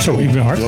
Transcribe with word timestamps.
Zo, 0.00 0.18
ik 0.18 0.30
ben 0.30 0.42
hard. 0.42 0.60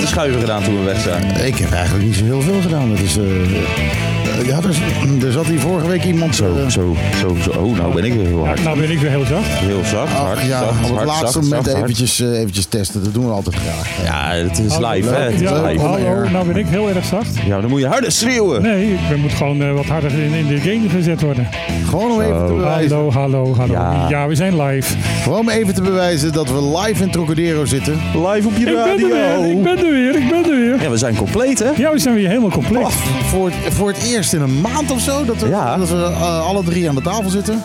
Met 0.00 0.08
de 0.08 0.14
schuiven 0.14 0.40
gedaan 0.40 0.62
toen 0.62 0.78
we 0.78 0.84
weg 0.84 1.00
zijn? 1.00 1.46
Ik 1.46 1.56
heb 1.56 1.70
eigenlijk 1.72 2.04
niet 2.06 2.14
zo 2.16 2.24
heel 2.24 2.40
veel 2.40 2.60
gedaan. 2.60 2.88
Dat 2.90 2.98
is, 2.98 3.16
eh, 3.16 4.46
ja, 4.46 4.56
er, 4.56 5.26
er 5.26 5.32
zat 5.32 5.46
hier 5.46 5.60
vorige 5.60 5.86
week 5.86 6.04
iemand... 6.04 6.36
Zo, 6.36 6.56
eh, 6.56 6.68
zo, 6.68 6.96
zo, 7.20 7.36
zo. 7.42 7.50
Oh, 7.50 7.76
nou 7.76 7.94
ben 7.94 8.04
ik 8.04 8.12
weer 8.12 8.26
heel 8.26 8.46
hard. 8.46 8.62
Nou 8.62 8.80
ben 8.80 8.90
ik 8.90 8.98
weer 8.98 9.10
heel 9.10 9.24
zacht. 9.24 9.46
Heel 9.48 9.84
zacht, 9.84 10.12
hard, 10.12 10.40
ja, 10.42 10.58
zacht, 10.58 10.70
op 10.76 10.82
het 10.82 10.90
hard, 10.90 11.06
laatste 11.06 11.26
zacht, 11.26 11.48
moment 11.48 11.66
eventjes, 11.66 12.20
eh, 12.20 12.38
eventjes 12.38 12.64
testen. 12.66 13.04
Dat 13.04 13.14
doen 13.14 13.24
we 13.26 13.32
altijd 13.32 13.56
graag. 13.56 14.04
Ja, 14.04 14.44
het 14.44 14.58
is 14.58 14.78
live, 14.78 15.08
hè? 15.08 15.22
Het 15.22 15.34
is 15.34 15.40
Ja, 15.40 15.62
live. 15.62 15.84
hallo, 15.84 16.28
nou 16.28 16.46
ben 16.46 16.56
ik 16.56 16.66
heel 16.66 16.88
erg 16.88 17.04
zacht. 17.04 17.36
Ja, 17.46 17.60
dan 17.60 17.70
moet 17.70 17.80
je 17.80 17.86
harder 17.86 18.12
schreeuwen. 18.12 18.62
Nee, 18.62 18.92
ik 18.92 18.98
ben- 19.08 19.20
moet 19.20 19.32
gewoon 19.32 19.74
wat 19.74 19.86
harder 19.86 20.12
in, 20.12 20.32
in 20.32 20.46
de 20.46 20.58
game 20.58 20.88
gezet 20.88 21.20
worden. 21.20 21.48
Gewoon 21.88 22.10
om 22.10 22.20
even 22.20 22.46
te 22.46 22.52
bewijzen. 22.52 22.96
Hallo, 22.96 23.10
hallo, 23.12 23.54
hallo. 23.56 23.72
Ja. 23.72 24.06
Ja, 24.08 24.26
we 24.26 24.34
zijn 24.34 24.62
live. 24.62 24.94
Gewoon 25.22 25.38
om 25.38 25.48
even 25.48 25.74
te 25.74 25.82
bewijzen 25.82 26.32
dat 26.32 26.48
we 26.50 26.78
live 26.78 27.02
in 27.02 27.10
Trocadero 27.10 27.64
zitten. 27.64 27.92
Live 28.14 28.48
op 28.48 28.56
je 28.56 28.66
Ik 28.66 28.74
ben 28.74 28.88
er 28.88 28.96
weer, 28.96 29.50
ik 29.50 29.62
ben 29.62 29.78
er 29.78 29.89
weer, 29.92 30.16
ik 30.16 30.28
ben 30.28 30.44
er 30.44 30.50
weer. 30.60 30.82
Ja, 30.82 30.90
we 30.90 30.96
zijn 30.96 31.16
compleet, 31.16 31.58
hè? 31.58 31.70
Ja, 31.76 31.92
we 31.92 31.98
zijn 31.98 32.14
weer 32.14 32.28
helemaal 32.28 32.50
compleet. 32.50 32.86
Voor 33.28 33.46
het, 33.50 33.74
voor 33.74 33.88
het 33.88 34.02
eerst 34.02 34.32
in 34.32 34.40
een 34.40 34.60
maand 34.60 34.90
of 34.90 35.00
zo 35.00 35.24
dat 35.24 35.36
we, 35.36 35.48
Ja. 35.48 35.76
dat 35.76 35.88
we 35.90 36.02
eh, 36.04 36.46
alle 36.46 36.64
drie 36.64 36.88
aan 36.88 36.94
de 36.94 37.02
tafel 37.02 37.30
zitten. 37.30 37.62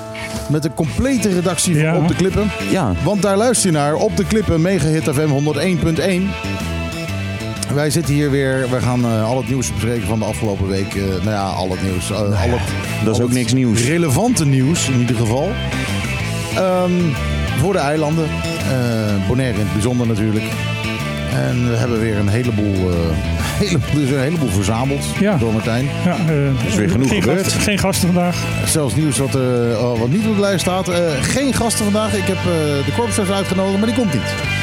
Met 0.49 0.63
de 0.63 0.69
complete 0.75 1.29
redactie 1.29 1.79
van. 1.85 1.95
Op 1.95 2.07
de 2.07 2.15
Klippen. 2.15 2.51
Ja. 2.71 2.91
Want 3.03 3.21
daar 3.21 3.37
luister 3.37 3.71
je 3.71 3.77
naar 3.77 3.95
Op 3.95 4.17
de 4.17 4.25
Klippen, 4.25 4.61
Megahit 4.61 5.03
FM 5.03 5.29
101.1. 5.29 6.29
Wij 7.73 7.89
zitten 7.89 8.13
hier 8.13 8.31
weer. 8.31 8.65
We 8.69 8.81
gaan 8.81 9.05
eh, 9.05 9.25
al 9.29 9.37
het 9.37 9.47
nieuws 9.47 9.71
bespreken 9.73 10.07
van 10.07 10.19
de 10.19 10.25
afgelopen 10.25 10.67
week. 10.67 10.95
Eh, 10.95 11.01
nou 11.03 11.29
ja, 11.29 11.43
al 11.49 11.69
het 11.69 11.83
nieuws. 11.83 12.11
eh, 12.11 12.17
al 12.17 12.25
het, 12.49 12.59
dat 13.05 13.13
is 13.15 13.19
al 13.21 13.25
ook 13.27 13.33
niks 13.33 13.53
nieuws. 13.53 13.83
Relevante 13.83 14.45
nieuws 14.45 14.89
in 14.89 14.99
ieder 14.99 15.15
geval. 15.15 15.49
Ehm, 16.55 16.91
voor 17.59 17.73
de 17.73 17.79
eilanden. 17.79 18.25
Bonaire 19.27 19.57
in 19.59 19.63
het 19.65 19.73
bijzonder 19.73 20.07
natuurlijk. 20.07 20.43
En 21.35 21.69
we 21.69 21.75
hebben 21.75 21.99
weer 21.99 22.17
een 22.17 22.27
heleboel, 22.27 22.73
heleboel, 23.63 23.93
dus 23.93 24.09
een 24.09 24.19
heleboel 24.19 24.49
verzameld 24.49 25.03
Ja. 25.19 25.37
door 25.37 25.53
Martijn. 25.53 25.89
Ja, 26.05 26.15
eh, 26.27 26.67
is 26.67 26.75
weer 26.75 26.89
genoeg 26.89 27.09
geen 27.09 27.21
gebeurd. 27.21 27.43
Gasten, 27.43 27.61
geen 27.61 27.77
gasten 27.77 28.13
vandaag. 28.13 28.35
Zelfs 28.67 28.95
nieuws 28.95 29.17
wat, 29.17 29.35
oh, 29.35 29.99
wat 29.99 30.09
niet 30.09 30.27
op 30.27 30.35
de 30.35 30.41
lijst 30.41 30.61
staat. 30.61 30.89
Geen 31.21 31.53
gasten 31.53 31.83
vandaag. 31.83 32.13
Ik 32.13 32.23
heb 32.27 32.37
de 32.85 32.91
korpschef 32.97 33.29
uitgenodigd, 33.31 33.77
maar 33.77 33.87
die 33.87 33.95
komt 33.97 34.13
niet. 34.13 34.54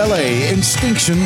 Ballet, 0.00 0.50
Instinction. 0.50 1.18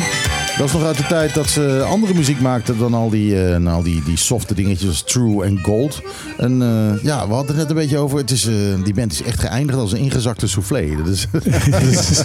Dat 0.57 0.67
is 0.67 0.73
nog 0.73 0.83
uit 0.83 0.97
de 0.97 1.05
tijd 1.05 1.33
dat 1.33 1.49
ze 1.49 1.85
andere 1.89 2.13
muziek 2.13 2.41
maakten 2.41 2.77
dan 2.77 2.93
al 2.93 3.09
die, 3.09 3.43
eh, 3.43 3.57
nou, 3.57 3.83
die, 3.83 4.03
die 4.03 4.17
softe 4.17 4.53
dingetjes 4.53 4.89
als 4.89 5.03
True 5.03 5.45
en 5.45 5.59
Gold. 5.63 6.01
En 6.37 6.61
eh, 6.61 7.03
ja, 7.03 7.27
we 7.27 7.33
hadden 7.33 7.47
het 7.47 7.55
net 7.55 7.69
een 7.69 7.75
beetje 7.75 7.97
over. 7.97 8.17
Het 8.17 8.31
is, 8.31 8.47
eh, 8.47 8.53
die 8.83 8.93
band 8.93 9.11
is 9.11 9.21
echt 9.21 9.39
geëindigd 9.39 9.79
als 9.79 9.91
een 9.91 9.99
ingezakte 9.99 10.47
soufflé. 10.47 10.95
Dat 10.97 11.07
is, 11.07 11.27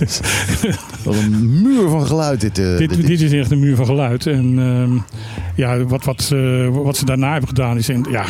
is 0.01 0.21
wat 1.05 1.15
een 1.15 1.63
muur 1.63 1.89
van 1.89 2.07
geluid 2.07 2.41
dit. 2.41 2.55
Dit, 2.55 2.79
dit 2.79 3.07
dit 3.07 3.21
is 3.21 3.33
echt 3.33 3.51
een 3.51 3.61
muur 3.61 3.77
van 3.77 3.87
geluid. 3.87 4.27
En 4.27 4.59
ehm, 4.59 4.99
ja, 5.57 5.85
wat, 5.85 6.05
wat, 6.05 6.29
wat 6.73 6.97
ze 6.97 7.05
daarna 7.05 7.31
hebben 7.31 7.49
gedaan 7.49 7.77
is... 7.77 7.89
In, 7.89 8.07
ja, 8.11 8.25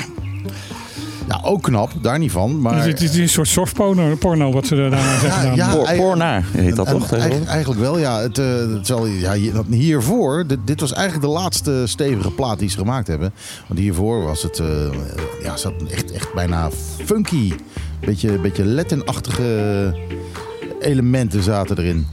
Ja, 1.30 1.40
ook 1.44 1.62
knap, 1.62 1.90
daar 2.02 2.18
niet 2.18 2.30
van. 2.30 2.60
Maar, 2.60 2.74
het, 2.86 3.00
is- 3.00 3.08
het 3.08 3.12
is 3.14 3.18
een 3.18 3.28
soort 3.28 3.48
soft 3.48 3.74
porno, 3.74 4.14
porno 4.16 4.52
wat 4.52 4.66
ze 4.66 4.74
daarna 4.76 4.96
hebben 4.96 5.30
gedaan. 5.30 5.54
ja, 5.54 5.94
Porna 5.96 6.42
heet 6.52 6.76
dat 6.76 6.86
En- 6.86 6.92
toch? 6.92 7.12
Eigenlijk, 7.12 7.50
eigenlijk 7.50 7.80
wel, 7.80 7.98
ja. 7.98 8.20
Het, 8.20 8.38
eh, 8.38 8.46
het 8.56 8.86
zal, 8.86 9.06
ja 9.06 9.32
hier- 9.32 9.62
hiervoor, 9.68 10.46
dit, 10.46 10.58
dit 10.64 10.80
was 10.80 10.92
eigenlijk 10.92 11.26
de 11.26 11.32
laatste 11.32 11.82
stevige 11.86 12.30
plaat 12.30 12.58
die 12.58 12.68
ze 12.70 12.76
gemaakt 12.78 13.06
hebben. 13.06 13.32
Want 13.68 13.80
hiervoor 13.80 14.22
was 14.22 14.42
het, 14.42 14.58
eh, 14.58 14.66
ja, 15.42 15.56
zat 15.56 15.72
echt, 15.90 16.12
echt 16.12 16.34
bijna 16.34 16.70
funky. 17.04 17.52
Beetje, 18.00 18.38
beetje 18.38 18.64
Latin-achtige 18.64 19.94
elementen 20.80 21.42
zaten 21.42 21.78
erin. 21.78 22.06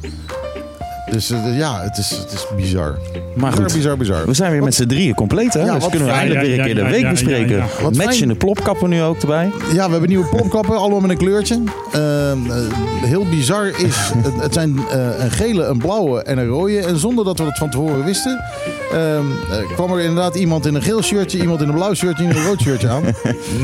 Dus 1.11 1.29
eh, 1.31 1.57
ja, 1.57 1.81
het 1.81 1.97
is, 1.97 2.09
het 2.09 2.31
is 2.31 2.45
bizar. 2.55 2.97
Maar 3.35 3.51
goed. 3.51 3.73
bizar, 3.73 3.97
bizar. 3.97 4.25
We 4.25 4.33
zijn 4.33 4.51
weer 4.51 4.63
met 4.63 4.75
z'n 4.75 4.85
drieën 4.85 5.13
compleet, 5.13 5.53
hè? 5.53 5.63
Ja, 5.65 5.73
dus 5.73 5.87
kunnen 5.89 6.07
we 6.07 6.13
eindelijk 6.13 6.45
weer 6.45 6.59
een 6.59 6.65
keer 6.65 6.75
de 6.75 6.83
week 6.83 6.93
ja, 6.93 6.97
ja, 7.05 7.09
bespreken. 7.09 7.55
ja, 7.57 7.65
Wat 7.81 7.95
fijn. 7.95 8.07
Matchende 8.07 8.35
plopkappen 8.35 8.89
nu 8.89 9.01
ook 9.01 9.21
erbij. 9.21 9.51
Ja, 9.73 9.85
we 9.85 9.91
hebben 9.91 10.09
nieuwe 10.09 10.25
plopkappen, 10.27 10.77
allemaal 10.77 10.99
met 10.99 11.09
een 11.09 11.17
kleurtje. 11.17 11.59
Eh, 11.91 12.31
eh, 12.31 12.37
heel 13.01 13.25
bizar 13.29 13.67
is, 13.67 13.95
het, 14.23 14.41
het 14.41 14.53
zijn 14.53 14.79
eh, 14.91 14.99
een 15.19 15.31
gele, 15.31 15.63
een 15.65 15.77
blauwe 15.77 16.23
en 16.23 16.37
een 16.37 16.47
rode. 16.47 16.79
En 16.79 16.97
zonder 16.97 17.25
dat 17.25 17.37
we 17.37 17.43
dat 17.43 17.57
van 17.57 17.69
tevoren 17.69 18.03
wisten, 18.05 18.43
eh, 18.91 19.17
eh, 19.17 19.23
kwam 19.73 19.91
er 19.93 19.99
inderdaad 19.99 20.35
iemand 20.35 20.65
in 20.65 20.75
een 20.75 20.81
geel 20.81 21.01
shirtje, 21.03 21.39
iemand 21.39 21.61
in 21.61 21.67
een 21.67 21.73
blauw 21.75 21.93
shirtje 21.93 22.23
en 22.23 22.35
een 22.35 22.43
rood 22.45 22.61
shirtje 22.61 22.89
aan. 22.89 23.03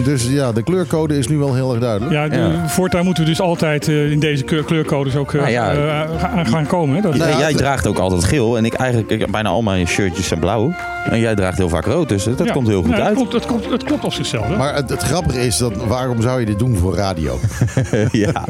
Dus 0.03 0.28
ja, 0.28 0.52
de 0.52 0.64
kleurcode 0.64 1.18
is 1.18 1.28
nu 1.28 1.38
wel 1.38 1.53
heel 1.53 1.72
erg 1.72 1.80
duidelijk. 1.82 2.12
Ja, 2.12 2.28
de, 2.28 2.52
voortaan 2.68 3.06
moeten 3.06 3.24
we 3.24 3.30
dus 3.30 3.42
altijd 3.42 3.88
eh, 3.88 4.12
in 4.12 4.20
deze 4.20 4.44
kleur- 4.44 4.64
kleurcodes 4.64 5.16
ook 5.16 5.34
eh, 5.34 5.40
Nou 5.40 5.52
ja. 5.52 6.06
gaan- 6.18 6.46
gaan 6.46 6.66
komen. 6.68 6.96
Hè? 6.96 7.02
Dat, 7.02 7.16
Ja, 7.16 7.33
ja, 7.34 7.40
jij 7.40 7.54
draagt 7.54 7.88
ook 7.88 7.98
altijd 7.98 8.24
geel. 8.24 8.58
En 8.58 8.66
ik 8.66 8.74
eigenlijk, 8.74 9.10
ik, 9.12 9.32
bijna 9.32 9.50
al 9.50 9.62
mijn 9.62 9.88
shirtjes 9.88 10.28
zijn 10.28 10.40
blauw. 10.40 10.74
En 11.10 11.20
jij 11.20 11.36
draagt 11.36 11.58
heel 11.58 11.70
vaak 11.70 11.86
rood. 11.86 12.10
Dus 12.10 12.24
dat 12.24 12.44
Ja. 12.44 12.52
komt 12.54 12.68
heel 12.68 12.82
goed 12.82 12.90
Nee, 12.92 13.00
uit. 13.02 13.08
Het 13.10 13.18
klopt, 13.18 13.34
het, 13.34 13.46
klopt, 13.46 13.70
het 13.72 13.84
klopt 13.84 14.04
op 14.04 14.14
zichzelf. 14.14 14.48
hè? 14.48 14.58
Maar 14.58 14.76
het, 14.76 14.90
het 14.90 15.02
grappige 15.02 15.46
is, 15.46 15.58
dat, 15.58 15.76
waarom 15.76 16.22
zou 16.22 16.40
je 16.40 16.46
dit 16.46 16.60
doen 16.60 16.78
voor 16.78 16.96
radio? 16.96 17.40
ja. 18.12 18.46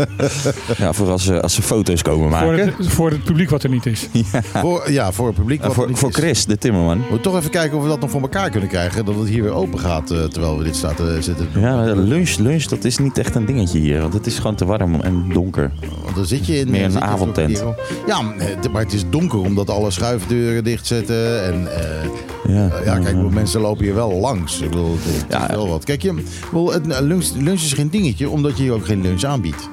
ja, 0.78 0.94
voor 0.94 1.10
als, 1.10 1.24
ze- 1.24 1.42
als 1.42 1.54
ze 1.54 1.62
foto's 1.62 2.02
komen 2.02 2.30
voor, 2.40 2.48
maken. 2.48 2.74
het, 2.78 2.88
voor 2.88 3.10
het 3.10 3.24
publiek 3.24 3.50
wat 3.50 3.64
er 3.64 3.70
niet 3.70 3.86
is. 3.86 4.08
voor, 4.54 4.92
ja, 4.92 5.12
voor 5.12 5.28
het 5.28 5.36
publiek. 5.36 5.62
Wat 5.62 5.74
voor, 5.74 5.84
er 5.84 5.90
niet 5.90 6.00
voor 6.00 6.10
is. 6.10 6.16
Chris, 6.16 6.46
de 6.46 6.58
timmerman. 6.58 6.98
We 6.98 7.04
moeten 7.10 7.22
toch 7.32 7.38
even 7.40 7.50
kijken 7.52 7.78
of 7.78 7.84
we 7.84 7.90
dat 7.90 8.00
nog 8.00 8.10
voor 8.10 8.22
elkaar 8.22 8.50
kunnen 8.50 8.70
krijgen. 8.70 9.06
Dat 9.06 9.16
het 9.16 9.28
hier 9.28 9.44
weer 9.44 9.54
open 9.54 9.80
gaat 9.80 10.12
eh, 10.12 10.24
terwijl 10.24 10.58
we 10.58 10.64
dit 10.64 10.76
staan 10.76 10.96
te 10.96 11.18
zitten. 11.20 11.48
Ja, 11.58 11.84
lunch, 11.84 12.38
lunch, 12.38 12.64
dat 12.64 12.84
is 12.84 12.98
niet 12.98 13.18
echt 13.18 13.36
een 13.36 13.46
dingetje 13.46 13.80
hier. 13.80 14.02
Want 14.02 14.14
het 14.14 14.26
is 14.26 14.36
gewoon 14.36 14.56
te 14.56 14.66
warm 14.66 15.02
en 15.02 15.26
donker. 15.34 15.72
Want 16.04 16.16
dan 16.16 16.26
zit 16.26 16.46
je 16.46 16.60
in 16.60 16.70
Meer 16.72 16.84
een 16.84 16.92
zit 16.92 17.02
je 17.02 17.08
avondtent. 17.08 17.64
Ja, 18.08 18.20
eh, 18.38 18.46
maar 18.74 18.82
het 18.82 18.94
is 18.94 19.04
donker 19.10 19.40
omdat 19.40 19.70
alle 19.70 19.92
schuifdeuren 19.92 20.64
dichtzetten. 20.64 21.44
En 21.44 21.76
eh, 21.76 22.10
Ja, 22.48 22.70
ja, 22.86 23.00
kijk, 23.00 23.30
mensen 23.30 23.62
lopen 23.62 23.84
hier 23.84 23.96
wel 23.96 24.12
langs. 24.14 24.62
Ik 24.62 24.70
bedoel, 24.70 24.92
het 24.92 25.06
is 25.16 25.22
Ja. 25.30 25.48
wel 25.48 25.68
wat. 25.68 25.84
Kijk, 25.84 26.02
je, 26.02 26.14
bedoel, 26.50 26.72
het, 26.74 26.88
eh, 26.88 27.00
lunch, 27.02 27.26
lunch 27.36 27.62
is 27.62 27.74
geen 27.74 27.90
dingetje 27.90 28.30
omdat 28.30 28.58
je 28.58 28.64
hier 28.64 28.74
ook 28.74 28.86
geen 28.86 29.02
lunch 29.02 29.24
aanbiedt. 29.24 29.70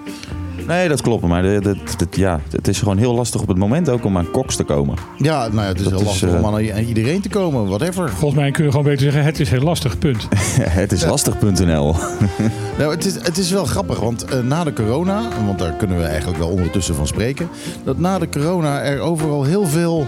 Nee, 0.70 0.88
dat 0.88 1.00
klopt. 1.02 1.24
Maar 1.26 1.42
de- 1.42 1.60
de- 1.62 1.76
ja, 2.10 2.40
het 2.50 2.68
is 2.68 2.78
gewoon 2.78 2.96
heel 2.98 3.14
lastig 3.14 3.40
op 3.40 3.48
het 3.48 3.56
moment 3.58 3.88
ook 3.88 4.04
om 4.04 4.16
aan 4.16 4.30
koks 4.30 4.56
te 4.56 4.62
komen. 4.64 4.94
Ja, 5.16 5.48
nou 5.48 5.60
ja, 5.60 5.66
het 5.66 5.76
is 5.76 5.82
Dat 5.82 5.92
heel 5.92 6.00
is, 6.00 6.06
lastig 6.06 6.28
eh, 6.32 6.38
om 6.44 6.54
aan 6.54 6.60
i- 6.60 6.70
aan 6.70 6.82
iedereen 6.84 7.20
te 7.20 7.28
komen. 7.28 7.66
Whatever. 7.68 8.08
Volgens 8.10 8.40
mij 8.40 8.50
kun 8.50 8.64
je 8.64 8.70
gewoon 8.70 8.84
beter 8.86 9.02
zeggen, 9.02 9.24
het 9.24 9.40
is 9.40 9.50
heel 9.50 9.60
lastig, 9.62 9.98
punt. 9.98 10.28
het 10.80 10.92
is 10.92 11.04
lastig.nl. 11.04 11.94
Nou, 12.78 12.90
het, 12.94 13.04
is, 13.06 13.14
het 13.14 13.38
is 13.38 13.50
wel 13.50 13.64
grappig, 13.64 14.00
want 14.00 14.24
eh, 14.24 14.40
na 14.40 14.64
de 14.64 14.72
corona, 14.72 15.22
want 15.46 15.58
daar 15.58 15.72
kunnen 15.72 15.96
we 15.98 16.04
eigenlijk 16.04 16.38
wel 16.38 16.48
ondertussen 16.48 16.94
van 16.94 17.06
spreken, 17.06 17.48
dat 17.84 17.98
na 17.98 18.18
de 18.18 18.28
corona 18.28 18.80
er 18.82 19.00
overal 19.00 19.44
heel 19.44 19.66
veel 19.66 20.06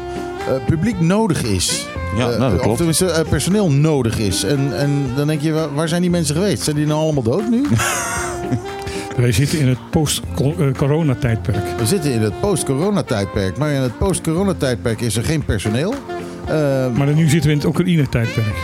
eh, 0.48 0.54
publiek 0.66 1.00
nodig 1.00 1.42
is. 1.42 1.86
Ja, 2.16 2.30
Eh, 2.30 2.38
nou, 2.38 2.40
dat 2.40 2.52
Of 2.52 2.60
klopt. 2.60 2.76
tenminste 2.76 3.06
eh, 3.10 3.28
personeel 3.28 3.70
nodig 3.70 4.18
is. 4.18 4.44
En, 4.44 4.78
en 4.78 4.90
dan 5.16 5.26
denk 5.26 5.40
je, 5.40 5.52
waar, 5.52 5.74
waar 5.74 5.88
zijn 5.88 6.00
die 6.02 6.10
mensen 6.10 6.34
geweest? 6.34 6.62
Zijn 6.62 6.76
die 6.76 6.86
nou 6.86 7.00
allemaal 7.00 7.22
dood 7.22 7.50
nu? 7.50 7.66
Wij 9.16 9.32
zitten 9.32 9.58
in 9.58 9.68
het 9.68 9.90
post-corona-tijdperk. 9.90 11.78
We 11.78 11.86
zitten 11.86 12.12
in 12.12 12.20
het 12.20 12.40
post-corona-tijdperk, 12.40 13.56
maar 13.56 13.70
in 13.70 13.80
het 13.80 13.98
post-corona-tijdperk 13.98 15.00
is 15.00 15.16
er 15.16 15.24
geen 15.24 15.44
personeel. 15.44 15.94
Eh, 16.46 16.86
Maar 16.96 17.14
nu 17.14 17.28
zitten 17.28 17.50
we 17.50 17.56
in 17.56 17.58
het 17.58 17.66
Oekraïne-tijdperk. 17.66 18.54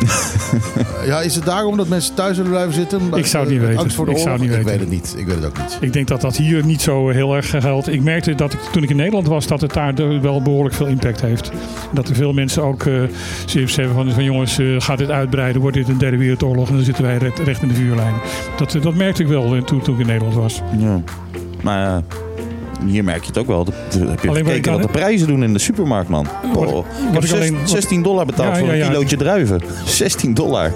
ja, 1.10 1.20
is 1.20 1.34
het 1.34 1.44
daarom 1.44 1.76
dat 1.76 1.88
mensen 1.88 2.14
thuis 2.14 2.36
willen 2.36 2.52
blijven 2.52 2.74
zitten? 2.74 3.00
Ik 3.14 3.26
zou 3.26 3.44
het 3.44 3.52
niet 3.52 3.60
Eh, 3.62 3.66
weten. 3.66 3.82
Angst 3.82 3.96
voor 3.96 4.04
de 4.04 4.10
Ik 4.10 4.18
zou 4.18 4.30
het 4.30 4.40
niet 4.40 4.54
Ik 4.54 4.62
weet 4.62 4.80
het 4.80 4.90
niet. 4.90 5.14
Ik 5.18 5.26
weet 5.26 5.34
het 5.34 5.44
ook 5.46 5.58
niet. 5.58 5.78
Ik 5.80 5.92
denk 5.92 6.08
dat 6.08 6.20
dat 6.20 6.36
hier 6.36 6.64
niet 6.64 6.80
zo 6.82 7.08
heel 7.08 7.34
erg 7.36 7.50
geldt. 7.50 7.88
Ik 7.88 8.02
merkte 8.02 8.34
dat 8.34 8.52
ik, 8.52 8.58
toen 8.72 8.82
ik 8.82 8.90
in 8.90 8.96
Nederland 8.96 9.26
was, 9.26 9.46
dat 9.46 9.60
het 9.60 9.72
daar 9.72 9.94
wel 10.20 10.42
behoorlijk 10.42 10.74
veel 10.74 10.86
impact 10.86 11.20
heeft. 11.20 11.50
Dat 11.92 12.08
er 12.08 12.14
veel 12.14 12.32
mensen 12.32 12.62
ook 12.62 12.84
uh, 12.84 13.02
zoiets 13.46 13.76
hebben 13.76 13.94
van, 13.94 14.12
van 14.12 14.24
jongens, 14.24 14.58
uh, 14.58 14.80
gaat 14.80 14.98
dit 14.98 15.10
uitbreiden? 15.10 15.60
Wordt 15.60 15.76
dit 15.76 15.88
een 15.88 15.98
derde 15.98 16.16
wereldoorlog? 16.16 16.68
En 16.68 16.74
dan 16.74 16.84
zitten 16.84 17.04
wij 17.04 17.16
recht, 17.16 17.38
recht 17.38 17.62
in 17.62 17.68
de 17.68 17.74
vuurlijn. 17.74 18.14
Dat, 18.56 18.76
dat 18.82 18.94
merkte 18.94 19.22
ik 19.22 19.28
wel 19.28 19.62
toen, 19.64 19.82
toen 19.82 19.94
ik 19.94 20.00
in 20.00 20.06
Nederland 20.06 20.34
was. 20.34 20.62
Ja. 20.78 21.00
Maar 21.62 21.78
ja, 21.78 22.02
Hier 22.86 23.04
merk 23.04 23.20
je 23.20 23.26
het 23.26 23.38
ook 23.38 23.46
wel. 23.46 23.64
Dat- 23.64 23.74
Heb 24.08 24.20
je 24.22 24.28
Alleen 24.28 24.44
gekeken 24.46 24.72
wat 24.72 24.82
de 24.82 24.88
prijzen 24.88 25.26
doen 25.26 25.42
in 25.42 25.52
de 25.52 25.58
supermarkt, 25.58 26.08
man? 26.08 26.26
Wat- 26.54 26.66
Oh, 26.66 26.72
wat 26.74 26.84
ik 27.08 27.12
heb 27.12 27.22
ik 27.24 27.32
alleen- 27.32 27.58
wat- 27.58 27.70
16 27.70 28.02
dollar 28.02 28.26
betaald 28.26 28.48
Ja, 28.52 28.58
voor 28.58 28.66
ja, 28.66 28.72
een 28.72 28.78
ja. 28.78 28.86
kilootje 28.88 29.16
druiven. 29.16 29.60
16 29.84 30.34
dollar. 30.34 30.72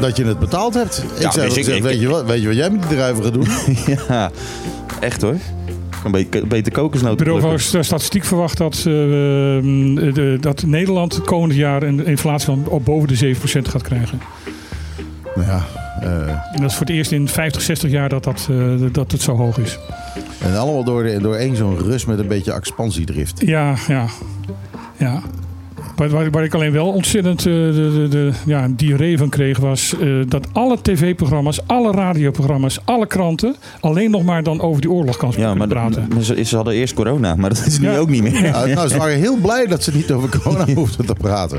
Dat 0.00 0.16
je 0.16 0.24
het 0.24 0.38
betaald 0.38 0.74
hebt. 0.74 1.04
Ik 1.16 1.22
Ja, 1.22 1.30
zei 1.30 1.44
wist 1.44 1.56
ik- 1.56 1.64
gezegd, 1.64 1.76
ik- 1.78 1.82
weet, 1.90 2.00
je 2.00 2.08
wat, 2.08 2.24
weet 2.26 2.40
je 2.40 2.46
wat 2.46 2.56
jij 2.56 2.70
met 2.70 2.82
die 2.88 2.96
druiven 2.96 3.24
gaat 3.24 3.32
doen? 3.34 3.46
ja, 4.08 4.30
echt 5.00 5.22
hoor. 5.22 5.34
Ik 6.12 6.30
kan 6.30 6.48
beter, 6.48 6.72
kokosnoten 6.72 7.26
Het 7.26 7.34
bureau 7.34 7.58
van 7.60 7.84
Statistiek 7.84 8.24
verwacht 8.24 8.56
dat, 8.58 8.74
eh, 8.76 8.82
de- 8.84 10.36
dat 10.40 10.62
Nederland 10.66 11.14
het 11.14 11.24
komend 11.24 11.54
jaar 11.54 11.82
een 11.82 12.06
inflatie 12.06 12.46
van 12.46 12.64
op 12.68 12.84
boven 12.84 13.08
de 13.08 13.14
7% 13.16 13.68
gaat 13.68 13.82
krijgen. 13.82 14.20
Nou 15.34 15.46
ja, 15.48 15.64
eh, 16.00 16.28
En 16.28 16.60
dat 16.60 16.70
is 16.70 16.76
voor 16.76 16.86
het 16.86 16.94
eerst 16.94 17.12
in 17.12 17.28
50, 17.28 17.62
60 17.62 17.90
jaar 17.90 18.08
dat, 18.08 18.24
dat, 18.24 18.48
eh, 18.50 18.56
dat 18.92 19.12
het 19.12 19.22
zo 19.22 19.36
hoog 19.36 19.58
is. 19.58 19.78
En 20.40 20.56
allemaal 20.56 20.84
door, 20.84 21.20
door 21.20 21.34
één 21.34 21.56
zo'n 21.56 21.78
rust 21.78 22.06
met 22.06 22.18
een 22.18 22.28
beetje 22.28 22.52
expansiedrift. 22.52 23.40
Ja, 23.40 23.74
ja. 23.88 24.06
ja. 24.96 25.22
Waar, 25.98 26.08
waar, 26.08 26.30
waar 26.30 26.44
ik 26.44 26.54
alleen 26.54 26.72
wel 26.72 26.86
ontzettend 26.88 27.38
eh, 27.38 27.44
de, 27.44 27.72
de, 27.72 28.08
de, 28.08 28.30
ja, 28.46 28.64
een 28.64 28.76
diarree 28.76 29.18
van 29.18 29.28
kreeg, 29.28 29.58
was 29.58 29.94
eh, 30.00 30.08
dat 30.28 30.46
alle 30.52 30.78
tv-programma's, 30.82 31.60
alle 31.66 31.92
radioprogramma's, 31.92 32.78
alle 32.84 33.06
kranten 33.06 33.54
alleen 33.80 34.10
nog 34.10 34.22
maar 34.24 34.42
dan 34.42 34.60
over 34.60 34.80
die 34.80 34.90
oorlog 34.90 35.16
kan 35.16 35.32
Ja, 35.36 35.54
maar, 35.54 35.68
praten. 35.68 36.08
maar 36.14 36.22
ze, 36.22 36.44
ze 36.44 36.56
hadden 36.56 36.74
eerst 36.74 36.94
corona, 36.94 37.34
maar 37.34 37.48
dat 37.50 37.66
is 37.66 37.78
nu 37.78 37.90
Ja. 37.90 37.96
ook 37.98 38.08
niet 38.08 38.22
meer. 38.22 38.44
Ja, 38.44 38.66
nou, 38.66 38.88
ze 38.88 38.96
waren 38.98 39.16
heel 39.18 39.36
blij 39.36 39.66
dat 39.66 39.82
ze 39.82 39.94
niet 39.94 40.10
over 40.12 40.28
corona 40.40 40.64
hoefden 40.74 41.06
te 41.06 41.14
praten. 41.14 41.58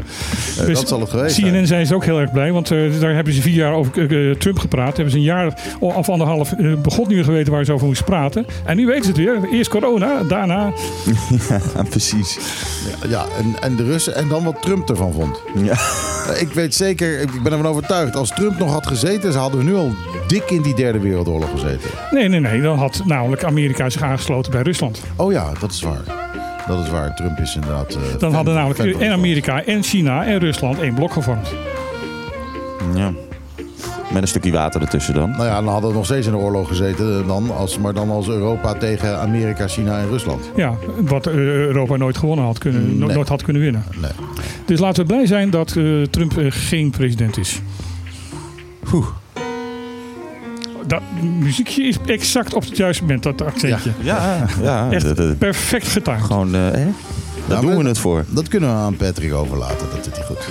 Eh, 0.60 0.66
Dus 0.66 0.78
dat 0.80 0.88
zal 0.88 1.00
het 1.00 1.10
geweest 1.10 1.40
CNN 1.42 1.68
zijn. 1.68 1.86
ze 1.86 1.96
ook 1.96 2.06
heel 2.06 2.20
erg 2.20 2.32
blij, 2.32 2.52
want 2.52 2.72
eh, 2.72 2.78
daar 3.00 3.14
hebben 3.16 3.34
ze 3.34 3.42
vier 3.42 3.54
jaar 3.54 3.74
over 3.74 4.38
Trump 4.38 4.60
gepraat. 4.60 4.96
Hebben 4.96 5.12
ze 5.12 5.18
een 5.18 5.24
jaar 5.24 5.60
of 5.80 6.10
anderhalf 6.10 6.54
begon 6.84 7.06
meer 7.08 7.24
geweten 7.24 7.54
waar 7.54 7.66
ze 7.66 7.74
over 7.74 7.88
moesten 7.88 8.06
praten. 8.06 8.46
En 8.66 8.76
nu 8.78 8.86
weten 8.86 9.04
ze 9.04 9.10
het 9.10 9.18
weer. 9.18 9.38
Eerst 9.52 9.70
corona, 9.70 10.24
daarna. 10.24 10.72
Ja, 11.76 11.84
precies. 11.90 12.38
Ja, 13.10 13.26
en, 13.40 13.56
en 13.62 13.76
de 13.76 13.84
Russen. 13.84 14.16
En 14.16 14.28
dan 14.30 14.44
wat 14.44 14.62
Trump 14.62 14.90
ervan 14.90 15.14
vond. 15.14 15.42
Ja. 15.56 15.78
Ik 16.40 16.50
weet 16.54 16.76
zeker, 16.76 17.20
ik 17.20 17.44
ben 17.44 17.52
ervan 17.52 17.68
overtuigd. 17.68 18.16
Als 18.16 18.30
Trump 18.30 18.58
nog 18.60 18.72
had 18.72 18.88
gezeten, 18.88 19.32
ze 19.32 19.38
hadden 19.38 19.60
we 19.60 19.66
nu 19.66 19.76
al 19.76 19.92
dik 20.28 20.50
in 20.52 20.62
die 20.62 20.76
derde 20.76 21.00
wereldoorlog 21.00 21.50
gezeten. 21.52 21.90
Nee, 22.12 22.28
nee, 22.28 22.40
nee. 22.40 22.62
Dan 22.62 22.78
had 22.78 23.02
namelijk 23.06 23.44
Amerika 23.44 23.90
zich 23.90 24.02
aangesloten 24.02 24.52
bij 24.52 24.62
Rusland. 24.62 25.02
Oh 25.16 25.32
ja, 25.32 25.52
dat 25.60 25.72
is 25.72 25.82
waar. 25.82 26.02
Dat 26.68 26.84
is 26.86 26.90
waar. 26.90 27.16
Trump 27.16 27.40
is 27.40 27.56
inderdaad... 27.56 27.94
eh, 27.96 28.02
Dan 28.12 28.20
fan- 28.20 28.34
hadden 28.34 28.54
namelijk 28.54 28.80
en. 29.02 29.12
Amerika 29.12 29.64
en 29.64 29.84
China 29.84 30.26
en 30.26 30.40
Rusland 30.40 30.80
één 30.80 30.94
blok 30.94 31.14
gevormd. 31.14 31.48
ja. 32.96 33.12
Met 34.14 34.22
een 34.22 34.28
stukje 34.28 34.52
water 34.52 34.82
ertussen 34.82 35.14
dan. 35.14 35.30
Nou 35.32 35.44
ja, 35.46 35.56
dan 35.62 35.68
hadden 35.68 35.90
we 35.90 35.96
nog 35.96 36.06
steeds 36.06 36.26
in 36.28 36.32
de 36.32 36.38
oorlog 36.38 36.68
gezeten. 36.68 37.28
Dan 37.28 37.52
als, 37.56 37.78
maar 37.78 37.94
dan 37.94 38.10
als 38.10 38.28
Europa 38.28 38.74
tegen 38.74 39.20
Amerika, 39.20 39.68
China 39.68 40.00
en 40.00 40.08
Rusland. 40.10 40.50
Ja, 40.56 40.74
wat 41.02 41.28
eh, 41.28 41.34
Europa 41.36 41.96
nooit 41.96 42.18
gewonnen 42.18 42.46
had 42.46 42.58
kunnen, 42.58 42.98
Nee. 43.00 43.16
nooit 43.16 43.28
had 43.30 43.42
kunnen 43.44 43.62
winnen. 43.62 43.84
Nee. 44.02 44.12
Dus 44.66 44.80
laten 44.80 45.02
we 45.08 45.14
blij 45.14 45.26
zijn 45.26 45.50
dat 45.50 45.76
eh, 45.76 46.02
Trump 46.02 46.38
eh, 46.38 46.46
geen 46.50 46.90
president 46.90 47.38
is. 47.38 47.62
Oeh. 48.94 49.06
Dat 50.88 51.02
muziekje 51.40 51.84
is 51.84 51.98
exact 52.06 52.54
op 52.54 52.64
het 52.64 52.78
juiste 52.78 53.04
moment, 53.04 53.24
dat 53.24 53.42
accentje. 53.42 53.92
Ja, 54.02 54.46
ja. 54.62 54.92
Echt 54.92 55.04
dat- 55.06 55.18
dat- 55.18 55.38
perfect 55.38 55.88
getimed. 55.88 56.22
gewoon, 56.22 56.56
eh, 56.56 56.62
hè? 56.62 56.86
Daar 57.48 57.62
Ja, 57.62 57.62
doen 57.62 57.78
we 57.84 57.88
het 57.88 57.98
voor. 57.98 58.26
Dat 58.30 58.48
kunnen 58.48 58.70
we 58.70 58.76
aan 58.76 58.96
Patrick 58.96 59.34
overlaten. 59.34 59.88
Dat 59.94 60.04
doet 60.04 60.16
hij 60.16 60.26
goed. 60.26 60.50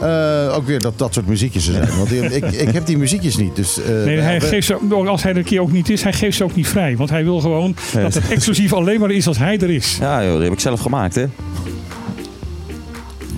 Eh, 0.00 0.54
ook 0.56 0.66
weer 0.66 0.80
dat 0.80 0.98
dat 0.98 1.14
soort 1.14 1.26
muziekjes 1.26 1.66
er 1.68 1.72
zijn. 1.72 1.98
Want 1.98 2.12
ik, 2.12 2.44
ik 2.52 2.70
heb 2.72 2.86
die 2.86 2.98
muziekjes 2.98 3.36
niet. 3.36 3.56
Dus, 3.56 3.82
eh, 3.82 3.88
Nee, 4.04 4.18
hij 4.18 4.40
we- 4.40 4.46
geeft 4.46 4.66
ze, 4.66 4.74
als 5.06 5.22
hij 5.22 5.32
er 5.32 5.38
een 5.38 5.44
keer 5.44 5.60
ook 5.60 5.72
niet 5.72 5.88
is, 5.90 6.02
hij 6.02 6.12
geeft 6.12 6.36
ze 6.36 6.44
ook 6.44 6.54
niet 6.54 6.68
vrij. 6.68 6.96
Want 6.96 7.10
hij 7.10 7.24
wil 7.24 7.40
gewoon 7.40 7.76
dat 7.92 8.14
het 8.14 8.28
exclusief 8.28 8.72
alleen 8.72 9.00
maar 9.00 9.10
is 9.10 9.26
als 9.26 9.38
hij 9.38 9.58
er 9.58 9.70
is. 9.70 9.96
Ja, 10.00 10.24
joh, 10.24 10.34
die 10.34 10.42
heb 10.42 10.52
ik 10.52 10.60
zelf 10.60 10.80
gemaakt, 10.80 11.14
hè? 11.14 11.24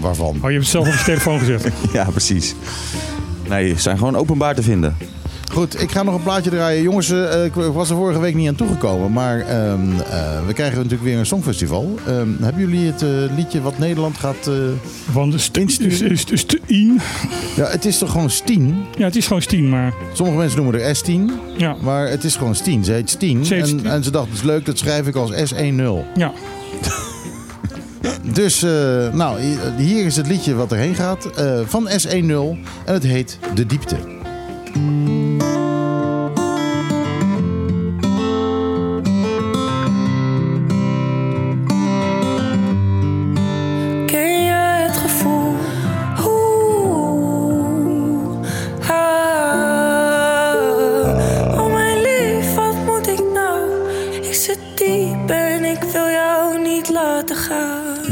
Waarvan? 0.00 0.28
Oh, 0.28 0.40
je 0.43 0.46
hebt 0.46 0.55
het 0.56 0.66
zelf 0.66 0.87
op 0.88 0.93
je 0.93 1.05
telefoon 1.05 1.38
gezet. 1.38 1.69
Ja, 1.93 2.05
precies. 2.05 2.55
Nee, 3.49 3.75
ze 3.75 3.81
zijn 3.81 3.99
gewoon 3.99 4.16
openbaar 4.16 4.55
te 4.55 4.62
vinden. 4.62 4.96
Goed, 5.53 5.81
ik 5.83 5.91
ga 5.91 6.03
nog 6.03 6.15
een 6.15 6.23
plaatje 6.23 6.50
draaien. 6.50 6.83
Jongens, 6.83 7.11
eh, 7.11 7.45
ik 7.45 7.55
was 7.55 7.91
er 7.91 7.97
vorige 7.97 8.21
week 8.21 8.35
niet 8.35 8.49
aan 8.49 8.55
toegekomen. 8.55 9.12
Maar 9.12 9.39
ehm, 9.41 9.81
eh, 10.11 10.47
we 10.47 10.53
krijgen 10.53 10.77
natuurlijk 10.77 11.03
weer 11.03 11.19
een 11.19 11.27
songfestival. 11.27 11.95
Ehm, 12.06 12.29
hebben 12.43 12.62
jullie 12.69 12.87
het 12.87 13.03
eh, 13.03 13.09
liedje 13.37 13.61
wat 13.62 13.79
Nederland 13.79 14.17
gaat... 14.19 14.47
eh, 14.47 14.55
Van 15.12 15.31
de 15.31 15.39
st- 15.39 15.56
Insturen. 15.56 16.19
st- 16.19 16.29
st- 16.39 16.39
Stien. 16.39 17.00
Ja, 17.56 17.67
het 17.67 17.85
is 17.85 17.99
toch 17.99 18.11
gewoon 18.11 18.31
Stien? 18.31 18.85
Ja, 18.99 19.05
het 19.05 19.17
is 19.17 19.27
gewoon 19.27 19.43
Stien, 19.43 19.69
maar 19.69 19.93
Sommige 20.12 20.39
mensen 20.39 20.62
noemen 20.62 20.81
er 20.83 20.97
S10. 20.97 21.21
ja. 21.56 21.77
Maar 21.83 22.09
het 22.09 22.25
is 22.25 22.37
gewoon 22.37 22.55
Stien. 22.55 22.85
Ze 22.85 22.93
heet 22.93 23.11
Stien. 23.11 23.44
Ze 23.44 23.55
heet 23.55 23.71
En, 23.71 23.87
en 23.87 24.05
ze 24.05 24.11
dacht, 24.11 24.27
het 24.29 24.37
is 24.37 24.43
leuk, 24.43 24.67
dat 24.67 24.79
schrijf 24.79 25.06
ik 25.06 25.15
als 25.17 25.31
S10. 25.33 25.75
ja. 26.15 26.33
Dus, 28.33 28.62
eh, 28.62 28.71
nou, 29.12 29.41
hi- 29.41 29.56
hier 29.85 30.05
is 30.05 30.17
het 30.17 30.27
liedje 30.27 30.55
wat 30.55 30.73
erheen 30.73 30.94
gaat. 30.94 31.27
eh, 31.27 31.61
van 31.67 31.89
S10. 31.89 32.15
En 32.85 32.94
het 32.94 33.03
heet 33.03 33.39
De 33.55 33.67
Diepte. 33.67 33.97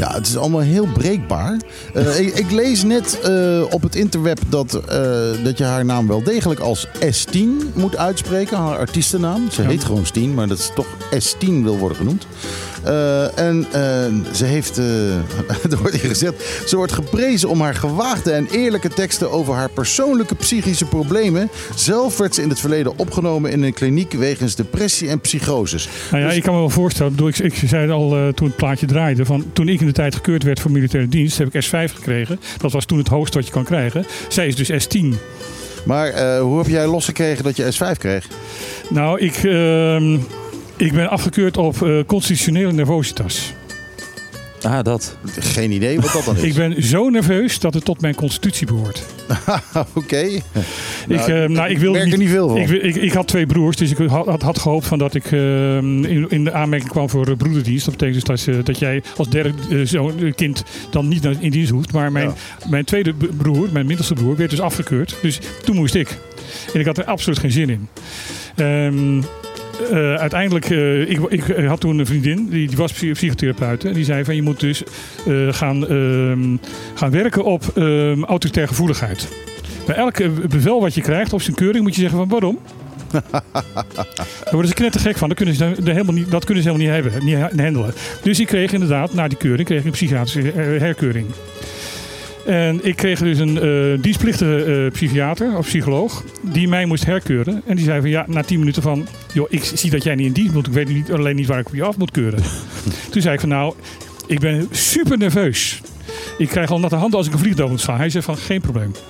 Ja, 0.07 0.13
het 0.13 0.27
is 0.27 0.37
allemaal 0.37 0.61
heel 0.61 0.87
breekbaar. 0.93 1.57
Eh, 1.93 2.19
ik, 2.19 2.33
ik 2.33 2.51
lees 2.51 2.83
net 2.83 3.19
eh, 3.19 3.63
op 3.69 3.81
het 3.81 3.95
interweb 3.95 4.39
dat, 4.49 4.73
eh, 4.73 5.43
dat 5.43 5.57
je 5.57 5.63
haar 5.63 5.85
naam 5.85 6.07
wel 6.07 6.23
degelijk 6.23 6.59
als 6.59 6.87
S10 6.87 7.73
moet 7.73 7.97
uitspreken. 7.97 8.57
Haar 8.57 8.77
artiestennaam. 8.77 9.51
Ze 9.51 9.61
heet 9.61 9.83
gewoon 9.83 10.05
Stien, 10.05 10.33
maar 10.33 10.47
dat 10.47 10.57
is 10.57 10.71
toch 10.75 10.87
S10 11.13 11.63
wil 11.63 11.77
worden 11.77 11.97
genoemd. 11.97 12.25
Eh, 12.87 13.37
en 13.37 13.65
eh, 13.71 14.33
ze 14.33 14.45
heeft, 14.45 14.77
eh, 14.77 14.85
er 15.71 15.77
wordt 15.81 15.95
hier 15.95 16.09
gezegd, 16.09 16.33
ze 16.65 16.75
wordt 16.75 16.91
geprezen 16.91 17.49
om 17.49 17.61
haar 17.61 17.75
gewaagde 17.75 18.31
en 18.31 18.47
eerlijke 18.51 18.89
teksten 18.89 19.31
over 19.31 19.53
haar 19.53 19.69
persoonlijke 19.69 20.35
psychische 20.35 20.85
problemen. 20.85 21.49
Zelf 21.75 22.17
werd 22.17 22.35
ze 22.35 22.41
in 22.41 22.49
het 22.49 22.59
verleden 22.59 22.97
opgenomen 22.97 23.51
in 23.51 23.63
een 23.63 23.73
kliniek 23.73 24.13
wegens 24.13 24.55
depressie 24.55 25.09
en 25.09 25.21
psychoses. 25.21 25.89
Nou 26.11 26.23
ja, 26.23 26.31
ik 26.31 26.43
kan 26.43 26.53
me 26.53 26.59
wel 26.59 26.69
voorstellen. 26.69 27.11
Ik, 27.11 27.17
bedoel, 27.17 27.31
ik, 27.31 27.53
ik 27.61 27.69
zei 27.69 27.81
het 27.81 27.91
al 27.91 28.33
toen 28.33 28.47
het 28.47 28.55
plaatje 28.55 28.85
draaide. 28.85 29.25
Van, 29.25 29.45
toen 29.53 29.67
ik 29.67 29.79
in 29.79 29.85
de 29.85 29.91
tijd 29.91 30.15
gekeurd 30.15 30.43
werd 30.43 30.59
voor 30.59 30.71
militaire 30.71 31.09
dienst, 31.09 31.37
heb 31.37 31.55
ik 31.55 31.65
S5 31.65 31.93
gekregen. 31.93 32.39
Dat 32.57 32.71
was 32.71 32.85
toen 32.85 32.97
het 32.97 33.07
hoogste 33.07 33.37
wat 33.37 33.47
je 33.47 33.53
kan 33.53 33.63
krijgen. 33.63 34.05
Zij 34.27 34.47
is 34.47 34.55
dus 34.55 34.87
S10. 34.87 35.05
Maar 35.85 36.37
hoe 36.39 36.57
heb 36.57 36.67
jij 36.67 36.87
losgekregen 36.87 37.43
dat 37.43 37.55
je 37.55 37.73
S5 37.73 37.97
kreeg? 37.97 38.27
Nou, 38.89 39.19
ik, 39.19 39.35
ehm, 39.35 40.17
ik 40.77 40.93
ben 40.93 41.09
afgekeurd 41.09 41.57
op 41.57 41.81
eh, 41.81 41.99
constitutionele 42.05 42.71
nervositas. 42.71 43.53
Ah, 44.61 44.83
dat. 44.83 45.17
Geen 45.39 45.71
idee 45.71 45.99
wat 45.99 46.11
dat 46.11 46.25
dan 46.25 46.35
is. 46.37 46.43
Ik 46.43 46.53
ben 46.53 46.83
zo 46.83 47.09
nerveus 47.09 47.59
dat 47.59 47.73
het 47.73 47.85
tot 47.85 48.01
mijn 48.01 48.15
constitutie 48.15 48.67
behoort. 48.67 49.05
Oké. 49.93 50.21
ik, 51.07 51.27
eh, 51.27 51.45
nou, 51.45 51.69
ik 51.69 51.77
wilde 51.77 51.97
merk 51.97 52.11
er 52.11 52.17
niet 52.17 52.29
veel 52.29 52.47
van. 52.47 52.57
Ik, 52.57 52.69
ik, 52.69 52.95
ik 52.95 53.11
had 53.11 53.27
twee 53.27 53.45
broers, 53.45 53.77
dus 53.77 53.91
ik 53.91 53.97
had, 53.97 54.25
had, 54.25 54.41
had 54.41 54.59
gehoopt 54.59 54.87
van 54.87 54.97
dat 54.97 55.15
ik 55.15 55.31
eh, 55.31 55.77
in, 55.77 56.25
in 56.29 56.43
de 56.43 56.51
aanmerking 56.51 56.91
kwam 56.91 57.09
voor 57.09 57.27
eh, 57.27 57.35
broederdienst. 57.35 57.85
Dat 57.85 57.97
betekent 57.97 58.25
dus 58.25 58.65
dat, 58.65 58.79
jij 58.79 59.03
als 59.17 59.29
derde 59.29 59.85
zo'n 59.85 60.33
kind 60.35 60.63
dan 60.89 61.07
niet 61.07 61.25
in 61.39 61.51
dienst 61.51 61.71
hoeft. 61.71 61.93
Maar 61.93 62.11
mijn, 62.11 62.31
mijn 62.69 62.85
tweede 62.85 63.13
broer, 63.37 63.69
mijn 63.71 63.85
middelste 63.85 64.13
broer, 64.13 64.35
werd 64.35 64.49
dus 64.49 64.61
afgekeurd. 64.61 65.15
Dus 65.21 65.39
toen 65.63 65.75
moest 65.75 65.95
ik. 65.95 66.17
En 66.73 66.79
ik 66.79 66.85
had 66.85 66.97
er 66.97 67.05
absoluut 67.05 67.39
geen 67.39 67.51
zin 67.51 67.69
in. 67.69 67.87
Ehm, 68.55 69.21
eh, 69.91 70.13
uiteindelijk, 70.13 70.69
eh, 70.69 71.09
ik, 71.09 71.19
ik 71.29 71.65
had 71.65 71.79
toen 71.79 71.99
een 71.99 72.05
vriendin, 72.05 72.47
die, 72.49 72.67
die 72.67 72.77
was 72.77 72.91
psy- 72.91 73.11
psychotherapeut. 73.11 73.85
En 73.85 73.93
die 73.93 74.03
zei 74.03 74.23
van 74.23 74.35
je 74.35 74.41
moet 74.41 74.59
dus 74.59 74.83
eh, 75.27 75.53
gaan, 75.53 75.87
ehm, 75.87 76.55
gaan 76.93 77.11
werken 77.11 77.43
op 77.43 77.63
ehm 77.75 78.23
autoritaire 78.23 78.71
gevoeligheid. 78.71 79.27
Bij 79.85 79.95
elk 79.95 80.17
bevel 80.49 80.81
wat 80.81 80.93
je 80.93 81.01
krijgt 81.01 81.33
of 81.33 81.41
zijn 81.41 81.55
keuring 81.55 81.83
moet 81.83 81.95
je 81.95 82.01
zeggen 82.01 82.19
van 82.19 82.29
waarom? 82.29 82.59
Daar 84.43 84.51
worden 84.51 84.67
ze 84.67 84.73
knettergek 84.73 85.17
van. 85.17 85.27
Dat 85.27 85.37
kunnen 85.37 85.55
ze, 85.55 85.73
helemaal 85.83 86.13
niet, 86.13 86.31
dat 86.31 86.45
kunnen 86.45 86.63
ze 86.63 86.69
helemaal 86.69 86.93
niet, 86.95 87.03
hebben, 87.03 87.25
niet 87.25 87.35
ha- 87.35 87.63
handelen. 87.63 87.93
Dus 88.23 88.39
ik 88.39 88.47
kreeg 88.47 88.71
inderdaad, 88.73 89.13
na 89.13 89.27
die 89.27 89.37
keuring, 89.37 89.67
kreeg 89.67 89.79
ik 89.79 89.85
een 89.85 89.91
psychiatrische 89.91 90.51
herkeuring. 90.59 91.25
En 92.47 92.85
ik 92.85 92.95
kreeg 92.95 93.19
dus 93.19 93.39
een 93.39 93.61
eh, 93.61 94.01
dienstplichtige 94.01 94.63
eh, 94.63 94.91
psychiater 94.91 95.57
of 95.57 95.65
psycholoog 95.65 96.23
die 96.41 96.67
mij 96.67 96.85
moest 96.85 97.05
herkeuren. 97.05 97.61
En 97.65 97.75
die 97.75 97.85
zei 97.85 98.01
van 98.01 98.09
ja, 98.09 98.25
na 98.27 98.43
tien 98.43 98.59
minuten 98.59 98.81
van, 98.81 99.07
joh, 99.33 99.47
ik 99.49 99.63
zie 99.63 99.89
dat 99.89 100.03
jij 100.03 100.15
niet 100.15 100.27
in 100.27 100.33
dienst 100.33 100.53
moet. 100.53 100.67
Ik 100.67 100.73
weet 100.73 100.87
niet, 100.87 101.11
alleen 101.11 101.35
niet 101.35 101.47
waar 101.47 101.59
ik 101.59 101.67
op 101.67 101.73
je 101.73 101.83
af 101.83 101.97
moet 101.97 102.11
keuren. 102.11 102.43
Toen 103.11 103.21
zei 103.21 103.33
ik 103.33 103.39
van 103.39 103.49
nou, 103.49 103.73
ik 104.27 104.39
ben 104.39 104.67
super 104.71 105.17
nerveus. 105.17 105.81
Ik 106.37 106.47
krijg 106.47 106.71
al 106.71 106.79
natte 106.79 106.95
handen 106.95 107.17
als 107.17 107.27
ik 107.27 107.33
een 107.33 107.39
vliegtuig 107.39 107.69
moet 107.69 107.81
slaan. 107.81 107.97
Hij 107.97 108.09
zei 108.09 108.23
van 108.23 108.37
geen 108.37 108.61
probleem. 108.61 108.91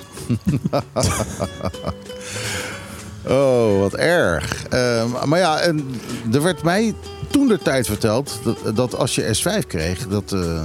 Oh, 3.29 3.79
wat 3.79 3.93
erg. 3.95 4.67
Eh, 4.67 5.23
maar 5.25 5.39
ja, 5.39 5.59
en 5.59 5.85
er 6.33 6.43
werd 6.43 6.63
mij 6.63 6.93
toen 7.31 7.47
de 7.47 7.57
tijd 7.57 7.85
verteld 7.85 8.39
dat, 8.43 8.75
dat 8.75 8.95
als 8.95 9.15
je 9.15 9.37
S5 9.37 9.67
kreeg, 9.67 10.07
dat, 10.07 10.31
eh, 10.31 10.63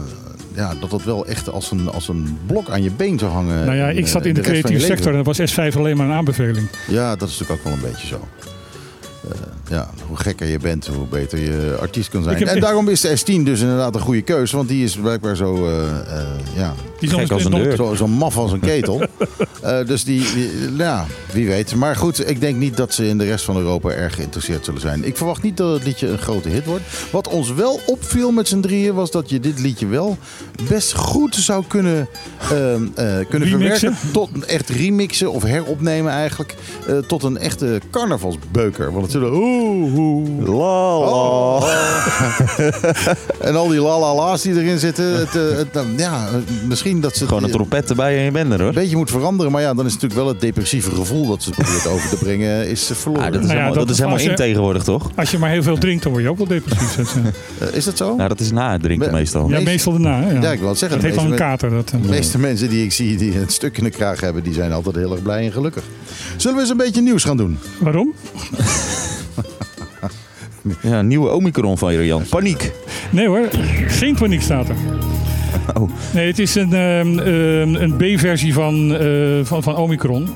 ja, 0.55 0.75
dat 0.81 0.91
dat 0.91 1.03
wel 1.03 1.27
echt 1.27 1.51
als 1.51 1.71
een, 1.71 1.89
als 1.89 2.09
een 2.09 2.39
blok 2.47 2.71
aan 2.71 2.83
je 2.83 2.91
been 2.91 3.19
zou 3.19 3.33
hangen. 3.33 3.65
Nou 3.65 3.77
ja, 3.77 3.89
ik 3.89 4.07
zat 4.07 4.27
in 4.27 4.35
de 4.35 4.41
je 4.41 4.47
creatieve 4.47 4.85
sector 4.85 5.11
en 5.17 5.25
dat 5.25 5.37
was 5.37 5.53
S5 5.53 5.77
alleen 5.77 5.97
maar 5.97 6.07
een 6.07 6.13
aanbeveling. 6.13 6.69
Ja, 6.89 7.17
dat 7.17 7.29
is 7.29 7.39
natuurlijk 7.39 7.61
ook 7.61 7.65
wel 7.65 7.73
een 7.73 7.93
beetje 7.93 8.07
zo. 8.07 8.29
Ja, 9.73 9.91
hoe 10.07 10.17
gekker 10.17 10.47
je 10.47 10.59
bent, 10.59 10.87
hoe 10.87 11.07
beter 11.07 11.38
je 11.38 11.76
artiest 11.81 12.09
kan 12.09 12.23
zijn. 12.23 12.47
En 12.47 12.61
daarom 12.61 12.88
is 12.88 13.00
de 13.00 13.19
S10 13.19 13.43
dus 13.45 13.61
inderdaad 13.61 13.95
een 13.95 14.00
goede 14.00 14.23
keuze. 14.23 14.57
Want 14.57 14.69
die 14.69 14.85
is 14.85 14.97
blijkbaar 14.97 15.37
zo, 15.37 15.55
eh, 15.67 15.88
eh, 15.88 16.26
ja, 16.57 16.75
Die 17.00 17.09
is 17.09 17.14
Gek 17.14 17.31
als 17.31 17.45
een 17.45 17.50
deur. 17.50 17.76
zo, 17.76 17.95
zo 17.95 18.07
maf 18.09 18.37
als 18.37 18.52
een 18.52 18.61
ketel. 18.61 19.02
Eh, 19.62 19.87
dus 19.87 20.05
die, 20.05 20.25
die- 20.35 20.50
ja, 20.76 21.07
wie 21.33 21.47
weet. 21.47 21.75
Maar 21.75 21.97
goed, 21.97 22.29
ik 22.29 22.41
denk 22.41 22.57
niet 22.57 22.76
dat 22.76 22.95
ze 22.95 23.09
in 23.09 23.19
de 23.19 23.25
rest 23.25 23.45
van 23.45 23.57
Europa 23.57 23.91
erg 23.91 24.14
geïnteresseerd 24.14 24.64
zullen 24.64 24.81
zijn. 24.81 25.05
Ik 25.05 25.17
verwacht 25.17 25.43
niet 25.43 25.57
dat 25.57 25.73
het 25.75 25.85
liedje 25.85 26.09
een 26.09 26.19
grote 26.19 26.49
hit 26.49 26.64
wordt. 26.64 26.83
Wat 27.11 27.29
ons 27.29 27.52
wel 27.52 27.81
opviel 27.87 28.31
met 28.33 28.49
z'n 28.49 28.61
drieën 28.61 28.95
was 28.95 29.11
dat 29.11 29.31
je 29.31 29.41
dit 29.41 29.59
liedje 29.61 29.87
wel 29.87 30.19
best 30.69 30.95
goed 30.95 31.35
zou 31.35 31.64
kunnen, 31.69 32.09
ehm, 32.50 32.83
eh, 32.95 33.17
kunnen 33.29 33.49
verwerken. 33.49 33.97
Tot 34.12 34.31
een 34.35 34.45
echt 34.47 34.69
remixen 34.69 35.33
of 35.33 35.43
heropnemen 35.43 36.12
eigenlijk. 36.12 36.55
eh, 36.87 36.99
tot 36.99 37.23
een 37.23 37.38
echte 37.38 37.81
carnavalsbeuker. 37.91 38.91
Want 38.93 39.02
het 39.02 39.11
zullen... 39.12 39.31
Oeh, 39.62 39.97
oeh. 39.99 40.49
La 40.49 40.99
la. 40.99 41.66
En 43.40 43.57
al 43.57 43.69
die 43.69 43.81
lalala's 43.81 44.42
die 44.42 44.54
erin 44.61 44.78
zitten. 44.78 45.19
Het, 45.19 45.37
eh, 45.37 45.57
het, 45.57 45.73
nou, 45.73 45.87
ja, 45.97 46.28
misschien 46.69 47.00
dat 47.00 47.12
ze... 47.12 47.19
het- 47.19 47.28
Gewoon 47.28 47.45
een 47.45 47.50
trompet 47.50 47.90
erbij 47.90 48.16
en 48.19 48.23
je 48.25 48.31
bent 48.31 48.52
er 48.52 48.59
hoor. 48.59 48.69
een 48.69 48.75
beetje 48.75 48.97
moet 48.97 49.11
veranderen. 49.11 49.52
Maar 49.52 49.62
ja, 49.62 49.75
dan 49.75 49.87
is 49.87 49.92
natuurlijk 49.92 50.21
wel 50.21 50.28
het 50.28 50.40
depressieve 50.40 50.90
gevoel 50.90 51.26
dat 51.26 51.42
ze 51.42 51.50
probeert 51.50 51.87
over 51.87 52.09
te 52.09 52.16
brengen, 52.16 52.69
is 52.69 52.90
verloren. 52.95 53.25
Ah, 53.26 53.33
dat 53.33 53.40
is 53.40 53.47
Nou 53.47 53.59
ja, 53.59 53.64
helemaal, 53.64 53.75
dat 53.75 53.83
dat 53.83 53.90
is 53.90 53.99
helemaal 53.99 54.21
in 54.25 54.31
je- 54.31 54.37
tegenwoordig 54.37 54.83
toch? 54.83 55.11
Als 55.14 55.31
je 55.31 55.38
maar 55.38 55.50
heel 55.50 55.62
veel 55.62 55.78
drinkt, 55.78 56.02
dan 56.02 56.12
word 56.12 56.25
je 56.25 56.31
ook 56.31 56.38
wel 56.38 56.47
depressief. 56.47 56.95
Dat, 57.59 57.69
eh, 57.71 57.76
is 57.76 57.85
dat 57.85 57.97
zo? 57.97 58.16
Nou, 58.16 58.28
dat 58.28 58.40
is 58.40 58.50
na 58.52 58.73
het 58.73 58.83
drinken 58.83 59.11
Me- 59.11 59.19
meestal. 59.19 59.42
ja, 59.49 59.54
meest- 59.54 59.64
meestal 59.64 59.92
daarna. 59.92 60.21
Ja. 60.33 60.40
Ja, 60.40 60.52
ik 60.52 60.59
wil 60.61 60.69
het 60.69 60.78
zeggen. 60.78 61.00
Dat 61.00 61.09
de 61.11 61.14
heeft 61.14 61.28
dan 61.28 61.31
een 61.33 61.49
kater. 61.49 61.71
Dat, 61.71 61.90
eh. 61.95 62.02
De 62.02 62.09
meeste 62.09 62.38
mensen 62.38 62.69
die 62.69 62.85
ik 62.85 62.92
zie 62.92 63.16
die 63.16 63.38
een 63.40 63.49
stuk 63.49 63.78
in 63.78 63.85
de 63.85 63.90
kraag 63.90 64.21
hebben, 64.21 64.42
die 64.42 64.54
zijn 64.54 64.73
altijd 64.73 64.95
heel 64.97 65.12
erg 65.12 65.23
blij 65.23 65.45
en 65.45 65.52
gelukkig. 65.52 65.83
Zullen 66.37 66.54
we 66.57 66.62
eens 66.62 66.71
een 66.71 66.76
beetje 66.76 67.00
nieuws 67.02 67.25
gaan 67.25 67.37
doen? 67.37 67.59
Waarom? 67.78 68.12
Ja, 70.83 70.99
een 70.99 71.07
nieuwe 71.07 71.31
Omicron 71.31 71.78
van 71.78 71.92
je, 71.92 72.07
Jan. 72.07 72.23
Paniek. 72.31 72.73
Nee 73.11 73.26
hoor, 73.26 73.49
geen 73.87 74.14
paniek 74.14 74.42
staat 74.42 74.69
er. 74.69 74.76
Oh. 75.81 75.90
Nee, 76.14 76.26
het 76.26 76.38
is 76.38 76.54
een, 76.54 76.73
ehm, 76.73 77.19
ehm, 77.19 77.75
een 77.75 77.97
B-versie 77.97 78.54
van, 78.54 78.97
eh, 78.97 79.09
van, 79.42 79.62
van 79.62 79.76
Omicron. 79.76 80.28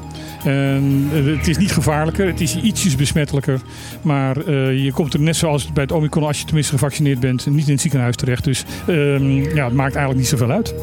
En, 0.44 1.08
eh, 1.12 1.36
het 1.38 1.48
is 1.48 1.56
niet 1.56 1.72
gevaarlijker, 1.72 2.26
het 2.26 2.40
is 2.40 2.56
ietsjes 2.56 2.96
besmettelijker. 2.96 3.60
Maar 4.02 4.36
eh, 4.36 4.84
je 4.84 4.92
komt 4.92 5.14
er 5.14 5.20
net 5.20 5.36
zoals 5.36 5.72
bij 5.72 5.82
het 5.82 5.92
Omicron, 5.92 6.24
als 6.24 6.38
je 6.38 6.44
tenminste 6.44 6.72
gevaccineerd 6.72 7.20
bent, 7.20 7.46
niet 7.46 7.66
in 7.66 7.72
het 7.72 7.80
ziekenhuis 7.80 8.16
terecht. 8.16 8.44
Dus 8.44 8.64
ehm, 8.86 9.30
ja, 9.30 9.64
het 9.64 9.74
maakt 9.74 9.94
eigenlijk 9.94 10.18
niet 10.18 10.28
zoveel 10.28 10.50
uit. 10.50 10.74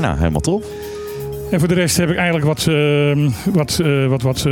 Nou, 0.00 0.18
helemaal 0.18 0.40
top. 0.40 0.64
En 1.50 1.58
voor 1.58 1.68
de 1.68 1.74
rest 1.74 1.96
heb 1.96 2.10
ik 2.10 2.16
eigenlijk 2.16 2.46
wat, 2.46 2.66
ehm, 2.66 3.30
wat, 3.52 3.80
wat, 4.08 4.22
wat 4.22 4.46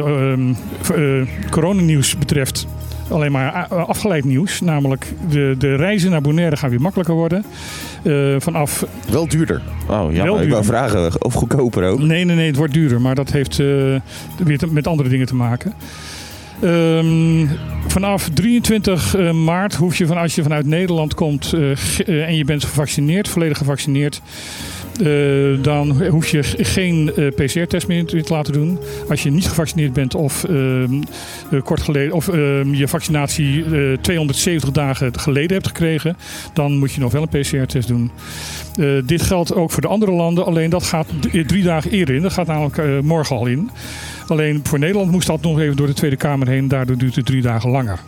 coronanieuws 1.51 2.19
betreft 2.19 2.67
alleen 3.11 3.33
maar 3.33 3.55
a- 3.55 3.67
afgeleid 3.77 4.25
nieuws. 4.25 4.61
Namelijk 4.61 5.07
de, 5.31 5.55
de 5.59 5.75
reizen 5.75 6.11
naar 6.11 6.21
Bonaire 6.21 6.57
gaan 6.57 6.71
weer 6.71 6.81
makkelijker 6.81 7.15
worden. 7.15 7.45
Eh, 8.03 8.35
vanaf 8.39 8.85
Wel 9.11 9.29
duurder. 9.29 9.63
Oh 9.89 10.13
ja, 10.13 10.25
Wel 10.25 10.41
ik 10.43 10.51
wou 10.51 10.65
vragen 10.65 11.25
of 11.25 11.35
goedkoper 11.35 11.85
ook. 11.85 11.99
Nee, 11.99 12.25
nee, 12.25 12.37
nee, 12.37 12.47
het 12.47 12.57
wordt 12.57 12.73
duurder. 12.73 13.01
Maar 13.01 13.15
dat 13.15 13.31
heeft 13.31 13.59
eh, 13.61 13.67
weer 14.45 14.59
te- 14.59 14.67
met 14.73 14.87
andere 14.87 15.09
dingen 15.09 15.27
te 15.27 15.35
maken. 15.35 15.73
Ehm, 16.63 17.47
vanaf 17.87 18.29
23 18.35 19.15
eh, 19.17 19.33
maart 19.33 19.75
hoef 19.75 19.97
je 19.97 20.07
van 20.07 20.17
als 20.17 20.35
je 20.35 20.43
vanuit 20.43 20.67
Nederland 20.67 21.15
komt 21.15 21.53
eh, 21.53 21.71
eh, 21.71 22.27
en 22.29 22.37
je 22.37 22.45
bent 22.45 22.65
gevaccineerd, 22.65 23.29
volledig 23.29 23.59
gevaccineerd, 23.59 24.21
eh, 25.01 25.63
dan 25.63 26.07
hoef 26.07 26.29
je 26.29 26.43
geen 26.43 27.13
eh, 27.17 27.27
PCR-test 27.29 27.89
meer 27.89 28.05
te 28.05 28.25
laten 28.29 28.53
doen. 28.53 28.79
Als 29.09 29.23
je 29.23 29.31
niet 29.31 29.49
gevaccineerd 29.49 29.93
bent 29.93 30.15
of 30.15 30.45
eh, 30.45 31.63
kort 31.65 31.83
geleden 31.83 32.15
of 32.15 32.29
ehm, 32.29 32.75
je 32.75 32.89
vaccinatie 32.89 33.65
eh, 33.65 33.99
270 34.01 34.71
dagen 34.71 35.19
geleden 35.19 35.53
hebt 35.53 35.67
gekregen, 35.67 36.17
dan 36.53 36.79
moet 36.79 36.93
je 36.93 37.01
nog 37.01 37.13
wel 37.13 37.23
een 37.23 37.41
PCR-test 37.41 37.89
doen. 37.89 38.11
Dit 39.05 39.23
geldt 39.23 39.55
ook 39.55 39.71
voor 39.71 39.83
de 39.83 39.89
andere 39.89 40.13
landen, 40.13 40.45
alleen 40.45 40.71
dat 40.71 40.85
gaat 40.85 41.07
drie 41.47 41.63
dagen 41.63 41.91
eerder 41.91 42.15
in. 42.15 42.23
Dat 42.23 42.33
gaat 42.33 42.47
namelijk 42.47 43.03
morgen 43.03 43.37
al 43.37 43.47
in. 43.47 43.71
Alleen 44.27 44.61
voor 44.63 44.79
Nederland 44.79 45.11
moest 45.11 45.27
dat 45.27 45.43
nog 45.43 45.61
even 45.61 45.77
door 45.77 45.87
de 45.87 45.93
Tweede 45.93 46.17
Kamer 46.17 46.49
heen. 46.49 46.69
Daardoor 46.69 46.97
duurt 46.97 47.17
het 47.17 47.27
drie 47.27 47.43
dagen 47.43 47.71
langer. 47.71 47.99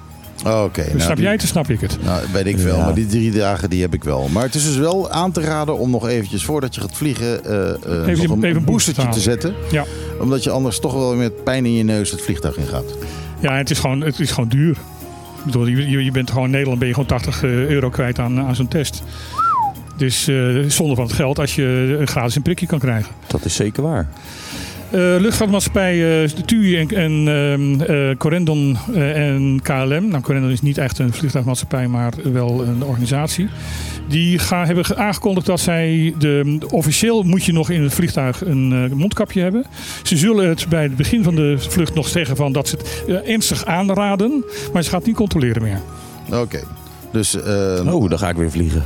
Oké. 0.46 0.84
nou, 0.86 1.00
snap 1.00 1.14
die- 1.14 1.22
jij 1.22 1.32
het, 1.32 1.40
dan 1.40 1.48
snap 1.48 1.70
ik 1.70 1.80
het. 1.80 1.98
Nou, 2.02 2.22
weet 2.32 2.46
ik. 2.46 2.58
Ja. 2.58 2.76
Maar 2.76 2.94
die 2.94 3.06
drie 3.06 3.30
dagen 3.30 3.70
die 3.70 3.80
heb 3.80 3.94
ik 3.94 4.04
wel. 4.04 4.28
Maar 4.28 4.42
het 4.42 4.54
is 4.54 4.64
dus 4.64 4.76
wel 4.76 5.10
aan 5.10 5.32
te 5.32 5.40
raden 5.40 5.78
om 5.78 5.90
nog 5.90 6.08
eventjes 6.08 6.44
voordat 6.44 6.74
je 6.74 6.80
gaat 6.80 6.96
vliegen... 6.96 7.44
eh, 7.44 7.68
eh, 7.68 7.74
nog 7.84 7.90
Even- 7.90 8.08
een, 8.08 8.10
even 8.10 8.42
een 8.42 8.56
een 8.56 8.64
boostertje 8.64 9.02
booster 9.02 9.22
te 9.22 9.30
zetten. 9.30 9.54
Ja. 9.70 9.84
Omdat 10.20 10.44
je 10.44 10.50
anders 10.50 10.78
toch 10.80 10.92
wel 10.92 11.14
met 11.14 11.44
pijn 11.44 11.66
in 11.66 11.72
je 11.74 11.82
neus 11.84 12.10
het 12.10 12.22
vliegtuig 12.22 12.56
in 12.56 12.66
gaat. 12.66 12.96
Ja, 13.40 13.56
het 13.56 13.70
is 13.70 13.78
gewoon, 13.78 14.00
het 14.00 14.20
is 14.20 14.30
gewoon 14.30 14.48
duur. 14.48 14.70
Ik 15.38 15.44
bedoel, 15.44 15.66
je, 15.66 16.04
je- 16.04 16.10
bent 16.10 16.30
gewoon 16.30 16.44
in 16.44 16.50
Nederland 16.50 16.78
ben 16.78 16.88
je 16.88 16.94
gewoon 16.94 17.08
80 17.08 17.42
euro 17.42 17.88
kwijt 17.90 18.18
aan, 18.18 18.40
aan 18.40 18.54
zo'n 18.56 18.68
test. 18.68 19.02
Dus 19.96 20.28
eh 20.28 20.58
zonde 20.68 20.94
van 20.94 21.04
het 21.04 21.12
geld 21.12 21.38
als 21.38 21.54
je 21.54 21.96
een 22.00 22.06
gratis 22.06 22.36
een 22.36 22.42
prikje 22.42 22.66
kan 22.66 22.78
krijgen. 22.78 23.12
Dat 23.26 23.44
is 23.44 23.54
zeker 23.54 23.82
waar. 23.82 24.08
Eh, 24.90 25.00
luchtvaartmaatschappij 25.18 26.22
uh, 26.22 26.28
TUI 26.28 26.76
en, 26.76 26.88
en 26.96 27.28
ehm, 27.28 27.80
eh, 27.80 28.16
Corendon 28.16 28.76
eh, 28.94 29.26
en 29.28 29.60
KLM. 29.62 30.08
Nou, 30.08 30.20
Corendon 30.22 30.50
is 30.50 30.60
niet 30.60 30.78
echt 30.78 30.98
een 30.98 31.12
vliegtuigmaatschappij, 31.12 31.88
maar 31.88 32.12
wel 32.32 32.64
een 32.66 32.82
organisatie. 32.84 33.48
Die 34.08 34.38
gaan, 34.38 34.66
hebben 34.66 34.84
ge- 34.84 34.96
aangekondigd 34.96 35.46
dat 35.46 35.60
zij... 35.60 36.14
De, 36.18 36.58
officieel 36.70 37.22
moet 37.22 37.44
je 37.44 37.52
nog 37.52 37.70
in 37.70 37.82
het 37.82 37.94
vliegtuig 37.94 38.44
een 38.46 38.72
eh, 38.90 38.96
mondkapje 38.96 39.40
hebben. 39.40 39.64
Ze 40.02 40.16
zullen 40.16 40.48
het 40.48 40.66
bij 40.68 40.82
het 40.82 40.96
begin 40.96 41.22
van 41.22 41.34
de 41.34 41.54
vlucht 41.58 41.94
nog 41.94 42.08
zeggen 42.08 42.36
van 42.36 42.52
dat 42.52 42.68
ze 42.68 42.76
het 42.76 43.04
eh, 43.24 43.32
ernstig 43.32 43.64
aanraden. 43.64 44.44
Maar 44.72 44.82
ze 44.82 44.88
gaat 44.90 44.98
het 44.98 45.06
niet 45.08 45.16
controleren 45.16 45.62
meer. 45.62 45.80
Oké. 46.32 46.60
Dus, 47.12 47.34
eh, 47.42 47.94
Oh, 47.94 48.08
dan 48.10 48.18
ga 48.18 48.28
ik 48.28 48.36
weer 48.36 48.50
vliegen. 48.50 48.84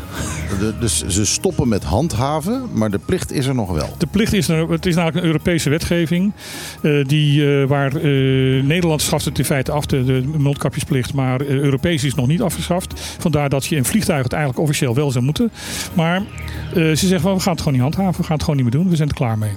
de- 0.59 0.75
dus 0.81 1.05
ze 1.07 1.25
stoppen 1.27 1.69
met 1.69 1.85
handhaven, 1.85 2.63
maar 2.73 2.91
de 2.91 2.99
plicht 2.99 3.33
is 3.33 3.47
er 3.47 3.55
nog 3.55 3.71
wel. 3.73 3.89
De 3.99 4.07
plicht 4.07 4.33
is, 4.33 4.49
er, 4.49 4.71
het 4.71 4.87
is 4.87 4.95
namelijk 4.95 5.19
een 5.19 5.25
Europese 5.27 5.71
wetgeving. 5.71 6.33
eh, 6.83 7.05
die, 7.07 7.61
eh, 7.61 7.69
waar 7.69 7.97
eh, 7.97 8.03
Nederland 8.63 9.03
schaft 9.03 9.25
het 9.25 9.39
in 9.39 9.45
feite 9.45 9.73
af, 9.73 9.87
de, 9.87 10.05
de 10.05 10.23
mondkapjesplicht. 10.39 11.15
Maar 11.15 11.41
Europees 11.47 12.05
is 12.05 12.15
nog 12.15 12.27
niet 12.27 12.43
afgeschaft. 12.43 13.01
Vandaar 13.19 13.49
dat 13.49 13.65
je 13.67 13.77
in 13.77 13.85
vliegtuigen 13.85 14.25
het 14.25 14.33
eigenlijk 14.35 14.63
officieel 14.63 14.95
wel 14.95 15.11
zou 15.11 15.25
moeten. 15.25 15.51
Maar 15.95 16.17
eh, 16.17 16.75
ze 16.75 16.95
zeggen 16.97 17.21
van 17.21 17.35
we 17.35 17.41
gaan 17.41 17.53
het 17.53 17.63
gewoon 17.63 17.75
niet 17.81 17.83
handhaven. 17.95 18.21
We 18.21 18.27
gaan 18.27 18.37
het 18.37 18.45
gewoon 18.45 18.63
niet 18.63 18.73
meer 18.73 18.81
doen. 18.83 18.91
We 18.91 18.97
zijn 18.97 19.09
er 19.09 19.15
klaar 19.15 19.39
mee. 19.39 19.53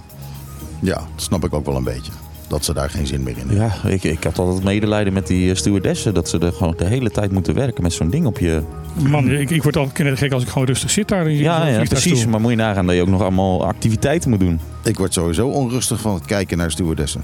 Ja, 0.81 0.93
dat 0.95 1.05
snap 1.15 1.45
ik 1.45 1.53
ook 1.53 1.65
wel 1.65 1.75
een 1.75 1.84
beetje. 1.84 2.12
Dat 2.48 2.66
ze 2.66 2.74
daar 2.74 2.90
geen 2.90 3.08
zin 3.08 3.24
meer 3.24 3.38
in 3.38 3.48
hebben. 3.48 3.72
Ja, 3.84 3.90
ik, 3.90 4.04
ik 4.04 4.24
had 4.24 4.40
altijd 4.40 4.64
medelijden 4.64 5.14
met 5.14 5.28
die 5.28 5.50
eh, 5.50 5.56
stewardessen. 5.56 6.14
Dat 6.14 6.30
ze 6.30 6.40
er 6.40 6.52
gewoon 6.54 6.74
de 6.78 6.86
hele 6.86 7.12
tijd 7.12 7.32
moeten 7.32 7.54
werken 7.54 7.84
met 7.84 7.94
zo'n 7.94 8.10
ding 8.10 8.25
op 8.25 8.40
je... 8.40 8.62
Man, 8.96 9.32
ik, 9.32 9.50
ik 9.50 9.64
word 9.64 9.78
altijd 9.78 9.96
knettergek 9.96 10.32
als 10.32 10.44
ik 10.44 10.50
gewoon 10.50 10.68
rustig 10.68 10.90
zit 10.90 11.08
daar 11.08 11.30
in 11.30 11.38
Ja, 11.38 11.68
ja 11.68 11.84
precies. 11.84 12.25
Maar 12.25 12.42
moet 12.42 12.52
je 12.52 12.58
nagaan 12.58 12.86
dat 12.86 12.96
je 12.96 13.02
ook 13.02 13.08
nog 13.08 13.22
allemaal 13.22 13.66
activiteiten 13.66 14.30
moet 14.30 14.40
doen. 14.40 14.60
Ik 14.84 14.98
word 14.98 15.14
sowieso 15.14 15.48
onrustig 15.48 16.00
van 16.02 16.14
het 16.14 16.25
kijken 16.25 16.58
naar 16.58 16.72
stewardessen. 16.72 17.24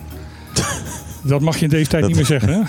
Dat 1.24 1.42
mag 1.42 1.58
je 1.58 1.64
in 1.64 1.70
deze 1.70 1.90
tijd 1.90 2.08
niet 2.08 2.16
meer 2.16 2.26
zeggen. 2.26 2.50
Hè? 2.50 2.60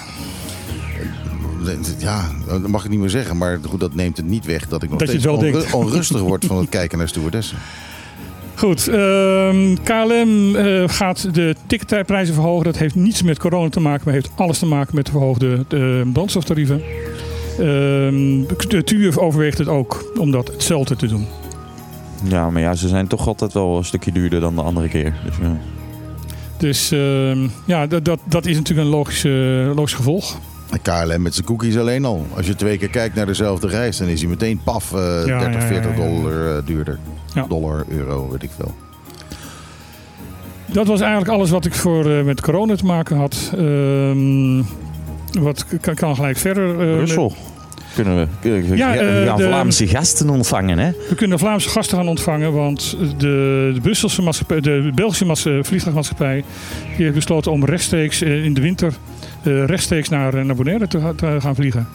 Ja, 1.98 2.30
dat 2.46 2.66
mag 2.68 2.84
ik 2.84 2.90
niet 2.90 3.00
meer 3.00 3.10
zeggen. 3.10 3.36
Maar 3.36 3.58
goed, 3.68 3.80
dat 3.80 3.94
neemt 3.94 4.16
het 4.16 4.26
niet 4.26 4.44
weg 4.44 4.68
dat 4.68 4.82
ik 4.82 4.90
nog 4.90 4.98
Dat 4.98 5.08
steeds 5.08 5.26
onru- 5.26 5.64
onrustig 5.72 6.20
word 6.20 6.44
van 6.44 6.56
het 6.58 6.68
kijken 6.68 6.98
naar 6.98 7.08
stewardessen. 7.08 7.58
Goed, 8.54 8.88
ehm, 8.88 9.74
KLM 9.82 10.56
eh, 10.56 10.82
gaat 10.86 11.34
de 11.34 11.54
ticketprijzen 11.66 12.34
verhogen. 12.34 12.64
Dat 12.64 12.78
heeft 12.78 12.94
niets 12.94 13.22
met 13.22 13.38
corona 13.38 13.68
te 13.68 13.80
maken, 13.80 14.02
maar 14.04 14.14
heeft 14.14 14.30
alles 14.34 14.58
te 14.58 14.66
maken 14.66 14.94
met 14.94 15.06
de 15.06 15.12
verhoogde 15.12 15.64
eh, 15.68 16.12
brandstoftarieven. 16.12 16.82
Ehm, 17.58 18.42
de 18.68 18.82
TUF 18.84 19.18
overweegt 19.18 19.58
het 19.58 19.68
ook 19.68 20.12
om 20.18 20.30
dat 20.30 20.48
hetzelfde 20.48 20.96
te 20.96 21.06
doen. 21.06 21.26
Ja, 22.24 22.50
maar 22.50 22.62
ja, 22.62 22.74
ze 22.74 22.88
zijn 22.88 23.06
toch 23.06 23.26
altijd 23.26 23.52
wel 23.52 23.76
een 23.76 23.84
stukje 23.84 24.12
duurder 24.12 24.40
dan 24.40 24.54
de 24.54 24.62
andere 24.62 24.88
keer. 24.88 25.14
Dus, 25.24 25.36
ja. 25.40 25.58
Dus 26.58 26.90
ehm, 26.92 27.48
ja, 27.66 27.86
dat, 27.86 28.04
dat, 28.04 28.20
dat 28.24 28.46
is 28.46 28.56
natuurlijk 28.56 28.86
een 28.86 28.94
logisch, 28.94 29.24
eh, 29.24 29.74
logisch 29.74 29.94
gevolg. 29.94 30.38
En 30.70 30.82
KLM 30.82 31.22
met 31.22 31.34
zijn 31.34 31.46
cookies 31.46 31.76
alleen 31.76 32.04
al. 32.04 32.26
Als 32.36 32.46
je 32.46 32.54
twee 32.54 32.78
keer 32.78 32.88
kijkt 32.88 33.14
naar 33.14 33.26
dezelfde 33.26 33.68
reis, 33.68 33.96
dan 33.96 34.08
is 34.08 34.20
hij 34.20 34.28
meteen 34.28 34.60
paf 34.64 34.92
eh, 34.92 35.22
Ja, 35.26 35.38
30, 35.38 35.52
ja, 35.52 35.60
ja, 35.60 35.66
40 35.66 35.96
ja, 35.96 36.02
ja. 36.02 36.08
dollar 36.08 36.56
eh, 36.56 36.66
duurder. 36.66 36.98
Ja. 37.34 37.44
Dollar, 37.48 37.84
euro, 37.88 38.28
weet 38.30 38.42
ik 38.42 38.50
veel. 38.56 38.74
Dat 40.66 40.86
was 40.86 41.00
eigenlijk 41.00 41.30
alles 41.30 41.50
wat 41.50 41.64
ik 41.64 41.74
voor 41.74 42.10
eh, 42.10 42.24
met 42.24 42.40
corona 42.40 42.76
te 42.76 42.84
maken 42.84 43.16
had. 43.16 43.52
Ehm, 43.56 44.62
wat 45.42 45.66
kan, 45.80 45.94
kan 45.94 46.14
gelijk 46.14 46.36
verder. 46.36 46.80
eh, 46.90 46.96
Brussel. 46.96 47.34
Kunnen 47.94 48.16
we, 48.18 48.26
kunnen 48.40 48.68
we, 48.70 48.76
Ja, 48.76 48.92
we 48.92 48.98
eh, 48.98 49.26
gaan 49.26 49.36
de- 49.36 49.42
Vlaamse 49.42 49.86
gasten 49.86 50.30
ontvangen, 50.30 50.78
hè? 50.78 50.90
We 51.08 51.14
kunnen 51.14 51.38
Vlaamse 51.38 51.68
gasten 51.68 51.96
gaan 51.98 52.08
ontvangen, 52.08 52.52
want 52.52 52.96
de, 53.18 53.70
de, 53.74 53.78
Brusselse 53.82 54.22
maatschappij, 54.22 54.60
de 54.60 54.90
Belgische 54.94 55.24
maatschappij, 55.24 55.64
vliegtuigmaatschappij 55.64 56.44
die 56.96 57.02
heeft 57.04 57.14
besloten 57.14 57.52
om 57.52 57.64
rechtstreeks 57.64 58.22
in 58.22 58.54
de 58.54 58.60
winter 58.60 58.92
rechtstreeks 59.42 60.08
naar, 60.08 60.44
naar 60.44 60.54
Bonaire 60.56 60.86
te 60.88 61.14
gaan 61.40 61.54
vliegen. 61.54 61.88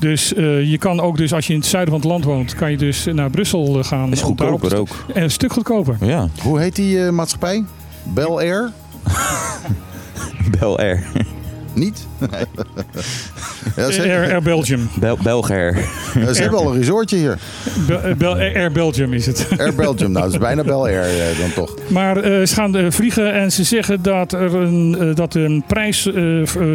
Dus 0.00 0.34
eh, 0.34 0.70
je 0.70 0.78
kan 0.78 1.00
ook, 1.00 1.16
dus 1.16 1.32
als 1.32 1.46
je 1.46 1.52
in 1.52 1.58
het 1.58 1.68
zuiden 1.68 1.92
van 1.92 2.02
het 2.02 2.10
land 2.10 2.24
woont, 2.24 2.54
kan 2.54 2.70
je 2.70 2.76
dus 2.76 3.04
naar 3.12 3.30
Brussel 3.30 3.78
eh, 3.78 3.84
gaan. 3.84 4.12
Is 4.12 4.22
goedkoper 4.22 4.76
ook. 4.76 4.88
En 5.14 5.22
een 5.22 5.30
stuk 5.30 5.52
goedkoper. 5.52 5.96
Ja, 6.00 6.28
Hoe 6.42 6.60
heet 6.60 6.76
die 6.76 7.04
eh, 7.04 7.10
maatschappij? 7.10 7.64
Bel 8.02 8.38
Air? 8.38 8.72
Bel 10.58 10.78
Air. 10.78 11.02
Niet? 11.72 12.06
ja, 13.76 13.90
ze, 13.90 14.00
Air, 14.02 14.30
Air 14.30 14.42
Belgium. 14.42 14.88
Bel 15.00 15.18
Belg 15.22 15.50
Air. 15.50 15.76
ja, 16.14 16.32
ze 16.32 16.40
hebben 16.42 16.58
al 16.58 16.72
een 16.72 16.78
resortje 16.78 17.16
hier. 17.16 17.38
Bel- 17.86 18.00
eh, 18.02 18.14
Bel- 18.14 18.34
Air 18.34 18.72
Belgium 18.72 19.12
is 19.12 19.26
het. 19.26 19.46
Air 19.58 19.74
Belgium. 19.74 20.10
Nou, 20.10 20.24
dat 20.24 20.32
is 20.32 20.38
bijna 20.38 20.62
Bel 20.64 20.84
Air 20.86 21.02
eh, 21.02 21.38
dan 21.38 21.52
toch. 21.54 21.74
Maar 21.88 22.16
eh, 22.16 22.46
ze 22.46 22.54
gaan 22.54 22.92
vliegen 22.92 23.32
en 23.32 23.52
ze 23.52 23.64
zeggen 23.64 24.02
dat, 24.02 24.32
er 24.32 24.54
een, 24.54 25.12
dat 25.14 25.34
een 25.34 25.64
prijs 25.66 26.08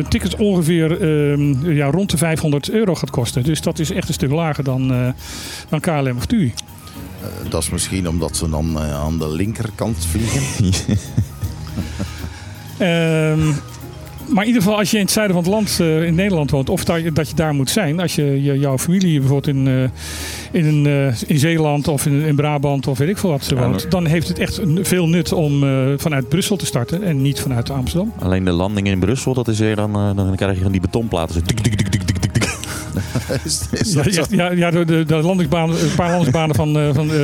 tickets 0.09 0.35
ongeveer 0.35 1.01
eh, 1.01 1.75
ja, 1.75 1.85
rond 1.91 2.09
de 2.11 2.17
500 2.17 2.69
euro 2.71 2.95
gaat 2.95 3.09
kosten. 3.09 3.43
Dus 3.43 3.61
dat 3.61 3.79
is 3.79 3.91
echt 3.91 4.07
een 4.07 4.13
stuk 4.13 4.31
lager 4.31 4.63
dan, 4.63 4.91
eh, 4.91 5.07
dan 5.69 5.79
KLM 5.79 6.17
of 6.17 6.25
TUI. 6.25 6.53
Eh, 7.21 7.49
dat 7.49 7.61
is 7.63 7.69
misschien 7.69 8.07
omdat 8.09 8.37
ze 8.37 8.49
dan 8.49 8.79
aan 8.79 9.17
de 9.17 9.29
linkerkant 9.29 10.05
vliegen. 10.11 10.73
Ehm, 12.77 13.39
maar 14.27 14.41
in 14.44 14.48
ieder 14.48 14.62
geval, 14.62 14.77
als 14.77 14.91
je 14.91 14.98
in 14.98 15.03
het 15.03 15.12
zuiden 15.12 15.36
van 15.36 15.44
het 15.44 15.53
land, 15.53 15.79
eh, 15.79 16.05
in 16.05 16.15
Nederland 16.15 16.51
woont, 16.51 16.70
of 16.70 16.84
dat 16.84 17.03
je, 17.03 17.12
dat 17.12 17.29
je 17.29 17.36
daar 17.36 17.53
moet 17.53 17.70
zijn, 17.70 18.00
als 18.00 18.15
je, 18.15 18.44
je 18.44 18.60
jouw 18.60 18.77
familie 18.77 19.20
bijvoorbeeld 19.20 19.55
in, 19.55 19.67
eh, 19.67 20.62
in, 20.62 20.65
een, 20.65 20.86
eh, 20.86 21.29
in 21.29 21.39
Zeeland 21.39 21.88
of 21.88 22.05
in, 22.05 22.22
in 22.22 22.36
Brabant 22.36 22.88
of 22.88 22.98
weet 22.98 23.10
ik 23.10 23.17
veel 23.17 23.29
wat 23.29 23.44
ze 23.44 23.55
Ja, 23.55 23.67
woont, 23.67 23.91
dan 23.91 24.05
heeft 24.05 24.27
het 24.27 24.39
echt 24.39 24.60
veel 24.82 25.08
nut 25.08 25.34
om 25.34 25.60
vanuit 25.98 26.29
Brussel 26.29 26.58
te 26.58 26.65
starten 26.65 27.03
en 27.03 27.22
niet 27.22 27.39
vanuit 27.39 27.70
Amsterdam. 27.70 28.13
Alleen 28.20 28.44
de 28.44 28.51
landing 28.51 28.88
in 28.88 29.00
Brussel, 29.00 29.34
dat 29.34 29.48
is 29.48 29.60
weer 29.60 29.75
dan, 29.75 29.94
dan 30.15 30.36
krijg 30.36 30.58
je 30.58 30.63
van 30.63 30.72
die 30.72 30.82
betonplaten. 30.82 31.34
Zo 31.34 31.41
is, 33.43 33.61
is 33.71 33.93
Ja, 33.93 34.03
dat 34.03 34.27
ja, 34.29 34.51
ja 34.51 34.71
de, 34.71 35.03
de, 35.05 35.15
landingsbanen, 35.15 35.83
een 35.83 35.95
paar 35.95 36.09
landingsbanen 36.09 36.55
van, 36.55 36.77
eh, 36.77 36.93
van 36.93 37.11
eh, 37.11 37.15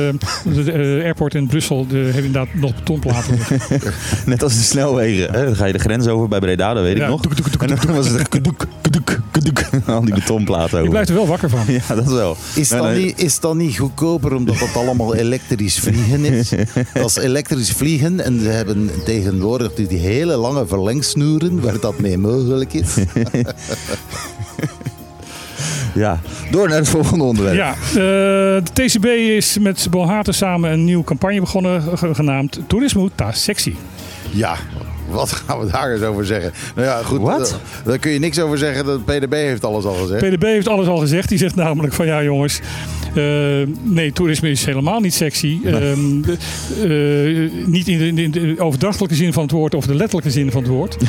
de 0.54 0.72
eh, 0.72 1.04
airport 1.04 1.34
in 1.34 1.46
Brussel 1.46 1.86
de, 1.86 1.96
hebben 1.96 2.24
inderdaad 2.24 2.54
nog 2.54 2.74
betonplaten. 2.74 3.38
Net 4.26 4.42
als 4.42 4.56
de 4.56 4.62
snelwegen. 4.62 5.32
Hè? 5.32 5.44
Dan 5.44 5.56
ga 5.56 5.64
je 5.64 5.72
de 5.72 5.78
grens 5.78 6.06
over 6.06 6.28
bij 6.28 6.38
Breda, 6.38 6.74
dat 6.74 6.82
weet 6.82 6.96
ik 6.96 7.06
nog. 7.06 7.24
En 7.58 7.76
dan 7.86 7.94
was 7.94 8.08
het 8.08 8.28
kadoek. 8.28 8.66
Al 9.86 10.04
die 10.04 10.14
betonplaten 10.14 10.70
Je 10.70 10.76
over. 10.76 10.90
blijft 10.90 11.08
er 11.08 11.14
wel 11.14 11.26
wakker 11.26 11.50
van. 11.50 11.64
Ja, 11.66 11.94
dat 11.94 12.04
wel. 12.12 12.36
Is 12.54 12.70
Nee, 12.70 12.80
dat, 12.80 12.90
nee. 12.90 13.04
niet, 13.04 13.22
is 13.22 13.40
dat 13.40 13.54
niet 13.54 13.78
goedkoper 13.78 14.34
omdat 14.34 14.58
het 14.58 14.76
allemaal 14.76 15.14
elektrisch 15.14 15.78
vliegen 15.78 16.24
is? 16.24 16.48
Dat 16.94 17.06
is 17.10 17.16
elektrisch 17.16 17.70
vliegen 17.70 18.20
en 18.20 18.40
ze 18.40 18.48
hebben 18.48 18.90
tegenwoordig 19.04 19.74
die 19.74 19.98
hele 19.98 20.36
lange 20.36 20.66
verlengsnoeren 20.66 21.60
waar 21.60 21.80
dat 21.80 21.98
mee 21.98 22.18
mogelijk 22.18 22.72
is. 22.72 22.94
Ja, 25.94 26.20
door 26.50 26.68
naar 26.68 26.78
het 26.78 26.88
volgende 26.88 27.24
onderwerp. 27.24 27.56
Ja, 27.56 27.70
eh, 27.70 27.94
de 27.94 28.62
TCB 28.72 29.04
is 29.06 29.58
met 29.58 29.86
Bohate 29.90 30.32
samen 30.32 30.70
een 30.72 30.84
nieuwe 30.84 31.04
campagne 31.04 31.40
begonnen, 31.40 31.98
ge- 31.98 32.14
genaamd 32.14 32.60
Toerisme 32.66 33.10
ta 33.14 33.32
sexy. 33.32 33.74
Ja, 34.30 34.56
wat 35.10 35.32
gaan 35.32 35.58
we 35.60 35.70
daar 35.70 35.92
eens 35.92 36.02
over 36.02 36.26
zeggen? 36.26 36.52
Nou 36.74 36.86
ja, 36.86 37.02
goed, 37.02 37.20
Wat? 37.20 37.38
Daar, 37.50 37.58
daar 37.84 37.98
kun 37.98 38.10
je 38.10 38.18
niks 38.18 38.40
over 38.40 38.58
zeggen. 38.58 38.84
De 38.84 39.00
PDB 39.04 39.32
heeft 39.32 39.64
alles 39.64 39.84
al 39.84 39.94
gezegd. 39.94 40.28
PDB 40.28 40.42
heeft 40.42 40.68
alles 40.68 40.86
al 40.86 40.96
gezegd. 40.98 41.28
Die 41.28 41.38
zegt 41.38 41.54
namelijk 41.54 41.92
van 41.92 42.06
ja 42.06 42.22
jongens, 42.22 42.60
eh, 43.14 43.24
nee 43.82 44.12
toerisme 44.12 44.50
is 44.50 44.64
helemaal 44.64 45.00
niet 45.00 45.14
sexy. 45.14 45.58
Ehm, 45.64 46.22
eh, 46.82 47.50
niet 47.66 47.88
in 47.88 48.14
de, 48.14 48.22
in 48.22 48.30
de 48.30 48.54
overdrachtelijke 48.58 49.14
zin 49.14 49.32
van 49.32 49.42
het 49.42 49.52
woord 49.52 49.74
of 49.74 49.86
de 49.86 49.94
letterlijke 49.94 50.30
zin 50.30 50.50
van 50.50 50.62
het 50.62 50.70
woord. 50.70 50.96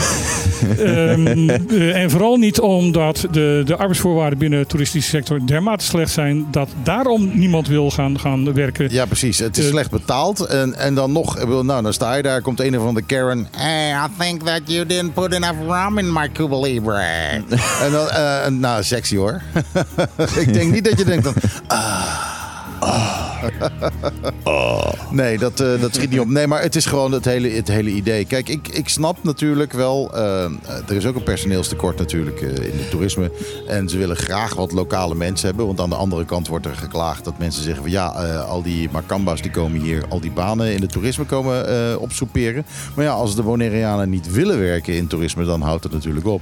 Ehm, 0.79 1.49
eh, 1.49 2.01
en 2.01 2.10
vooral 2.12 2.38
niet 2.38 2.60
omdat 2.60 3.27
de, 3.32 3.62
de 3.65 3.75
arbeidsvoorwaarden 3.75 4.39
binnen 4.39 4.60
de 4.60 4.65
toeristische 4.65 5.10
sector 5.10 5.39
dermate 5.45 5.86
slecht 5.86 6.12
zijn 6.12 6.45
dat 6.51 6.69
daarom 6.84 7.32
niemand 7.34 7.67
wil 7.67 7.91
gaan, 7.91 8.19
gaan 8.19 8.53
werken. 8.53 8.88
Ja, 8.91 9.06
precies. 9.06 9.39
Het 9.39 9.58
is 9.58 9.63
Eh, 9.65 9.69
slecht 9.69 9.91
betaald. 9.91 10.39
En, 10.39 10.75
en 10.75 10.95
dan 10.95 11.12
nog, 11.12 11.45
nou, 11.63 11.84
dan 11.84 11.93
sta 11.93 12.15
je 12.15 12.23
daar, 12.23 12.41
komt 12.41 12.60
een 12.60 12.79
of 12.79 12.86
andere 12.86 13.06
Karen. 13.06 13.47
Hey, 13.84 13.91
I 13.91 14.08
think 14.08 14.46
that 14.46 14.69
you 14.69 14.86
didn't 14.86 15.13
put 15.13 15.34
enough 15.34 15.58
rum 15.60 16.00
in 16.00 16.08
my 16.08 16.30
Cuba 16.30 16.56
Libre. 16.56 17.04
en 17.84 17.91
dan, 17.91 18.10
eh, 18.10 18.48
nou, 18.48 18.84
sexy 18.84 19.15
hoor. 19.15 19.41
ik 20.43 20.54
denk 20.54 20.72
niet 20.72 20.84
dat 20.84 20.98
je 20.98 21.06
denkt 21.06 21.24
dan, 21.24 21.34
ah. 21.67 22.42
Nee, 25.12 25.38
dat, 25.38 25.60
eh, 25.60 25.82
dat 25.82 25.96
schiet 25.96 26.10
niet 26.10 26.19
op. 26.19 26.28
Nee, 26.28 26.48
maar 26.48 26.62
het 26.62 26.76
is 26.76 26.86
gewoon 26.86 27.12
het 27.12 27.26
hele, 27.26 27.50
het 27.50 27.67
hele 27.67 27.89
idee. 27.89 28.26
Kijk, 28.26 28.50
ik, 28.50 28.67
ik 28.67 28.89
snap 28.89 29.24
natuurlijk 29.24 29.74
wel. 29.74 30.12
eh, 30.13 30.43
er 30.88 30.96
is 30.96 31.06
ook 31.06 31.15
een 31.15 31.24
personeelstekort 31.24 31.98
natuurlijk 31.98 32.41
eh, 32.41 32.50
in 32.50 32.78
het 32.78 32.89
toerisme. 32.89 33.32
En 33.67 33.89
ze 33.89 33.98
willen 33.98 34.15
graag 34.15 34.56
wat 34.56 34.72
lokale 34.72 35.15
mensen 35.15 35.48
hebben. 35.48 35.65
Want 35.65 35.80
aan 35.80 35.89
de 35.89 35.96
andere 35.96 36.26
kant 36.26 36.48
wordt 36.48 36.65
er 36.65 36.76
geklaagd 36.76 37.26
dat 37.26 37.38
mensen 37.38 37.63
zeggen 37.63 37.82
van 37.82 37.91
ja, 37.91 38.06
al 38.48 38.62
die 38.62 38.89
Makamba's 38.91 39.41
die 39.41 39.52
komen 39.52 39.82
hier, 39.82 40.04
al 40.10 40.19
die 40.19 40.32
banen 40.32 40.74
in 40.74 40.82
het 40.82 40.91
toerisme 40.91 41.26
komen 41.26 42.00
opsoeperen. 42.00 42.65
Maar 42.96 43.06
ja, 43.06 43.12
als 43.12 43.36
de 43.36 43.43
Bonaireanen 43.43 44.10
niet 44.10 44.32
willen 44.32 44.60
werken 44.60 44.93
in 44.93 45.08
toerisme, 45.08 45.46
dan 45.46 45.62
houdt 45.62 45.84
het 45.84 45.93
natuurlijk 45.93 46.28
op. 46.28 46.41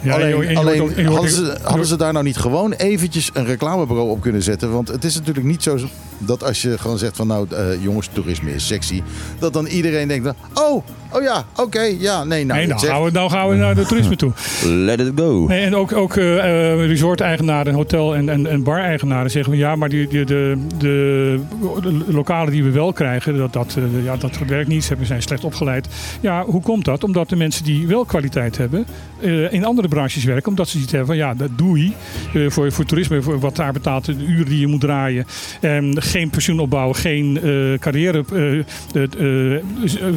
Ja, 0.00 0.18
en 0.18 0.28
je- 0.28 0.34
en 0.34 0.38
alleen 0.38 0.48
je 0.50 0.54
hoort 0.54 0.58
alleen 0.58 0.82
ook- 0.82 0.90
en 0.90 1.02
je 1.02 1.08
hoort 1.08 1.20
hadden, 1.34 1.50
ook- 1.50 1.56
ze, 1.58 1.66
hadden 1.68 1.86
ze 1.86 1.96
daar 1.96 2.12
nou 2.12 2.24
niet 2.24 2.36
gewoon 2.36 2.72
eventjes 2.72 3.30
een 3.34 3.44
reclamebureau 3.44 4.10
op 4.10 4.20
kunnen 4.20 4.42
zetten? 4.42 4.72
Want 4.72 4.88
het 4.88 5.04
is 5.04 5.14
natuurlijk 5.14 5.46
niet 5.46 5.62
zo 5.62 5.76
dat 6.18 6.44
als 6.44 6.62
je 6.62 6.78
gewoon 6.78 6.98
zegt 6.98 7.16
van 7.16 7.26
nou 7.26 7.46
eh, 7.50 7.82
jongens, 7.82 8.08
toerisme 8.12 8.54
is 8.54 8.66
sexy. 8.66 9.02
Dat 9.38 9.52
dan 9.52 9.66
iedereen 9.66 10.08
denkt, 10.08 10.28
oh, 10.54 10.84
oh 11.12 11.22
ja, 11.22 11.44
oké, 11.56 11.80
ja, 11.80 12.24
nee, 12.24 12.44
nou, 12.44 12.58
Nee, 12.58 12.66
nou 12.68 12.80
zegt- 12.80 12.92
gaan, 12.92 13.04
we, 13.04 13.10
nou 13.10 13.30
gaan 13.30 13.48
we 13.48 13.54
naar 13.54 13.74
de 13.74 13.86
toerisme 13.86 14.16
toe. 14.16 14.32
Let 14.84 15.00
it 15.00 15.12
go. 15.16 15.44
Nee, 15.48 15.64
en 15.64 15.76
ook, 15.76 15.92
ook 15.92 16.16
eh, 16.16 16.38
eh, 16.72 16.86
resort-eigenaren, 16.86 17.74
hotel- 17.74 18.14
en, 18.14 18.28
en, 18.28 18.46
en 18.46 18.62
bar-eigenaren 18.62 19.30
zeggen 19.30 19.52
van 19.52 19.60
ja, 19.60 19.76
maar 19.76 19.88
die, 19.88 20.08
die, 20.08 20.24
de, 20.24 20.58
de, 20.78 21.38
de 21.82 22.04
lokalen 22.08 22.52
die 22.52 22.64
we 22.64 22.70
wel 22.70 22.92
krijgen, 22.92 23.36
dat, 23.36 23.52
dat, 23.52 23.76
ja, 24.04 24.16
dat 24.16 24.38
werkt 24.46 24.68
niet. 24.68 24.82
Ze 24.82 24.88
hebben- 24.88 25.06
zijn 25.06 25.22
slecht 25.22 25.44
opgeleid. 25.44 25.88
Ja, 26.20 26.44
hoe 26.44 26.62
komt 26.62 26.84
dat? 26.84 27.04
Omdat 27.04 27.28
de 27.28 27.36
mensen 27.36 27.64
die 27.64 27.86
wel 27.86 28.04
kwaliteit 28.04 28.56
hebben, 28.56 28.86
eh, 29.20 29.52
in 29.52 29.64
andere 29.64 29.88
branches 29.88 30.24
werken. 30.24 30.48
Omdat 30.48 30.66
ze 30.66 30.72
zoiets 30.72 30.92
hebben 30.92 31.08
van 31.08 31.16
ja, 31.16 31.34
dat 31.34 31.50
doe 31.56 31.78
je. 31.84 31.90
Eh, 32.34 32.50
voor, 32.50 32.72
voor 32.72 32.84
toerisme, 32.84 33.22
voor 33.22 33.38
wat 33.40 33.56
daar 33.56 33.72
betaalt, 33.72 34.04
de 34.04 34.14
uren 34.28 34.44
die 34.48 34.60
je 34.60 34.66
moet 34.66 34.80
draaien. 34.80 35.26
En 35.60 35.94
geen 36.08 36.30
pensioenopbouw, 36.30 36.92
geen 36.92 37.40
eh 37.42 37.78
carrière 37.78 38.24
eh, 38.32 38.58
eh, 38.94 39.54
eh, 39.54 39.62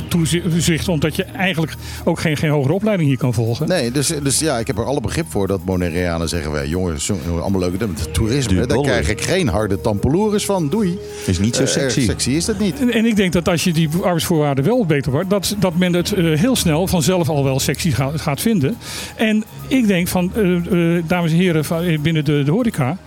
toezicht. 0.08 0.88
Omdat 0.88 1.15
je 1.15 1.23
eigenlijk 1.23 1.73
ook 2.04 2.19
geen, 2.19 2.38
geen 2.38 2.49
hogere 2.49 2.73
opleiding 2.73 3.10
hier 3.10 3.17
kan 3.17 3.34
volgen. 3.34 3.67
Nee, 3.67 3.91
dus, 3.91 4.08
dus 4.23 4.39
ja, 4.39 4.60
ik 4.60 4.67
heb 4.67 4.77
er 4.77 4.86
alle 4.86 5.01
begrip 5.01 5.25
voor 5.30 5.47
dat 5.47 5.65
Bonaireanen 5.65 6.30
zeggen 6.30 6.51
wij, 6.51 6.67
jongens, 6.67 7.12
allemaal 7.41 7.60
leuke 7.60 7.77
dingen. 7.77 7.93
met 7.97 8.13
Toerisme, 8.13 8.65
daar 8.65 8.82
krijg 8.82 9.10
ik 9.10 9.21
geen 9.21 9.47
harde 9.47 9.82
tampeloers 9.82 10.45
van. 10.45 10.69
Doei. 10.69 10.99
Is 11.25 11.39
niet 11.39 11.56
zo 11.56 11.65
sexy. 11.65 12.01
sexy 12.01 12.30
is 12.30 12.45
dat 12.45 12.60
niet. 12.60 12.80
En, 12.80 12.91
en 12.91 13.06
ik 13.06 13.15
denk 13.15 13.34
dat 13.34 13.47
als 13.47 13.63
je 13.63 13.73
die 13.73 13.89
arbeidsvoorwaarden 14.01 14.63
wel 14.63 14.86
beter 14.86 15.12
wordt, 15.12 15.30
dat, 15.30 15.56
dat 15.60 15.75
men 15.77 15.93
het 15.93 16.13
eh, 16.13 16.39
heel 16.39 16.56
snel 16.56 16.88
vanzelf 16.88 17.30
al 17.30 17.43
wel 17.43 17.60
sexy 17.60 17.91
gaat, 17.91 18.21
gaat 18.21 18.41
vinden. 18.41 18.77
En 19.15 19.43
ik 19.67 19.88
denk 19.88 20.08
van, 20.08 20.32
eh, 20.36 20.56
eh, 20.56 21.04
dames 21.08 21.32
en 21.32 21.38
heren 21.38 21.65
van, 21.65 22.01
binnen 22.01 22.25
de, 22.25 22.43
de 22.43 22.51
horeca, 22.51 22.97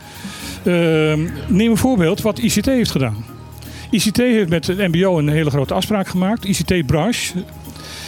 neem 1.48 1.70
een 1.70 1.76
voorbeeld 1.76 2.22
wat 2.22 2.38
ICT 2.38 2.66
heeft 2.66 2.90
gedaan. 2.90 3.24
ICT 3.90 4.16
heeft 4.16 4.48
met 4.48 4.66
het 4.66 4.78
MBO 4.78 5.18
een 5.18 5.28
hele 5.28 5.50
grote 5.50 5.74
afspraak 5.74 6.08
gemaakt, 6.08 6.44
ICT-branche. 6.44 7.32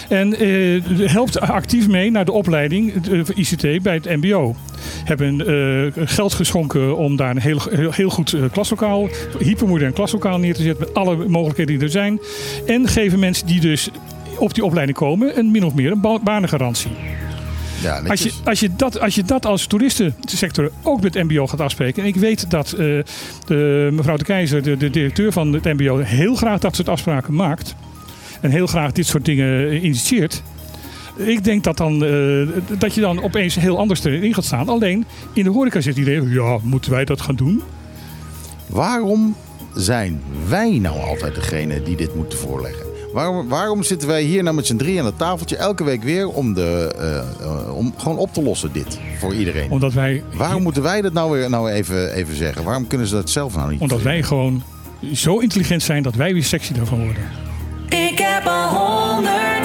En 0.08 0.34
eh, 0.34 1.10
helpt 1.10 1.40
actief 1.40 1.88
mee 1.88 2.10
naar 2.10 2.24
de 2.24 2.32
opleiding 2.32 2.92
eh, 3.10 3.20
ICT 3.34 3.82
bij 3.82 3.94
het 3.94 4.04
MBO. 4.04 4.54
Hebben 5.04 5.46
eh, 5.46 6.06
geld 6.08 6.34
geschonken 6.34 6.96
om 6.96 7.16
daar 7.16 7.30
een 7.30 7.40
heel, 7.40 7.60
heel, 7.70 8.10
goed 8.10 8.36
klaslokaal, 8.52 9.08
hypermodern 9.38 9.92
klaslokaal 9.92 10.38
neer 10.38 10.54
te 10.54 10.62
zetten. 10.62 10.86
Met 10.86 10.94
alle 10.94 11.28
mogelijkheden 11.28 11.74
die 11.74 11.84
er 11.84 11.90
zijn. 11.90 12.20
En 12.66 12.88
geven 12.88 13.18
mensen 13.18 13.46
die 13.46 13.60
dus 13.60 13.90
op 14.38 14.54
die 14.54 14.64
opleiding 14.64 14.98
komen 14.98 15.38
een 15.38 15.50
min 15.50 15.64
of 15.64 15.74
meer 15.74 15.92
een 15.92 16.00
ba- 16.00 16.18
banengarantie. 16.22 16.90
Ja, 17.82 18.02
Als 18.08 18.22
je, 18.22 18.32
als, 18.44 18.60
je 18.60 18.70
dat, 18.76 19.00
als 19.00 19.14
je 19.14 19.22
dat 19.22 19.46
als 19.46 19.66
toeristensector 19.66 20.70
ook 20.82 21.00
met 21.00 21.14
MBO 21.14 21.46
gaat 21.46 21.60
afspreken. 21.60 22.02
En 22.02 22.08
ik 22.08 22.16
weet 22.16 22.50
dat 22.50 22.72
eh, 22.72 22.78
de, 23.46 23.88
mevrouw 23.92 24.16
de 24.16 24.24
Keizer, 24.24 24.62
de, 24.62 24.76
de 24.76 24.90
directeur 24.90 25.32
van 25.32 25.52
het 25.52 25.64
MBO, 25.64 25.98
heel 25.98 26.34
graag 26.34 26.60
dat 26.60 26.76
soort 26.76 26.88
afspraken 26.88 27.34
maakt. 27.34 27.74
En 28.40 28.50
heel 28.50 28.66
graag 28.66 28.92
dit 28.92 29.06
soort 29.06 29.24
dingen 29.24 29.68
eh, 29.68 29.84
initieert. 29.84 30.42
Ik 31.16 31.44
denk 31.44 31.64
dat, 31.64 31.76
dan, 31.76 32.04
eh, 32.04 32.48
dat 32.78 32.94
je 32.94 33.00
dan 33.00 33.22
opeens 33.22 33.54
heel 33.54 33.78
anders 33.78 34.04
erin 34.04 34.34
gaat 34.34 34.44
staan. 34.44 34.68
Alleen 34.68 35.04
in 35.32 35.44
de 35.44 35.50
horeca 35.50 35.80
zit 35.80 35.96
iedereen, 35.96 36.28
ja, 36.28 36.58
moeten 36.62 36.90
wij 36.90 37.04
dat 37.04 37.20
gaan 37.20 37.36
doen? 37.36 37.62
Waarom 38.66 39.36
zijn 39.74 40.22
wij 40.48 40.78
nou 40.78 41.00
altijd 41.00 41.34
degene 41.34 41.82
die 41.82 41.96
dit 41.96 42.14
moeten 42.14 42.38
voorleggen? 42.38 42.85
Waarom, 43.16 43.48
waarom 43.48 43.82
zitten 43.82 44.08
wij 44.08 44.22
hier 44.22 44.42
nou 44.42 44.56
met 44.56 44.66
z'n 44.66 44.76
drie 44.76 44.98
aan 44.98 45.04
het 45.04 45.18
tafeltje 45.18 45.56
elke 45.56 45.84
week 45.84 46.02
weer 46.02 46.28
om, 46.28 46.54
de, 46.54 46.94
eh, 46.98 47.18
eh, 47.18 47.76
om 47.76 47.94
gewoon 47.96 48.18
op 48.18 48.32
te 48.32 48.42
lossen 48.42 48.72
dit 48.72 48.98
voor 49.18 49.34
iedereen? 49.34 49.70
Omdat 49.70 49.92
wij, 49.92 50.22
Waarom 50.34 50.62
moeten 50.62 50.82
wij 50.82 51.02
dat 51.02 51.12
nou 51.12 51.30
weer 51.30 51.50
nou 51.50 51.70
even, 51.70 52.12
even 52.12 52.36
zeggen? 52.36 52.64
Waarom 52.64 52.86
kunnen 52.86 53.06
ze 53.06 53.14
dat 53.14 53.30
zelf 53.30 53.56
nou 53.56 53.70
niet? 53.70 53.80
omdat 53.80 54.02
wij 54.02 54.22
gewoon 54.22 54.62
zo 55.12 55.38
intelligent 55.38 55.82
zijn 55.82 56.02
dat 56.02 56.14
wij 56.14 56.32
weer 56.32 56.44
sexy 56.44 56.72
daarvan 56.72 57.04
worden. 57.04 57.22
Ik 57.88 58.18
heb 58.18 58.46
al 58.46 58.68
honderd 58.68 59.55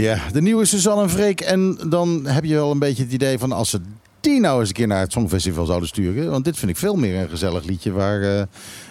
Ja, 0.00 0.18
de 0.32 0.42
nieuwe 0.42 0.64
Suzanne 0.64 1.02
en 1.02 1.10
Freek. 1.10 1.40
En 1.40 1.78
dan 1.88 2.26
heb 2.26 2.44
je 2.44 2.54
wel 2.54 2.70
een 2.70 2.78
beetje 2.78 3.02
het 3.02 3.12
idee 3.12 3.38
van 3.38 3.52
als 3.52 3.70
ze 3.70 3.80
die 4.20 4.40
nou 4.40 4.60
eens 4.60 4.68
een 4.68 4.74
keer 4.74 4.86
naar 4.86 5.00
het 5.00 5.12
Songfestival 5.12 5.66
zouden 5.66 5.88
sturen. 5.88 6.30
Want 6.30 6.44
dit 6.44 6.56
vind 6.58 6.70
ik 6.70 6.76
veel 6.76 6.96
meer 6.96 7.20
een 7.22 7.28
gezellig 7.28 7.64
liedje 7.64 7.92
waar, 7.92 8.22
eh, 8.38 8.42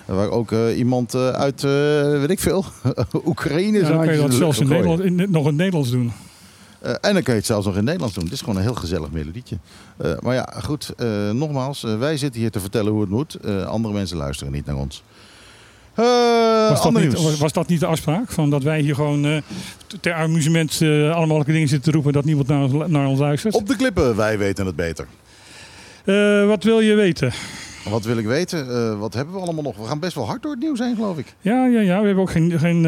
waar 0.05 0.29
ook 0.29 0.51
eh, 0.51 0.77
iemand 0.77 1.13
eh, 1.13 1.29
uit, 1.29 1.63
eh, 1.63 1.69
weet 2.19 2.29
ik 2.29 2.39
veel, 2.39 2.65
Oekraïne 3.25 3.77
Ja, 3.79 3.87
dan 3.87 4.01
kun 4.01 4.11
je 4.13 4.17
dat 4.21 4.33
zelfs 4.33 4.59
in. 4.59 4.67
Nederland, 4.67 4.99
in, 4.99 5.15
nog 5.15 5.41
in 5.41 5.45
het 5.47 5.55
Nederlands 5.55 5.89
doen. 5.91 6.11
Eh, 6.79 6.91
en 6.91 7.13
dan 7.13 7.23
kun 7.23 7.33
je 7.33 7.39
het 7.39 7.45
zelfs 7.45 7.65
nog 7.65 7.73
in 7.73 7.79
het 7.79 7.85
Nederlands 7.85 8.15
doen. 8.15 8.23
Het 8.23 8.33
is 8.33 8.39
gewoon 8.39 8.55
een 8.55 8.61
heel 8.61 8.73
gezellig 8.75 9.11
melodietje. 9.11 9.57
Eh, 9.97 10.11
maar 10.19 10.35
ja, 10.35 10.53
goed. 10.63 10.93
eh, 10.97 11.31
nogmaals, 11.31 11.81
wij 11.81 12.17
zitten 12.17 12.41
hier 12.41 12.51
te 12.51 12.59
vertellen 12.59 12.91
hoe 12.91 13.01
het 13.01 13.09
moet. 13.09 13.35
Eh, 13.35 13.65
andere 13.65 13.93
mensen 13.93 14.17
luisteren 14.17 14.53
niet 14.53 14.65
naar 14.65 14.75
ons. 14.75 15.03
Eh 15.97 16.69
Was 16.69 16.81
dat, 16.83 16.93
niet, 16.93 17.13
was, 17.13 17.37
was 17.37 17.53
dat 17.53 17.67
niet 17.67 17.79
de 17.79 17.85
afspraak? 17.85 18.31
Van 18.31 18.49
dat 18.49 18.63
wij 18.63 18.79
hier 18.79 18.95
gewoon 18.95 19.25
eh, 19.25 19.37
ter 20.01 20.13
amusement 20.13 20.81
eh, 20.81 21.15
allemaal 21.15 21.43
dingen 21.43 21.67
zitten 21.67 21.91
te 21.91 21.91
roepen 21.91 22.13
dat 22.13 22.25
niemand 22.25 22.47
naar 22.47 22.61
ons, 22.61 22.73
naar 22.87 23.07
ons 23.07 23.19
luistert? 23.19 23.55
Op 23.55 23.67
de 23.67 23.75
klippen, 23.75 24.15
wij 24.15 24.37
weten 24.37 24.65
het 24.65 24.75
beter. 24.75 25.07
Wat 26.47 26.63
wil 26.63 26.79
je 26.79 26.95
weten? 26.95 27.31
Wat 27.89 28.05
wil 28.05 28.17
ik 28.17 28.25
weten? 28.25 28.99
Wat 28.99 29.13
hebben 29.13 29.33
we 29.33 29.41
allemaal 29.41 29.63
nog? 29.63 29.77
We 29.77 29.83
gaan 29.83 29.99
best 29.99 30.15
wel 30.15 30.25
hard 30.25 30.41
door 30.41 30.51
het 30.51 30.59
nieuws 30.61 30.79
heen, 30.79 30.95
geloof 30.95 31.17
ik. 31.17 31.35
Ja, 31.41 31.65
ja, 31.65 31.79
ja. 31.79 31.99
We 31.99 32.05
hebben 32.05 32.23
ook 32.23 32.31
geen, 32.31 32.59
geen, 32.59 32.81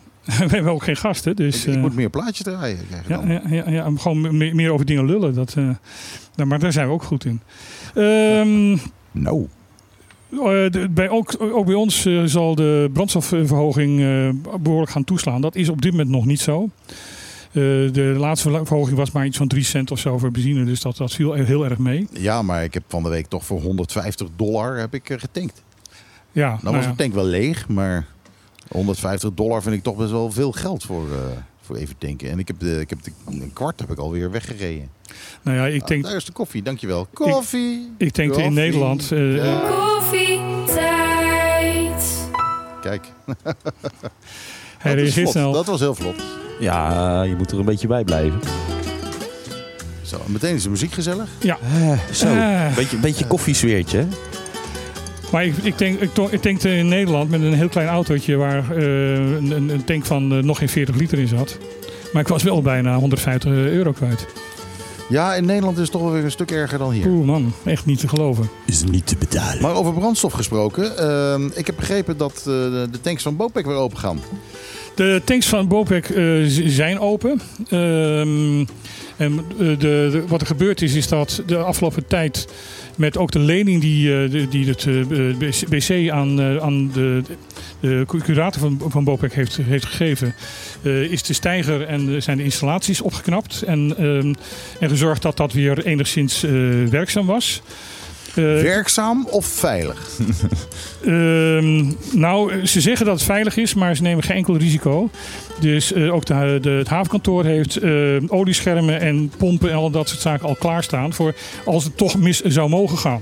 we 0.24 0.46
hebben 0.48 0.72
ook 0.72 0.82
geen 0.82 0.96
gasten. 0.96 1.36
Dus, 1.36 1.66
ik, 1.66 1.74
ik 1.74 1.80
moet 1.80 1.94
meer 1.94 2.10
plaatjes 2.10 2.42
draaien. 2.42 2.78
ja, 3.08 3.22
ja, 3.26 3.40
ja, 3.48 3.70
ja, 3.70 3.90
gewoon 3.96 4.36
meer, 4.36 4.54
meer 4.54 4.70
over 4.70 4.86
dingen 4.86 5.06
lullen. 5.06 5.34
Dat, 5.34 5.54
nou, 6.34 6.48
maar 6.48 6.58
daar 6.58 6.72
zijn 6.72 6.86
we 6.86 6.92
ook 6.92 7.02
goed 7.02 7.24
in. 7.24 7.40
Ehm, 7.94 8.76
Nou. 9.16 9.46
Eh, 10.30 10.38
de- 10.70 10.88
bij, 10.90 11.08
ook, 11.08 11.34
ook 11.38 11.66
bij 11.66 11.74
ons 11.74 12.04
eh, 12.06 12.22
zal 12.24 12.54
de 12.54 12.90
brandstofverhoging 12.92 14.00
eh, 14.00 14.28
behoorlijk 14.60 14.90
gaan 14.92 15.04
toeslaan. 15.04 15.40
Dat 15.40 15.54
is 15.54 15.68
op 15.68 15.82
dit 15.82 15.90
moment 15.90 16.10
nog 16.10 16.24
niet 16.26 16.40
zo. 16.40 16.68
Eh, 17.48 17.62
de 17.92 18.14
laatste 18.18 18.50
verhoging 18.64 18.96
was 18.96 19.10
maar 19.10 19.26
iets 19.26 19.36
van 19.36 19.48
3 19.48 19.62
cent 19.64 19.90
of 19.90 19.98
zo 19.98 20.18
voor 20.18 20.30
benzine. 20.30 20.64
Dus 20.64 20.80
dat, 20.80 20.96
dat 20.96 21.12
viel 21.12 21.32
heel 21.32 21.64
erg 21.64 21.78
mee. 21.78 22.06
Ja, 22.12 22.42
maar 22.42 22.64
ik 22.64 22.74
heb 22.74 22.82
van 22.88 23.02
de 23.02 23.08
week 23.08 23.26
toch 23.26 23.44
voor 23.44 23.60
150 23.60 24.28
dollar 24.36 24.76
heb 24.78 24.94
ik 24.94 25.10
eh, 25.10 25.18
getankt. 25.18 25.62
Ja, 26.32 26.48
Nou 26.48 26.58
nou 26.62 26.76
was 26.76 26.84
ja. 26.84 26.90
de 26.90 26.96
tank 26.96 27.14
wel 27.14 27.24
leeg, 27.24 27.68
maar 27.68 28.06
150 28.68 29.30
dollar 29.34 29.62
vind 29.62 29.74
ik 29.74 29.82
toch 29.82 29.96
best 29.96 30.10
wel 30.10 30.30
veel 30.30 30.52
geld 30.52 30.84
voor, 30.84 31.04
eh, 31.12 31.18
voor 31.66 31.76
even 31.76 31.98
tanken. 31.98 32.30
En 32.30 32.38
ik 32.38 32.48
heb, 32.48 32.58
de, 32.60 32.80
ik 32.80 32.90
heb 32.90 33.02
de, 33.02 33.10
een 33.26 33.50
kwart 33.52 33.80
heb 33.80 33.90
ik 33.90 33.98
alweer 33.98 34.30
weggereden. 34.30 34.88
nou 35.42 35.56
ja, 35.56 35.66
ik 35.66 35.82
Ah, 35.82 35.88
denk, 35.88 36.02
daar 36.04 36.16
is 36.16 36.24
de 36.24 36.32
koffie, 36.32 36.62
dankjewel. 36.62 37.06
Koffie! 37.14 37.92
ik 37.98 38.14
denk 38.14 38.36
in. 38.36 38.52
Nederland... 38.52 39.12
eh, 39.12 39.36
Ja. 39.36 39.70
Koffietijd. 39.70 42.04
Kijk, 42.80 43.12
hij 44.78 44.94
reageert 44.94 45.28
snel. 45.28 45.52
dat 45.52 45.66
was 45.66 45.80
heel 45.80 45.94
vlot. 45.94 46.14
Ja, 46.60 47.22
je 47.22 47.34
moet 47.36 47.50
er 47.52 47.58
een 47.58 47.64
beetje 47.64 47.86
bij 47.88 48.04
blijven. 48.04 48.40
Zo, 50.02 50.20
meteen 50.26 50.54
is 50.54 50.62
de 50.62 50.70
muziek 50.70 50.92
gezellig. 50.92 51.28
Ja. 51.40 51.58
Zo, 52.12 52.26
Eh. 52.26 52.74
beetje, 52.74 52.96
beetje 52.96 53.26
koffiesfeertje. 53.26 54.06
Maar 55.32 55.44
ik, 55.44 55.56
ik, 55.56 55.78
denk, 55.78 56.00
ik, 56.00 56.40
tankte 56.40 56.76
in 56.76 56.88
Nederland 56.88 57.30
met 57.30 57.40
een 57.40 57.52
heel 57.54 57.68
klein 57.68 57.88
autootje 57.88 58.36
waar 58.36 58.76
eh, 58.76 59.14
een, 59.14 59.82
tank 59.84 60.04
van 60.04 60.32
eh, 60.32 60.42
nog 60.42 60.58
geen 60.58 60.68
40 60.68 60.96
liter 60.96 61.18
in 61.18 61.28
zat. 61.28 61.58
Maar 62.12 62.22
ik 62.22 62.28
was 62.28 62.42
wel 62.42 62.62
bijna 62.62 62.98
150 62.98 63.50
euro 63.52 63.92
kwijt. 63.92 64.26
Ja, 65.08 65.34
in 65.34 65.44
Nederland 65.44 65.76
is 65.76 65.82
het 65.82 65.92
toch 65.92 66.02
wel 66.02 66.12
weer 66.12 66.24
een 66.24 66.30
stuk 66.30 66.50
erger 66.50 66.78
dan 66.78 66.90
hier. 66.90 67.06
Oeh 67.06 67.26
man, 67.26 67.52
echt 67.64 67.86
niet 67.86 67.98
te 68.00 68.08
geloven. 68.08 68.50
Is 68.66 68.84
niet 68.84 69.06
te 69.06 69.16
betalen. 69.16 69.62
Maar 69.62 69.74
over 69.74 69.92
brandstof 69.92 70.32
gesproken. 70.32 70.98
eh, 70.98 71.58
ik 71.58 71.66
heb 71.66 71.76
begrepen 71.76 72.16
dat 72.16 72.36
eh, 72.38 72.44
de, 72.44 72.88
de 72.90 73.00
tanks 73.00 73.22
van 73.22 73.36
Bopec 73.36 73.66
weer 73.66 73.74
open 73.76 73.98
gaan. 73.98 74.20
De 74.96 75.22
tanks 75.24 75.46
van 75.46 75.68
Bopec 75.68 76.08
eh, 76.08 76.24
zijn 76.66 76.98
open. 76.98 77.40
Ehm, 77.68 78.64
en 79.16 79.44
eh, 79.58 79.78
de, 79.78 80.24
wat 80.28 80.40
er 80.40 80.46
gebeurd 80.46 80.82
is, 80.82 80.94
is 80.94 81.08
dat 81.08 81.42
de 81.46 81.56
afgelopen 81.56 82.06
tijd 82.06 82.48
met 82.94 83.16
ook 83.16 83.30
de 83.30 83.38
lening 83.38 83.80
die, 83.80 84.24
eh, 84.24 84.50
die 84.50 84.68
het 84.68 84.86
BC 85.68 86.10
aan, 86.10 86.60
aan 86.60 86.90
de, 86.92 87.22
de 87.80 88.04
curator 88.06 88.60
van, 88.60 88.80
van 88.90 89.04
Bopec 89.04 89.32
heeft, 89.32 89.56
heeft 89.56 89.84
gegeven, 89.84 90.34
is 91.10 91.22
de 91.22 91.32
stijger 91.32 91.82
en 91.82 92.22
zijn 92.22 92.36
de 92.36 92.44
installaties 92.44 93.00
opgeknapt. 93.00 93.62
En, 93.62 93.94
ehm, 93.98 94.34
en 94.80 94.88
gezorgd 94.88 95.22
dat 95.22 95.36
dat 95.36 95.52
weer 95.52 95.86
enigszins 95.86 96.40
werkzaam 96.90 97.26
was. 97.26 97.62
Eh, 98.36 98.44
Werkzaam 98.44 99.26
of 99.30 99.46
veilig? 99.46 100.08
Ehm, 101.04 101.92
nou, 102.12 102.66
ze 102.66 102.80
zeggen 102.80 103.06
dat 103.06 103.14
het 103.14 103.24
veilig 103.24 103.56
is, 103.56 103.74
maar 103.74 103.96
ze 103.96 104.02
nemen 104.02 104.24
geen 104.24 104.36
enkel 104.36 104.56
risico. 104.56 105.10
Dus 105.60 105.92
eh, 105.92 106.14
ook 106.14 106.24
de, 106.24 106.58
de, 106.60 106.70
het 106.70 106.88
havenkantoor 106.88 107.44
heeft 107.44 107.76
eh, 107.76 107.92
olieschermen 108.26 109.00
en 109.00 109.32
pompen 109.36 109.70
en 109.70 109.76
al 109.76 109.90
dat 109.90 110.08
soort 110.08 110.20
zaken 110.20 110.48
al 110.48 110.54
klaarstaan 110.54 111.12
voor 111.12 111.34
als 111.64 111.84
het 111.84 111.96
toch 111.96 112.18
mis 112.18 112.40
zou 112.40 112.68
mogen 112.68 112.98
gaan. 112.98 113.20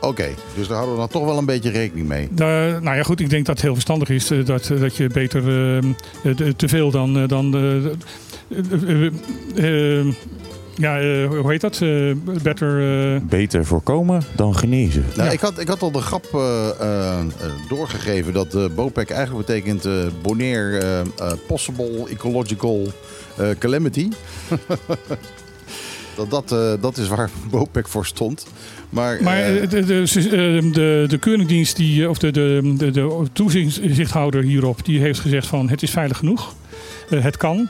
Oké, 0.00 0.28
dus 0.56 0.66
daar 0.66 0.76
houden 0.76 0.94
we 0.94 1.00
dan 1.00 1.08
toch 1.08 1.24
wel 1.24 1.38
een 1.38 1.44
beetje 1.44 1.70
rekening 1.70 2.08
mee. 2.08 2.28
Nou 2.34 2.96
ja, 2.96 3.02
goed, 3.02 3.20
ik 3.20 3.30
denk 3.30 3.46
dat 3.46 3.54
het 3.54 3.64
heel 3.64 3.74
verstandig 3.74 4.08
is 4.08 4.26
dat, 4.26 4.70
dat 4.78 4.96
je 4.96 5.06
beter 5.06 5.76
ehm, 5.76 5.92
eh, 6.22 6.48
te 6.56 6.68
veel 6.68 6.90
dan. 6.90 7.26
dan 7.26 7.50
ja, 10.74 11.00
eh, 11.00 11.26
hoe 11.26 11.50
heet 11.50 11.60
dat? 11.60 11.80
Eh, 11.82 12.12
better. 12.42 13.14
eh, 13.14 13.20
Beter 13.22 13.64
voorkomen 13.64 14.22
dan 14.36 14.56
genezen. 14.56 15.04
Nou, 15.16 15.28
Ja. 15.28 15.32
ik, 15.34 15.40
had, 15.40 15.58
ik 15.60 15.68
had 15.68 15.82
al 15.82 15.90
de 15.90 16.00
grap 16.00 16.24
eh, 16.34 16.68
eh, 16.80 17.18
eh, 17.18 17.26
doorgegeven 17.68 18.32
dat 18.32 18.54
eh 18.54 18.64
BOPEC 18.74 19.10
eigenlijk 19.10 19.46
betekent 19.46 19.84
eh 19.84 19.92
Bonaire 20.22 21.02
Possible 21.46 22.06
Ecological 22.10 22.86
Calamity. 23.58 24.08
dat, 26.16 26.30
dat, 26.30 26.52
eh, 26.52 26.72
dat 26.80 26.96
is 26.96 27.08
waar 27.08 27.30
BOPEC 27.50 27.88
voor 27.88 28.06
stond. 28.06 28.46
Maar, 28.90 29.22
Maar 29.22 29.42
de, 29.44 29.66
de, 29.84 30.70
de, 30.72 31.04
de 31.08 31.18
keuringsdienst, 31.18 31.76
die, 31.76 32.08
of 32.10 32.18
de, 32.18 32.30
de, 32.30 32.74
de, 32.76 32.90
de 32.90 33.26
toezichthouder 33.32 34.42
hierop, 34.42 34.84
die 34.84 35.00
heeft 35.00 35.20
gezegd 35.20 35.46
van 35.46 35.68
het 35.68 35.82
is 35.82 35.90
veilig 35.90 36.16
genoeg. 36.18 36.54
Het 37.08 37.36
kan. 37.36 37.68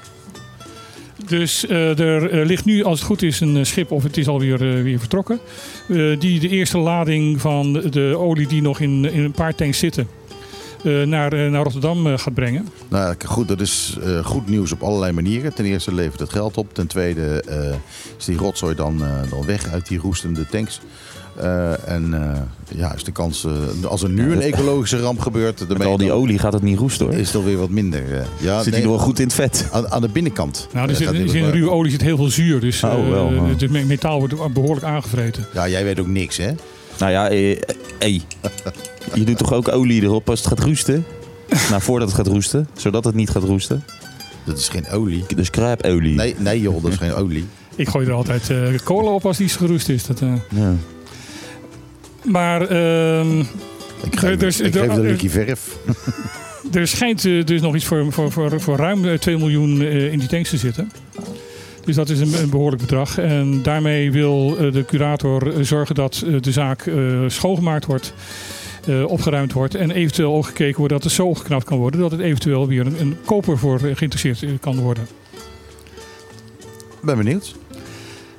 Dus 1.26 1.66
eh, 1.66 1.98
er 1.98 2.46
ligt 2.46 2.64
nu, 2.64 2.84
als 2.84 2.98
het 2.98 3.08
goed 3.08 3.22
is, 3.22 3.40
een 3.40 3.56
eh, 3.56 3.64
schip, 3.64 3.90
of 3.90 4.02
het 4.02 4.16
is 4.16 4.28
alweer 4.28 4.76
eh, 4.76 4.82
weer 4.82 4.98
vertrokken. 4.98 5.40
eh, 5.88 6.20
die 6.20 6.40
de 6.40 6.48
eerste 6.48 6.78
lading 6.78 7.40
van 7.40 7.72
de, 7.72 8.14
olie 8.18 8.46
die 8.46 8.62
nog 8.62 8.80
in, 8.80 9.12
in 9.12 9.22
een 9.24 9.32
paar 9.32 9.54
tanks 9.54 9.78
zitten, 9.78 10.08
naar, 10.82 11.50
naar 11.50 11.62
Rotterdam 11.62 12.16
gaat 12.18 12.34
brengen. 12.34 12.68
nou, 12.88 13.14
goed, 13.26 13.48
dat 13.48 13.60
is 13.60 13.96
goed 14.22 14.48
nieuws 14.48 14.72
op 14.72 14.82
allerlei 14.82 15.12
manieren. 15.12 15.54
Ten 15.54 15.64
eerste 15.64 15.94
levert 15.94 16.20
het 16.20 16.30
geld 16.30 16.56
op. 16.56 16.74
Ten 16.74 16.86
tweede 16.86 17.44
is 18.18 18.24
die 18.24 18.36
rotzooi 18.36 18.74
dan, 18.74 19.02
dan 19.30 19.46
weg 19.46 19.68
uit 19.72 19.88
die 19.88 19.98
roestende 19.98 20.46
tanks. 20.46 20.80
Eh, 21.36 21.88
en 21.88 22.14
eh, 22.14 22.40
ja, 22.78 22.94
is 22.94 23.04
de 23.04 23.12
kans, 23.12 23.44
eh, 23.44 23.86
als 23.88 24.02
er 24.02 24.08
nu 24.10 24.32
een 24.32 24.40
ecologische 24.40 25.00
ramp 25.00 25.20
gebeurt, 25.20 25.58
dan 25.68 25.78
Met 25.78 25.86
al 25.86 25.96
die 25.96 26.08
dan- 26.08 26.16
olie 26.16 26.38
gaat 26.38 26.52
het 26.52 26.62
niet 26.62 26.78
roesten 26.78 27.06
hoor. 27.06 27.14
is 27.14 27.26
het 27.26 27.36
alweer 27.36 27.56
wat 27.58 27.68
minder. 27.68 28.18
eh. 28.18 28.24
ja, 28.38 28.56
Zit 28.62 28.72
hij 28.72 28.80
nee, 28.80 28.88
nog 28.88 28.96
wel 28.96 29.06
goed 29.06 29.18
in 29.18 29.24
het 29.24 29.34
vet? 29.34 29.68
aan, 29.72 29.88
aan 29.92 30.00
de 30.00 30.08
binnenkant. 30.08 30.68
Nou, 30.72 30.88
er 30.88 30.96
zit, 30.96 31.12
in 31.12 31.50
ruwe 31.50 31.70
olie 31.70 31.90
zit 31.90 32.00
heel 32.02 32.16
veel 32.16 32.30
zuur, 32.30 32.60
dus 32.60 32.82
Oh, 32.84 32.92
eh, 32.92 33.08
wel, 33.10 33.32
het 33.58 33.70
me- 33.70 33.84
metaal 33.84 34.18
wordt 34.18 34.52
behoorlijk 34.52 34.86
aangevreten. 34.86 35.46
Ja, 35.54 35.68
jij 35.68 35.84
weet 35.84 36.00
ook 36.00 36.06
niks, 36.06 36.36
hè? 36.36 36.50
Nou 36.98 37.12
ja, 37.12 37.28
eh, 37.28 37.60
hey. 37.98 38.20
je 39.14 39.24
doet 39.24 39.38
toch 39.38 39.52
ook 39.52 39.68
olie 39.68 40.02
erop 40.02 40.30
als 40.30 40.38
het 40.38 40.48
gaat 40.48 40.60
roesten? 40.60 41.04
nou, 41.70 41.82
voordat 41.82 42.08
het 42.08 42.16
gaat 42.16 42.26
roesten, 42.26 42.68
zodat 42.76 43.04
het 43.04 43.14
niet 43.14 43.30
gaat 43.30 43.42
roesten. 43.42 43.84
Dat 44.44 44.58
is 44.58 44.68
geen 44.68 44.88
olie. 44.90 45.24
Dus 45.36 45.50
kraapolie. 45.50 46.14
Nee, 46.14 46.34
nee 46.38 46.60
joh, 46.60 46.82
dat 46.82 46.92
is 46.92 46.98
geen 46.98 47.14
olie. 47.14 47.44
Ik 47.76 47.88
gooi 47.88 48.06
er 48.06 48.12
altijd 48.12 48.50
eh 48.50 48.58
cola 48.84 49.10
op 49.10 49.26
als 49.26 49.36
die 49.36 49.48
geroest 49.48 49.88
is. 49.88 50.06
Dat, 50.06 50.20
eh. 50.20 50.32
Ja. 50.48 50.74
Maar 52.24 52.60
ehm, 52.68 53.38
Ik 54.04 54.18
geef, 54.18 54.36
Dus- 54.36 54.60
ik 54.60 54.72
de- 54.72 54.78
geef 54.78 54.88
een 54.88 55.00
likje 55.00 55.30
verf. 55.30 55.76
er 56.72 56.86
schijnt 56.88 57.24
eh, 57.24 57.44
dus 57.44 57.60
nog 57.60 57.74
iets 57.74 57.84
voor, 57.84 58.12
voor, 58.12 58.32
voor, 58.32 58.60
voor 58.60 58.76
ruim 58.76 59.04
eh, 59.04 59.18
2 59.18 59.36
miljoen 59.38 59.80
eh, 59.80 60.12
in 60.12 60.18
die 60.18 60.28
tanks 60.28 60.50
te 60.50 60.56
zitten. 60.56 60.90
Dus 61.84 61.94
dat 61.96 62.08
is 62.08 62.20
een, 62.20 62.50
behoorlijk 62.50 62.82
bedrag. 62.82 63.18
En 63.18 63.62
daarmee 63.62 64.12
wil 64.12 64.56
eh, 64.58 64.72
de 64.72 64.84
curator 64.84 65.54
eh, 65.56 65.62
zorgen 65.64 65.94
dat 65.94 66.24
eh, 66.26 66.34
de 66.40 66.52
zaak 66.52 66.86
eh, 66.86 66.94
schoongemaakt 67.26 67.86
wordt, 67.86 68.14
eh, 68.86 69.04
opgeruimd 69.04 69.52
wordt. 69.52 69.74
En 69.74 69.90
eventueel 69.90 70.34
ook 70.34 70.46
gekeken 70.46 70.78
wordt 70.78 70.92
dat 70.92 71.02
het 71.04 71.12
zo 71.12 71.26
opgeknapt 71.26 71.64
kan 71.64 71.78
worden 71.78 72.00
dat 72.00 72.10
het 72.10 72.20
eventueel 72.20 72.66
weer 72.68 72.86
een, 72.86 73.00
een 73.00 73.16
koper 73.24 73.58
voor 73.58 73.74
eh, 73.76 73.96
geïnteresseerd 73.96 74.42
eh, 74.42 74.48
kan 74.60 74.78
worden. 74.78 75.06
Ben 77.02 77.16
benieuwd. 77.16 77.54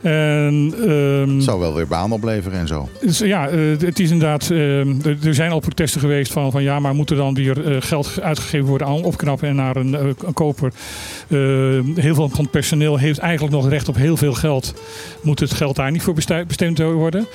En, 0.03 0.73
ehm, 0.87 1.39
Zou 1.39 1.59
wel 1.59 1.73
weer 1.75 1.87
baan 1.87 2.11
opleveren 2.11 2.59
en 2.59 2.67
zo. 2.67 2.89
dus 3.01 3.19
ja, 3.19 3.47
eh, 3.47 3.59
het 3.79 3.99
is 3.99 4.11
inderdaad. 4.11 4.49
ehm, 4.51 4.93
er- 5.23 5.33
zijn 5.33 5.51
al 5.51 5.59
protesten 5.59 5.99
geweest 6.01 6.31
van, 6.31 6.51
van 6.51 6.63
ja, 6.63 6.79
maar 6.79 6.93
moet 6.95 7.09
er 7.09 7.15
dan 7.15 7.33
weer 7.33 7.65
eh, 7.71 7.81
geld 7.81 8.21
uitgegeven 8.21 8.67
worden 8.67 8.87
aan 8.87 9.03
opknappen 9.03 9.47
en 9.47 9.55
naar 9.55 9.75
een, 9.75 9.95
eh, 9.95 10.05
een 10.25 10.33
koper? 10.33 10.71
Eh, 11.27 11.37
heel 11.95 12.15
veel 12.15 12.29
van 12.29 12.41
het 12.41 12.51
personeel 12.51 12.97
heeft 12.97 13.19
eigenlijk 13.19 13.53
nog 13.55 13.69
recht 13.69 13.87
op 13.89 13.95
heel 13.95 14.17
veel 14.17 14.33
geld. 14.33 14.73
Moet 15.21 15.39
het 15.39 15.53
geld 15.53 15.75
daar 15.75 15.91
niet 15.91 16.01
voor 16.01 16.13
bestemd 16.47 16.77
worden? 16.79 17.27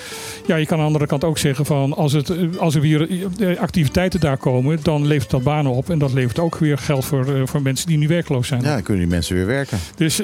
Ja, 0.47 0.57
je 0.57 0.67
kan 0.67 0.73
aan 0.77 0.83
de 0.83 0.87
andere 0.87 1.07
kant 1.07 1.25
ook 1.25 1.39
zeggen 1.39 1.65
van 1.67 1.93
als, 1.97 2.13
het, 2.13 2.33
als 2.59 2.75
er 2.75 2.81
weer 2.81 3.09
activiteiten 3.59 4.21
daar 4.21 4.37
komen, 4.37 4.79
dan 4.83 5.07
levert 5.07 5.31
dat 5.31 5.43
banen 5.43 5.73
op. 5.73 5.91
En 5.91 5.99
dat 5.99 6.13
levert 6.13 6.39
ook 6.39 6.59
weer 6.59 6.79
geld 6.79 7.05
voor, 7.05 7.27
voor 7.45 7.63
mensen 7.63 7.87
die 7.87 7.99
nu 7.99 8.09
werkloos 8.09 8.49
zijn. 8.49 8.63
Ja, 8.63 8.73
dan 8.73 8.83
kunnen 8.83 9.03
die 9.03 9.13
mensen 9.13 9.35
weer 9.35 9.47
werken. 9.47 9.79
Dus 9.97 10.21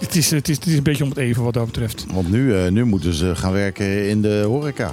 het, 0.00 0.14
is, 0.16 0.30
het, 0.30 0.48
is, 0.48 0.56
het 0.56 0.66
is 0.66 0.76
een 0.76 0.82
beetje 0.82 1.02
om 1.04 1.08
het 1.08 1.18
even 1.18 1.42
wat 1.42 1.54
dat 1.54 1.64
betreft. 1.66 2.06
Want 2.12 2.30
nu, 2.30 2.56
eh, 2.56 2.70
nu 2.70 2.84
moeten 2.84 3.14
ze 3.14 3.34
gaan 3.36 3.52
werken 3.52 4.08
in 4.08 4.22
de 4.22 4.42
horeca. 4.46 4.92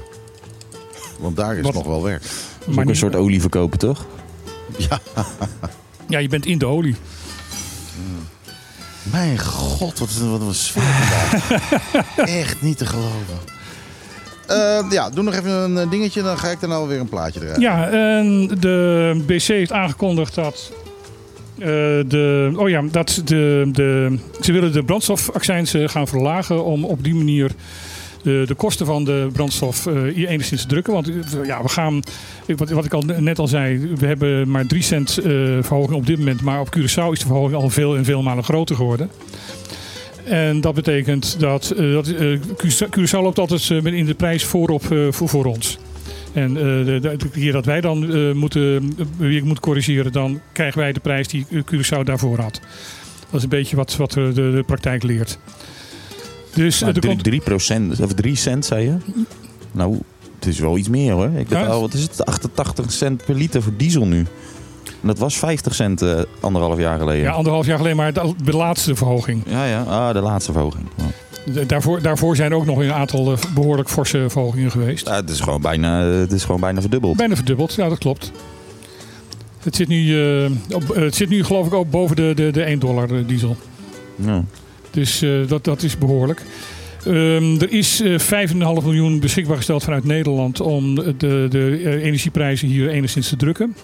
Want 1.20 1.36
daar 1.36 1.56
is 1.58 1.64
Wat? 1.64 1.74
nog 1.74 1.86
wel 1.86 2.04
werk. 2.04 2.24
Is 2.24 2.30
ook 2.62 2.68
Maar 2.68 2.78
een 2.84 2.88
niet- 2.90 2.98
soort 2.98 3.16
olie 3.16 3.42
verkopen, 3.42 3.80
toch? 3.80 4.06
ja, 6.08 6.20
je 6.20 6.28
bent 6.28 6.46
in 6.46 6.58
de 6.58 6.66
olie. 6.66 6.96
Mijn 9.12 9.40
god, 9.40 10.00
wat 10.00 10.10
een, 10.22 10.32
wat 10.32 10.42
een 10.42 10.54
sfeer 10.54 10.84
vandaag. 10.84 11.50
Echt 12.40 12.62
niet 12.62 12.78
te 12.78 12.86
geloven. 12.86 13.38
Eh, 14.48 14.86
ja, 14.92 15.10
doe 15.10 15.24
nog 15.24 15.34
even 15.34 15.52
een 15.78 15.90
dingetje, 15.90 16.22
dan 16.22 16.38
ga 16.38 16.48
ik 16.50 16.60
daarna 16.60 16.86
weer 16.86 17.00
een 17.00 17.10
plaatje 17.10 17.42
eruit. 17.42 17.62
Ja, 17.62 17.90
en 17.90 18.48
de 18.60 19.24
BC 19.26 19.42
heeft 19.44 19.72
aangekondigd 19.72 20.36
dat. 20.36 20.72
Eh, 21.62 21.68
de, 22.08 22.52
oh 22.56 22.70
ja, 22.70 22.84
dat 22.92 23.22
de, 23.26 23.70
de, 23.72 24.18
ze 24.42 24.52
willen 24.52 24.72
de 24.72 24.84
brandstofaccijnsen 24.84 25.90
gaan 25.90 26.08
verlagen 26.08 26.64
om 26.64 26.86
op 26.86 27.04
die 27.04 27.16
manier 27.16 27.52
de, 28.24 28.44
de 28.48 28.54
kosten 28.54 28.86
van 28.86 29.04
de 29.04 29.28
brandstof 29.34 29.86
eh, 29.86 30.30
enigszins 30.30 30.62
te 30.62 30.68
drukken. 30.68 30.94
Want 30.94 31.10
eh, 31.10 31.46
ja, 31.46 31.62
we 31.62 31.70
gaan, 31.70 32.02
wat, 32.58 32.70
wat 32.70 32.86
ik 32.86 32.94
al 32.94 33.04
net 33.18 33.40
al 33.40 33.48
zei, 33.48 33.94
we 33.96 34.06
hebben 34.06 34.50
maar 34.50 34.66
3 34.66 34.82
cent 34.82 35.18
eh, 35.18 35.24
verhoging 35.62 35.98
op 35.98 36.06
dit 36.06 36.18
moment. 36.18 36.42
Maar 36.42 36.60
op 36.60 36.78
Curaçao 36.78 37.12
is 37.12 37.20
de 37.20 37.26
verhoging 37.26 37.62
al 37.62 37.70
veel 37.70 37.96
en 37.96 38.06
veel 38.06 38.22
malen 38.22 38.44
groter 38.44 38.76
geworden. 38.76 39.10
En 40.24 40.62
dat 40.62 40.74
betekent 40.74 41.40
dat, 41.40 41.72
eh, 41.72 41.92
dat 41.92 42.08
eh, 42.08 42.40
Curaçao 42.98 43.22
loopt 43.22 43.40
altijd 43.40 43.70
eh, 43.70 43.94
in 43.94 44.06
de 44.06 44.14
prijs 44.14 44.44
voorop 44.44 44.92
eh, 44.92 45.08
voor, 45.10 45.30
voor 45.30 45.46
ons. 45.46 45.78
En 46.34 46.58
eh, 46.58 47.02
de, 47.02 47.18
keer 47.32 47.52
dat 47.52 47.66
wij 47.66 47.82
dan 47.82 48.14
eh, 48.14 48.32
moeten, 48.32 48.94
eh, 48.98 49.06
weer 49.18 49.44
moeten 49.46 49.64
corrigeren, 49.64 50.12
dan 50.12 50.40
krijgen 50.52 50.80
wij 50.80 50.92
de 50.94 51.00
prijs 51.00 51.28
die 51.28 51.46
Curaçao 51.52 52.04
daarvoor 52.04 52.40
had. 52.40 52.60
Dat 53.30 53.34
is 53.40 53.44
een 53.44 53.50
beetje 53.50 53.76
wat, 53.76 53.96
wat 53.96 54.12
de, 54.12 54.32
de 54.34 54.64
praktijk 54.66 55.04
leert. 55.04 55.40
Dus 56.54 56.80
Maar 56.80 56.90
er 56.90 56.96
drie, 57.00 57.12
komt, 57.12 57.24
3 57.24 57.42
procent, 57.42 58.00
of 58.02 58.14
3 58.14 58.36
cent, 58.36 58.66
zei 58.66 58.84
je? 58.86 58.96
Nou, 59.72 59.98
het 60.36 60.46
is 60.46 60.60
wel 60.60 60.78
iets 60.78 60.90
meer 60.90 61.12
hoor. 61.14 61.30
Ik 61.36 61.50
dacht 61.50 61.66
Ja. 61.66 61.72
al, 61.72 61.82
wat 61.82 61.94
is 61.94 62.02
het? 62.02 62.26
88 62.26 62.92
cent 62.92 63.26
per 63.26 63.36
liter 63.36 63.62
voor 63.64 63.74
diesel 63.78 64.06
nu. 64.06 64.20
En 64.86 65.08
dat 65.08 65.18
was 65.18 65.38
50 65.38 65.76
cent 65.76 66.06
anderhalf 66.40 66.80
jaar 66.80 67.00
geleden. 67.00 67.22
ja, 67.24 67.32
anderhalf 67.32 67.66
jaar 67.66 67.78
geleden, 67.78 67.98
maar 67.98 68.14
de, 68.14 68.34
de 68.44 68.56
laatste 68.56 68.96
verhoging. 68.96 69.44
ja, 69.48 69.66
ja. 69.66 69.82
Ah, 69.82 70.14
de 70.14 70.22
laatste 70.22 70.52
verhoging. 70.52 70.86
Ja. 70.96 71.04
Daarvoor, 71.68 72.02
daarvoor 72.02 72.36
zijn 72.36 72.52
er 72.52 72.58
ook 72.58 72.66
nog 72.66 72.78
een 72.78 72.94
aantal 72.94 73.32
eh, 73.32 73.38
behoorlijk 73.54 73.90
forse 73.90 74.26
verhogingen 74.30 74.72
geweest. 74.72 75.08
Ja, 75.08 75.16
het, 75.16 75.30
is 75.30 75.40
gewoon 75.40 75.62
bijna, 75.62 76.02
het 76.02 76.32
is 76.32 76.44
gewoon 76.44 76.62
bijna 76.62 76.82
verdubbeld. 76.82 77.18
Bijna 77.18 77.36
verdubbeld, 77.36 77.74
ja 77.74 77.90
dat 77.90 77.98
klopt. 77.98 78.32
Het 79.60 79.76
zit 79.76 79.88
nu, 79.88 80.22
eh, 80.22 80.52
op, 80.70 80.90
eh, 80.90 81.02
het 81.02 81.16
zit 81.16 81.30
nu 81.30 81.44
geloof 81.44 81.68
ik 81.68 81.74
ook 81.74 81.90
boven 81.90 82.16
de, 82.16 82.32
de, 82.36 82.52
de 82.52 82.64
1 82.64 82.80
dollar 82.80 83.26
diesel. 83.26 83.58
Ja. 84.16 84.44
Dus 84.92 85.24
dat, 85.48 85.64
dat 85.64 85.84
is 85.84 85.98
behoorlijk. 85.98 86.42
Ehm, 87.06 87.62
er 87.62 87.72
is 87.72 88.02
eh 88.02 88.20
5,5 88.20 88.84
miljoen 88.84 89.20
beschikbaar 89.20 89.58
gesteld 89.58 89.84
vanuit 89.84 90.04
Nederland 90.04 90.60
om 90.60 90.96
de, 90.96 91.48
de 91.50 91.82
eh, 91.84 92.04
energieprijzen 92.06 92.68
hier 92.68 92.90
enigszins 92.90 93.30
te 93.30 93.36
drukken. 93.36 93.76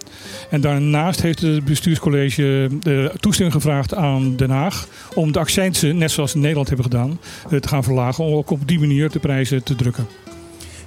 En 0.49 0.61
daarnaast 0.61 1.21
heeft 1.21 1.41
het 1.41 1.65
bestuurscollege 1.65 2.69
de 2.79 3.11
toestemming 3.19 3.55
gevraagd 3.55 3.95
aan 3.95 4.35
Den 4.35 4.49
Haag 4.49 4.87
om 5.13 5.31
de 5.31 5.39
accijnsen, 5.39 5.97
net 5.97 6.11
zoals 6.11 6.35
in 6.35 6.41
Nederland 6.41 6.67
hebben 6.67 6.85
gedaan, 6.85 7.19
eh, 7.49 7.59
te 7.59 7.67
gaan 7.67 7.83
verlagen. 7.83 8.23
Om 8.23 8.33
ook 8.33 8.51
op 8.51 8.67
die 8.67 8.79
manier 8.79 9.09
de 9.09 9.19
prijzen 9.19 9.63
te 9.63 9.75
drukken. 9.75 10.07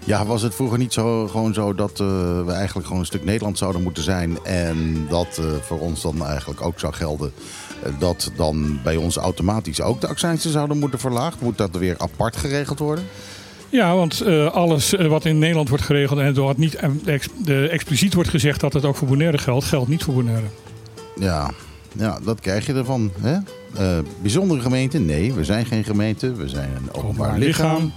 Ja, 0.04 0.26
was 0.26 0.42
het 0.42 0.54
vroeger 0.54 0.78
niet 0.78 0.92
zo, 0.92 1.28
gewoon 1.28 1.54
zo 1.54 1.74
dat 1.74 1.90
eh, 1.90 2.06
we 2.44 2.52
eigenlijk 2.52 2.86
gewoon 2.86 3.00
een 3.00 3.06
stuk 3.06 3.24
Nederland 3.24 3.58
zouden 3.58 3.82
moeten 3.82 4.02
zijn. 4.02 4.38
En 4.44 5.06
dat 5.08 5.38
eh, 5.38 5.44
voor 5.62 5.78
ons 5.80 6.02
dan 6.02 6.24
eigenlijk 6.26 6.62
ook 6.62 6.78
zou 6.80 6.92
gelden. 6.92 7.32
eh, 7.82 7.92
dat 7.98 8.30
dan 8.36 8.78
bij 8.82 8.96
ons 8.96 9.16
automatisch 9.16 9.80
ook 9.80 10.00
de 10.00 10.06
accijnsen 10.06 10.50
zouden 10.50 10.78
moeten 10.78 10.98
verlaagd. 10.98 11.40
Moet 11.40 11.58
dat 11.58 11.76
weer 11.76 11.94
apart 11.98 12.36
geregeld 12.36 12.78
worden? 12.78 13.04
Ja, 13.68 13.94
want 13.94 14.22
alles 14.52 14.90
wat 14.92 15.24
in 15.24 15.38
Nederland 15.38 15.68
wordt 15.68 15.84
geregeld 15.84 16.18
en 16.18 16.34
wat 16.34 16.56
niet 16.56 16.74
eh, 16.74 16.88
ex- 17.04 17.28
de, 17.44 17.68
expliciet 17.68 18.14
wordt 18.14 18.30
gezegd 18.30 18.60
dat 18.60 18.72
het 18.72 18.84
ook 18.84 18.96
voor 18.96 19.08
Bonaire 19.08 19.38
geldt, 19.38 19.64
geldt 19.64 19.88
niet 19.88 20.02
voor 20.02 20.14
Bonaire. 20.14 20.46
Ja, 21.16 21.50
ja 21.92 22.18
dat 22.24 22.40
krijg 22.40 22.66
je 22.66 22.74
ervan. 22.74 23.10
Hè? 23.20 23.36
Bijzondere 24.22 24.60
gemeente? 24.60 24.98
Nee, 24.98 25.32
we 25.32 25.44
zijn 25.44 25.66
geen 25.66 25.84
gemeente. 25.84 26.34
We 26.34 26.48
zijn 26.48 26.70
een 26.76 26.88
openbaar 26.92 27.04
Openbaar 27.04 27.38
lichaam. 27.38 27.72
lichaam. 27.74 27.92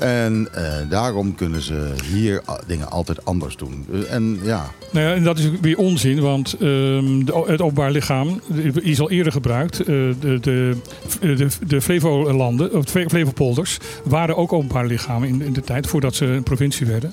En 0.00 0.48
eh, 0.52 0.72
daarom 0.88 1.34
kunnen 1.34 1.62
ze 1.62 1.92
hier 2.12 2.42
a- 2.48 2.60
dingen 2.66 2.90
altijd 2.90 3.24
anders 3.24 3.56
doen. 3.56 3.86
Eh, 3.92 4.12
en 4.14 4.38
ja, 4.42 4.70
Nou 4.92 5.06
ja, 5.06 5.14
en 5.14 5.22
dat 5.24 5.38
is 5.38 5.50
weer 5.60 5.78
onzin, 5.78 6.20
want 6.20 6.56
ehm, 6.60 7.18
het 7.46 7.60
openbaar 7.60 7.90
lichaam 7.90 8.40
is 8.80 9.00
al 9.00 9.10
eerder 9.10 9.32
gebruikt. 9.32 9.80
Eh, 9.80 9.86
de, 9.86 10.38
de, 10.40 10.76
de, 11.20 11.48
de 11.66 11.80
Flevolanden, 11.80 12.74
of 12.74 12.84
de 12.84 13.04
Flevopolders, 13.08 13.78
waren 14.04 14.36
ook 14.36 14.52
openbaar 14.52 14.86
lichamen 14.86 15.28
in, 15.28 15.42
in 15.42 15.52
de 15.52 15.60
tijd 15.62 15.86
voordat 15.86 16.14
ze 16.14 16.24
een 16.26 16.42
provincie 16.42 16.86
werden. 16.86 17.12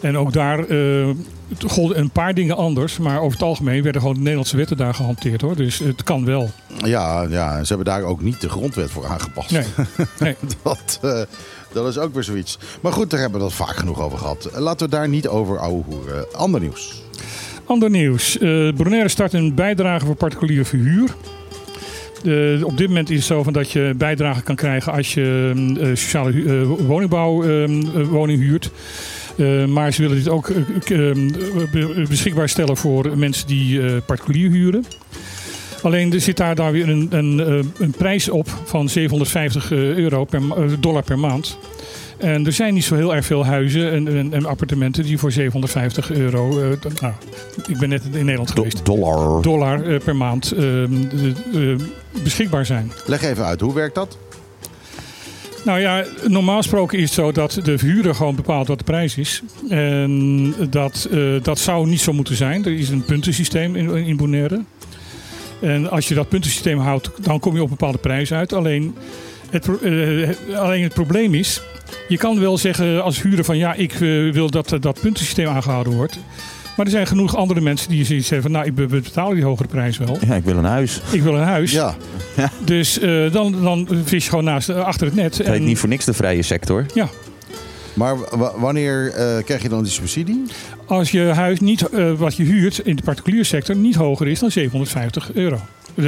En 0.00 0.16
ook 0.16 0.32
daar 0.32 0.58
het 1.48 1.64
golden 1.66 1.98
een 1.98 2.10
paar 2.10 2.34
dingen 2.34 2.56
anders, 2.56 2.98
maar 2.98 3.20
over 3.20 3.32
het 3.32 3.42
algemeen 3.42 3.82
werden 3.82 4.00
gewoon 4.00 4.16
de 4.16 4.20
Nederlandse 4.22 4.56
wetten 4.56 4.76
daar 4.76 4.94
gehanteerd 4.94 5.40
hoor. 5.40 5.56
Dus 5.56 5.78
het 5.78 6.02
kan 6.02 6.24
wel. 6.24 6.50
ja, 6.84 7.22
ja, 7.22 7.64
ze 7.64 7.74
hebben 7.74 7.94
daar 7.94 8.02
ook 8.02 8.20
niet 8.22 8.40
de 8.40 8.48
grondwet 8.48 8.90
voor 8.90 9.06
aangepast. 9.06 9.50
Nee, 9.50 9.64
nee. 10.18 10.36
Dat, 10.62 10.98
eh, 11.02 11.22
dat 11.72 11.88
is 11.88 11.98
ook 11.98 12.14
weer 12.14 12.22
zoiets. 12.22 12.58
Maar 12.80 12.92
goed, 12.92 13.10
daar 13.10 13.20
hebben 13.20 13.38
we 13.40 13.46
dat 13.46 13.54
vaak 13.54 13.76
genoeg 13.76 14.00
over 14.00 14.18
gehad. 14.18 14.44
Eh, 14.44 14.60
Laten 14.60 14.86
we 14.86 14.96
daar 14.96 15.08
niet 15.08 15.28
over 15.28 15.58
ouwe 15.58 15.82
hoeren. 15.84 16.26
Ander 16.32 16.60
nieuws. 16.60 17.02
Ander 17.64 17.90
nieuws. 17.90 18.38
Bonaire 18.76 19.08
start 19.08 19.32
een 19.32 19.54
bijdrage 19.54 20.06
voor 20.06 20.14
particulier 20.14 20.64
verhuur. 20.64 21.14
Op 22.64 22.76
dit 22.76 22.88
moment 22.88 23.10
is 23.10 23.16
het 23.16 23.26
zo 23.26 23.42
van 23.42 23.52
dat 23.52 23.70
je 23.70 23.94
bijdrage 23.96 24.42
kan 24.42 24.56
krijgen 24.56 24.92
als 24.92 25.14
je 25.14 25.52
mm, 25.54 25.96
sociale 25.96 26.66
woningbouw 26.66 27.42
eh, 27.42 27.68
woning 28.08 28.40
huurt. 28.40 28.70
Eh, 29.40 29.64
maar 29.64 29.92
ze 29.92 30.02
willen 30.02 30.16
dit 30.16 30.28
ook 30.28 30.48
eh, 30.48 30.56
ehm, 31.10 31.28
be- 31.72 32.04
beschikbaar 32.08 32.48
stellen 32.48 32.76
voor 32.76 33.18
mensen 33.18 33.46
die 33.46 33.82
eh, 33.82 33.92
particulier 34.06 34.50
huren. 34.50 34.84
Alleen 35.82 36.12
er 36.12 36.20
zit 36.20 36.36
daar 36.36 36.54
dan 36.54 36.72
weer 36.72 36.88
een, 36.88 37.06
een, 37.10 37.40
eh, 37.40 37.58
een 37.78 37.90
prijs 37.90 38.28
op 38.28 38.48
van 38.64 38.88
750 38.88 39.70
euro 39.72 40.24
per, 40.24 40.40
eh, 40.56 40.64
dollar 40.80 41.02
per 41.02 41.18
maand. 41.18 41.58
En 42.18 42.46
er 42.46 42.52
zijn 42.52 42.74
niet 42.74 42.84
zo 42.84 42.94
heel 42.94 43.14
erg 43.14 43.24
veel 43.26 43.44
huizen 43.46 43.92
en, 43.92 44.08
en, 44.08 44.32
en 44.32 44.46
appartementen 44.46 45.04
die 45.04 45.18
voor 45.18 45.32
750 45.32 46.10
euro. 46.12 46.48
eh, 46.60 46.90
nou, 47.00 47.12
ik 47.68 47.78
ben 47.78 47.88
net 47.88 48.02
in 48.12 48.24
Nederland 48.24 48.48
Do- 48.48 48.54
geweest. 48.62 48.84
dollar. 48.84 49.42
Dollar 49.42 49.86
eh, 49.86 50.00
per 50.04 50.16
maand 50.16 50.52
ehm, 50.52 50.62
eh, 51.54 51.70
eh, 51.72 51.78
beschikbaar 52.22 52.66
zijn. 52.66 52.92
Leg 53.06 53.22
even 53.22 53.44
uit, 53.44 53.60
hoe 53.60 53.74
werkt 53.74 53.94
dat? 53.94 54.18
Nou 55.64 55.80
ja, 55.80 56.04
normaal 56.26 56.56
gesproken 56.56 56.98
is 56.98 57.04
het 57.04 57.12
zo 57.12 57.32
dat 57.32 57.60
de 57.62 57.78
verhuurder 57.78 58.14
gewoon 58.14 58.34
bepaalt 58.34 58.68
wat 58.68 58.78
de 58.78 58.84
prijs 58.84 59.16
is. 59.16 59.42
En 59.68 60.54
dat, 60.70 61.08
eh, 61.12 61.18
dat 61.42 61.58
zou 61.58 61.86
niet 61.86 62.00
zo 62.00 62.12
moeten 62.12 62.36
zijn. 62.36 62.64
Er 62.64 62.72
is 62.78 62.88
een 62.88 63.04
puntensysteem 63.04 63.76
in, 63.76 63.94
in 63.94 64.16
Bonaire. 64.16 64.62
En 65.60 65.90
als 65.90 66.08
je 66.08 66.14
dat 66.14 66.28
puntensysteem 66.28 66.78
houdt, 66.78 67.10
dan 67.22 67.40
kom 67.40 67.54
je 67.54 67.58
op 67.62 67.70
een 67.70 67.76
bepaalde 67.76 67.98
prijs 67.98 68.32
uit. 68.32 68.52
Alleen 68.52 68.94
het, 69.50 69.68
eh, 69.82 70.26
het- 70.26 70.54
alleen 70.54 70.82
het 70.82 70.94
probleem 70.94 71.34
is, 71.34 71.62
je 72.08 72.16
kan 72.16 72.40
wel 72.40 72.58
zeggen 72.58 73.02
als 73.02 73.22
huurder 73.22 73.44
van 73.44 73.56
ja, 73.58 73.74
ik 73.74 73.92
eh, 73.92 74.00
wil 74.32 74.50
dat 74.50 74.72
eh, 74.72 74.80
dat 74.80 75.00
puntensysteem 75.00 75.46
aangehouden 75.48 75.92
wordt. 75.92 76.18
Maar 76.76 76.86
er 76.86 76.92
zijn 76.92 77.06
genoeg 77.06 77.36
andere 77.36 77.60
mensen 77.60 77.88
die 77.90 78.04
zoiets 78.04 78.30
hebben 78.30 78.50
van 78.52 78.60
nou, 78.60 78.66
ik 78.72 78.74
be- 78.88 79.00
betaal 79.02 79.30
die 79.34 79.44
hogere 79.44 79.68
prijs 79.68 79.98
wel. 79.98 80.18
Ja, 80.26 80.34
ik 80.34 80.44
wil 80.44 80.56
een 80.56 80.64
huis. 80.64 81.00
Ik 81.12 81.22
wil 81.22 81.34
een 81.34 81.42
huis. 81.46 81.70
Ja, 81.72 81.94
Dus 82.64 82.98
eh, 82.98 83.32
dan, 83.32 83.62
dan 83.62 83.88
vis 84.04 84.24
je 84.24 84.30
gewoon 84.30 84.44
naast, 84.44 84.68
eh, 84.68 84.76
achter 84.84 85.06
het 85.06 85.14
net. 85.16 85.38
Het 85.38 85.46
heet 85.46 85.60
niet 85.62 85.78
voor 85.78 85.88
niks 85.88 86.04
de 86.04 86.12
vrije 86.14 86.42
sector. 86.42 86.86
Ja, 86.94 87.08
maar 87.94 88.16
wa- 88.38 88.52
wanneer 88.58 89.12
eh, 89.12 89.44
krijg 89.44 89.62
je 89.62 89.68
dan 89.68 89.82
die 89.82 89.92
subsidie? 89.92 90.42
als 90.86 91.10
je 91.10 91.20
huis 91.22 91.60
niet, 91.60 91.84
wat 92.16 92.36
je 92.36 92.42
huurt 92.44 92.78
in 92.78 92.96
de 92.96 93.02
particuliere 93.02 93.44
sector 93.44 93.76
niet 93.76 93.94
hoger 93.94 94.26
is 94.28 94.38
dan 94.38 94.50
750 94.50 95.32
euro. 95.34 95.60
Ja, 95.94 96.02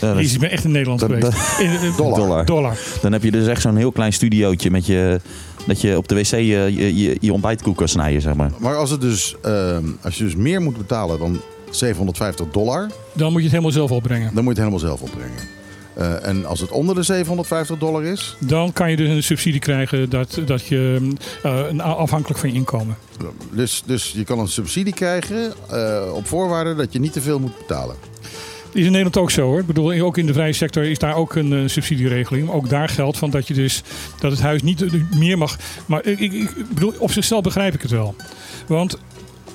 Hier 0.00 0.18
is 0.18 0.24
is 0.32 0.38
ben 0.38 0.50
echt 0.50 0.64
in 0.64 0.70
Nederland 0.70 1.02
geweest. 1.02 1.58
In, 1.60 1.70
Dollar. 1.96 2.18
dollar. 2.20 2.44
dollar. 2.44 2.76
Dan 3.00 3.12
heb 3.12 3.22
je 3.22 3.30
dus 3.30 3.46
echt 3.46 3.60
zo'n 3.62 3.76
heel 3.76 3.92
klein 3.92 4.12
studiootje 4.12 4.70
met 4.70 4.86
je... 4.86 5.20
Dat 5.66 5.80
je 5.80 5.96
op 5.96 6.08
de 6.08 6.14
wc 6.14 6.24
je, 6.30 6.38
je, 6.40 6.96
je, 6.96 7.16
je 7.20 7.32
ontbijtkoek 7.32 7.76
kan 7.76 7.88
snijden, 7.88 8.20
zeg 8.22 8.34
maar. 8.34 8.50
Maar 8.58 8.76
als, 8.76 8.90
het 8.90 9.00
dus, 9.00 9.34
ehm, 9.42 9.84
als 10.02 10.18
je 10.18 10.24
dus 10.24 10.34
meer 10.36 10.60
moet 10.62 10.76
betalen 10.76 11.18
dan 11.18 11.40
750 11.70 12.46
dollar, 12.52 12.86
Dan 13.12 13.26
moet 13.26 13.36
je 13.36 13.42
het 13.42 13.50
helemaal 13.50 13.70
zelf 13.72 13.90
opbrengen. 13.90 14.34
dan 14.34 14.44
moet 14.44 14.56
je 14.56 14.62
het 14.62 14.70
helemaal 14.70 14.96
zelf 14.98 15.00
opbrengen. 15.02 15.38
Eh, 15.94 16.26
en 16.28 16.44
als 16.46 16.60
het 16.60 16.70
onder 16.70 16.94
de 16.94 17.02
750 17.02 17.78
dollar 17.78 18.04
is, 18.04 18.36
Dan 18.38 18.72
kan 18.72 18.90
je 18.90 18.96
dus 18.96 19.08
een 19.08 19.22
subsidie 19.22 19.60
krijgen 19.60 20.10
dat, 20.10 20.38
dat 20.46 20.66
je, 20.66 21.08
eh, 21.42 21.64
een- 21.68 21.80
afhankelijk 21.80 22.40
van 22.40 22.48
je 22.48 22.54
inkomen. 22.54 22.96
dus, 23.50 23.82
dus 23.86 24.12
je 24.16 24.24
kan 24.24 24.38
een 24.38 24.48
subsidie 24.48 24.92
krijgen 24.94 25.52
eh, 25.70 26.12
op 26.14 26.26
voorwaarde 26.26 26.74
dat 26.74 26.92
je 26.92 26.98
niet 27.00 27.12
te 27.12 27.20
veel 27.20 27.38
moet 27.38 27.58
betalen. 27.58 27.96
Is 28.72 28.84
in 28.84 28.90
Nederland 28.90 29.16
ook 29.16 29.30
zo 29.30 29.42
hoor. 29.42 29.58
Ik 29.58 29.66
bedoel, 29.66 30.00
ook 30.00 30.18
in 30.18 30.26
de 30.26 30.32
vrije 30.32 30.52
sector 30.52 30.84
is 30.84 30.98
daar 30.98 31.14
ook 31.14 31.34
een 31.34 31.52
eh, 31.52 31.58
subsidieregeling. 31.66 32.50
Ook 32.50 32.68
daar 32.68 32.88
geldt 32.88 33.18
van 33.18 33.30
dat 33.30 33.48
je 33.48 33.54
dus 33.54 33.82
dat 34.20 34.30
het 34.30 34.40
huis 34.40 34.62
niet 34.62 34.82
eh, 34.82 34.92
meer 35.16 35.38
mag. 35.38 35.58
Maar 35.86 36.06
ik, 36.06 36.18
ik, 36.18 36.54
bedoel, 36.74 36.94
op 36.98 37.12
zichzelf 37.12 37.42
begrijp 37.42 37.74
ik 37.74 37.82
het 37.82 37.90
wel. 37.90 38.14
Want 38.66 38.98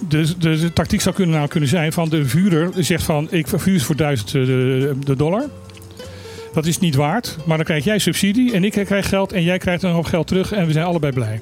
de, 0.08 0.38
de, 0.38 0.60
de 0.60 0.74
tactiek 0.74 1.02
zou 1.02 1.16
kunnen, 1.16 1.36
nou 1.36 1.48
kunnen 1.48 1.70
zijn 1.70 1.94
van 1.94 2.10
de 2.10 2.26
vuurder 2.26 2.72
zegt 2.76 3.04
van 3.04 3.28
ik 3.32 3.48
vervuur 3.48 3.82
voor 3.82 3.96
1000 3.96 4.32
de, 4.32 4.46
de, 4.46 4.96
de 5.04 5.16
dollar. 5.16 5.46
Dat 6.54 6.66
is 6.66 6.80
niet 6.80 6.96
waard, 6.96 7.38
maar 7.46 7.58
dan 7.58 7.66
krijg 7.66 7.84
jij 7.84 8.00
subsidie 8.00 8.54
en 8.54 8.64
ik 8.64 8.72
krijg 8.72 9.10
geld 9.10 9.32
en 9.32 9.44
jij 9.44 9.58
krijgt 9.58 9.84
een 9.84 9.92
hoop 9.92 10.06
geld 10.06 10.28
terug 10.28 10.52
en 10.52 10.66
we 10.66 10.72
zijn 10.72 10.86
allebei 10.86 11.14
blij. 11.14 11.42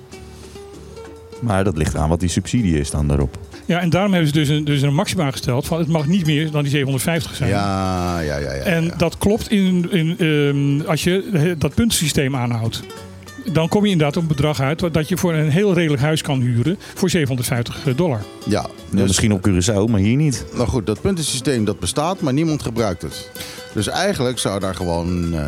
Maar 1.40 1.64
dat 1.64 1.78
ligt 1.78 1.96
aan 1.96 2.10
wat 2.10 2.20
die 2.20 2.30
subsidie 2.30 2.80
is 2.80 2.90
dan 2.90 3.08
daarop. 3.08 3.38
Ja, 3.66 3.80
en 3.80 3.90
daarom 3.90 4.12
hebben 4.12 4.30
ze 4.30 4.40
dus 4.40 4.50
een, 4.50 4.64
dus 4.64 4.82
een 4.82 4.94
maxima 4.94 5.32
gesteld 5.32 5.66
van 5.66 5.80
het 5.80 5.88
mag 5.88 6.08
niet 6.08 6.26
meer 6.26 6.52
dan 6.52 6.62
die 6.62 6.72
750 6.72 7.36
zijn. 7.36 7.50
Ja, 7.50 8.20
ja, 8.20 8.38
ja. 8.38 8.54
ja, 8.54 8.62
En 8.62 8.84
ja. 8.84 8.96
dat 8.98 9.18
klopt 9.18 9.52
in, 9.52 9.92
in, 9.92 10.18
ehm, 10.18 10.90
als 10.90 11.04
je 11.04 11.56
dat 11.58 11.74
puntensysteem 11.74 12.36
aanhoudt. 12.36 12.84
Dan 13.54 13.68
kom 13.68 13.86
je 13.86 13.92
inderdaad 13.92 14.16
op 14.18 14.22
een 14.22 14.28
bedrag 14.28 14.60
uit 14.60 14.94
dat 14.94 15.10
je 15.10 15.18
voor 15.18 15.34
een 15.34 15.50
heel 15.50 15.74
redelijk 15.74 16.02
huis 16.02 16.22
kan 16.22 16.42
huren 16.42 16.78
voor 16.94 17.10
750 17.10 17.96
dollar. 17.96 18.22
ja, 18.46 18.52
Ja, 18.52 18.68
dus, 18.90 19.08
misschien 19.08 19.34
op 19.34 19.48
Curaçao, 19.48 19.92
maar 19.92 20.00
hier 20.00 20.16
niet. 20.16 20.46
Nou 20.54 20.68
goed, 20.68 20.86
dat 20.86 21.02
puntensysteem 21.02 21.66
dat 21.66 21.80
bestaat, 21.80 22.22
maar 22.22 22.34
niemand 22.34 22.64
gebruikt 22.64 23.02
het. 23.02 23.32
Dus 23.74 23.88
eigenlijk 23.88 24.40
zou 24.40 24.60
daar 24.60 24.76
gewoon 24.76 25.34
eh, 25.34 25.40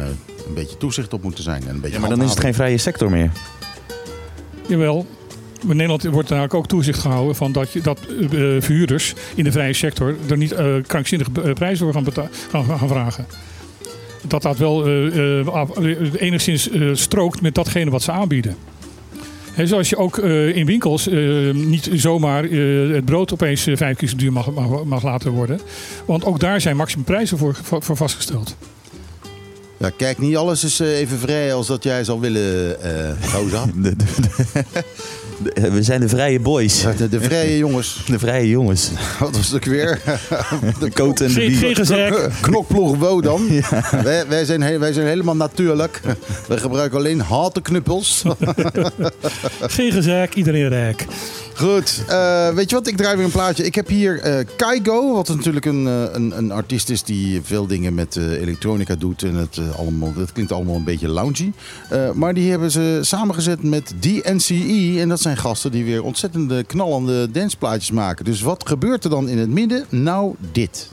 een 0.47 0.53
beetje 0.53 0.77
toezicht 0.77 1.13
op 1.13 1.23
moeten 1.23 1.43
zijn. 1.43 1.61
En 1.61 1.69
een 1.69 1.79
beetje 1.81 1.95
Ja, 1.95 1.99
maar 1.99 2.09
dan 2.09 2.21
is 2.21 2.29
het 2.29 2.39
geen 2.39 2.53
vrije 2.53 2.77
sector 2.77 3.11
meer. 3.11 3.31
Jawel, 4.67 5.05
in 5.61 5.75
Nederland 5.75 6.03
wordt 6.03 6.29
daar 6.29 6.51
ook 6.51 6.67
toezicht 6.67 6.99
gehouden 6.99 7.35
van 7.35 7.51
dat, 7.51 7.71
je, 7.71 7.81
dat 7.81 7.99
eh, 7.99 8.27
verhuurders 8.59 9.13
in 9.35 9.43
de 9.43 9.51
vrije 9.51 9.73
sector 9.73 10.15
er 10.29 10.37
niet 10.37 10.51
eh 10.51 10.75
krankzinnige 10.87 11.31
eh, 11.43 11.53
prijzen 11.53 11.85
voor 11.85 11.93
gaan, 11.93 12.03
beta- 12.03 12.29
gaan, 12.51 12.65
gaan 12.65 12.87
vragen. 12.87 13.25
Dat 14.27 14.41
dat 14.41 14.57
wel 14.57 14.85
eh, 14.85 15.07
eh, 15.39 15.47
eh, 15.77 15.97
enigszins 16.17 16.69
eh, 16.69 16.89
strookt 16.93 17.41
met 17.41 17.55
datgene 17.55 17.91
wat 17.91 18.01
ze 18.01 18.11
aanbieden. 18.11 18.55
Zoals 19.63 19.89
je 19.89 19.97
ook 19.97 20.17
eh, 20.17 20.55
in 20.55 20.65
winkels 20.65 21.07
eh, 21.07 21.53
niet 21.53 21.89
zomaar 21.93 22.43
eh, 22.43 22.93
het 22.93 23.05
brood 23.05 23.33
opeens 23.33 23.67
vijf 23.73 23.97
keer 23.97 24.09
zo 24.09 24.15
duur 24.15 24.31
mag, 24.33 24.51
mag, 24.51 24.83
mag 24.83 25.03
laten 25.03 25.31
worden. 25.31 25.59
Want 26.05 26.25
ook 26.25 26.39
daar 26.39 26.61
zijn 26.61 26.75
maximumprijzen 26.75 27.37
voor, 27.37 27.57
voor, 27.63 27.83
voor 27.83 27.95
vastgesteld. 27.97 28.55
Ja, 29.77 29.89
kijk, 29.97 30.17
niet 30.17 30.35
alles 30.35 30.63
is 30.63 30.79
even 30.79 31.19
vrij 31.19 31.53
als 31.53 31.67
dat 31.67 31.83
jij 31.83 32.03
zou 32.03 32.19
willen, 32.19 32.81
eh 32.81 33.31
Rosa. 33.33 33.65
De- 35.37 35.71
we 35.71 35.83
zijn 35.83 35.99
de 36.01 36.09
vrije 36.09 36.39
boys. 36.39 36.85
De, 36.97 37.09
de 37.09 37.21
vrije 37.21 37.57
jongens. 37.65 38.01
De 38.07 38.19
vrije 38.19 38.49
jongens. 38.49 38.89
Wat 39.19 39.35
was 39.35 39.45
het 39.45 39.55
ook 39.55 39.65
weer? 39.65 39.99
De 40.79 40.91
coat 40.91 41.21
en 41.21 41.33
de. 41.33 42.29
Knokploeg 42.41 42.97
Wodan. 42.97 43.47
Wij, 44.03 44.27
wij, 44.27 44.45
zijn, 44.45 44.61
he- 44.61 44.77
wij 44.79 44.93
zijn 44.93 45.07
helemaal 45.07 45.35
natuurlijk. 45.35 46.01
Wij 46.47 46.57
gebruiken 46.57 46.97
alleen 46.97 47.19
harde 47.19 47.61
knuppels. 47.61 48.23
Geen 49.61 49.91
gezegd, 49.91 50.35
iedereen 50.35 50.67
rijk. 50.69 51.05
Goed, 51.57 52.03
eh, 52.07 52.49
weet 52.49 52.69
je 52.69 52.75
wat? 52.75 52.87
Ik 52.87 52.97
draai 52.97 53.15
weer 53.15 53.25
een 53.25 53.31
plaatje. 53.31 53.65
Ik 53.65 53.75
heb 53.75 53.87
hier 53.87 54.19
eh 54.19 54.45
Kaigo, 54.55 55.13
wat 55.13 55.27
natuurlijk 55.27 55.65
een, 55.65 55.87
eh, 55.87 56.03
een, 56.11 56.37
een 56.37 56.51
artiest 56.51 56.89
is 56.89 57.03
die 57.03 57.41
veel 57.43 57.67
dingen 57.67 57.93
met 57.93 58.15
elektronica 58.15 58.95
doet. 58.95 59.23
En 59.23 59.35
het, 59.35 59.59
allemaal, 59.77 60.13
het 60.15 60.31
klinkt 60.31 60.51
allemaal 60.51 60.75
een 60.75 60.83
beetje 60.83 61.07
loungy. 61.07 61.51
Maar 62.13 62.33
die 62.33 62.49
hebben 62.49 62.71
ze 62.71 62.99
samengezet 63.01 63.63
met 63.63 63.93
DNCE. 63.99 64.97
En 64.99 65.09
dat 65.09 65.21
zijn 65.21 65.37
gasten 65.37 65.71
die 65.71 65.85
weer 65.85 66.03
ontzettende 66.03 66.63
knallende 66.63 67.31
danceplaatjes 67.31 67.91
maken. 67.91 68.25
Dus 68.25 68.41
wat 68.41 68.67
gebeurt 68.67 69.03
er 69.03 69.09
dan 69.09 69.29
in 69.29 69.37
het 69.37 69.49
midden? 69.49 69.85
Nou, 69.89 70.35
dit. 70.51 70.89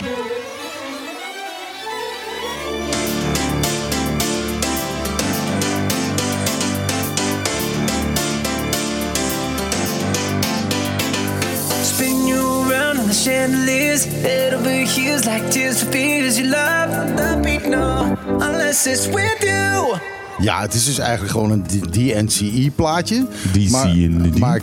The 13.15 13.21
chandeliers. 13.21 14.05
Head 14.05 14.55
over 14.55 14.71
heels 14.71 15.27
like 15.27 15.51
tears 15.51 15.83
for 15.83 15.93
fears 15.93 16.39
you 16.39 16.47
love. 16.47 16.91
Not 17.15 17.45
me, 17.45 17.59
no, 17.59 18.17
unless 18.27 18.87
it's 18.87 19.07
with 19.07 19.43
you. 19.43 20.14
Ja, 20.41 20.61
het 20.61 20.75
is 20.75 20.85
dus 20.85 20.99
eigenlijk 20.99 21.31
gewoon 21.33 21.51
een 21.51 21.65
DNCE 21.91 22.71
plaatje. 22.75 23.27
DC 23.53 23.71
maar, 23.71 23.97
in 23.97 24.23
de 24.23 24.31
D. 24.31 24.39
maar 24.39 24.61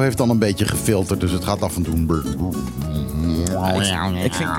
heeft 0.00 0.16
dan 0.16 0.30
een 0.30 0.38
beetje 0.38 0.64
gefilterd. 0.66 1.20
Dus 1.20 1.30
het 1.30 1.44
gaat 1.44 1.62
af 1.62 1.76
en 1.76 1.82
toe... 1.82 1.94
Ik 4.24 4.34
vind, 4.34 4.50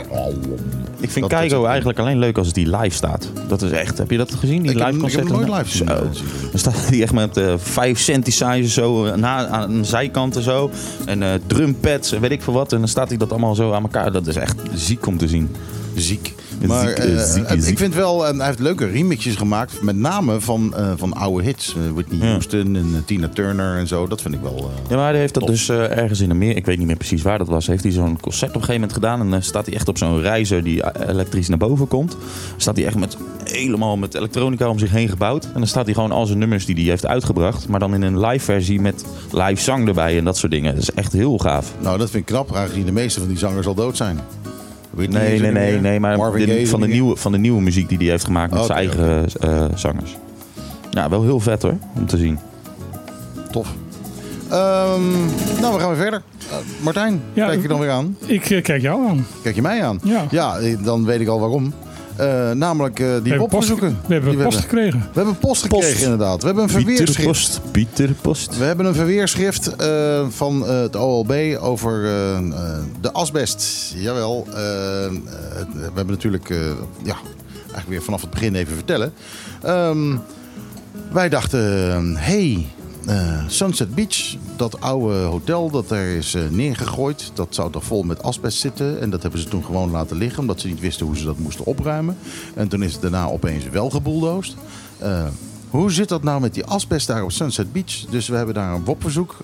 ik 1.00 1.10
vind 1.12 1.30
Dat- 1.30 1.40
Keigo 1.40 1.62
dat- 1.62 1.68
eigenlijk 1.70 2.00
alleen 2.00 2.18
leuk 2.20 2.38
als 2.38 2.54
die 2.54 2.78
live 2.78 2.96
staat. 2.96 3.30
Dat 3.48 3.62
is 3.62 3.72
echt. 3.72 3.98
Heb 3.98 4.12
je 4.12 4.18
dat 4.18 4.34
gezien? 4.34 4.62
Die 4.62 4.72
Ik 4.72 4.78
heb 4.78 4.88
live 4.88 5.00
hem- 5.00 5.10
ik 5.10 5.16
heb 5.16 5.28
nooit 5.30 5.68
live. 5.68 5.84
Dan 5.84 6.60
staat 6.60 6.90
hij 6.90 7.02
echt 7.02 7.14
met 7.14 7.38
eh 7.38 7.54
vijf 7.58 8.00
synthesizers 8.00 8.74
zo 8.74 9.16
na, 9.16 9.48
aan 9.48 9.78
de 9.78 9.84
zijkanten 9.84 10.44
zo. 10.44 10.72
En 11.06 11.24
eh 11.24 11.30
drumpads 11.48 12.12
en 12.12 12.22
weet 12.22 12.32
ik 12.32 12.42
veel 12.42 12.54
wat. 12.54 12.74
En 12.74 12.80
dan 12.80 12.88
staat 12.88 13.08
hij 13.10 13.18
dat 13.18 13.30
allemaal 13.32 13.56
zo 13.56 13.72
aan 13.74 13.82
elkaar. 13.84 14.12
Dat 14.12 14.28
is 14.28 14.36
echt 14.36 14.56
ziek 14.74 15.06
om 15.08 15.18
te 15.18 15.28
zien. 15.28 15.50
Ziek. 15.96 16.34
Maar 16.68 16.88
eh, 16.88 17.52
eh, 17.52 17.68
ik 17.68 17.78
vind 17.78 17.94
wel, 17.94 18.24
hij 18.24 18.46
heeft 18.46 18.60
leuke 18.60 18.86
remixjes 18.86 19.36
gemaakt. 19.36 19.82
Met 19.82 19.96
name 19.96 20.42
van, 20.42 20.76
eh, 20.76 20.92
van 20.96 21.14
oude 21.14 21.44
hits. 21.44 21.76
Whitney. 21.94 22.30
Houston 22.30 22.76
en 22.76 23.04
Tina 23.06 23.28
Turner 23.28 23.78
en 23.78 23.88
zo. 23.88 24.08
Dat 24.08 24.22
vind 24.22 24.34
ik 24.34 24.42
wel... 24.42 24.72
Ja, 24.90 24.96
maar 24.96 25.12
hij 25.12 25.20
heeft 25.20 25.34
dat 25.34 25.44
Top. 25.44 25.52
dus 25.52 25.70
ergens 25.70 26.20
in 26.20 26.32
Amerika, 26.32 26.58
ik 26.58 26.66
weet 26.66 26.78
niet 26.78 26.88
meer 26.88 26.96
precies 26.96 27.22
waar 27.22 27.38
dat 27.38 27.48
was, 27.48 27.68
heeft 27.68 27.84
hij 27.84 27.92
zo'n 27.92 28.20
concert 28.20 28.50
op 28.50 28.56
een 28.56 28.64
gegeven 28.64 28.82
moment 28.82 28.94
gedaan. 28.94 29.20
En 29.20 29.30
dan 29.30 29.42
staat 29.42 29.66
hij 29.66 29.76
echt 29.76 29.88
op 29.88 29.98
zo'n 29.98 30.22
reizer 30.22 30.64
die 30.64 31.08
elektrisch 31.08 31.48
naar 31.48 31.58
boven 31.58 31.88
komt. 31.88 32.18
Staat 32.58 32.76
hij 32.76 32.86
echt 32.86 33.00
met 33.00 33.18
helemaal 33.44 33.98
met 33.98 34.14
elektronica 34.14 34.70
om 34.70 34.80
zich 34.80 34.92
heen 34.92 35.10
gebouwd. 35.10 35.46
En 35.46 35.54
dan 35.54 35.68
staat 35.68 35.86
hij 35.86 35.94
gewoon 35.94 36.12
al 36.12 36.26
zijn 36.26 36.40
nummers 36.40 36.66
die 36.66 36.76
hij 36.76 36.84
heeft 36.84 37.06
uitgebracht. 37.06 37.68
Maar 37.68 37.80
dan 37.80 37.94
in 37.94 38.02
een 38.02 38.20
live 38.20 38.46
versie 38.46 38.82
met 38.82 39.06
live 39.32 39.62
zang 39.62 39.88
erbij 39.88 40.18
en 40.18 40.24
dat 40.24 40.38
soort 40.38 40.52
dingen. 40.52 40.74
Dat 40.74 40.84
is 40.84 40.92
echt 40.92 41.14
heel 41.14 41.38
gaaf. 41.38 41.74
nou, 41.80 41.98
dat 41.98 42.10
vind 42.10 42.30
ik 42.30 42.36
knap. 42.36 42.56
Aangezien 42.56 42.86
de 42.86 42.92
meeste 42.92 43.20
van 43.20 43.30
die 43.30 43.38
zangers 43.38 43.68
al 43.68 43.76
dood 43.76 43.98
zijn. 43.98 44.20
Whitney 44.94 45.22
Nee, 45.22 45.40
nee, 45.40 45.52
nee, 45.52 45.80
nee, 45.80 46.00
maar 46.00 46.32
de- 46.32 46.68
van, 46.68 46.80
de 46.82 46.88
nieuwe, 46.88 47.16
van 47.16 47.32
de 47.32 47.38
nieuwe 47.38 47.62
muziek 47.62 47.90
die 47.90 47.98
hij 47.98 48.08
heeft 48.08 48.24
gemaakt 48.26 48.52
met 48.54 48.64
Oké, 48.64 48.74
zijn 48.74 48.78
eigen 48.90 49.26
eh, 49.42 49.66
zangers. 49.76 50.18
Ja, 50.92 51.10
wel 51.10 51.24
heel 51.24 51.40
vet 51.40 51.62
hoor, 51.62 51.78
om 51.96 52.06
te 52.06 52.18
zien. 52.18 52.40
Tof. 53.52 53.74
Ehm, 54.50 55.02
nou, 55.62 55.74
we 55.74 55.80
gaan 55.80 55.88
weer 55.88 55.96
verder. 55.98 56.22
Martijn, 56.82 57.22
Ja, 57.34 57.48
kijk 57.48 57.62
je 57.62 57.68
dan 57.68 57.80
weer 57.80 57.90
aan? 57.90 58.18
Ik 58.26 58.50
eh, 58.50 58.64
kijk 58.64 58.82
jou 58.82 59.08
aan. 59.08 59.26
Kijk 59.44 59.56
je 59.56 59.62
mij 59.62 59.84
aan? 59.84 60.00
Ja. 60.04 60.26
Ja, 60.30 60.58
eh, 60.58 60.78
dan 60.84 61.06
weet 61.06 61.20
ik 61.20 61.28
al 61.28 61.40
waarom. 61.40 61.74
Eh, 62.16 62.52
namelijk 62.52 63.00
eh, 63.00 63.06
die 63.06 63.22
We 63.22 63.30
hebben 63.30 63.48
post, 63.48 63.50
popverzoeken. 63.50 63.98
we 64.08 64.14
hebben 64.14 64.38
post 64.44 64.60
gekregen. 64.60 65.00
We 65.00 65.06
hebben 65.14 65.38
post 65.38 65.62
gekregen 65.62 65.90
Post. 65.92 66.02
inderdaad. 66.04 66.40
We 66.40 66.46
hebben 66.46 66.64
een 66.64 66.70
verweerschrift. 66.70 67.12
Pieter 67.16 67.26
Post. 67.26 67.62
Pieter 67.72 68.14
Post. 68.22 68.58
We 68.58 68.64
hebben 68.64 68.86
een 68.86 68.96
verweerschrift 68.96 69.76
eh, 69.76 70.26
van 70.30 70.68
eh, 70.68 70.80
het 70.82 70.96
OLB 70.96 71.32
over 71.62 72.06
eh, 72.06 72.38
eh, 72.38 72.44
de 73.02 73.12
asbest. 73.12 73.94
Jawel, 73.96 74.48
eh, 74.54 75.06
eh, 75.06 75.12
we 75.74 75.82
hebben 75.94 76.08
natuurlijk 76.08 76.50
eh, 76.50 76.58
ja, 77.04 77.16
eigenlijk 77.64 77.88
weer 77.90 78.02
vanaf 78.04 78.22
het 78.22 78.30
begin 78.30 78.56
even 78.56 78.76
vertellen. 78.76 79.14
Ehm, 79.62 80.16
wij 81.12 81.30
dachten, 81.30 82.16
hey, 82.18 82.66
eh, 83.06 83.44
Sunset 83.48 83.96
Beach, 83.96 84.36
dat 84.56 84.82
oude 84.82 85.16
hotel 85.16 85.70
dat 85.70 85.92
er 85.92 86.16
is 86.16 86.34
eh, 86.34 86.42
neergegooid, 86.50 87.32
dat 87.34 87.48
zou 87.50 87.72
toch 87.72 87.84
vol 87.84 88.04
met 88.04 88.24
asbest 88.24 88.60
zitten. 88.60 89.02
En 89.02 89.10
dat 89.10 89.22
hebben 89.22 89.40
ze 89.40 89.48
toen 89.48 89.64
gewoon 89.64 89.92
laten 89.92 90.18
liggen, 90.18 90.40
omdat 90.40 90.60
ze 90.60 90.68
niet 90.68 90.80
wisten 90.80 91.06
hoe 91.06 91.18
ze 91.18 91.26
dat 91.26 91.38
moesten 91.38 91.66
opruimen. 91.66 92.18
En 92.56 92.68
toen 92.68 92.84
is 92.84 92.94
het 92.94 93.02
daarna 93.02 93.26
opeens 93.26 93.70
wel 93.70 93.90
gebuldoosd. 93.90 94.56
Eh, 94.98 95.26
hoe 95.70 95.92
zit 95.92 96.10
dat 96.10 96.24
nou 96.24 96.42
met 96.42 96.54
die 96.54 96.66
asbest 96.66 97.08
daar 97.08 97.24
op 97.24 97.32
Sunset 97.32 97.74
Beach? 97.74 98.06
Dus 98.10 98.28
we 98.28 98.36
hebben 98.36 98.54
daar 98.56 98.74
een 98.74 98.86
WOP-verzoek. 98.86 99.36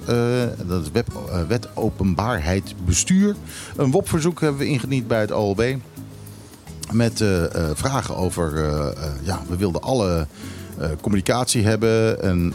dat 0.67 0.81
is 0.83 1.03
Wet 1.47 1.67
Openbaarheid 1.73 2.75
Bestuur. 2.85 3.35
Een 3.75 3.91
WOP-verzoek 3.91 4.41
hebben 4.41 4.59
we 4.59 4.67
ingediend 4.67 5.07
bij 5.07 5.19
het 5.19 5.31
OLB. 5.31 5.75
Met 6.91 7.23
vragen 7.73 8.15
over... 8.15 8.57
ja, 9.23 9.41
we 9.49 9.57
wilden 9.57 9.81
alle 9.81 10.27
communicatie 11.01 11.65
hebben. 11.65 12.21
En 12.21 12.53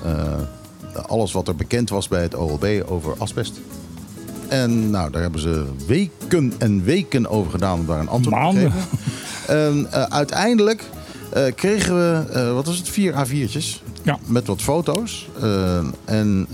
alles 1.07 1.33
wat 1.33 1.49
er 1.49 1.57
bekend 1.57 1.91
was 1.91 2.09
bij 2.09 2.23
het 2.23 2.35
OLB 2.35 2.83
over 2.89 3.15
asbest. 3.19 3.61
En 4.49 4.91
nou, 4.91 5.11
daar 5.11 5.23
hebben 5.23 5.41
ze 5.41 5.65
weken 5.87 6.53
en 6.59 6.85
weken 6.85 7.31
over 7.31 7.51
gedaan 7.51 7.79
om 7.79 7.87
daar 7.87 8.01
een 8.01 8.09
antwoord 8.09 8.37
op 8.37 8.51
te 8.51 8.57
Maanden. 8.57 8.73
geven. 8.73 8.99
En 9.47 9.87
eh, 9.91 10.03
uiteindelijk 10.03 10.85
eh, 11.33 11.43
kregen 11.55 11.95
we, 11.95 12.25
eh, 12.33 12.53
wat 12.53 12.67
was 12.67 12.77
het, 12.77 12.89
vier 12.89 13.13
A4'tjes. 13.13 13.83
Ja. 14.03 14.19
Met 14.27 14.47
wat 14.47 14.63
foto's. 14.63 15.29
En 16.05 16.49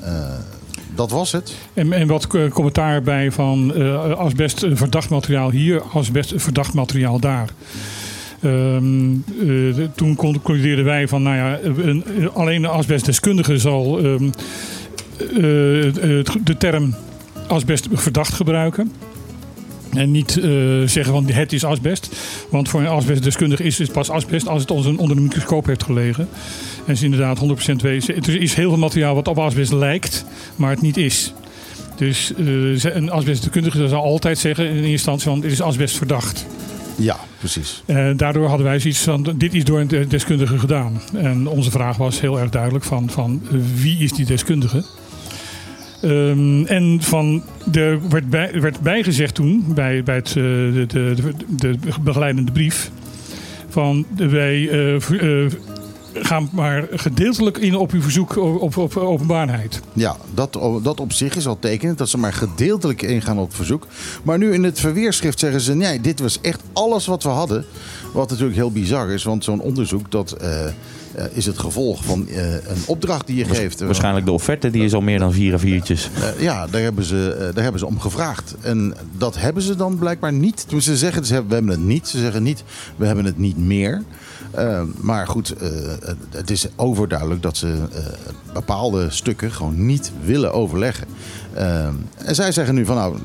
dat 0.94 1.10
was 1.10 1.32
het. 1.32 1.54
En, 1.74 1.92
en 1.92 2.06
wat 2.06 2.26
commentaar 2.50 3.02
bij 3.02 3.32
van 3.32 3.74
asbest 4.16 4.66
verdacht 4.72 5.10
materiaal 5.10 5.50
hier, 5.50 5.82
asbest 5.82 6.32
verdacht 6.36 6.74
materiaal 6.74 7.18
daar. 7.18 7.48
Ehm, 8.40 9.12
eh, 9.40 9.84
toen 9.94 10.16
concludeerden 10.16 10.84
wij 10.84 11.08
van, 11.08 11.22
nou 11.22 11.36
ja, 11.36 11.58
een, 11.62 12.04
alleen 12.32 12.64
een 12.64 12.70
asbestdeskundige 12.70 13.58
zal 13.58 13.98
ehm, 13.98 14.24
eh, 15.18 15.40
de 16.44 16.56
term 16.58 16.94
asbest 17.48 17.88
verdacht 17.92 18.32
gebruiken. 18.32 18.92
En 19.90 20.10
niet 20.10 20.36
eh, 20.36 20.50
zeggen 20.84 21.12
van 21.12 21.30
het 21.30 21.52
is 21.52 21.64
asbest. 21.64 22.16
Want 22.50 22.68
voor 22.68 22.80
een 22.80 22.86
asbestdeskundige 22.86 23.62
is 23.62 23.78
het 23.78 23.92
pas 23.92 24.10
asbest 24.10 24.48
als 24.48 24.60
het 24.60 24.70
onder 24.70 25.16
de 25.16 25.22
microscoop 25.22 25.66
heeft 25.66 25.82
gelegen. 25.82 26.28
En 26.86 26.92
is 26.92 27.02
inderdaad 27.02 27.38
100% 27.38 27.82
wezen. 27.82 28.16
Er 28.16 28.40
is 28.40 28.54
heel 28.54 28.68
veel 28.68 28.78
materiaal 28.78 29.14
wat 29.14 29.28
op 29.28 29.38
asbest 29.38 29.72
lijkt, 29.72 30.24
maar 30.56 30.70
het 30.70 30.82
niet 30.82 30.96
is. 30.96 31.32
Dus 31.96 32.32
een 32.82 33.10
asbestdeskundige 33.10 33.88
zal 33.88 34.02
altijd 34.02 34.38
zeggen 34.38 34.64
in 34.64 34.74
eerste 34.74 34.90
instantie 34.90 35.28
van 35.28 35.42
het 35.42 35.52
is 35.52 35.60
asbest 35.60 35.96
verdacht. 35.96 36.46
Ja, 37.00 37.16
precies. 37.38 37.82
Eh, 37.86 38.10
daardoor 38.16 38.46
hadden 38.48 38.66
wij 38.66 38.78
zoiets 38.78 38.98
van, 39.00 39.34
dit 39.36 39.54
is 39.54 39.64
door 39.64 39.80
een 39.80 39.88
de- 39.88 40.06
deskundige 40.06 40.58
gedaan. 40.58 41.00
En 41.14 41.46
onze 41.48 41.70
vraag 41.70 41.96
was 41.96 42.20
heel 42.20 42.38
erg 42.40 42.50
duidelijk 42.50 42.84
van, 42.84 43.10
van 43.10 43.42
wie 43.74 43.98
is 43.98 44.12
die 44.12 44.26
deskundige? 44.26 44.84
Ehm, 46.02 46.64
en 46.64 46.98
van, 47.02 47.42
er 47.72 48.08
werd, 48.08 48.30
bij, 48.30 48.60
werd 48.60 48.80
bijgezegd 48.80 49.34
toen, 49.34 49.64
bij, 49.74 50.02
bij 50.02 50.14
het, 50.14 50.28
eh, 50.28 50.34
de, 50.34 50.84
de, 50.88 51.14
de, 51.14 51.34
de 51.56 51.78
begeleidende 52.02 52.52
brief, 52.52 52.90
van 53.68 54.06
wij 54.16 54.68
eh, 54.68 55.46
gaan 56.14 56.48
maar 56.52 56.86
gedeeltelijk 56.90 57.58
in 57.58 57.76
op 57.76 57.90
uw 57.92 58.02
verzoek 58.02 58.36
op, 58.36 58.60
op, 58.60 58.76
op 58.76 58.96
openbaarheid. 58.96 59.80
Ja, 59.92 60.16
dat, 60.34 60.58
dat 60.82 61.00
op 61.00 61.12
zich 61.12 61.36
is 61.36 61.46
al 61.46 61.58
tekenend. 61.58 61.98
Dat 61.98 62.08
ze 62.08 62.18
maar 62.18 62.32
gedeeltelijk 62.32 63.02
ingaan 63.02 63.38
op 63.38 63.54
verzoek. 63.54 63.86
Maar 64.22 64.38
nu 64.38 64.52
in 64.52 64.62
het 64.62 64.80
verweerschrift 64.80 65.38
zeggen 65.38 65.60
ze... 65.60 65.74
nee, 65.74 66.00
dit 66.00 66.20
was 66.20 66.40
echt 66.40 66.62
alles 66.72 67.06
wat 67.06 67.22
we 67.22 67.28
hadden. 67.28 67.64
Wat 68.12 68.30
natuurlijk 68.30 68.56
heel 68.56 68.72
bizar 68.72 69.10
is. 69.10 69.24
Want 69.24 69.44
zo'n 69.44 69.60
onderzoek 69.60 70.10
dat, 70.10 70.32
eh, 70.32 70.66
eh, 71.14 71.24
is 71.32 71.46
het 71.46 71.58
gevolg 71.58 72.04
van 72.04 72.28
eh, 72.28 72.52
een 72.52 72.82
opdracht 72.86 73.26
die 73.26 73.36
je 73.36 73.44
geeft. 73.44 73.80
Waarschijnlijk 73.80 74.26
de 74.26 74.32
offerte, 74.32 74.70
die 74.70 74.84
is 74.84 74.94
al 74.94 75.00
meer 75.00 75.18
dan 75.18 75.32
vier 75.32 75.58
A4'tjes. 75.60 76.08
Eh, 76.14 76.42
ja, 76.42 76.66
daar 76.66 76.82
hebben, 76.82 77.04
ze, 77.04 77.36
eh, 77.38 77.54
daar 77.54 77.62
hebben 77.62 77.80
ze 77.80 77.86
om 77.86 78.00
gevraagd. 78.00 78.54
En 78.60 78.94
dat 79.18 79.38
hebben 79.38 79.62
ze 79.62 79.76
dan 79.76 79.98
blijkbaar 79.98 80.32
niet. 80.32 80.64
Toen 80.68 80.82
ze 80.82 80.96
zeggen, 80.96 81.24
ze 81.24 81.32
hebben, 81.32 81.50
we 81.50 81.56
hebben 81.56 81.74
het 81.74 81.86
niet. 81.86 82.08
Ze 82.08 82.18
zeggen 82.18 82.42
niet, 82.42 82.64
we 82.96 83.06
hebben 83.06 83.24
het 83.24 83.38
niet 83.38 83.58
meer. 83.58 84.02
Eh, 84.50 84.82
maar 85.00 85.26
goed, 85.26 85.50
eh, 85.50 85.68
het 86.30 86.50
is 86.50 86.66
overduidelijk 86.76 87.42
dat 87.42 87.56
ze 87.56 87.66
eh, 87.92 88.04
bepaalde 88.52 89.10
stukken 89.10 89.52
gewoon 89.52 89.86
niet 89.86 90.12
willen 90.24 90.52
overleggen. 90.52 91.06
Eh, 91.54 91.84
en 92.24 92.34
zij 92.34 92.52
zeggen 92.52 92.74
nu 92.74 92.84
van 92.84 92.96
nou, 92.96 93.16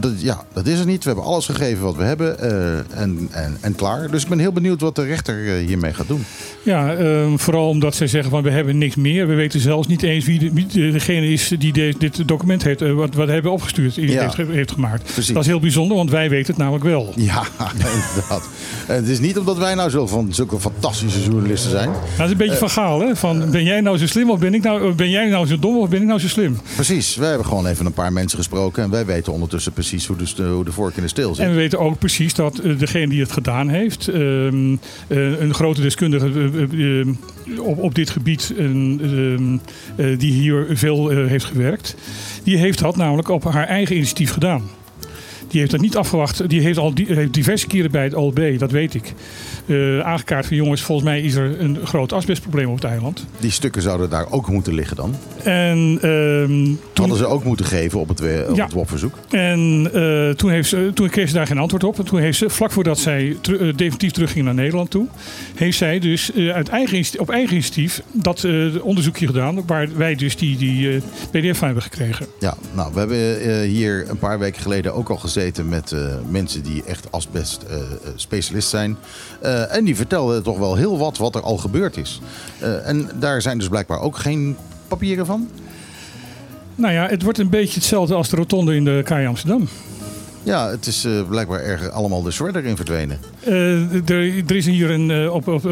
dat, 0.00 0.12
ja, 0.20 0.44
dat 0.52 0.66
is 0.66 0.78
het 0.78 0.86
niet. 0.86 1.02
We 1.04 1.10
hebben 1.10 1.24
alles 1.26 1.46
gegeven 1.46 1.82
wat 1.84 1.96
we 1.96 2.02
hebben 2.02 2.38
eh, 2.40 3.00
en, 3.00 3.28
en, 3.30 3.56
en 3.60 3.74
klaar. 3.74 4.10
Dus 4.10 4.22
ik 4.22 4.28
ben 4.28 4.38
heel 4.38 4.52
benieuwd 4.52 4.80
wat 4.80 4.94
de 4.94 5.04
rechter 5.04 5.46
eh, 5.58 5.66
hiermee 5.66 5.94
gaat 5.94 6.08
doen. 6.08 6.24
Ja, 6.62 6.94
ehm, 6.94 7.36
vooral 7.36 7.68
omdat 7.68 7.94
zij 7.94 8.06
zeggen 8.06 8.30
van 8.30 8.42
we 8.42 8.50
hebben 8.50 8.78
niks 8.78 8.94
meer. 8.96 9.26
We 9.28 9.34
weten 9.34 9.60
zelfs 9.60 9.86
niet 9.88 10.02
eens 10.02 10.24
wie, 10.24 10.38
de- 10.38 10.50
wie 10.52 10.92
degene 10.92 11.28
is 11.28 11.52
die 11.58 11.72
de- 11.72 11.94
dit 11.98 12.28
document 12.28 12.62
heeft, 12.62 12.82
eh, 12.82 12.92
wat, 12.92 13.14
wat 13.14 13.28
hebben 13.28 13.52
opgestuurd, 13.52 13.94
Ja. 13.94 14.02
heeft, 14.22 14.36
heeft 14.50 14.72
gemaakt. 14.72 15.02
Precies. 15.12 15.32
Dat 15.34 15.42
is 15.42 15.48
heel 15.48 15.60
bijzonder, 15.60 15.96
want 15.96 16.10
wij 16.10 16.28
weten 16.30 16.46
het 16.46 16.56
namelijk 16.56 16.84
wel. 16.84 17.12
Ja, 17.16 17.42
inderdaad. 17.74 18.48
En 18.86 18.94
het 18.94 19.08
is 19.08 19.18
niet 19.20 19.38
omdat 19.38 19.58
wij 19.58 19.74
nou 19.74 19.90
zo 19.90 20.06
van 20.06 20.34
zulke 20.34 20.60
fantastische 20.60 21.22
journalisten 21.22 21.70
zijn. 21.70 21.90
Dat 22.16 22.26
is 22.26 22.32
een 22.32 22.36
beetje 22.38 22.56
van 22.56 22.70
gaal, 22.70 23.00
hè? 23.00 23.16
Van, 23.16 23.50
ben 23.50 23.64
jij 23.64 23.80
nou 23.80 23.98
zo 23.98 24.06
slim 24.06 24.30
of 24.30 24.38
ben, 24.38 24.54
ik 24.54 24.62
nou, 24.62 24.92
ben 24.94 25.10
jij 25.10 25.28
nou 25.28 25.46
zo 25.46 25.58
dom 25.58 25.76
of 25.78 25.88
ben 25.88 26.00
ik 26.00 26.06
nou 26.06 26.20
zo 26.20 26.28
slim? 26.28 26.58
Precies, 26.74 27.16
wij 27.16 27.28
hebben 27.28 27.46
gewoon 27.46 27.65
even 27.66 27.86
een 27.86 27.92
paar 27.92 28.12
mensen 28.12 28.38
gesproken. 28.38 28.82
En 28.82 28.90
wij 28.90 29.06
weten 29.06 29.32
ondertussen 29.32 29.72
precies 29.72 30.06
hoe 30.06 30.16
de, 30.16 30.42
hoe 30.42 30.64
de 30.64 30.72
vork 30.72 30.96
in 30.96 31.02
de 31.02 31.08
steel 31.08 31.34
zit. 31.34 31.44
En 31.44 31.50
we 31.50 31.56
weten 31.56 31.78
ook 31.78 31.98
precies 31.98 32.34
dat 32.34 32.58
eh, 32.58 32.78
degene 32.78 33.08
die 33.08 33.20
het 33.20 33.32
gedaan 33.32 33.68
heeft, 33.68 34.08
ehm, 34.08 34.76
eh, 35.06 35.40
een 35.40 35.54
grote 35.54 35.80
deskundige 35.80 36.26
eh, 36.26 37.60
op, 37.60 37.78
op 37.78 37.94
dit 37.94 38.10
gebied, 38.10 38.52
ehm, 38.58 39.56
eh, 39.96 40.18
die 40.18 40.32
hier 40.32 40.66
veel 40.70 41.08
heeft 41.08 41.44
gewerkt, 41.44 41.96
die 42.42 42.56
heeft 42.56 42.78
dat 42.78 42.96
namelijk 42.96 43.28
op 43.28 43.44
haar 43.44 43.66
eigen 43.66 43.96
initiatief 43.96 44.32
gedaan. 44.32 44.62
Die 45.48 45.60
heeft 45.60 45.70
dat 45.72 45.80
niet 45.80 45.96
afgewacht. 45.96 46.48
Die 46.48 46.60
heeft 46.60 46.78
al 46.78 46.94
die, 46.94 47.06
heeft 47.14 47.34
diverse 47.34 47.66
keren 47.66 47.90
bij 47.90 48.04
het 48.04 48.14
OLB, 48.14 48.58
dat 48.58 48.70
weet 48.70 48.94
ik, 48.94 49.12
eh, 49.66 50.00
aangekaart 50.00 50.46
van 50.46 50.56
jongens, 50.56 50.82
volgens 50.82 51.08
mij 51.08 51.20
is 51.20 51.34
er 51.34 51.60
een 51.60 51.78
groot 51.84 52.12
asbestprobleem 52.12 52.68
op 52.68 52.74
het 52.74 52.84
eiland. 52.84 53.26
Die 53.40 53.50
stukken 53.50 53.82
zouden 53.82 54.10
daar 54.10 54.30
ook 54.32 54.48
moeten 54.50 54.74
liggen 54.74 54.96
dan. 54.96 55.14
En 55.42 55.98
ehm, 56.02 56.48
toen 56.64 56.78
Hadden 56.94 57.16
ze 57.16 57.26
ook 57.26 57.44
moeten 57.44 57.66
geven 57.66 58.00
op 58.00 58.08
het, 58.08 58.20
op 58.48 58.56
Ja. 58.56 58.64
het 58.64 58.72
WOP-verzoek. 58.72 59.14
En 59.30 59.90
eh, 59.92 60.30
toen, 60.30 60.50
heeft 60.50 60.68
ze, 60.68 60.90
toen 60.94 61.08
kreeg 61.08 61.28
ze 61.28 61.34
daar 61.34 61.46
geen 61.46 61.58
antwoord 61.58 61.84
op. 61.84 61.98
En 61.98 62.04
toen 62.04 62.20
heeft 62.20 62.38
ze, 62.38 62.50
vlak 62.50 62.70
voordat 62.72 62.98
zij 62.98 63.36
eh, 63.42 63.58
definitief 63.58 64.10
terugging 64.10 64.44
naar 64.44 64.54
Nederland 64.54 64.90
toe, 64.90 65.06
heeft 65.54 65.78
zij 65.78 65.98
dus 65.98 66.30
uit 66.52 66.68
eigen, 66.68 67.20
op 67.20 67.30
eigen 67.30 67.52
initiatief 67.52 68.02
dat 68.12 68.46
onderzoekje 68.82 69.26
gedaan, 69.26 69.62
waar 69.66 69.88
wij 69.96 70.14
dus 70.14 70.36
die, 70.36 70.56
die 70.56 71.00
PDF 71.30 71.56
van 71.58 71.66
hebben 71.66 71.82
gekregen. 71.82 72.26
Ja, 72.40 72.56
nou, 72.74 72.92
we 72.92 72.98
hebben 72.98 73.62
hier 73.62 74.04
een 74.08 74.18
paar 74.18 74.38
weken 74.38 74.62
geleden 74.62 74.94
ook 74.94 75.08
al 75.08 75.16
gezeten 75.36 75.68
met 75.68 75.92
eh, 75.92 76.00
mensen 76.28 76.62
die 76.62 76.82
echt 76.84 77.12
asbest-specialist 77.12 78.68
zijn. 78.68 78.96
Eh, 79.40 79.74
en 79.74 79.84
die 79.84 79.96
vertelden 79.96 80.42
toch 80.42 80.58
wel 80.58 80.74
heel 80.74 80.98
wat 80.98 81.18
wat 81.18 81.34
er 81.34 81.42
al 81.42 81.56
gebeurd 81.56 81.96
is. 81.96 82.20
En 82.84 83.10
daar 83.18 83.42
zijn 83.42 83.58
dus 83.58 83.68
blijkbaar 83.68 84.00
ook 84.00 84.16
geen 84.16 84.56
papieren 84.88 85.26
van. 85.26 85.48
Nou 86.74 86.92
ja, 86.92 87.06
het 87.06 87.22
wordt 87.22 87.38
een 87.38 87.50
beetje 87.50 87.74
hetzelfde 87.74 88.14
als 88.14 88.28
de 88.28 88.36
rotonde 88.36 88.74
in 88.74 88.84
de 88.84 89.00
KAI 89.04 89.26
Amsterdam. 89.26 89.68
Ja, 90.42 90.70
het 90.70 90.86
is 90.86 91.06
blijkbaar 91.28 91.60
erg 91.60 91.90
allemaal 91.90 92.22
de 92.22 92.30
shredder 92.30 92.64
in 92.64 92.76
verdwenen. 92.76 93.18
Er, 93.44 94.02
er 94.46 94.56
is 94.56 94.66
hier 94.66 94.90
een, 94.90 95.30
op, 95.30 95.48
op 95.48 95.66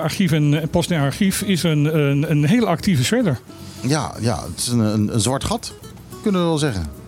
archief 0.00 0.32
en 0.32 0.68
post 0.70 0.90
en 0.90 1.00
archief 1.00 1.42
is 1.42 1.62
een, 1.62 1.98
een, 1.98 2.30
een 2.30 2.44
hele 2.44 2.66
actieve 2.66 3.04
shredder. 3.04 3.40
Ja, 3.80 4.12
ja 4.20 4.42
het 4.50 4.58
is 4.58 4.68
een, 4.68 4.78
een, 4.78 5.14
een 5.14 5.20
zwart 5.20 5.44
gat, 5.44 5.72
kunnen 6.22 6.40
we 6.40 6.46
wel 6.46 6.58
zeggen. 6.58 7.01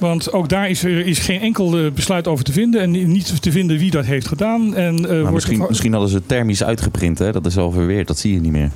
Want 0.00 0.32
ook 0.32 0.48
daar 0.48 0.68
is, 0.70 0.82
er 0.84 1.06
is 1.06 1.18
geen 1.18 1.40
enkel 1.40 1.78
eh, 1.78 1.90
besluit 1.92 2.28
over 2.28 2.44
te 2.44 2.52
vinden. 2.52 2.80
En 2.80 2.90
niet 2.90 3.42
te 3.42 3.52
vinden 3.52 3.78
wie 3.78 3.90
dat 3.90 4.04
heeft 4.04 4.28
gedaan. 4.28 4.74
En, 4.74 5.10
eh, 5.10 5.22
Maar 5.22 5.32
misschien, 5.32 5.64
misschien 5.68 5.92
hadden 5.92 6.10
ze 6.10 6.16
het 6.16 6.28
thermisch 6.28 6.64
uitgeprint, 6.64 7.18
hè? 7.18 7.32
dat 7.32 7.46
is 7.46 7.56
al 7.56 7.70
verweerd, 7.70 8.06
dat 8.06 8.18
zie 8.18 8.32
je 8.32 8.40
niet 8.40 8.52
meer. 8.52 8.70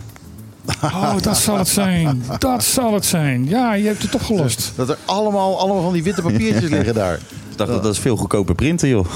Oh, 0.82 1.16
dat 1.22 1.36
zal 1.36 1.58
het 1.58 1.68
zijn. 1.68 2.22
Dat 2.38 2.64
zal 2.64 2.94
het 2.94 3.04
zijn. 3.04 3.48
Ja, 3.48 3.74
je 3.74 3.86
hebt 3.86 4.02
het 4.02 4.14
opgelost. 4.14 4.72
Dat 4.76 4.88
er 4.88 4.96
allemaal, 5.04 5.58
allemaal 5.60 5.82
van 5.82 5.92
die 5.92 6.02
witte 6.02 6.22
papiertjes 6.22 6.70
liggen 6.76 6.94
daar. 6.94 7.14
Ik 7.50 7.56
dacht, 7.56 7.70
dat 7.70 7.86
is 7.86 7.98
veel 7.98 8.16
goedkoper 8.16 8.54
printen, 8.54 8.88
joh. 8.88 9.06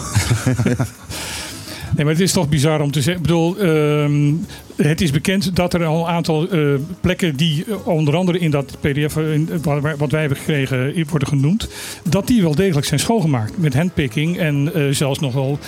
Nee, 1.99 2.07
maar 2.07 2.17
het 2.17 2.25
is 2.27 2.33
toch 2.33 2.49
bizar 2.49 2.81
om 2.81 2.91
te 2.91 3.03
zeggen. 3.03 3.23
Ik 3.23 3.29
bedoel, 3.29 3.57
ehm, 3.59 4.33
het 4.77 5.01
is 5.01 5.11
bekend 5.11 5.57
dat 5.57 5.75
er 5.75 5.85
al 5.85 6.01
een 6.01 6.13
aantal 6.13 6.49
eh, 6.49 6.61
plekken 7.01 7.37
die 7.37 7.65
eh, 7.65 7.87
onder 7.87 8.17
andere 8.17 8.39
in 8.39 8.51
dat 8.51 8.77
PDF, 8.81 9.17
eh, 9.17 9.33
in, 9.33 9.49
wat, 9.63 10.11
wij- 10.11 10.21
hebben 10.21 10.39
gekregen, 10.39 11.05
worden 11.09 11.29
genoemd, 11.29 11.69
dat 12.09 12.27
die 12.27 12.43
wel 12.43 12.55
degelijk 12.55 12.87
zijn 12.87 13.01
schoongemaakt. 13.01 13.59
Met 13.59 13.75
handpicking 13.75 14.39
en 14.39 14.71
zelfs 14.95 15.19
nog 15.19 15.33
wel 15.35 15.59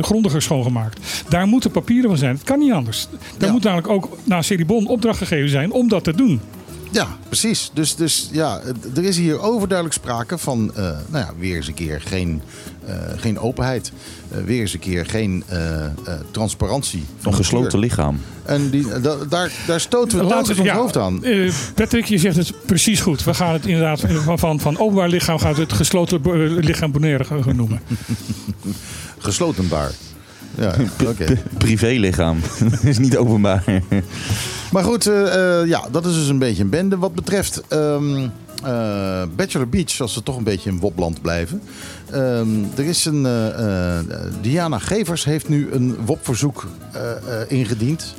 grondiger 0.00 0.42
schoongemaakt. 0.42 1.24
Daar 1.28 1.46
moeten 1.46 1.70
papieren 1.70 2.10
van 2.10 2.18
zijn. 2.18 2.34
Het 2.34 2.44
kan 2.44 2.58
niet 2.58 2.72
anders. 2.72 3.08
Daar 3.38 3.48
Ja. 3.48 3.54
moet 3.54 3.62
namelijk 3.64 3.88
ook 3.88 4.18
naar 4.24 4.44
Ceribon 4.44 4.86
opdracht 4.86 5.18
gegeven 5.18 5.48
zijn 5.48 5.72
om 5.72 5.88
dat 5.88 6.04
te 6.04 6.14
doen. 6.14 6.40
Ja, 6.92 7.06
precies. 7.26 7.70
Dus, 7.74 7.94
dus 7.96 8.28
ja, 8.32 8.60
er 8.96 9.04
is 9.04 9.16
hier 9.18 9.40
overduidelijk 9.40 9.96
sprake 9.98 10.38
van, 10.38 10.72
nou 10.74 11.24
ja, 11.24 11.30
weer 11.38 11.56
eens 11.56 11.68
een 11.68 11.74
keer 11.74 12.00
geen, 12.04 12.42
geen 13.16 13.38
openheid. 13.38 13.92
Eh, 14.30 14.38
weer 14.44 14.60
eens 14.60 14.72
een 14.72 14.78
keer 14.78 15.06
geen 15.06 15.44
eh, 15.46 15.84
eh, 15.84 15.90
transparantie. 16.30 17.04
Van 17.18 17.32
Een 17.32 17.38
gesloten 17.38 17.78
lichaam. 17.78 18.20
En 18.44 18.70
die, 18.70 19.00
da- 19.00 19.16
daar, 19.28 19.50
daar 19.66 19.80
stoten 19.80 20.18
we 20.18 20.26
telkens 20.26 20.58
ons 20.58 20.66
ja, 20.68 20.74
hoofd 20.76 20.96
aan. 20.96 21.24
eh, 21.24 21.52
Patrick, 21.74 22.04
je 22.04 22.18
zegt 22.18 22.36
het 22.36 22.52
precies 22.66 23.00
goed. 23.00 23.24
We 23.24 23.34
gaan 23.34 23.52
het 23.52 23.66
inderdaad 23.66 24.00
van, 24.24 24.38
van, 24.38 24.60
van 24.60 24.78
openbaar 24.78 25.08
lichaam 25.08 25.38
gaat 25.38 25.56
het 25.56 25.72
gesloten 25.72 26.20
eh, 26.24 26.32
lichaam 26.64 26.92
gaan 27.24 27.56
noemen. 27.56 27.80
Gesloten 29.18 29.68
baar. 29.68 29.90
Ja, 30.54 30.74
oké. 31.06 31.42
Privélichaam. 31.58 32.38
is 32.82 32.98
niet 32.98 33.16
openbaar. 33.16 33.64
Maar 34.72 34.84
goed, 34.84 35.06
eh, 35.06 35.60
eh, 35.60 35.68
ja, 35.68 35.84
dat 35.92 36.06
is 36.06 36.14
dus 36.14 36.28
een 36.28 36.38
beetje 36.38 36.62
een 36.62 36.70
bende. 36.70 36.96
Wat 36.98 37.14
betreft 37.14 37.62
ehm, 37.68 38.28
eh, 38.62 39.22
Bachelor 39.36 39.68
Beach, 39.68 40.00
als 40.00 40.14
we 40.14 40.22
toch 40.22 40.36
een 40.36 40.44
beetje 40.44 40.70
in 40.70 40.78
Wopland 40.78 41.22
blijven. 41.22 41.62
Ehm, 42.10 42.48
er 42.76 42.84
is 42.84 43.04
een. 43.04 43.26
eh, 43.26 43.98
eh, 43.98 44.04
Diana 44.40 44.78
Gevers 44.78 45.24
heeft 45.24 45.48
nu 45.48 45.68
een 45.72 45.96
WOP-verzoek 46.04 46.66
ingediend. 47.48 48.14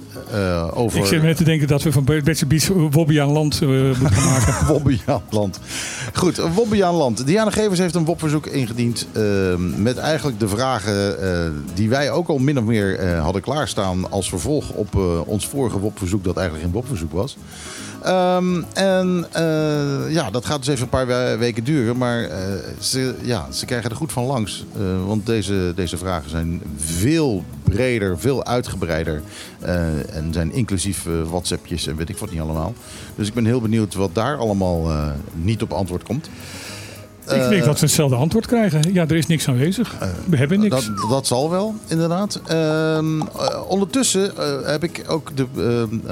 over 0.74 1.00
Ik 1.00 1.06
zit 1.06 1.22
net 1.22 1.38
te 1.38 1.44
denken 1.44 1.68
dat 1.68 1.82
we 1.84 1.92
van 1.92 2.04
Betse 2.04 2.46
Beach 2.46 2.68
Wobby 2.68 3.22
aan 3.22 3.30
land 3.32 3.62
moeten 3.62 3.96
gaan 4.12 4.32
maken. 4.32 4.68
Wobbejaanland. 4.74 5.60
Goed, 6.14 6.38
Wobbejaanland. 6.38 7.26
Diana 7.26 7.52
Gevers 7.52 7.80
heeft 7.80 7.96
een 7.96 8.06
WOP-verzoek 8.06 8.48
ingediend. 8.48 9.08
ehm, 9.12 9.82
met 9.82 9.98
eigenlijk 9.98 10.39
de 10.39 10.48
vragen 10.48 11.18
die 11.74 11.89
wij 11.89 12.12
ook 12.12 12.28
al 12.28 12.38
min 12.38 12.58
of 12.58 12.64
meer 12.64 13.16
hadden 13.16 13.42
klaarstaan. 13.42 14.12
als 14.12 14.30
vervolg 14.30 14.70
op 14.70 14.96
ons 15.26 15.48
vorige 15.48 15.80
WOP-verzoek, 15.80 16.24
dat 16.24 16.38
eigenlijk 16.38 16.66
geen 16.66 16.76
WOP-verzoek 16.76 17.12
was. 17.12 17.38
Ehm, 18.04 18.62
en 18.74 19.26
eh, 19.32 20.14
ja, 20.14 20.30
dat 20.32 20.45
gaat 20.45 20.58
dus 20.60 20.68
even 20.68 20.84
een 20.84 20.89
paar 20.89 21.08
we- 21.08 21.36
weken 21.39 21.64
duren. 21.64 21.97
Maar 21.97 22.24
eh, 22.24 22.39
ze, 22.80 23.16
ja, 23.22 23.52
ze 23.52 23.66
krijgen 23.66 23.89
er 23.89 23.95
goed 23.95 24.12
van 24.12 24.24
langs. 24.26 24.66
Eh, 24.76 25.06
want 25.06 25.26
deze, 25.26 25.72
deze 25.76 25.97
vragen 25.97 26.30
zijn 26.30 26.62
veel 26.78 27.43
breder, 27.64 28.20
veel 28.20 28.45
uitgebreider. 28.45 29.22
en 30.10 30.30
zijn 30.34 30.52
inclusief 30.54 31.06
WhatsAppjes 31.30 31.88
en 31.88 31.95
weet 31.95 32.10
ik 32.10 32.18
wat 32.18 32.32
niet 32.32 32.39
allemaal. 32.41 32.74
Dus 33.16 33.28
ik 33.28 33.34
ben 33.34 33.45
heel 33.45 33.62
benieuwd 33.62 33.93
wat 33.93 34.16
daar 34.16 34.38
allemaal 34.38 34.91
niet 35.34 35.62
op 35.62 35.72
antwoord 35.74 36.04
komt. 36.04 36.30
Eh, 37.26 37.44
ik 37.44 37.50
denk 37.50 37.64
dat 37.64 37.80
we 37.80 37.86
hetzelfde 37.86 38.16
antwoord 38.16 38.46
krijgen. 38.48 38.94
Ja, 38.94 39.02
er 39.08 39.16
is 39.16 39.28
niks 39.28 39.48
aanwezig. 39.48 39.96
We 40.30 40.38
hebben 40.38 40.60
niks. 40.60 40.86
Dat, 40.86 41.10
dat 41.10 41.28
zal 41.28 41.50
wel, 41.50 41.76
inderdaad. 41.88 42.42
Ehm, 42.46 43.22
eh, 43.22 43.62
ondertussen 43.68 44.38
eh, 44.38 44.68
heb 44.68 44.84
ik 44.84 45.04
ook 45.08 45.32
de, 45.36 45.46
ehm, 45.58 46.08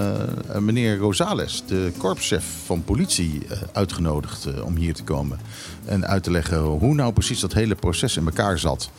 eh, 0.52 0.58
meneer 0.62 0.98
Rosales, 0.98 1.64
de 1.68 1.92
korpschef 1.98 2.46
van 2.66 2.84
politie, 2.84 3.42
eh, 3.50 3.58
uitgenodigd 3.72 4.46
eh, 4.46 4.66
om 4.66 4.76
hier 4.76 4.94
te 4.94 5.04
komen. 5.04 5.40
En 5.86 6.08
uit 6.08 6.24
te 6.24 6.32
leggen 6.32 6.60
hoe 6.60 6.96
nou 6.96 7.14
precies 7.14 7.40
dat 7.40 7.54
hele 7.54 7.76
proces 7.76 8.18
in 8.18 8.26
elkaar 8.26 8.60
zat. 8.60 8.90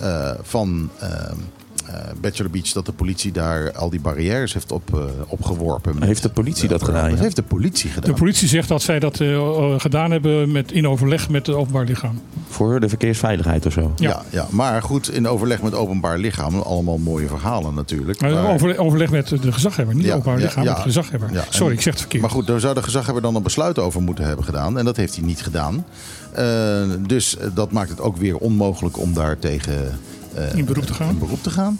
Eh, 0.00 0.30
van 0.42 0.90
ehm, 0.98 1.12
eh, 1.12 1.32
Bachelor 2.20 2.50
Beach, 2.50 2.72
dat 2.72 2.86
de 2.86 2.92
politie 2.92 3.32
daar 3.32 3.72
al 3.72 3.90
die 3.90 4.00
barrières 4.00 4.52
heeft 4.52 4.72
op, 4.72 4.94
eh, 4.94 5.00
opgeworpen. 5.26 5.94
met- 5.94 6.04
Heeft 6.08 6.22
de 6.22 6.28
politie 6.28 6.68
dat 6.68 6.82
gedaan, 6.84 7.08
Dat 7.08 7.16
ja? 7.18 7.22
heeft 7.24 7.36
de 7.36 7.42
politie 7.42 7.90
gedaan. 7.90 8.10
de 8.10 8.16
politie 8.18 8.48
zegt 8.48 8.68
dat 8.68 8.82
zij 8.82 8.98
dat 8.98 9.20
eh, 9.20 9.34
eh, 9.34 9.74
gedaan 9.80 10.10
hebben 10.10 10.52
met, 10.52 10.72
in 10.72 10.88
overleg 10.88 11.28
met 11.28 11.46
het 11.46 11.56
openbaar 11.56 11.84
lichaam. 11.84 12.20
Voor 12.48 12.80
de 12.80 12.88
verkeersveiligheid 12.88 13.66
of 13.66 13.72
zo. 13.72 13.92
Ja. 13.96 14.08
ja. 14.10 14.22
Ja, 14.30 14.46
maar 14.50 14.82
goed, 14.82 15.10
in 15.10 15.28
overleg 15.28 15.62
met 15.62 15.74
openbaar 15.74 16.18
lichaam. 16.18 16.54
Allemaal 16.60 16.98
mooie 16.98 17.26
verhalen 17.26 17.74
natuurlijk. 17.74 18.20
Maar 18.20 18.30
maar- 18.30 18.52
over, 18.52 18.78
overleg 18.78 19.10
met 19.10 19.28
de 19.28 19.52
gezaghebber, 19.52 19.94
niet 19.94 20.04
Ja, 20.04 20.10
het 20.10 20.18
openbaar 20.20 20.40
lichaam, 20.42 20.62
ja. 20.64 20.68
met 20.68 20.76
de 20.76 20.82
gezaghebber. 20.82 21.32
Ja, 21.32 21.38
en- 21.40 21.46
Sorry, 21.48 21.72
ik 21.74 21.80
zeg 21.80 21.92
het 21.92 22.00
verkeerd. 22.00 22.22
Maar 22.22 22.30
goed, 22.30 22.46
daar 22.46 22.60
zou 22.60 22.74
de 22.74 22.82
gezaghebber 22.82 23.22
dan 23.22 23.34
een 23.34 23.42
besluit 23.42 23.78
over 23.78 24.02
moeten 24.02 24.24
hebben 24.24 24.44
gedaan. 24.44 24.78
En 24.78 24.84
dat 24.84 24.96
heeft 24.96 25.14
hij 25.16 25.24
niet 25.24 25.42
gedaan. 25.42 25.84
Eh, 26.32 26.82
dus 27.06 27.36
eh, 27.36 27.46
dat 27.54 27.72
maakt 27.72 27.90
het 27.90 28.00
ook 28.00 28.16
weer 28.16 28.36
onmogelijk 28.36 28.98
om 28.98 29.14
daar 29.14 29.38
tegen 29.38 29.72
eh, 29.86 29.92
In 30.54 30.64
beroep 30.64 30.84
te 30.84 30.94
gaan. 30.94 31.08
in 31.08 31.18
beroep 31.18 31.42
te 31.42 31.50
gaan. 31.50 31.78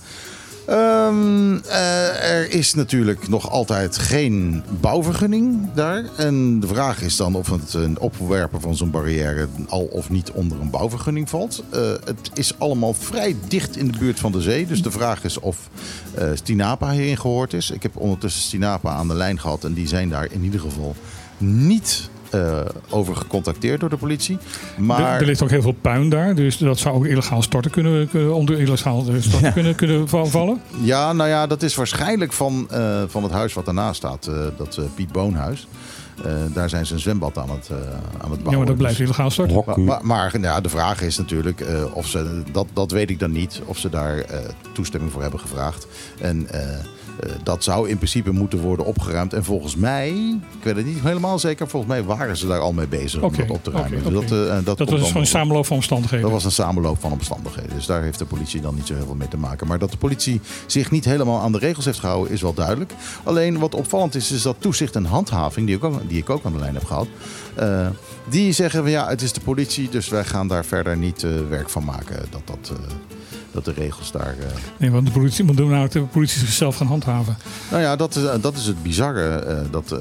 Ehm, 0.70 1.56
eh, 1.56 2.30
er 2.30 2.50
is 2.50 2.74
natuurlijk 2.74 3.28
nog 3.28 3.50
altijd 3.50 3.98
geen 3.98 4.62
bouwvergunning 4.80 5.72
daar. 5.74 6.04
En 6.16 6.60
de 6.60 6.66
vraag 6.66 7.02
is 7.02 7.16
dan 7.16 7.34
of 7.34 7.50
het 7.50 7.74
een 7.74 7.98
opwerpen 7.98 8.60
van 8.60 8.76
zo'n 8.76 8.90
barrière 8.90 9.48
al 9.68 9.82
of 9.82 10.10
niet 10.10 10.30
onder 10.30 10.60
een 10.60 10.70
bouwvergunning 10.70 11.28
valt. 11.28 11.62
Eh, 11.70 11.80
het 12.04 12.30
is 12.34 12.58
allemaal 12.58 12.94
vrij 12.94 13.36
dicht 13.48 13.76
in 13.76 13.90
de 13.90 13.98
buurt 13.98 14.20
van 14.20 14.32
de 14.32 14.40
zee. 14.40 14.66
Dus 14.66 14.82
de 14.82 14.90
vraag 14.90 15.24
is 15.24 15.38
of 15.38 15.68
eh, 16.14 16.28
Stinapa 16.34 16.90
hierin 16.90 17.18
gehoord 17.18 17.52
is. 17.52 17.70
Ik 17.70 17.82
heb 17.82 17.96
ondertussen 17.96 18.42
Stinapa 18.42 18.90
aan 18.90 19.08
de 19.08 19.14
lijn 19.14 19.40
gehad. 19.40 19.64
En 19.64 19.72
die 19.72 19.88
zijn 19.88 20.08
daar 20.08 20.32
in 20.32 20.42
ieder 20.42 20.60
geval 20.60 20.94
niet 21.38 22.10
eh, 22.30 22.60
over 22.90 23.16
gecontacteerd 23.16 23.80
door 23.80 23.88
de 23.88 23.96
politie. 23.96 24.38
Er- 24.76 24.82
Maar 24.82 25.20
Er, 25.20 25.26
ligt 25.26 25.42
ook 25.42 25.50
heel 25.50 25.62
veel 25.62 25.76
puin 25.80 26.08
daar, 26.08 26.34
dus 26.34 26.58
dat 26.58 26.78
zou 26.78 26.94
ook 26.94 27.06
illegaal 27.06 27.42
storten 27.42 27.70
kunnen, 27.70 28.08
kunnen- 28.08 28.34
onder 28.34 28.60
illegaal 28.60 29.04
eh, 29.08 29.14
storten 29.20 29.52
kunnen, 29.52 29.74
kunnen 29.74 30.08
va- 30.08 30.24
vallen. 30.24 30.60
Ja, 30.82 31.12
nou 31.12 31.28
ja, 31.28 31.46
dat 31.46 31.62
is 31.62 31.74
waarschijnlijk 31.74 32.32
van, 32.32 32.66
eh, 32.70 33.02
van 33.06 33.22
het 33.22 33.32
huis 33.32 33.52
wat 33.52 33.64
daarnaast 33.64 33.96
staat. 33.96 34.30
dat 34.56 34.80
Piet 34.94 35.12
Boonhuis. 35.12 35.66
Eh, 36.24 36.32
daar 36.54 36.68
zijn 36.68 36.86
ze 36.86 36.94
een 36.94 37.00
zwembad 37.00 37.38
aan 37.38 37.50
het, 37.50 37.68
eh, 37.68 37.76
aan 37.76 38.30
het 38.30 38.42
bouwen. 38.42 38.50
Ja, 38.50 38.56
maar 38.56 38.66
dat 38.66 38.76
blijft 38.76 38.96
Dus- 38.96 39.06
illegaal 39.06 39.30
storten. 39.30 39.54
Hok- 39.54 39.66
maar, 39.66 39.84
maar, 39.84 40.00
maar, 40.04 40.40
ja, 40.40 40.60
de 40.60 40.68
vraag 40.68 41.02
is 41.02 41.18
natuurlijk 41.18 41.60
eh, 41.60 41.96
of 41.96 42.06
ze, 42.06 42.42
dat, 42.52 42.66
dat 42.72 42.90
weet 42.90 43.10
ik 43.10 43.18
dan 43.18 43.32
niet, 43.32 43.60
of 43.64 43.78
ze 43.78 43.88
daar 43.88 44.18
eh, 44.18 44.38
toestemming 44.72 45.12
voor 45.12 45.22
hebben 45.22 45.40
gevraagd. 45.40 45.86
En 46.20 46.48
eh, 46.50 46.78
eh, 47.20 47.30
dat 47.42 47.64
zou 47.64 47.88
in 47.88 47.96
principe 47.96 48.30
moeten 48.30 48.58
worden 48.58 48.86
opgeruimd. 48.86 49.32
En 49.32 49.44
volgens 49.44 49.76
mij, 49.76 50.08
ik 50.58 50.64
weet 50.64 50.76
het 50.76 50.86
niet 50.86 51.00
helemaal 51.00 51.38
zeker, 51.38 51.68
volgens 51.68 51.92
mij 51.92 52.04
waren 52.04 52.36
ze 52.36 52.46
daar 52.46 52.60
al 52.60 52.72
mee 52.72 52.86
bezig 52.86 53.22
om 53.22 53.36
dat 53.36 53.50
op 53.50 53.64
te 53.64 53.70
ruimen. 53.70 54.02
Dus 54.02 54.12
dat, 54.12 54.22
eh, 54.22 54.64
dat, 54.64 54.78
was 54.78 54.88
dan 54.88 54.98
gewoon 54.98 55.16
een 55.16 55.26
samenloop 55.26 55.66
van 55.66 55.76
omstandigheden. 55.76 56.22
Dat 56.22 56.30
was 56.32 56.44
een 56.44 56.50
samenloop 56.50 57.00
van 57.00 57.12
omstandigheden. 57.12 57.74
Dus 57.74 57.86
daar 57.86 58.02
heeft 58.02 58.18
de 58.18 58.24
politie 58.24 58.60
dan 58.60 58.74
niet 58.74 58.86
zo 58.86 58.94
heel 58.94 59.04
veel 59.04 59.14
mee 59.14 59.28
te 59.28 59.36
maken. 59.36 59.66
Maar 59.66 59.78
dat 59.78 59.90
de 59.90 59.96
politie 59.96 60.40
zich 60.66 60.90
niet 60.90 61.04
helemaal 61.04 61.40
aan 61.40 61.52
de 61.52 61.58
regels 61.58 61.84
heeft 61.84 61.98
gehouden, 61.98 62.32
is 62.32 62.42
wel 62.42 62.54
duidelijk. 62.54 62.92
Alleen 63.22 63.58
wat 63.58 63.74
opvallend 63.74 64.14
is, 64.14 64.30
is 64.32 64.42
dat 64.42 64.56
toezicht 64.58 64.96
en 64.96 65.04
handhaving, 65.04 65.66
die 65.66 65.82
ook, 65.82 66.00
die 66.10 66.18
ik 66.18 66.30
ook 66.30 66.44
aan 66.44 66.52
de 66.52 66.58
lijn 66.58 66.74
heb 66.74 66.84
gehad. 66.84 67.06
eh, 67.54 67.86
die 68.28 68.52
zeggen 68.52 68.80
van 68.82 68.90
ja, 68.90 69.08
het 69.08 69.22
is 69.22 69.32
de 69.32 69.40
politie, 69.40 69.88
dus 69.88 70.08
wij 70.08 70.24
gaan 70.24 70.48
daar 70.48 70.64
verder 70.64 70.96
niet 70.96 71.22
eh, 71.22 71.30
werk 71.48 71.68
van 71.70 71.84
maken. 71.84 72.22
Dat, 72.30 72.40
dat, 72.44 72.72
eh, 72.76 72.94
dat 73.52 73.64
de 73.64 73.72
regels 73.72 74.12
daar. 74.12 74.34
eh, 74.40 74.46
Nee, 74.76 74.90
want 74.90 75.06
de 75.06 75.12
politie 75.12 75.44
moet 75.44 75.56
doen 75.56 75.70
nou 75.70 75.88
de 75.88 76.00
politie 76.02 76.38
zichzelf 76.40 76.76
gaan 76.76 76.86
handhaven. 76.86 77.36
Nou 77.70 77.82
ja, 77.82 77.96
dat 77.96 78.16
is, 78.16 78.24
eh, 78.24 78.34
dat 78.40 78.56
is 78.56 78.66
het 78.66 78.82
bizarre. 78.82 79.28
eh, 79.28 79.56
dat, 79.70 79.92
eh, 79.92 79.98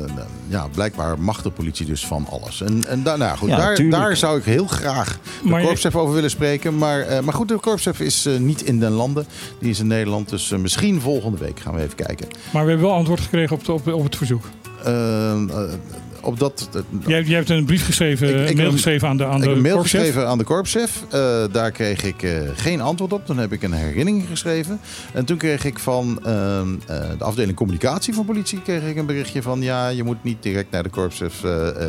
ja, 0.47 0.67
blijkbaar 0.73 1.19
mag 1.19 1.41
de 1.41 1.49
politie 1.51 1.85
dus 1.85 2.05
van 2.05 2.25
alles. 2.29 2.61
En, 2.61 2.85
en 2.87 3.03
daar, 3.03 3.17
nou 3.17 3.37
goed, 3.37 3.49
Ja, 3.49 3.57
daar, 3.57 3.75
tuurlijk. 3.75 4.01
daar 4.03 4.17
zou 4.17 4.37
ik 4.37 4.43
heel 4.43 4.67
graag 4.67 5.19
de 5.43 5.49
Maar 5.49 5.59
je- 5.61 5.65
korpschef 5.67 5.95
over 5.95 6.13
willen 6.13 6.29
spreken. 6.29 6.77
Maar, 6.77 6.99
eh, 6.99 7.19
maar 7.19 7.33
goed, 7.33 7.47
de 7.47 7.59
korpschef 7.59 7.99
is 7.99 8.25
eh, 8.25 8.37
niet 8.37 8.61
in 8.61 8.79
den 8.79 8.91
landen. 8.91 9.25
Die 9.59 9.69
is 9.69 9.79
in 9.79 9.87
Nederland. 9.87 10.29
Dus 10.29 10.51
eh, 10.51 10.59
misschien 10.59 11.01
volgende 11.01 11.37
week 11.37 11.59
gaan 11.59 11.75
we 11.75 11.81
even 11.81 11.95
kijken. 11.95 12.27
Maar 12.53 12.63
we 12.63 12.69
hebben 12.69 12.87
wel 12.87 12.97
antwoord 12.97 13.19
gekregen 13.19 13.55
op, 13.55 13.65
de- 13.65 13.71
op, 13.73 13.87
op 13.87 14.03
het 14.03 14.15
verzoek. 14.15 14.43
Eh, 14.85 15.31
eh, 15.31 15.73
op 16.21 16.39
dat, 16.39 16.69
eh, 16.73 16.81
Jij, 17.07 17.23
jij 17.23 17.35
hebt 17.35 17.49
een 17.49 17.65
brief 17.65 17.85
geschreven, 17.85 18.41
Ik- 18.43 18.49
ik 18.49 18.57
mail 18.57 18.71
geschreven 18.71 19.07
aan 19.07 19.17
de, 19.17 19.25
aan 19.25 19.35
ik 19.35 19.41
de 19.41 19.47
heb 19.47 19.55
een 19.55 19.61
mail 19.61 19.75
korpschef. 19.75 19.99
geschreven 20.01 20.27
aan 20.29 20.37
de 20.37 20.43
korpschef. 20.43 21.03
Eh, 21.09 21.43
daar 21.51 21.71
kreeg 21.71 22.03
ik 22.03 22.27
geen 22.55 22.81
antwoord 22.81 23.13
op. 23.13 23.27
Dan 23.27 23.37
heb 23.37 23.51
ik 23.53 23.63
een 23.63 23.71
herinnering 23.73 24.25
geschreven. 24.29 24.79
En 25.13 25.25
toen 25.25 25.37
kreeg 25.37 25.65
ik 25.65 25.79
van 25.79 26.19
ehm, 26.23 26.67
eh, 26.87 27.01
de 27.17 27.23
afdeling 27.23 27.57
communicatie 27.57 28.13
van 28.13 28.25
politie 28.25 28.61
kreeg 28.61 28.83
ik 28.83 28.97
een 28.97 29.05
berichtje 29.05 29.41
van... 29.41 29.61
ja, 29.61 29.87
je 29.87 30.03
moet 30.03 30.23
niet 30.23 30.43
direct 30.43 30.71
naar 30.71 30.83
de 30.83 30.89
korpschef 30.89 31.33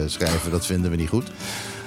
schrijven. 0.07 0.51
Dat 0.51 0.66
vinden 0.66 0.91
we 0.91 0.97
niet 0.97 1.09
goed. 1.09 1.30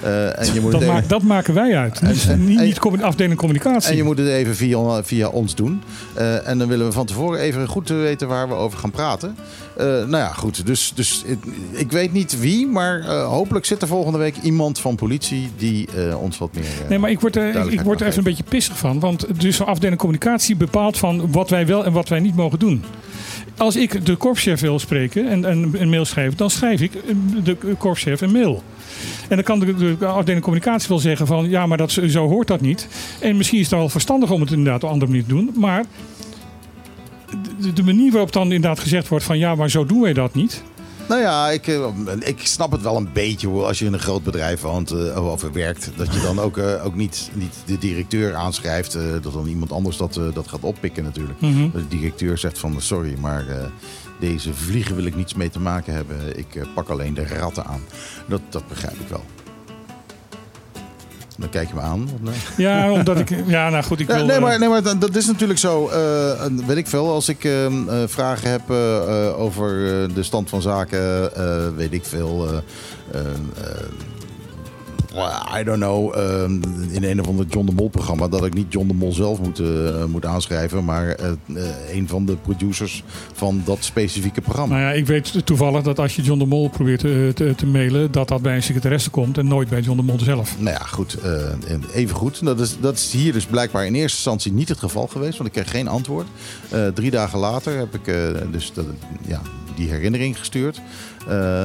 Eh, 0.02 0.38
en 0.40 0.54
je 0.54 0.60
moet 0.60 0.72
Dat, 0.72 0.82
even- 0.82 1.04
dat 1.08 1.22
maken 1.22 1.54
wij 1.54 1.76
uit. 1.76 2.02
Niet, 2.02 2.26
en- 2.28 2.46
niet, 2.46 2.58
en- 2.58 2.64
niet 2.64 2.78
commu- 2.78 3.02
afdeling 3.02 3.38
communicatie. 3.38 3.90
En 3.90 3.96
je 3.96 4.02
moet 4.02 4.18
het 4.18 4.28
even 4.28 4.56
via, 4.56 5.02
via 5.04 5.28
ons 5.28 5.54
doen. 5.54 5.82
Eh, 6.14 6.48
en 6.48 6.58
dan 6.58 6.68
willen 6.68 6.86
we 6.86 6.92
van 6.92 7.06
tevoren 7.06 7.40
even 7.40 7.68
goed 7.68 7.88
weten 7.88 8.28
waar 8.28 8.48
we 8.48 8.54
over 8.54 8.78
gaan 8.78 8.90
praten. 8.90 9.36
Eh, 9.76 9.84
nou 9.86 10.10
ja, 10.16 10.28
goed. 10.32 10.66
Dus, 10.66 10.92
dus 10.94 11.22
ik, 11.26 11.38
ik 11.70 11.92
weet 11.92 12.12
niet 12.12 12.38
wie, 12.40 12.66
maar 12.66 13.04
hopelijk 13.10 13.64
zit 13.64 13.82
er 13.82 13.88
volgende 13.88 14.18
week 14.18 14.34
iemand 14.42 14.78
van 14.78 14.94
politie 14.96 15.50
die 15.56 15.88
ons 16.20 16.38
wat 16.38 16.50
meer. 16.54 16.64
Nee, 16.88 16.98
maar 16.98 17.10
ik 17.10 17.20
word 17.20 17.36
er, 17.36 17.72
ik, 17.72 17.80
word 17.80 18.00
er 18.00 18.06
even 18.06 18.18
een 18.18 18.24
beetje 18.24 18.44
pissig 18.48 18.78
van. 18.78 19.00
Want 19.00 19.40
dus 19.40 19.56
de 19.56 19.64
afdeling 19.64 19.98
communicatie 19.98 20.56
bepaalt 20.56 20.98
van 20.98 21.32
wat 21.32 21.50
wij 21.50 21.66
wel 21.66 21.84
en 21.84 21.92
wat 21.92 22.08
wij 22.08 22.20
niet 22.20 22.36
mogen 22.36 22.58
doen. 22.58 22.84
Als 23.56 23.76
ik 23.76 24.06
de 24.06 24.16
korpschef 24.16 24.60
wil 24.60 24.78
spreken 24.78 25.28
en, 25.28 25.44
en 25.44 25.74
een 25.78 25.90
mail 25.90 26.04
schrijven, 26.04 26.36
dan 26.36 26.50
schrijf 26.50 26.80
ik 26.80 26.94
eh, 26.94 27.14
de 27.44 27.56
korpschef 27.78 28.20
een 28.20 28.32
mail. 28.32 28.62
En 29.28 29.36
dan 29.36 29.44
kan 29.44 29.58
de, 29.58 29.96
de 30.24 30.40
communicatie 30.40 30.88
wel 30.88 30.98
zeggen 30.98 31.26
van 31.26 31.48
ja, 31.48 31.66
maar 31.66 31.78
dat, 31.78 31.90
zo 31.90 32.28
hoort 32.28 32.48
dat 32.48 32.60
niet. 32.60 32.88
En 33.20 33.36
misschien 33.36 33.58
is 33.58 33.70
het 33.70 33.78
wel 33.78 33.88
verstandig 33.88 34.30
om 34.30 34.40
het 34.40 34.50
inderdaad 34.50 34.82
op 34.82 34.82
een 34.82 34.88
andere 34.88 35.10
manier 35.10 35.26
te 35.26 35.34
doen. 35.34 35.50
Maar 35.54 35.84
de 37.74 37.82
manier 37.82 38.10
waarop 38.10 38.32
dan 38.32 38.42
inderdaad 38.42 38.78
gezegd 38.78 39.08
wordt 39.08 39.24
van 39.24 39.38
ja, 39.38 39.54
maar 39.54 39.70
zo 39.70 39.86
doen 39.86 40.00
wij 40.00 40.12
dat 40.12 40.34
niet. 40.34 40.62
Nou 41.08 41.20
ja, 41.20 41.50
ik, 41.50 41.66
eh, 41.66 41.86
ik 42.18 42.46
snap 42.46 42.72
het 42.72 42.82
wel 42.82 42.96
een 42.96 43.08
beetje 43.12 43.48
hoor. 43.48 43.66
Als 43.66 43.78
je 43.78 43.84
in 43.84 43.92
een 43.92 43.98
groot 43.98 44.22
bedrijf 44.22 44.60
woont 44.60 44.90
eh, 44.90 45.32
of 45.32 45.42
werkt. 45.52 45.90
Dat 45.96 46.14
je 46.14 46.20
dan 46.20 46.38
ook, 46.38 46.58
eh, 46.58 46.84
ook 46.84 46.94
niet, 46.94 47.30
niet 47.32 47.54
de 47.66 47.78
directeur 47.78 48.34
aanschrijft. 48.34 48.92
dat 49.22 49.32
dan 49.32 49.46
iemand 49.46 49.72
anders 49.72 49.96
dat, 49.96 50.20
dat 50.34 50.48
gaat 50.48 50.62
oppikken 50.62 51.04
natuurlijk. 51.04 51.40
Mhm. 51.40 51.70
Dat 51.70 51.90
de 51.90 51.96
directeur 51.96 52.38
zegt 52.38 52.58
van 52.58 52.80
sorry, 52.80 53.14
maar 53.18 53.44
deze 54.20 54.54
vliegen 54.54 54.96
wil 54.96 55.04
ik 55.04 55.16
niets 55.16 55.34
mee 55.34 55.50
te 55.50 55.60
maken 55.60 55.94
hebben. 55.94 56.38
Ik 56.38 56.66
pak 56.74 56.88
alleen 56.88 57.14
de 57.14 57.26
ratten 57.26 57.64
aan. 57.64 57.80
Dat, 58.28 58.40
dat 58.48 58.68
begrijp 58.68 59.00
ik 59.00 59.08
wel. 59.08 59.24
Dan 61.38 61.48
kijk 61.48 61.68
je 61.68 61.74
me 61.74 61.80
aan. 61.80 62.08
nee? 62.20 62.34
Ja, 62.56 62.92
omdat 62.92 63.18
ik. 63.18 63.30
Ja, 63.46 63.68
nou 63.70 63.84
goed, 63.84 64.00
ik 64.00 64.06
wil. 64.06 64.26
nee, 64.26 64.36
eh, 64.36 64.42
maar, 64.42 64.58
nee, 64.58 64.68
maar 64.68 64.82
dat- 64.82 65.00
dat 65.00 65.16
is 65.16 65.26
natuurlijk 65.26 65.58
zo. 65.58 65.88
eh, 65.88 66.46
weet 66.66 66.76
ik 66.76 66.86
veel. 66.86 67.08
Als 67.10 67.28
ik 67.28 67.44
eh, 67.44 67.66
eh, 67.66 67.72
vragen 68.06 68.50
heb 68.50 68.70
eh, 68.70 68.96
eh, 69.26 69.38
over 69.40 69.86
eh, 70.02 70.14
de 70.14 70.22
stand 70.22 70.48
van 70.48 70.62
zaken, 70.62 71.36
eh, 71.36 71.66
weet 71.76 71.92
ik 71.92 72.04
veel. 72.04 72.62
I 75.60 75.64
don't 75.64 75.80
know. 75.80 76.14
eh, 76.16 76.42
in 76.94 77.04
een 77.04 77.20
of 77.20 77.28
ander 77.28 77.46
John 77.46 77.66
de 77.66 77.72
Mol 77.72 77.88
programma. 77.88 78.28
Dat 78.28 78.44
ik 78.44 78.54
niet 78.54 78.72
John 78.72 78.86
de 78.88 78.94
Mol 78.94 79.12
zelf 79.12 79.40
moet, 79.40 79.58
eh, 79.58 80.04
moet 80.04 80.26
aanschrijven. 80.26 80.84
Maar 80.84 81.08
eh, 81.08 81.30
eh, 81.30 81.36
een 81.92 82.08
van 82.08 82.26
de 82.26 82.36
producers 82.36 83.02
van 83.32 83.62
dat 83.64 83.84
specifieke 83.84 84.40
programma. 84.40 84.74
Nou 84.74 84.86
ja, 84.86 84.92
ik 84.92 85.06
weet 85.06 85.46
toevallig 85.46 85.82
dat 85.82 85.98
als 85.98 86.16
je 86.16 86.22
John 86.22 86.38
de 86.38 86.46
Mol 86.46 86.68
probeert 86.68 87.00
te, 87.00 87.30
te, 87.34 87.54
te 87.56 87.66
mailen, 87.66 88.12
dat 88.12 88.28
dat 88.28 88.42
bij 88.42 88.56
een 88.56 88.62
secretaresse 88.62 89.10
komt 89.10 89.38
en 89.38 89.46
nooit 89.46 89.68
bij 89.68 89.80
John 89.80 89.96
de 89.96 90.02
Mol 90.02 90.18
zelf. 90.18 90.58
Nou 90.58 90.76
ja, 90.76 90.84
goed. 90.84 91.18
even 91.94 92.16
goed. 92.16 92.44
Dat 92.44 92.60
is, 92.60 92.76
dat 92.80 92.94
is 92.94 93.12
hier 93.12 93.32
dus 93.32 93.46
blijkbaar 93.46 93.86
in 93.86 93.94
eerste 93.94 94.16
instantie 94.16 94.52
niet 94.52 94.68
het 94.68 94.78
geval 94.78 95.06
geweest. 95.06 95.38
Want 95.38 95.48
ik 95.48 95.62
kreeg 95.62 95.70
geen 95.70 95.88
antwoord. 95.88 96.26
Drie 96.94 97.10
dagen 97.10 97.38
later 97.38 97.78
heb 97.78 97.94
ik 97.94 98.14
dus 98.50 98.72
dat, 98.72 98.84
ja, 99.26 99.40
die 99.76 99.88
herinnering 99.88 100.38
gestuurd. 100.38 100.80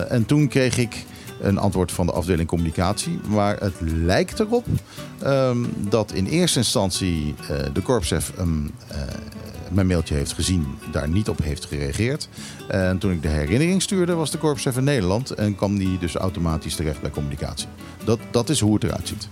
En 0.09 0.25
toen 0.25 0.47
kreeg 0.47 0.77
ik 0.77 1.05
een 1.41 1.57
antwoord 1.57 1.91
van 1.91 2.05
de 2.05 2.11
afdeling 2.11 2.47
communicatie. 2.47 3.19
Maar 3.39 3.57
het 3.59 3.73
lijkt 3.81 4.39
erop 4.39 4.65
ehm, 5.21 5.57
dat 5.77 6.11
in 6.11 6.25
eerste 6.25 6.57
instantie 6.57 7.35
eh, 7.49 7.57
de 7.73 7.81
korpschef 7.81 8.31
eh, 8.37 8.45
mijn 9.71 9.87
mailtje 9.87 10.15
heeft 10.15 10.33
gezien, 10.33 10.65
daar 10.91 11.09
niet 11.09 11.29
op 11.29 11.43
heeft 11.43 11.65
gereageerd. 11.65 12.29
En 12.67 12.97
toen 12.97 13.11
ik 13.11 13.21
de 13.21 13.27
herinnering 13.27 13.81
stuurde, 13.81 14.13
was 14.13 14.31
de 14.31 14.37
korpschef 14.37 14.77
in 14.77 14.83
Nederland 14.83 15.31
en 15.31 15.55
kwam 15.55 15.77
die 15.77 15.97
dus 15.97 16.15
automatisch 16.15 16.75
terecht 16.75 17.01
bij 17.01 17.09
communicatie. 17.09 17.67
Dat, 18.03 18.19
dat 18.31 18.49
is 18.49 18.59
hoe 18.59 18.73
het 18.73 18.83
eruit 18.83 19.07
ziet. 19.07 19.27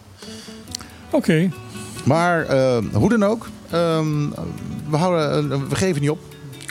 Oké, 1.11 1.49
Maar 2.03 2.45
eh, 2.45 2.77
hoe 2.93 3.09
dan 3.09 3.23
ook, 3.23 3.47
ehm, 3.69 4.29
we, 4.89 4.97
houden, 4.97 5.51
eh, 5.51 5.59
we 5.69 5.75
geven 5.75 6.01
niet 6.01 6.09
op. 6.09 6.19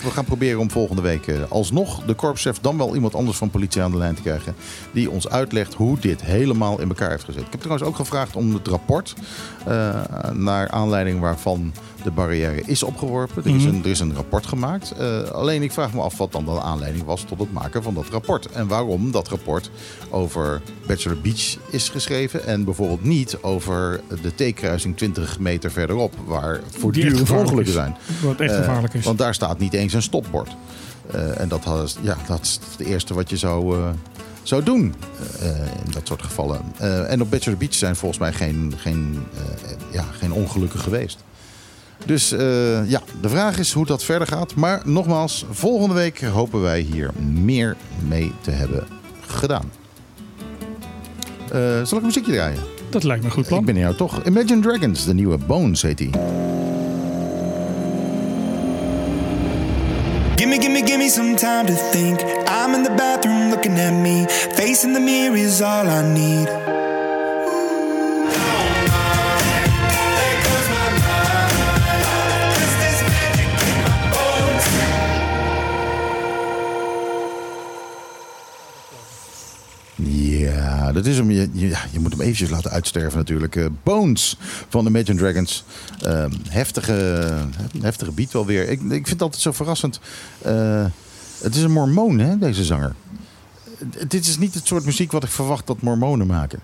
We 0.02 0.10
gaan 0.10 0.24
proberen 0.24 0.60
om 0.60 0.70
volgende 0.70 1.02
week 1.02 1.26
eh, 1.26 1.36
alsnog 1.48 2.04
de 2.04 2.14
korpschef, 2.14 2.58
dan 2.60 2.78
wel 2.78 2.94
iemand 2.94 3.14
anders 3.14 3.36
van 3.38 3.50
politie 3.50 3.82
aan 3.82 3.90
de 3.90 3.96
lijn 3.96 4.14
te 4.14 4.22
krijgen. 4.22 4.54
Die 4.92 5.10
ons 5.10 5.28
uitlegt 5.28 5.74
hoe 5.74 5.98
dit 5.98 6.22
helemaal 6.22 6.80
in 6.80 6.88
elkaar 6.88 7.10
heeft 7.10 7.24
gezet. 7.24 7.42
Ik 7.42 7.50
heb 7.50 7.60
trouwens 7.60 7.88
ook 7.88 7.96
gevraagd 7.96 8.36
om 8.36 8.54
het 8.54 8.68
rapport. 8.68 9.14
eh, 9.66 10.00
naar 10.32 10.70
aanleiding 10.70 11.20
waarvan 11.20 11.72
de 12.06 12.12
barrière 12.12 12.62
is 12.66 12.82
opgeworpen. 12.82 13.44
Er 13.44 13.54
is 13.56 13.64
een, 13.64 13.84
er 13.84 13.90
is 13.90 14.00
een 14.00 14.14
rapport 14.14 14.46
gemaakt. 14.46 14.90
Eh, 14.90 15.20
alleen 15.22 15.62
ik 15.62 15.72
vraag 15.72 15.92
me 15.92 16.00
af 16.00 16.16
wat 16.18 16.32
dan 16.32 16.44
de 16.44 16.60
aanleiding 16.60 17.04
was 17.04 17.22
tot 17.22 17.38
het 17.38 17.52
maken 17.52 17.82
van 17.82 17.94
dat 17.94 18.04
rapport. 18.10 18.46
En 18.46 18.66
waarom 18.66 19.10
dat 19.10 19.28
rapport 19.28 19.70
over 20.10 20.62
Bachelor 20.86 21.20
Beach 21.20 21.56
is 21.70 21.88
geschreven. 21.88 22.46
En 22.46 22.64
bijvoorbeeld 22.64 23.04
niet 23.04 23.38
over 23.42 24.00
de 24.22 24.50
T-kruising 24.50 24.96
20 24.96 25.38
meter 25.38 25.70
verderop. 25.70 26.14
Waar 26.24 26.60
voortdurend 26.78 27.30
ongelukken 27.30 27.72
zijn. 27.72 27.96
wat 28.22 28.40
echt 28.40 28.52
Eh, 28.52 28.58
gevaarlijk 28.58 28.94
is. 28.94 29.04
Want 29.04 29.18
daar 29.18 29.34
staat 29.34 29.58
niet 29.58 29.72
eens 29.72 29.92
een 29.92 30.02
stopbord. 30.02 30.56
Eh, 31.10 31.40
en 31.40 31.48
dat, 31.48 31.64
had, 31.64 31.98
ja, 32.02 32.16
dat 32.26 32.40
is 32.42 32.60
het 32.76 32.86
eerste 32.86 33.14
wat 33.14 33.30
je 33.30 33.36
zou, 33.36 33.76
zou 34.42 34.62
doen 34.62 34.94
in 35.84 35.90
dat 35.92 36.06
soort 36.06 36.22
gevallen. 36.22 36.60
En 37.08 37.20
op 37.20 37.30
Bachelor 37.30 37.58
Beach 37.58 37.74
zijn 37.74 37.96
volgens 37.96 38.20
mij 38.20 38.32
geen, 38.32 38.74
geen, 38.76 39.26
ja, 39.92 40.04
geen 40.18 40.32
ongelukken 40.32 40.80
geweest. 40.80 41.24
Dus 42.04 42.32
eh, 42.32 42.90
ja, 42.90 43.00
de 43.20 43.28
vraag 43.28 43.58
is 43.58 43.72
hoe 43.72 43.86
dat 43.86 44.04
verder 44.04 44.28
gaat. 44.28 44.54
Maar 44.54 44.82
nogmaals, 44.84 45.44
volgende 45.50 45.94
week 45.94 46.20
hopen 46.20 46.60
wij 46.60 46.80
hier 46.80 47.10
meer 47.42 47.76
mee 48.08 48.32
te 48.40 48.50
hebben 48.50 48.86
gedaan. 49.20 49.70
Eh, 51.52 51.60
zal 51.60 51.82
ik 51.84 51.92
een 51.92 52.02
muziekje 52.02 52.32
draaien? 52.32 52.60
Dat 52.90 53.02
lijkt 53.02 53.22
me 53.22 53.28
een 53.28 53.34
goed 53.34 53.46
plan. 53.46 53.60
Ik 53.60 53.66
ben 53.66 53.76
jou 53.76 53.94
toch. 53.94 54.24
Imagine 54.24 54.60
Dragons, 54.60 55.04
de 55.04 55.14
nieuwe 55.14 55.38
Bones 55.38 55.82
heet 55.82 55.98
die. 55.98 56.10
Gimme, 60.36 60.60
gimme, 60.60 60.82
gimme 60.84 61.08
some 61.08 61.34
time 61.34 61.64
to 61.64 61.74
think. 61.90 62.20
I'm 62.48 62.74
in 62.74 62.82
the 62.82 62.92
bathroom 62.96 63.48
looking 63.48 63.78
at 63.78 63.92
me. 63.92 64.24
Facing 64.28 64.94
the 64.94 65.00
mirror 65.00 65.36
is 65.36 65.60
all 65.60 65.86
I 65.86 66.02
need. 66.02 66.48
Dat 80.96 81.06
is 81.06 81.16
hem. 81.16 81.30
Je, 81.30 81.48
je, 81.52 81.76
je 81.92 81.98
moet 82.00 82.10
hem 82.12 82.20
eventjes 82.20 82.50
laten 82.50 82.70
uitsterven 82.70 83.18
natuurlijk. 83.18 83.56
Eh, 83.56 83.66
Bones 83.82 84.36
van 84.68 84.86
Imagine 84.86 85.18
Dragons. 85.18 85.64
Ehm, 86.02 86.30
heftige, 86.48 87.24
heftige 87.80 88.10
beat 88.12 88.32
wel 88.32 88.46
weer. 88.46 88.62
Ik, 88.62 88.80
ik 88.80 88.88
vind 88.88 89.08
het 89.08 89.22
altijd 89.22 89.42
zo 89.42 89.52
verrassend. 89.52 90.00
Eh, 90.42 90.84
het 91.42 91.54
is 91.54 91.62
een 91.62 91.72
mormoon, 91.72 92.18
hè, 92.18 92.38
deze 92.38 92.64
zanger. 92.64 92.94
Dit 94.08 94.26
is 94.26 94.38
niet 94.38 94.54
het 94.54 94.66
soort 94.66 94.84
muziek 94.84 95.12
wat 95.12 95.24
ik 95.24 95.30
verwacht 95.30 95.66
dat 95.66 95.82
mormonen 95.82 96.26
maken. 96.26 96.58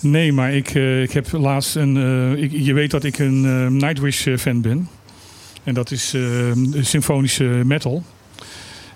Nee, 0.00 0.32
maar 0.32 0.54
ik, 0.54 0.68
eh, 0.74 1.02
ik 1.02 1.12
heb 1.12 1.32
laatst 1.32 1.76
een. 1.76 1.96
eh, 1.96 2.64
je 2.66 2.72
weet 2.72 2.90
dat 2.90 3.04
ik 3.04 3.18
een 3.18 3.44
eh, 3.44 3.66
Nightwish-fan 3.66 4.60
ben. 4.60 4.88
En 5.64 5.74
dat 5.74 5.90
is 5.90 6.14
eh, 6.14 6.52
symfonische 6.80 7.44
metal. 7.44 8.02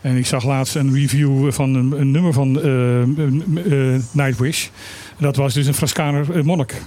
En 0.02 0.16
ik 0.16 0.26
zag 0.26 0.44
laatst 0.44 0.74
een 0.74 0.94
review 0.94 1.52
van 1.52 1.74
een, 1.74 2.10
nummer 2.10 2.32
van 2.32 2.62
eh, 2.62 3.02
eh, 3.02 4.02
Nightwish. 4.10 4.68
Dat 5.18 5.36
was 5.36 5.54
dus 5.54 5.66
een 5.66 5.74
Frascaner 5.74 6.36
eh, 6.36 6.42
monnik. 6.42 6.82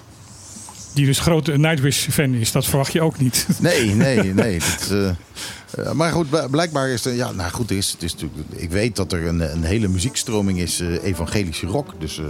Die 0.93 1.05
dus 1.05 1.19
grote 1.19 1.57
Nightwish-fan 1.57 2.33
is. 2.33 2.51
Dat 2.51 2.65
verwacht 2.65 2.93
je 2.93 3.01
ook 3.01 3.19
niet. 3.19 3.47
Nee, 3.59 3.95
nee, 3.95 4.33
nee. 4.33 4.59
Dat, 4.89 5.93
maar 5.93 6.11
goed, 6.11 6.29
bl- 6.29 6.47
blijkbaar 6.51 6.89
is 6.89 7.05
er... 7.05 7.13
Ja, 7.13 7.31
nou 7.31 7.51
goed, 7.51 7.71
is, 7.71 7.91
het 7.91 8.03
is 8.03 8.13
natuurlijk, 8.13 8.41
ik 8.55 8.69
weet 8.69 8.95
dat 8.95 9.11
er 9.11 9.27
een, 9.27 9.39
een 9.39 9.63
hele 9.63 9.87
muziekstroming 9.87 10.59
is, 10.59 10.79
evangelische 11.03 11.65
rock. 11.65 11.93
Dus 11.99 12.21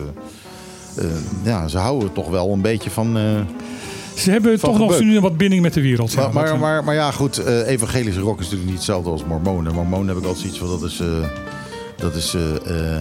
ja, 1.44 1.68
ze 1.68 1.78
houden 1.78 2.14
toch 2.14 2.30
wel 2.30 2.54
een 2.54 2.62
beetje 2.62 2.90
van... 2.90 3.18
Ze 4.16 4.32
hebben 4.32 4.60
toch 4.60 4.78
nog 4.78 5.00
nu 5.00 5.20
wat 5.20 5.38
binding 5.38 5.62
met 5.62 5.74
de 5.74 5.82
wereld. 5.82 6.12
ja. 6.12 6.22
Maar, 6.22 6.34
maar, 6.34 6.46
Dat, 6.46 6.60
maar, 6.60 6.84
maar 6.84 6.96
ja, 6.96 7.12
goed, 7.12 7.38
eh, 7.38 7.68
evangelische 7.68 8.20
rock 8.20 8.40
is 8.40 8.44
natuurlijk 8.44 8.70
niet 8.70 8.78
hetzelfde 8.78 9.10
als 9.10 9.26
mormonen. 9.26 9.74
Mormonen 9.74 10.08
heb 10.08 10.18
ik 10.18 10.24
altijd 10.24 10.40
zoiets 10.40 10.60
van, 10.60 10.68
dat 10.68 10.84
is, 10.84 11.00
eh, 11.00 11.08
dat 11.98 12.16
is 12.16 12.34
eh, 12.34 12.98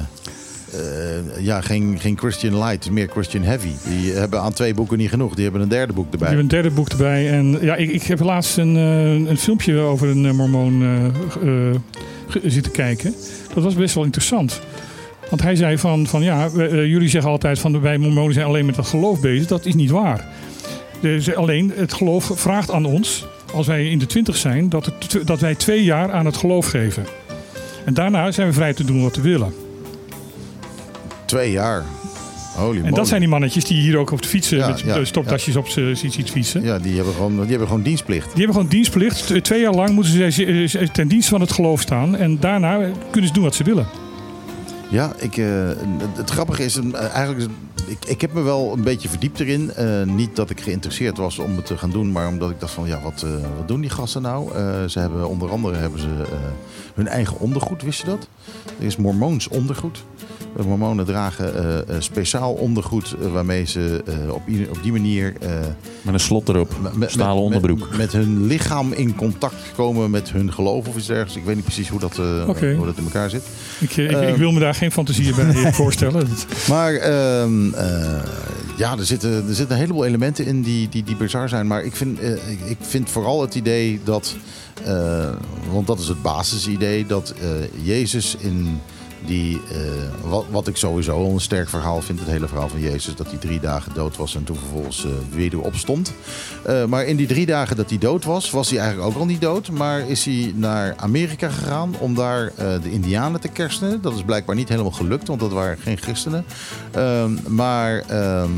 ja, 1.39 1.61
geen, 1.61 1.97
geen 2.01 2.19
Christian 2.19 2.59
light, 2.59 2.91
meer 2.91 3.09
Christian 3.09 3.43
heavy. 3.43 3.71
Die 3.89 4.13
hebben 4.13 4.41
aan 4.41 4.53
twee 4.53 4.75
boeken 4.75 4.99
niet 4.99 5.09
genoeg, 5.09 5.35
die 5.35 5.45
hebben 5.45 5.63
een 5.63 5.69
derde 5.69 5.93
boek 5.93 6.13
erbij. 6.13 6.29
heb 6.29 6.39
een 6.39 6.49
derde 6.49 6.71
boek 6.71 6.89
erbij. 6.89 7.31
En 7.31 7.59
ja, 7.61 7.77
ik, 7.77 7.91
ik 7.91 8.03
heb 8.03 8.21
laatst 8.21 8.57
een, 8.57 8.75
een 8.75 9.39
filmpje 9.39 9.79
over 9.79 10.09
een 10.09 10.37
mormoon 10.37 11.13
zitten 12.45 12.73
kijken. 12.73 13.15
Dat 13.55 13.65
was 13.65 13.75
best 13.75 13.95
wel 13.95 14.05
interessant. 14.05 14.61
Want 15.31 15.43
hij 15.43 15.57
zei 15.57 15.79
van, 15.79 16.07
van 16.07 16.23
ja, 16.23 16.49
jullie 16.69 17.09
zeggen 17.09 17.31
altijd 17.31 17.59
van 17.59 17.81
wij 17.81 17.99
mormonen 17.99 18.35
zijn 18.35 18.47
alleen 18.47 18.67
met 18.67 18.77
het 18.77 18.87
geloof 18.87 19.21
bezig. 19.21 19.47
Dat 19.47 19.67
is 19.67 19.75
niet 19.75 19.91
waar. 19.91 20.29
Dus 21.05 21.35
alleen 21.35 21.73
het 21.75 21.93
geloof 21.93 22.31
vraagt 22.35 22.71
aan 22.71 22.85
ons, 22.85 23.27
als 23.55 23.67
wij 23.67 23.91
in 23.91 23.99
de 23.99 24.07
twintig 24.07 24.37
zijn, 24.37 24.69
dat, 24.69 24.85
het, 24.87 25.19
dat 25.25 25.41
wij 25.41 25.55
twee 25.55 25.85
jaar 25.85 26.13
aan 26.13 26.27
het 26.27 26.37
geloof 26.37 26.67
geven. 26.67 27.05
En 27.85 27.95
daarna 27.95 28.31
zijn 28.31 28.49
we 28.49 28.53
vrij 28.53 28.75
te 28.75 28.85
doen 28.85 29.03
wat 29.03 29.17
we 29.17 29.23
willen. 29.23 29.55
Twee 31.25 31.51
jaar. 31.51 31.85
Holy 32.57 32.77
En 32.77 32.83
moly. 32.83 32.95
dat 32.95 33.09
zijn 33.09 33.21
die 33.21 33.29
mannetjes 33.29 33.65
die 33.65 33.81
hier 33.81 33.97
ook 33.97 34.11
op 34.11 34.23
de 34.23 34.29
fietsen 34.29 34.59
Ja, 34.59 34.69
met 34.69 34.81
ja, 34.81 35.05
stoptasjes 35.05 35.57
op 35.57 35.69
ziet 35.69 36.31
fietsen. 36.31 36.63
Ja, 36.63 36.79
die 36.79 36.97
hebben, 36.97 37.15
gewoon, 37.15 37.41
die 37.41 37.51
hebben 37.51 37.69
gewoon 37.69 37.83
dienstplicht. 37.83 38.27
Die 38.27 38.37
hebben 38.37 38.55
gewoon 38.55 38.71
dienstplicht. 38.71 39.45
Twee 39.45 39.61
jaar 39.61 39.75
lang 39.75 39.91
moeten 39.91 40.33
ze 40.33 40.89
ten 40.93 41.09
dienste 41.09 41.31
van 41.31 41.41
het 41.41 41.53
geloof 41.53 41.81
staan. 41.81 42.17
En 42.17 42.41
daarna 42.41 42.91
kunnen 43.11 43.29
ze 43.29 43.35
doen 43.35 43.45
wat 43.45 43.55
ze 43.55 43.65
willen. 43.65 43.87
Ja, 44.91 45.13
ik, 45.19 45.37
eh, 45.37 45.47
het, 46.15 46.31
grappige 46.31 46.65
is, 46.65 46.77
eh, 46.77 46.95
eigenlijk, 46.95 47.51
ik, 47.87 48.05
ik 48.05 48.21
heb 48.21 48.33
me 48.33 48.43
wel 48.43 48.73
een 48.73 48.83
beetje 48.83 49.09
verdiept 49.09 49.41
erin. 49.41 49.73
Eh, 49.73 50.03
niet 50.03 50.37
dat 50.37 50.51
ik 50.51 50.61
geïnteresseerd 50.61 51.17
was 51.17 51.39
om 51.39 51.57
het 51.57 51.67
te 51.67 51.79
gaan 51.79 51.91
doen, 51.91 52.13
maar 52.13 52.29
omdat 52.29 52.51
ik 52.51 52.61
dacht 52.61 52.73
van, 52.73 52.87
ja, 52.87 53.01
wat, 53.01 53.27
wat 53.57 53.69
doen 53.69 53.81
die 53.81 53.91
gasten 53.91 54.23
nou? 54.23 54.51
Ze 54.89 54.99
hebben 54.99 55.29
onder 55.29 55.51
andere 55.51 55.77
hebben 55.77 56.01
ze 56.01 56.09
hun 56.95 57.09
eigen 57.09 57.39
ondergoed, 57.41 57.83
wist 57.83 58.01
je 58.01 58.07
dat? 58.07 58.29
Er 58.79 58.87
is 58.87 58.97
mormoons 58.97 59.49
ondergoed. 59.49 60.05
De 60.57 60.63
mormonen 60.63 61.05
dragen 61.05 61.55
eh, 61.57 61.79
eh, 61.97 62.01
speciaal 62.03 62.53
ondergoed 62.53 63.15
eh, 63.23 63.33
waarmee 63.33 63.65
ze 63.67 64.03
eh, 64.07 64.33
op, 64.35 64.43
op 64.71 64.79
die 64.83 64.93
manier 64.93 65.35
eh, 65.41 65.51
Met 66.03 66.15
een 66.15 66.21
slot 66.21 66.49
erop. 66.49 66.75
met- 66.95 67.11
Stalen 67.11 67.35
met- 67.35 67.45
onderbroek. 67.45 67.89
Met, 67.89 67.99
met 67.99 68.13
hun 68.13 68.47
lichaam 68.47 68.93
in 68.93 69.15
contact 69.15 69.55
komen 69.77 70.11
met 70.11 70.31
hun 70.33 70.53
geloof 70.53 70.89
of 70.89 70.97
iets 70.97 71.07
dergelijks. 71.07 71.37
Ik 71.37 71.45
weet 71.45 71.55
niet 71.55 71.65
precies 71.65 71.89
hoe 71.89 72.01
dat, 72.01 72.19
eh, 72.19 72.45
hoe 72.77 72.87
dat 72.87 72.97
in 72.97 73.05
elkaar 73.05 73.31
zit. 73.31 73.43
Ik, 73.81 73.91
eh, 73.97 74.05
ik, 74.05 74.11
ik 74.11 74.17
Ehm. 74.17 74.39
wil 74.39 74.53
me 74.53 74.61
daar 74.61 74.75
geen 74.75 74.93
fantasie 74.93 75.35
bij 75.35 75.73
voorstellen. 75.73 76.29
Maar 76.69 76.95
ehm, 76.95 77.75
eh, 77.75 78.23
ja, 78.77 78.99
er 78.99 79.07
zitten, 79.07 79.49
er 79.49 79.55
zitten 79.55 79.77
een 79.77 79.83
heleboel 79.83 80.05
elementen 80.05 80.47
in 80.47 80.63
die, 80.63 80.89
die, 80.89 81.03
die 81.03 81.17
bizar 81.17 81.49
zijn. 81.49 81.67
Maar 81.67 81.85
ik 81.85 81.97
vind, 81.97 82.21
eh, 82.21 82.71
ik, 82.71 82.79
vind 82.81 83.11
vooral 83.11 83.41
het 83.41 83.55
idee 83.55 84.01
dat, 84.05 84.37
eh, 84.85 85.29
want 85.71 85.87
dat 85.87 85.99
is 85.99 86.09
het 86.09 86.23
basisidee, 86.23 87.07
dat 87.07 87.35
eh, 87.41 87.87
Jezus 87.87 88.37
in 88.39 88.81
die, 89.27 89.61
eh, 89.71 90.41
wat, 90.51 90.67
ik 90.67 90.77
sowieso 90.77 91.25
een 91.25 91.41
sterk 91.41 91.69
verhaal 91.69 92.03
vind, 92.03 92.19
het 92.19 92.29
hele 92.29 92.49
verhaal 92.49 92.69
van 92.69 92.81
Jezus, 92.81 93.15
dat 93.15 93.27
hij 93.27 93.39
drie 93.39 93.61
dagen 93.61 93.95
dood 93.95 94.17
was 94.17 94.35
en 94.35 94.45
toen 94.45 94.57
vervolgens 94.57 95.05
eh, 95.05 95.11
weer 95.31 95.61
opstond. 95.61 96.13
Eh, 96.63 96.85
maar 96.85 97.05
in 97.05 97.17
die 97.17 97.27
drie 97.27 97.47
dagen 97.47 97.77
dat 97.77 97.89
hij 97.89 97.99
dood 97.99 98.25
was, 98.25 98.51
was 98.51 98.71
hij 98.71 98.79
eigenlijk 98.79 99.09
ook 99.09 99.21
al 99.21 99.27
niet 99.27 99.41
dood. 99.41 99.71
Maar 99.71 100.09
is 100.09 100.25
hij 100.25 100.53
naar 100.55 100.95
Amerika 100.97 101.49
gegaan 101.49 101.95
om 101.99 102.15
daar 102.15 102.53
de 102.57 102.91
Indianen 102.91 103.41
te 103.41 103.49
kerstenen. 103.49 104.03
Dat 104.03 104.15
is 104.15 104.23
blijkbaar 104.23 104.57
niet 104.57 104.69
helemaal 104.69 104.91
gelukt, 104.91 105.29
want 105.29 105.41
dat 105.41 105.53
waren 105.53 105.79
geen 105.79 105.97
christenen. 105.97 106.45
Ehm, 106.91 107.33
maar 107.49 107.99
ehm, 107.99 108.51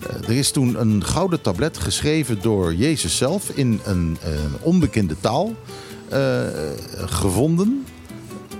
eh, 0.00 0.28
er 0.28 0.36
is 0.36 0.50
toen 0.50 0.80
een 0.80 1.04
gouden 1.04 1.40
tablet 1.40 1.78
geschreven 1.78 2.38
door 2.42 2.74
Jezus 2.74 3.16
zelf 3.16 3.50
in 3.50 3.80
een, 3.84 4.18
onbekende 4.60 5.16
taal 5.20 5.54
gevonden. 7.06 7.84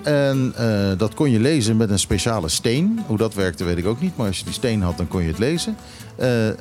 En 0.07 0.53
eh, 0.57 0.99
dat 0.99 1.15
kon 1.15 1.31
je 1.31 1.41
lezen 1.41 1.77
met 1.77 1.91
een 1.91 1.99
speciale 1.99 2.49
steen. 2.49 3.01
Hoe 3.07 3.17
dat 3.17 3.35
werkte 3.35 3.65
weet 3.65 3.79
ik 3.79 3.87
ook 3.87 4.01
niet. 4.01 4.17
Maar 4.17 4.27
als 4.27 4.39
je 4.39 4.45
die 4.45 4.53
steen 4.53 4.83
had, 4.83 4.97
dan 4.97 5.09
kon 5.09 5.23
je 5.23 5.29
het 5.29 5.39
lezen. 5.39 5.77
Eh, 6.17 6.49
eh, 6.49 6.55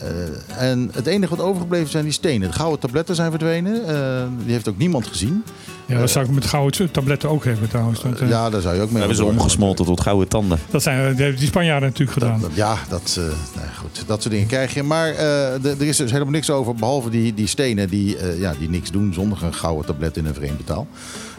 en 0.57 0.89
het 0.93 1.05
enige 1.07 1.35
wat 1.35 1.45
overgebleven 1.45 1.89
zijn 1.89 2.03
die 2.03 2.13
stenen. 2.13 2.47
De 2.49 2.53
gouden 2.55 2.79
tabletten 2.79 3.15
zijn 3.15 3.29
verdwenen. 3.29 3.87
Eh, 3.87 4.23
die 4.43 4.51
heeft 4.53 4.67
ook 4.67 4.77
niemand 4.77 5.07
gezien. 5.07 5.43
Ja, 5.85 5.99
dat 5.99 6.09
zou 6.09 6.25
ik 6.25 6.31
met 6.31 6.45
gouden 6.45 6.91
tabletten 6.91 7.29
ook 7.29 7.43
hebben 7.45 7.69
trouwens. 7.69 8.01
Want, 8.01 8.19
Ja, 8.19 8.49
daar 8.49 8.61
zou 8.61 8.75
je 8.75 8.81
ook 8.81 8.89
mee 8.89 8.97
hebben 8.99 9.15
ze 9.17 9.25
omgesmolten 9.25 9.85
tot 9.85 10.01
gouden 10.01 10.27
tanden. 10.27 10.59
Dat 10.69 10.83
zijn 10.83 11.15
die 11.15 11.37
Spanjaarden 11.47 11.89
natuurlijk 11.89 12.17
gedaan. 12.19 12.41
Dat- 12.41 12.49
ja, 12.53 12.77
dat, 12.89 13.15
eh, 13.19 13.23
nou 13.55 13.67
goed, 13.79 14.03
dat 14.07 14.21
soort 14.21 14.33
dingen 14.33 14.47
krijg 14.47 14.73
je. 14.73 14.83
Maar 14.83 15.09
eh, 15.09 15.65
er 15.65 15.81
is 15.81 15.97
dus 15.97 16.11
helemaal 16.11 16.33
niks 16.33 16.49
over, 16.49 16.75
behalve 16.75 17.09
die, 17.09 17.33
die 17.33 17.47
stenen 17.47 17.89
die, 17.89 18.17
eh, 18.17 18.39
ja, 18.39 18.53
die 18.59 18.69
niks 18.69 18.91
doen 18.91 19.13
zonder 19.13 19.43
een 19.43 19.53
gouden 19.53 19.85
tablet 19.85 20.17
in 20.17 20.25
een 20.25 20.33
vreemde 20.33 20.63
taal. 20.63 20.87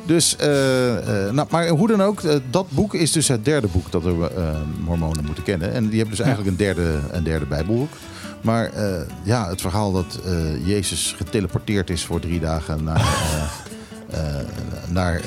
Dus, 0.07 0.37
eh, 0.37 1.27
eh, 1.27 1.33
nou, 1.33 1.49
maar 1.51 1.69
hoe 1.69 1.89
dan 1.89 2.03
ook, 2.03 2.21
eh, 2.23 2.37
dat 2.51 2.67
boek 2.71 2.95
is 2.95 3.13
dus 3.13 3.29
het 3.29 3.45
derde 3.45 3.67
boek 3.67 3.91
dat 3.93 4.03
we 4.03 4.31
mormonen 4.85 5.25
moeten 5.25 5.45
kennen. 5.45 5.73
En 5.73 5.89
die 5.89 5.99
hebben 5.99 6.17
dus 6.17 6.27
eigenlijk 6.27 6.51
een 6.51 6.65
derde, 6.65 6.99
een 7.11 7.23
derde 7.23 7.47
bijbelboek. 7.47 7.93
Maar 8.41 8.71
ja, 9.23 9.49
het 9.49 9.61
verhaal 9.61 9.93
dat 9.93 10.19
Jezus 10.65 11.15
geteleporteerd 11.17 11.91
is 11.91 12.05
voor 12.05 12.21
drie 12.21 12.41
dagen 12.41 12.85
naar, 12.85 13.07
naar 14.89 15.21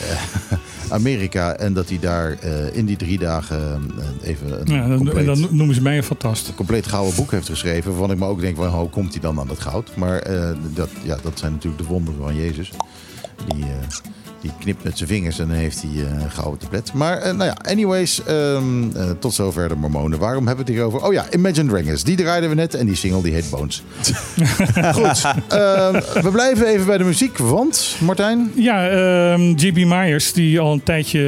Amerika. 0.89 1.55
En 1.55 1.73
dat 1.73 1.89
hij 1.89 1.99
daar 1.99 2.37
in 2.73 2.85
die 2.85 2.97
drie 2.97 3.19
dagen 3.19 3.91
even 4.23 4.61
een 4.61 4.73
Ja, 4.75 4.87
dan, 4.87 4.97
compleet- 4.97 5.17
en 5.17 5.25
dan 5.25 5.47
noemen 5.51 5.75
ze 5.75 5.81
mij 5.81 5.97
een 5.97 6.03
fantast. 6.03 6.47
een 6.47 6.55
compleet 6.55 6.87
gouden 6.87 7.15
boek 7.15 7.31
heeft 7.31 7.49
geschreven. 7.49 7.91
Waarvan 7.91 8.11
ik 8.11 8.17
me 8.17 8.25
ook 8.25 8.41
denk, 8.41 8.55
van, 8.55 8.67
hoe 8.67 8.89
komt 8.89 9.11
hij 9.11 9.21
dan 9.21 9.39
aan 9.39 9.47
dat 9.47 9.59
goud? 9.59 9.95
Maar 9.95 10.23
dat, 10.73 10.89
ja, 11.03 11.17
dat 11.23 11.39
zijn 11.39 11.51
natuurlijk 11.51 11.81
de 11.81 11.87
wonderen 11.87 12.21
van 12.21 12.35
Jezus. 12.35 12.71
Die, 13.47 13.65
die 14.41 14.51
knipt 14.59 14.83
met 14.83 14.97
zijn 14.97 15.09
vingers 15.09 15.39
en 15.39 15.47
dan 15.47 15.57
heeft 15.57 15.81
hij 15.81 15.91
eh, 15.91 16.23
een 16.23 16.31
gouden 16.31 16.59
tablet. 16.59 16.93
Maar 16.93 17.17
eh, 17.17 17.33
nou 17.33 17.49
ja, 17.49 17.57
anyways, 17.61 18.23
ehm, 18.23 18.91
eh, 18.95 19.09
tot 19.19 19.33
zover 19.33 19.67
de 19.69 19.75
mormonen. 19.75 20.19
Waarom 20.19 20.47
hebben 20.47 20.65
we 20.65 20.71
het 20.71 20.79
hierover? 20.79 21.07
Oh 21.07 21.13
ja, 21.13 21.25
Imagine 21.31 21.69
Dragons. 21.69 22.03
Die 22.03 22.15
draaiden 22.15 22.49
we 22.49 22.55
net 22.55 22.73
en 22.73 22.85
die 22.85 22.95
single 22.95 23.21
die 23.21 23.33
heet 23.33 23.49
Bones. 23.49 23.83
Goed, 24.97 25.25
ehm, 25.47 26.01
we 26.21 26.29
blijven 26.31 26.67
even 26.67 26.85
bij 26.85 26.97
de 26.97 27.03
muziek. 27.03 27.37
Want, 27.37 27.95
Martijn? 27.99 28.51
Ja, 28.55 28.89
ehm 28.89 29.41
JB 29.41 29.75
Myers, 29.75 30.33
die 30.33 30.59
al 30.59 30.73
een 30.73 30.83
tijdje 30.83 31.19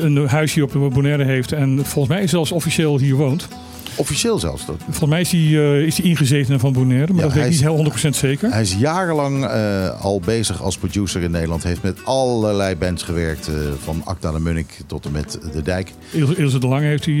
een 0.00 0.26
huisje 0.28 0.62
op 0.62 0.72
de 0.72 0.78
Bonaire 0.78 1.24
heeft. 1.24 1.52
En 1.52 1.80
volgens 1.84 2.16
mij 2.16 2.26
zelfs 2.26 2.52
officieel 2.52 2.98
hier 2.98 3.14
woont. 3.14 3.48
Officieel 3.96 4.38
zelfs. 4.38 4.66
Dat. 4.66 4.76
Volgens 4.84 5.10
mij 5.10 5.20
is 5.20 5.30
hij, 5.30 5.40
eh, 5.40 5.80
is 5.86 5.96
hij 5.98 6.06
ingezetene 6.06 6.58
van 6.58 6.72
Bonaire, 6.72 7.12
maar 7.12 7.16
Ja, 7.20 7.26
dat 7.26 7.32
weet 7.32 7.44
ik 7.44 7.50
niet 7.50 7.60
heel 7.60 7.76
100% 7.76 8.16
zeker. 8.16 8.50
Hij 8.50 8.60
is 8.62 8.74
jarenlang 8.78 9.44
eh, 9.44 10.00
al 10.00 10.20
bezig 10.20 10.62
als 10.62 10.76
producer 10.78 11.22
in 11.22 11.30
Nederland. 11.30 11.62
Heeft 11.62 11.82
met 11.82 11.98
allerlei 12.04 12.76
bands 12.76 13.02
gewerkt. 13.02 13.48
eh, 13.48 13.54
van 13.84 14.02
Acta 14.04 14.32
de 14.32 14.40
Munnik 14.40 14.78
tot 14.86 15.04
en 15.04 15.12
met 15.12 15.38
De 15.52 15.62
Dijk. 15.62 15.92
Ilse, 16.10 16.36
Ilse 16.36 16.58
de 16.58 16.66
Lange 16.66 16.86
heeft 16.86 17.04
hij 17.04 17.14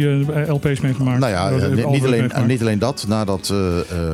LP's 0.48 0.80
meegemaakt. 0.80 1.18
Nou 1.18 1.32
ja, 1.32 1.50
niet, 1.50 2.04
alleen, 2.04 2.20
meegemaakt. 2.20 2.46
niet 2.46 2.60
alleen 2.60 2.78
dat. 2.78 3.04
Nadat, 3.08 3.52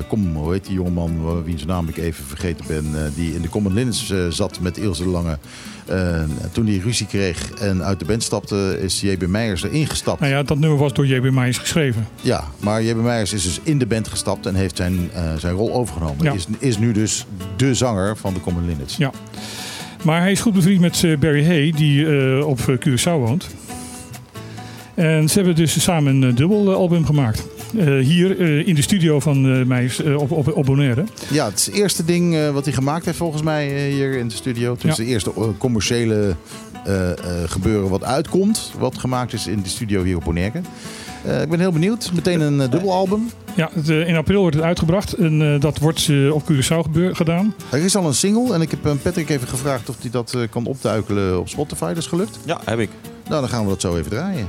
kom, 0.08 0.36
hoe 0.36 0.52
heet 0.52 0.64
die 0.66 0.74
jongeman, 0.74 1.20
uh, 1.24 1.30
wiens 1.44 1.64
naam 1.64 1.88
ik 1.88 1.96
even 1.96 2.24
vergeten 2.24 2.64
ben, 2.68 2.84
die 3.14 3.34
in 3.34 3.42
de 3.42 3.48
Common 3.48 3.74
Linens 3.74 4.10
eh, 4.10 4.18
zat 4.28 4.60
met 4.60 4.76
Ilse 4.78 5.02
de 5.02 5.08
Lange. 5.08 5.38
Eh, 5.86 6.22
toen 6.52 6.66
hij 6.66 6.76
ruzie 6.76 7.06
kreeg 7.06 7.50
en 7.52 7.84
uit 7.84 7.98
de 7.98 8.04
band 8.04 8.22
stapte, 8.22 8.78
is 8.82 9.00
J.B. 9.00 9.26
Meijers 9.26 9.62
erin 9.62 9.86
gestapt. 9.86 10.20
Nou 10.20 10.32
ja, 10.32 10.42
dat 10.42 10.58
nummer 10.58 10.78
was 10.78 10.92
door 10.92 11.06
JB 11.06 11.30
Myers 11.30 11.58
geschreven. 11.58 12.06
Ja, 12.20 12.44
maar 12.60 12.82
J.B. 12.82 12.96
Meijers 12.96 13.32
is 13.32 13.42
dus 13.42 13.60
in 13.62 13.78
de 13.78 13.86
band 13.86 14.08
gestapt 14.08 14.46
en 14.46 14.54
heeft 14.54 14.76
zijn, 14.76 15.10
eh, 15.14 15.22
zijn 15.36 15.54
rol 15.54 15.74
overgenomen. 15.74 16.24
Ja. 16.24 16.32
Is, 16.32 16.46
is 16.58 16.78
nu 16.78 16.92
dus 16.92 17.26
de 17.56 17.74
zanger 17.74 18.16
van 18.16 18.34
de 18.34 18.40
Common 18.40 18.66
Linnets. 18.66 18.96
Ja. 18.96 19.10
Maar 20.02 20.20
hij 20.20 20.32
is 20.32 20.40
goed 20.40 20.52
bevriend 20.52 20.80
met 20.80 21.04
eh, 21.04 21.18
Barry 21.18 21.46
Hay, 21.46 21.72
die 21.76 22.46
op 22.46 22.58
Curaçao 22.60 23.18
woont. 23.18 23.48
En 24.94 25.28
ze 25.28 25.34
hebben 25.34 25.54
dus 25.54 25.82
samen 25.82 26.22
een 26.22 26.34
dubbel 26.34 26.74
album 26.74 27.04
gemaakt. 27.06 27.51
Eh, 27.78 27.86
hier 27.98 28.40
eh, 28.40 28.66
in 28.68 28.74
de 28.74 28.82
studio 28.82 29.20
van 29.20 29.46
eh 29.46 29.66
eh, 30.00 30.16
op, 30.20 30.30
op, 30.30 30.56
op 30.56 30.64
Bonaire. 30.64 31.04
Ja, 31.30 31.44
het 31.44 31.58
is 31.58 31.66
het 31.66 31.74
eerste 31.74 32.04
ding 32.04 32.34
eh, 32.34 32.50
wat 32.50 32.64
hij 32.64 32.74
gemaakt 32.74 33.04
heeft 33.04 33.16
volgens 33.18 33.42
mij 33.42 33.66
eh, 33.86 33.92
hier 33.92 34.16
in 34.18 34.28
de 34.28 34.34
studio. 34.34 34.72
Het 34.72 34.84
is 34.84 34.96
Ja. 34.96 35.04
de 35.04 35.10
eerste 35.10 35.32
commerciële 35.58 36.36
eh, 36.84 37.10
eh, 37.10 37.16
gebeuren 37.46 37.88
wat 37.90 38.04
uitkomt. 38.04 38.72
Wat 38.78 38.98
gemaakt 38.98 39.32
is 39.32 39.46
in 39.46 39.62
de 39.62 39.68
studio 39.68 40.02
hier 40.02 40.16
op 40.16 40.24
Bonaire. 40.24 40.60
Eh, 41.24 41.42
ik 41.42 41.48
ben 41.48 41.60
heel 41.60 41.72
benieuwd. 41.72 42.10
Meteen 42.14 42.40
een 42.40 42.60
eh, 42.60 42.70
dubbelalbum. 42.70 43.30
Ja, 43.56 43.70
het, 43.74 43.88
eh, 43.88 44.08
in 44.08 44.16
april 44.16 44.40
wordt 44.40 44.56
het 44.56 44.64
uitgebracht 44.64 45.12
en 45.12 45.54
eh, 45.54 45.60
dat 45.60 45.78
wordt 45.78 46.08
eh, 46.10 46.34
op 46.34 46.42
Curaçao 46.52 46.78
gebeur- 46.82 47.16
gedaan. 47.16 47.54
Er 47.70 47.78
is 47.84 47.96
al 47.96 48.06
een 48.06 48.14
single 48.14 48.54
en 48.54 48.60
ik 48.60 48.70
heb 48.70 48.80
Patrick 49.02 49.28
even 49.28 49.48
gevraagd 49.48 49.88
of 49.88 49.96
hij 50.00 50.10
dat 50.10 50.34
eh, 50.34 50.40
kan 50.50 50.66
opduikelen 50.66 51.38
op 51.40 51.48
Spotify. 51.48 51.88
Dat 51.88 51.96
is 51.96 52.06
gelukt. 52.06 52.38
Ja, 52.44 52.60
heb 52.64 52.78
ik. 52.78 52.88
Nou, 53.28 53.40
dan 53.40 53.48
gaan 53.50 53.62
we 53.62 53.68
dat 53.68 53.80
zo 53.80 53.96
even 53.96 54.10
draaien. 54.10 54.46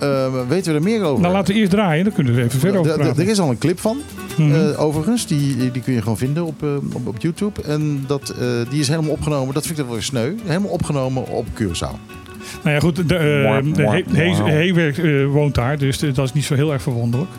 Eh, 0.00 0.26
weten 0.48 0.72
we 0.72 0.78
er 0.78 0.84
meer 0.84 1.02
over? 1.02 1.20
Nou, 1.22 1.34
laten 1.34 1.54
we 1.54 1.60
eerst 1.60 1.72
draaien, 1.72 2.04
dan 2.04 2.12
kunnen 2.12 2.32
we 2.34 2.40
er 2.40 2.46
even 2.46 2.60
verder 2.60 2.80
over 2.80 2.94
praten. 2.94 3.22
Er 3.24 3.30
is 3.30 3.38
al 3.40 3.50
een 3.50 3.58
clip 3.58 3.80
van, 3.80 3.98
Mhm. 4.36 4.52
eh, 4.54 4.80
overigens. 4.82 5.26
Die, 5.26 5.70
die 5.72 5.82
kun 5.82 5.92
je 5.92 6.02
gewoon 6.02 6.18
vinden 6.18 6.44
op, 6.44 6.62
eh, 6.62 6.68
op, 6.92 7.06
op 7.06 7.16
YouTube. 7.18 7.62
En 7.62 8.04
dat, 8.06 8.28
eh, 8.30 8.46
die 8.70 8.80
is 8.80 8.88
helemaal 8.88 9.10
opgenomen. 9.10 9.54
Dat 9.54 9.66
vind 9.66 9.78
ik 9.78 9.84
wel 9.84 9.94
weer 9.94 10.02
sneu. 10.02 10.32
Helemaal 10.44 10.70
opgenomen 10.70 11.26
op 11.28 11.46
Curaçao. 11.54 11.96
Nou 12.62 12.74
ja, 12.74 12.80
goed, 12.80 13.08
de, 13.08 15.28
woont 15.32 15.54
daar, 15.54 15.78
dus 15.78 15.98
dat 15.98 16.18
is 16.18 16.32
niet 16.32 16.44
zo 16.44 16.54
heel 16.54 16.72
erg 16.72 16.82
verwonderlijk. 16.82 17.30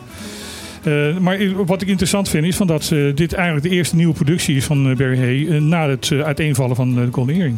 Eh, 0.82 1.16
maar 1.18 1.38
wat 1.66 1.82
ik 1.82 1.88
interessant 1.88 2.28
vind 2.28 2.44
is 2.46 2.56
van 2.56 2.66
dat 2.66 2.88
dit 3.14 3.32
eigenlijk 3.32 3.68
de 3.68 3.74
eerste 3.74 3.96
nieuwe 3.96 4.14
productie 4.14 4.56
is 4.56 4.64
van 4.64 4.90
eh, 4.90 4.96
Barry 4.96 5.18
Hay 5.18 5.58
na 5.58 5.88
het 5.88 6.12
uiteenvallen 6.24 6.76
van 6.76 6.94
de 6.94 7.08
Golden 7.10 7.34
Earring. 7.34 7.56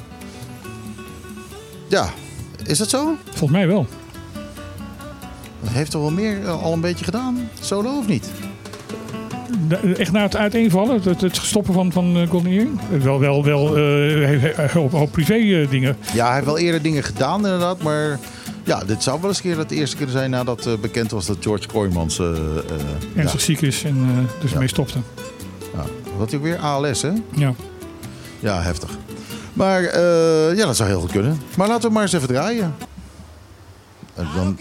Ja, 1.88 2.08
is 2.66 2.78
dat 2.78 2.88
zo? 2.88 3.14
Volgens 3.24 3.50
mij 3.50 3.66
wel. 3.66 3.86
Heeft 5.68 5.92
er 5.94 6.00
wel 6.00 6.10
meer 6.10 6.44
eh, 6.44 6.62
al 6.62 6.72
een 6.72 6.80
beetje 6.80 7.04
gedaan? 7.04 7.48
Solo 7.60 7.98
of 7.98 8.06
niet? 8.06 8.30
Echt 9.96 10.12
na 10.12 10.22
het 10.22 10.36
uiteenvallen, 10.36 11.02
het, 11.02 11.20
het 11.20 11.36
stoppen 11.36 11.74
van, 11.74 11.92
van 11.92 12.16
eh, 12.16 12.28
Golden 12.28 12.50
Earring? 12.52 12.80
Wel, 13.02 13.20
wel, 13.20 13.44
wel 13.44 13.66
eh, 13.68 13.74
he- 13.82 14.38
he- 14.38 14.62
een 14.62 14.70
hoop, 14.70 14.90
hoop 14.92 15.12
privé 15.12 15.34
eh, 15.34 15.70
dingen. 15.70 15.96
Ja, 16.14 16.24
hij 16.24 16.34
heeft 16.34 16.46
wel 16.46 16.58
eerder 16.58 16.82
dingen 16.82 17.02
gedaan 17.02 17.36
inderdaad. 17.44 17.82
Maar 17.82 18.18
ja, 18.64 18.84
dit 18.84 19.02
zou 19.02 19.20
wel 19.20 19.28
eens 19.28 19.38
een 19.38 19.44
keer 19.44 19.58
het 19.58 19.70
eerste 19.70 19.96
kunnen 19.96 20.14
zijn 20.14 20.30
nadat 20.30 20.66
eh, 20.66 20.72
bekend 20.80 21.10
was 21.10 21.26
dat 21.26 21.36
George 21.40 21.66
Kooijmans... 21.68 22.18
eh, 22.18 22.26
eh, 22.30 22.34
ja, 23.14 23.20
Ernstig 23.20 23.40
ziek 23.40 23.60
is 23.60 23.84
en 23.84 23.96
eh, 24.10 24.40
dus 24.40 24.48
Ja. 24.48 24.52
ermee 24.54 24.68
stopte. 24.68 24.98
ja. 25.74 25.84
Wat 26.16 26.34
ook 26.34 26.42
weer? 26.42 26.58
ALS, 26.58 27.02
hè? 27.02 27.12
Ja. 27.34 27.54
Ja, 28.40 28.62
heftig. 28.62 28.98
Maar 29.52 29.82
eh, 29.84 30.56
ja, 30.56 30.66
dat 30.66 30.76
zou 30.76 30.88
heel 30.88 31.00
goed 31.00 31.10
kunnen. 31.12 31.40
Maar 31.56 31.68
laten 31.68 31.88
we 31.88 31.94
maar 31.94 32.02
eens 32.02 32.12
even 32.12 32.28
draaien. 32.28 32.74
En 34.14 34.26
dan... 34.34 34.58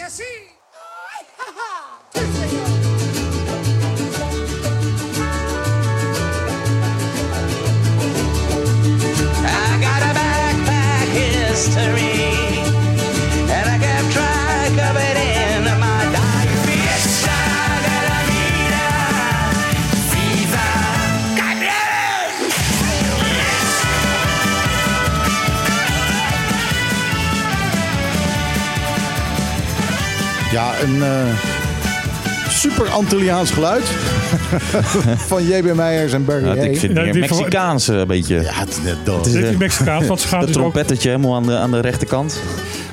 super 32.59 32.89
Antilliaans 32.89 33.51
geluid. 33.51 33.83
van 35.31 35.43
J.B. 35.43 35.73
Meijers 35.75 36.13
en 36.13 36.25
Barry 36.25 36.45
Ja, 36.45 36.53
ik 36.53 36.79
vind 36.79 36.97
het 36.97 37.05
meer 37.05 37.19
Mexicaans 37.19 37.87
eh, 37.87 37.97
een 37.97 38.07
beetje. 38.07 38.35
Ja, 38.35 38.53
het 38.53 38.69
is 38.69 38.81
net 38.81 38.95
dat. 39.03 39.25
Het 39.25 39.25
is, 39.25 39.33
eh, 39.43 39.51
is 39.51 39.57
Mexicaans, 39.57 40.07
want 40.07 40.19
ze 40.19 40.27
gaan 40.27 40.39
dus 40.45 40.49
ook 40.49 40.53
trompettetje 40.53 41.09
helemaal 41.09 41.35
aan 41.35 41.43
de, 41.43 41.57
aan 41.57 41.71
de 41.71 41.79
rechterkant. 41.79 42.41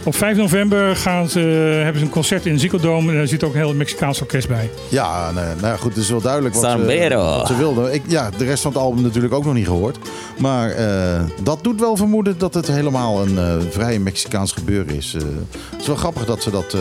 op 0.05 0.15
5 0.15 0.37
november 0.37 0.97
gaan 0.97 1.29
ze, 1.29 1.41
hebben 1.83 1.99
ze 1.99 2.05
een 2.05 2.13
concert 2.13 2.47
in 2.47 2.71
Dome 2.81 3.11
en 3.11 3.17
daar 3.17 3.27
zit 3.27 3.45
ook 3.45 3.53
een 3.53 3.59
heel 3.59 3.75
Mexicaans 3.75 4.21
orkest 4.21 4.49
bij. 4.49 4.71
Ja, 4.89 5.31
nou, 5.33 5.47
nou 5.47 5.67
ja, 5.67 5.77
goed, 5.77 5.95
het 5.95 6.03
is 6.03 6.11
wel 6.11 6.21
duidelijk 6.21 6.55
wat 6.55 6.71
ze, 6.71 7.15
wat 7.15 7.47
ze 7.47 7.57
wilden. 7.57 7.95
Ik, 7.95 8.03
ja, 8.07 8.31
de 8.37 8.45
rest 8.45 8.63
van 8.63 8.73
het 8.73 8.81
album 8.81 9.03
natuurlijk 9.03 9.35
ook 9.35 9.45
nog 9.45 9.55
niet 9.55 9.67
gehoord. 9.67 9.99
Maar 10.39 10.71
eh, 10.71 11.21
dat 11.43 11.65
doet 11.65 11.81
wel 11.81 11.97
vermoeden 11.97 12.39
dat 12.39 12.55
het 12.55 12.67
helemaal 12.67 13.23
een 13.23 13.39
eh 13.39 13.55
vrij 13.71 13.99
Mexicaans 13.99 14.53
gebeuren 14.53 14.95
is. 14.95 15.15
Eh, 15.15 15.23
het 15.71 15.81
is 15.81 15.87
wel 15.87 15.97
grappig 15.97 16.25
dat 16.25 16.43
ze 16.43 16.51
dat... 16.51 16.77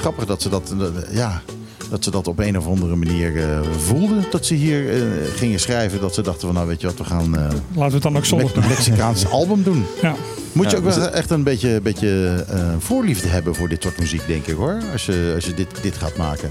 grappig 0.00 0.24
dat 0.26 0.42
ze 0.42 0.48
dat... 0.48 0.74
eh, 0.78 1.14
ja, 1.14 1.42
dat 1.90 2.04
ze 2.04 2.10
dat 2.10 2.26
op 2.28 2.38
een 2.38 2.58
of 2.58 2.66
andere 2.66 2.96
manier 2.96 3.36
eh, 3.50 3.60
voelden. 3.78 4.24
Dat 4.30 4.46
ze 4.46 4.54
hier 4.54 4.90
eh, 4.94 5.02
gingen 5.36 5.60
schrijven. 5.60 6.00
Dat 6.00 6.14
ze 6.14 6.22
dachten 6.22 6.40
van, 6.46 6.54
nou 6.54 6.66
weet 6.68 6.80
je 6.80 6.86
wat, 6.86 6.98
we 6.98 7.04
gaan 7.04 7.36
eh, 7.36 7.42
Laten 7.42 7.88
we 7.88 7.94
het 7.94 8.02
dan 8.02 8.16
ook 8.16 8.24
zondag 8.24 8.54
een. 8.54 8.68
Mexicaans 8.68 9.26
album 9.40 9.62
doen. 9.62 9.84
Ja. 10.02 10.14
Moet 10.52 10.70
je 10.70 10.76
Ja, 10.76 10.82
ook 10.82 10.94
wel 10.94 11.08
echt 11.10 11.30
een 11.30 11.42
beetje, 11.42 11.80
beetje 11.80 12.44
eh, 12.48 12.68
voorliefde 12.78 13.28
hebben 13.28 13.54
voor 13.54 13.68
dit 13.68 13.82
soort 13.82 13.98
muziek, 13.98 14.26
denk 14.26 14.46
ik 14.46 14.54
hoor. 14.56 14.80
Als 14.92 15.06
je, 15.06 15.32
als 15.34 15.44
je 15.44 15.54
dit, 15.54 15.68
dit 15.82 15.96
gaat 15.96 16.16
maken. 16.16 16.50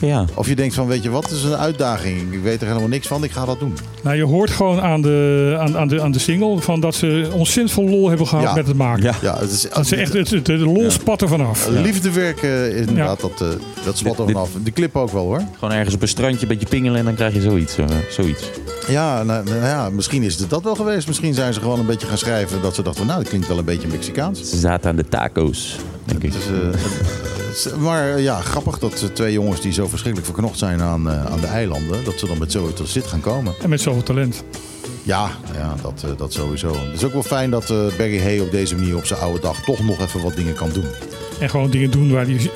Ja. 0.00 0.24
Of 0.34 0.48
je 0.48 0.54
denkt 0.54 0.74
van, 0.74 0.86
weet 0.86 1.02
je 1.02 1.10
wat, 1.10 1.22
het 1.22 1.32
is 1.32 1.42
een 1.44 1.56
uitdaging. 1.56 2.32
Ik 2.32 2.42
weet 2.42 2.60
er 2.60 2.66
helemaal 2.66 2.88
niks 2.88 3.06
van, 3.06 3.24
ik 3.24 3.30
ga 3.30 3.44
dat 3.44 3.58
doen. 3.58 3.74
Nou, 4.02 4.16
je 4.16 4.22
hoort 4.24 4.50
gewoon 4.50 4.80
aan 4.80 5.02
de, 5.02 5.56
aan, 5.60 5.76
aan 5.76 5.88
de, 5.88 6.02
aan 6.02 6.12
de 6.12 6.18
single 6.18 6.60
van 6.60 6.80
dat 6.80 6.94
ze 6.94 7.28
ontzettend 7.32 7.72
veel 7.72 7.84
lol 7.96 8.08
hebben 8.08 8.26
gehad 8.26 8.44
Ja. 8.44 8.54
met 8.54 8.66
het 8.66 8.76
maken. 8.76 9.02
Ja. 9.02 9.14
Ja, 9.22 9.38
het 9.38 9.50
is 9.50 9.66
Dat 9.74 9.86
ze 9.86 9.96
echt 9.96 10.12
het, 10.12 10.30
het, 10.30 10.46
de 10.46 10.58
lol 10.58 10.90
spat 10.90 11.22
er 11.22 11.28
vanaf. 11.28 11.68
liefdewerk 11.68 12.42
eh, 12.42 12.76
inderdaad, 12.76 13.20
dat, 13.20 13.40
eh 13.40 13.48
dat 13.84 13.98
spat 13.98 14.18
er 14.18 14.24
vanaf. 14.26 14.50
De 14.64 14.72
clip 14.72 14.96
ook 14.96 15.10
wel 15.10 15.24
hoor. 15.24 15.42
Gewoon 15.58 15.74
ergens 15.74 15.94
op 15.94 16.02
een 16.02 16.08
strandje 16.08 16.42
een 16.42 16.48
beetje 16.48 16.66
pingelen 16.68 16.98
en 16.98 17.04
dan 17.04 17.14
krijg 17.14 17.34
je 17.34 17.40
zoiets. 17.40 17.76
eh, 17.78 17.84
zoiets. 18.10 18.50
Ja, 18.88 19.22
nou, 19.22 19.44
nou 19.44 19.56
ja, 19.64 19.90
misschien 19.90 20.22
is 20.22 20.38
het 20.38 20.50
dat 20.50 20.62
wel 20.62 20.74
geweest. 20.74 21.06
Misschien 21.06 21.34
zijn 21.34 21.54
ze 21.54 21.60
gewoon 21.60 21.78
een 21.78 21.86
beetje 21.86 22.06
gaan 22.06 22.18
schrijven 22.18 22.62
dat 22.62 22.74
ze 22.74 22.82
dachten, 22.82 23.06
nou, 23.06 23.18
dat 23.18 23.28
klinkt 23.28 23.48
wel 23.48 23.58
een 23.58 23.64
beetje 23.64 23.88
Mexicaans. 23.88 24.50
Ze 24.50 24.56
zaten 24.58 24.90
aan 24.90 24.96
de 24.96 25.08
taco's, 25.08 25.76
denk 26.04 26.22
ik. 26.22 26.32
Dus, 26.32 26.46
eh, 27.72 27.76
maar 27.78 28.14
eh, 28.14 28.22
ja, 28.22 28.40
grappig 28.40 28.78
dat 28.78 29.10
twee 29.14 29.32
jongens 29.32 29.60
die 29.60 29.72
zo 29.72 29.88
verschrikkelijk 29.88 30.32
verknocht 30.32 30.58
zijn 30.58 30.82
aan, 30.82 31.10
eh, 31.10 31.24
aan 31.26 31.40
de 31.40 31.46
eilanden, 31.46 32.04
dat 32.04 32.18
ze 32.18 32.26
dan 32.26 32.38
met 32.38 32.52
zoiets 32.52 32.76
tot 32.76 32.88
zit 32.88 33.06
gaan 33.06 33.20
komen. 33.20 33.54
En 33.62 33.68
met 33.68 33.80
zoveel 33.80 34.02
talent. 34.02 34.44
Ja, 35.02 35.30
ja 35.54 35.74
dat, 35.82 36.18
dat 36.18 36.32
sowieso. 36.32 36.68
Het 36.68 36.94
is 36.94 37.04
ook 37.04 37.12
wel 37.12 37.22
fijn 37.22 37.50
dat 37.50 37.70
eh, 37.70 37.76
Barry 37.98 38.20
Hay 38.20 38.38
op 38.38 38.50
deze 38.50 38.74
manier 38.76 38.96
op 38.96 39.04
zijn 39.06 39.20
oude 39.20 39.40
dag 39.40 39.62
toch 39.64 39.84
nog 39.86 40.00
even 40.00 40.22
wat 40.22 40.36
dingen 40.36 40.54
kan 40.54 40.70
doen. 40.72 40.84
En 41.40 41.50
gewoon 41.50 41.70
dingen 41.70 41.90
doen 41.90 42.10
waar 42.12 42.26
hij, 42.26 42.50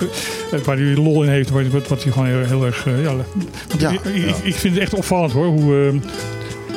waar 0.65 0.77
hij 0.77 0.95
lol 0.95 1.23
in 1.23 1.29
heeft. 1.29 1.51
Waar, 1.51 1.71
wat, 1.71 1.89
wat 1.89 2.03
hij 2.03 2.13
gewoon 2.13 2.29
heel, 2.29 2.45
heel 2.45 2.65
erg... 2.67 2.87
eh, 2.87 3.03
ja, 3.03 3.13
Ja, 3.79 3.91
ik, 3.91 4.05
ik- 4.05 4.25
ja. 4.29 4.35
ik 4.43 4.55
vind 4.55 4.75
het 4.75 4.83
echt 4.83 4.95
opvallend 4.95 5.33
hoor. 5.33 5.47
Hoe, 5.47 5.75
eh, 5.93 6.01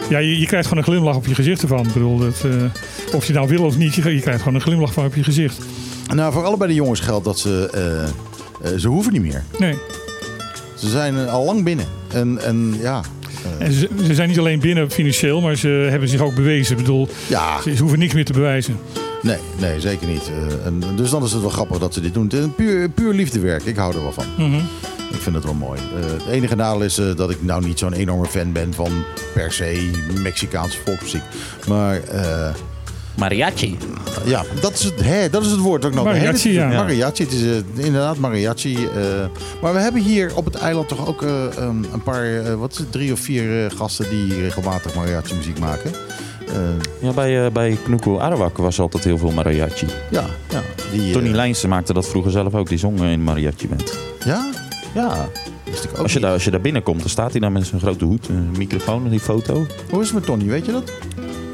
ja, 0.09 0.17
je, 0.17 0.39
je 0.39 0.45
krijgt 0.45 0.67
gewoon 0.67 0.83
een 0.83 0.89
glimlach 0.91 1.15
op 1.15 1.25
je 1.25 1.35
gezicht 1.35 1.61
ervan. 1.61 1.85
Ik 1.87 1.93
bedoel, 1.93 2.17
dat, 2.17 2.43
eh, 2.45 3.15
of 3.15 3.25
je 3.25 3.33
nou 3.33 3.47
wil 3.47 3.63
of 3.63 3.77
niet, 3.77 3.95
je, 3.95 4.13
je 4.15 4.21
krijgt 4.21 4.39
gewoon 4.39 4.55
een 4.55 4.61
glimlach 4.61 4.93
van 4.93 5.05
op 5.05 5.15
je 5.15 5.23
gezicht. 5.23 5.57
Nou, 6.13 6.33
voor 6.33 6.43
allebei 6.43 6.69
de 6.69 6.75
jongens 6.75 6.99
geldt 6.99 7.25
dat 7.25 7.39
ze, 7.39 7.69
eh, 7.73 8.73
eh, 8.73 8.79
ze 8.79 8.87
hoeven 8.87 9.13
niet 9.13 9.21
meer. 9.21 9.43
Nee. 9.59 9.77
Ze 10.75 10.89
zijn 10.89 11.17
eh, 11.17 11.33
al 11.33 11.45
lang 11.45 11.63
binnen. 11.63 11.85
En, 12.07 12.39
en 12.43 12.75
ja, 12.79 13.01
En 13.57 13.71
ze, 13.71 13.89
ze 14.05 14.13
zijn 14.13 14.29
niet 14.29 14.39
alleen 14.39 14.59
binnen 14.59 14.91
financieel, 14.91 15.41
maar 15.41 15.55
ze 15.55 15.67
hebben 15.67 16.09
zich 16.09 16.21
ook 16.21 16.35
bewezen. 16.35 16.71
Ik 16.71 16.77
bedoel, 16.77 17.07
ja, 17.27 17.61
ze, 17.61 17.75
ze 17.75 17.81
hoeven 17.81 17.99
niks 17.99 18.13
meer 18.13 18.25
te 18.25 18.33
bewijzen. 18.33 18.77
nee, 19.21 19.37
nee, 19.59 19.79
zeker 19.79 20.07
niet. 20.07 20.31
En, 20.65 20.83
dus 20.95 21.09
dan 21.09 21.23
is 21.23 21.31
het 21.31 21.41
wel 21.41 21.49
grappig 21.49 21.77
dat 21.77 21.93
ze 21.93 22.01
dit 22.01 22.13
doen. 22.13 22.23
Het 22.23 22.33
is 22.33 22.45
puur, 22.55 22.89
puur 22.89 23.13
liefdewerk. 23.13 23.63
Ik 23.63 23.75
hou 23.75 23.95
er 23.95 24.01
wel 24.01 24.13
van. 24.13 24.25
Mhm. 24.37 24.59
Ik 25.11 25.19
vind 25.19 25.35
het 25.35 25.43
wel 25.43 25.53
mooi. 25.53 25.79
Eh, 25.79 26.11
het 26.11 26.25
enige 26.31 26.55
nadeel 26.55 26.81
is 26.81 26.95
dat 27.15 27.29
ik 27.29 27.43
nou 27.43 27.65
niet 27.65 27.79
zo'n 27.79 27.93
enorme 27.93 28.25
fan 28.25 28.51
ben 28.51 28.73
van 28.73 29.03
per 29.33 29.51
se 29.51 29.91
Mexicaanse 30.21 30.77
volksmuziek. 30.85 31.23
Maar 31.67 32.01
Mariachi. 33.17 33.77
ja, 34.25 34.43
dat 34.61 34.73
is, 34.73 34.83
het, 34.83 35.01
hè, 35.03 35.29
dat 35.29 35.45
is 35.45 35.51
het 35.51 35.59
woord 35.59 35.85
ook 35.85 35.93
nog. 35.93 36.03
Mariachi, 36.03 36.51
ja. 36.51 36.67
Mariachi, 36.67 37.23
het 37.23 37.31
is 37.33 37.41
eh, 37.43 37.85
inderdaad 37.85 38.17
mariachi. 38.17 38.75
eh. 38.75 39.01
maar 39.61 39.73
we 39.73 39.79
hebben 39.79 40.01
hier 40.01 40.31
op 40.35 40.45
het 40.45 40.55
eiland 40.55 40.87
toch 40.87 41.07
ook 41.07 41.21
eh, 41.23 41.43
um, 41.59 41.85
een 41.93 42.03
paar, 42.03 42.57
wat 42.57 42.71
is 42.71 42.77
het, 42.77 42.91
drie 42.91 43.11
of 43.11 43.19
vier 43.19 43.71
gasten 43.75 44.09
die 44.09 44.41
regelmatig 44.41 44.95
mariachi 44.95 45.33
muziek 45.35 45.59
maken. 45.59 45.91
Eh, 46.47 46.55
Ja, 47.01 47.11
bij, 47.11 47.45
eh 47.45 47.51
bij 47.51 47.77
Knoekel 47.83 48.21
Arawak 48.21 48.57
was 48.57 48.79
altijd 48.79 49.03
heel 49.03 49.17
veel 49.17 49.31
mariachi. 49.31 49.87
ja, 50.09 50.25
ja. 50.49 50.61
Die, 50.91 51.13
Tony 51.13 51.29
Lijnsen 51.29 51.69
maakte 51.69 51.93
dat 51.93 52.07
vroeger 52.07 52.31
zelf 52.31 52.55
ook. 52.55 52.69
Die 52.69 52.77
zong 52.77 53.01
in 53.01 53.23
mariachi 53.23 53.67
band. 53.67 53.97
Ja? 54.25 54.49
Ja. 54.93 55.29
Als 55.97 56.13
je, 56.13 56.19
daar, 56.19 56.31
als 56.31 56.43
je 56.43 56.51
daar 56.51 56.61
binnenkomt, 56.61 56.99
dan 56.99 57.09
staat 57.09 57.31
hij 57.31 57.39
daar 57.39 57.51
met 57.51 57.65
zijn 57.67 57.81
grote 57.81 58.05
hoed, 58.05 58.27
een 58.27 58.51
microfoon, 58.57 59.09
die 59.09 59.19
foto. 59.19 59.65
Hoe 59.89 60.01
is 60.01 60.05
het 60.07 60.15
met 60.15 60.25
Tony, 60.25 60.45
weet 60.45 60.65
je 60.65 60.71
dat? 60.71 60.91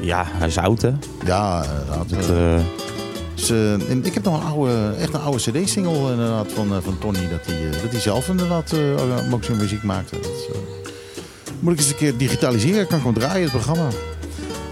Ja, 0.00 0.24
hij 0.26 0.46
is 0.48 0.58
oud, 0.58 0.82
hè? 0.82 0.90
Ja, 1.24 1.64
inderdaad. 1.64 2.10
Het, 2.10 2.30
eh, 2.30 2.60
Dus, 3.34 3.50
eh, 3.50 3.72
en 3.72 4.04
ik 4.04 4.14
heb 4.14 4.22
nog 4.24 4.40
een 4.40 4.46
oude, 4.46 4.94
echt 4.98 5.14
een 5.14 5.20
oude 5.20 5.38
cd-single 5.38 6.10
inderdaad 6.10 6.52
van, 6.52 6.72
eh, 6.72 6.78
van 6.82 6.98
Tony. 6.98 7.28
Dat 7.30 7.46
hij, 7.46 7.70
dat 7.82 7.90
hij 7.90 8.00
zelf 8.00 8.28
inderdaad 8.28 8.72
eh, 8.72 9.32
ook 9.32 9.44
zijn 9.44 9.56
muziek 9.56 9.82
maakte. 9.82 10.14
Dat, 10.20 10.56
moet 11.60 11.72
ik 11.72 11.78
eens 11.78 11.88
een 11.88 11.96
keer 11.96 12.16
digitaliseren. 12.16 12.86
Kan 12.86 12.96
ik 12.96 13.02
gewoon 13.02 13.18
draaien, 13.18 13.42
het 13.42 13.50
programma. 13.50 13.88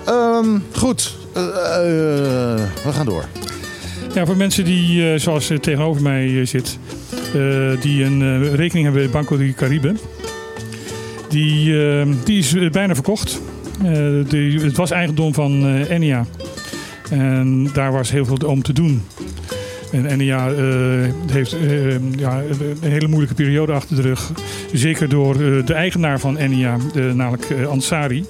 Ehm, 0.04 0.58
goed, 0.72 1.14
we 1.32 2.92
gaan 2.92 3.06
door. 3.06 3.24
Ja, 4.16 4.26
voor 4.26 4.36
mensen 4.36 4.64
die, 4.64 5.12
eh, 5.12 5.18
zoals 5.18 5.50
tegenover 5.60 6.02
mij 6.02 6.44
zit, 6.44 6.78
eh, 7.34 7.80
die 7.80 8.04
een 8.04 8.42
rekening 8.54 8.84
hebben 8.84 9.02
bij 9.02 9.10
Banco 9.10 9.36
de 9.36 9.54
Caribe, 9.54 9.94
die, 11.28 11.82
eh, 11.90 12.06
die 12.24 12.38
is 12.38 12.70
bijna 12.70 12.94
verkocht. 12.94 13.40
Eh, 13.82 14.62
het 14.62 14.76
was 14.76 14.90
eigendom 14.90 15.34
van 15.34 15.66
eh 15.66 15.90
Enia. 15.90 16.26
En 17.10 17.68
daar 17.72 17.92
was 17.92 18.10
heel 18.10 18.24
veel 18.24 18.36
om 18.46 18.62
te 18.62 18.72
doen. 18.72 19.02
En 19.92 20.06
Enia 20.06 20.48
eh, 20.48 20.54
heeft 21.32 21.56
ja, 22.16 22.42
een 22.80 22.90
hele 22.90 23.08
moeilijke 23.08 23.34
periode 23.34 23.72
achter 23.72 23.96
de 23.96 24.02
rug. 24.02 24.30
Zeker 24.72 25.08
door 25.08 25.36
de 25.64 25.74
eigenaar 25.74 26.20
van 26.20 26.36
Enia, 26.36 26.76
namelijk 27.14 27.46
Ansari. 27.68 28.24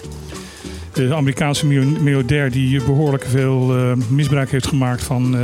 De 0.92 1.14
Amerikaanse 1.14 1.66
miljardair 2.00 2.50
die 2.50 2.82
behoorlijk 2.84 3.24
veel 3.24 3.74
misbruik 4.08 4.50
heeft 4.50 4.66
gemaakt 4.66 5.02
van, 5.02 5.36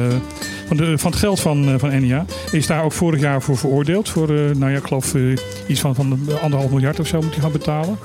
van, 0.67 0.77
van 0.99 1.11
het 1.11 1.21
geld 1.21 1.41
van, 1.41 1.79
van 1.79 1.91
Enia. 1.91 2.25
Is 2.51 2.67
daar 2.67 2.85
ook 2.85 2.93
vorig 2.93 3.21
jaar 3.21 3.43
voor 3.43 3.57
veroordeeld. 3.57 4.09
Voor, 4.09 4.33
nou 4.33 4.71
ja, 4.71 4.77
ik 4.77 4.87
geloof 4.87 5.15
iets 5.67 5.81
van, 5.81 5.95
van 5.95 6.19
anderhalf 6.43 6.71
miljard 6.71 7.01
of 7.01 7.07
zo 7.07 7.21
moet 7.21 7.33
hij 7.33 7.43
gaan 7.43 7.53
betalen. 7.53 7.99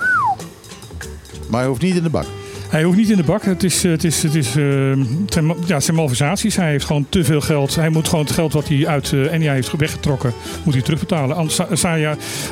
Maar 1.49 1.59
hij 1.59 1.69
hoeft 1.69 1.81
niet 1.81 1.95
in 1.95 2.03
de 2.03 2.09
bak. 2.09 2.25
Hij 2.69 2.83
hoeft 2.83 2.97
niet 2.97 3.09
in 3.09 3.17
de 3.17 3.23
bak. 3.23 3.43
Het, 3.43 3.63
is, 3.63 3.83
het, 3.83 4.03
is, 4.03 4.23
het, 4.23 4.35
is, 4.35 4.47
eh, 4.55 4.91
zijn, 5.27 5.53
ja, 5.65 5.79
zijn 5.79 5.97
malversaties. 5.97 6.55
Hij 6.55 6.69
heeft 6.69 6.85
gewoon 6.85 7.05
te 7.09 7.23
veel 7.23 7.41
geld. 7.41 7.75
Hij 7.75 7.89
moet 7.89 8.07
gewoon 8.07 8.25
het 8.25 8.33
geld 8.33 8.53
wat 8.53 8.67
hij 8.67 8.87
uit 8.87 9.13
eh 9.13 9.31
Enia 9.33 9.53
heeft 9.53 9.71
weggetrokken, 9.77 10.33
moet 10.63 10.73
hij 10.73 10.83
terugbetalen. 10.83 11.35
Ansa- 11.35 11.67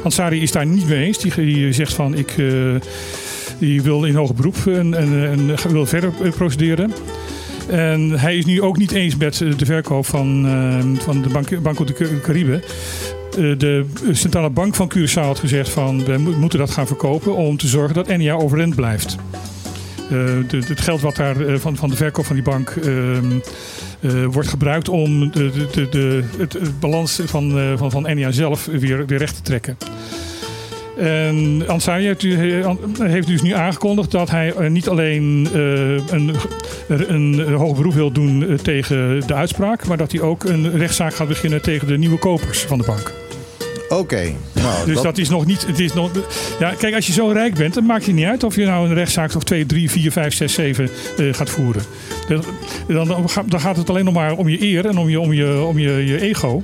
Ansari, 0.03 0.41
is 0.41 0.51
daar 0.51 0.65
niet 0.65 0.87
mee 0.87 1.05
eens. 1.05 1.17
Die, 1.17 1.33
die 1.35 1.71
zegt 1.73 1.93
van 1.93 2.15
ik 2.15 2.29
eh, 2.37 2.45
die 3.59 3.81
wil 3.81 4.03
in 4.03 4.15
hoger 4.15 4.35
beroep 4.35 4.55
en, 4.67 4.93
en, 4.93 5.27
en 5.27 5.71
wil 5.71 5.85
verder 5.85 6.11
eh, 6.23 6.31
procederen. 6.31 6.91
En 7.69 8.11
hij 8.19 8.37
is 8.37 8.45
nu 8.45 8.61
ook 8.61 8.77
niet 8.77 8.91
eens 8.91 9.15
met 9.17 9.41
eh, 9.41 9.57
de 9.57 9.65
verkoop 9.65 10.05
van, 10.05 10.45
eh, 10.45 11.01
van 11.03 11.21
de 11.21 11.59
Banco 11.61 11.83
de 11.83 11.93
Ca- 11.93 12.05
Caribe. 12.23 12.63
Eh, 13.37 13.57
De 13.57 13.85
centrale 14.11 14.49
bank 14.49 14.75
van 14.75 14.91
Curaçao 14.97 15.13
had 15.21 15.39
gezegd 15.39 15.69
van 15.69 16.05
we 16.05 16.17
mo- 16.17 16.31
moeten 16.37 16.59
dat 16.59 16.71
gaan 16.71 16.87
verkopen 16.87 17.35
om 17.35 17.57
te 17.57 17.67
zorgen 17.67 17.95
dat 17.95 18.07
Enia 18.07 18.33
overeind 18.33 18.75
blijft. 18.75 19.15
Eh, 20.09 20.09
de- 20.47 20.63
het 20.67 20.81
geld 20.81 21.01
wat 21.01 21.15
daar 21.15 21.41
eh, 21.47 21.55
van, 21.55 21.75
van 21.75 21.89
de 21.89 21.95
verkoop 21.95 22.25
van 22.25 22.35
die 22.35 22.43
bank 22.43 22.69
ehm, 22.69 23.31
eh, 23.99 24.11
wordt 24.31 24.49
gebruikt 24.49 24.89
om 24.89 25.31
de, 25.31 25.51
de, 25.73 25.89
de, 25.89 26.23
het, 26.37 26.79
balans 26.79 27.19
van, 27.25 27.59
van, 27.77 27.91
van 27.91 28.05
Enia 28.07 28.31
zelf 28.31 28.65
weer, 28.65 29.05
weer 29.05 29.17
recht 29.17 29.35
te 29.35 29.41
trekken. 29.41 29.77
En 30.97 31.63
Ansari 31.67 32.05
heeft, 32.05 32.21
heeft 32.99 33.27
dus 33.27 33.41
nu 33.41 33.51
aangekondigd 33.53 34.11
dat 34.11 34.29
hij 34.29 34.53
niet 34.69 34.89
alleen 34.89 35.47
een, 36.09 36.35
een, 36.87 37.39
hoog 37.53 37.75
beroep 37.77 37.93
wil 37.93 38.11
doen 38.11 38.59
tegen 38.61 39.27
de 39.27 39.33
uitspraak, 39.33 39.87
maar 39.87 39.97
dat 39.97 40.11
hij 40.11 40.21
ook 40.21 40.43
een 40.43 40.77
rechtszaak 40.77 41.13
gaat 41.13 41.27
beginnen 41.27 41.61
tegen 41.61 41.87
de 41.87 41.97
nieuwe 41.97 42.17
kopers 42.17 42.59
van 42.59 42.77
de 42.77 42.83
bank. 42.85 43.13
Oké. 43.97 44.33
Nou, 44.53 44.85
Dus 44.85 45.01
dat, 45.01 45.17
is 45.17 45.29
nog 45.29 45.45
niet. 45.45 45.67
Het 45.67 45.79
is 45.79 45.93
nog, 45.93 46.11
ja, 46.59 46.73
kijk, 46.77 46.95
als 46.95 47.07
je 47.07 47.13
zo 47.13 47.27
rijk 47.27 47.53
bent, 47.53 47.73
dan 47.73 47.85
maakt 47.85 48.05
het 48.05 48.15
niet 48.15 48.25
uit 48.25 48.43
of 48.43 48.55
je 48.55 48.65
nou 48.65 48.87
een 48.87 48.93
rechtszaak 48.93 49.35
of 49.35 49.43
2, 49.43 49.65
3, 49.65 49.91
4, 49.91 50.11
5, 50.11 50.33
6, 50.33 50.53
7 50.53 50.89
eh, 51.17 51.33
gaat 51.33 51.49
voeren. 51.49 51.83
Dan, 52.27 52.43
dan, 52.87 53.27
dan 53.45 53.59
gaat 53.59 53.77
het 53.77 53.89
alleen 53.89 54.05
nog 54.05 54.13
maar 54.13 54.33
om 54.33 54.49
je 54.49 54.61
eer 54.61 54.85
en 54.85 54.97
om 54.97 55.09
je, 55.09 55.19
om 55.19 55.33
je, 55.33 55.63
om 55.63 55.79
je, 55.79 56.05
je 56.05 56.21
ego. 56.21 56.63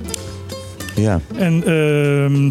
ja. 0.94 1.20
En 1.36 1.62
ehm, 1.66 2.50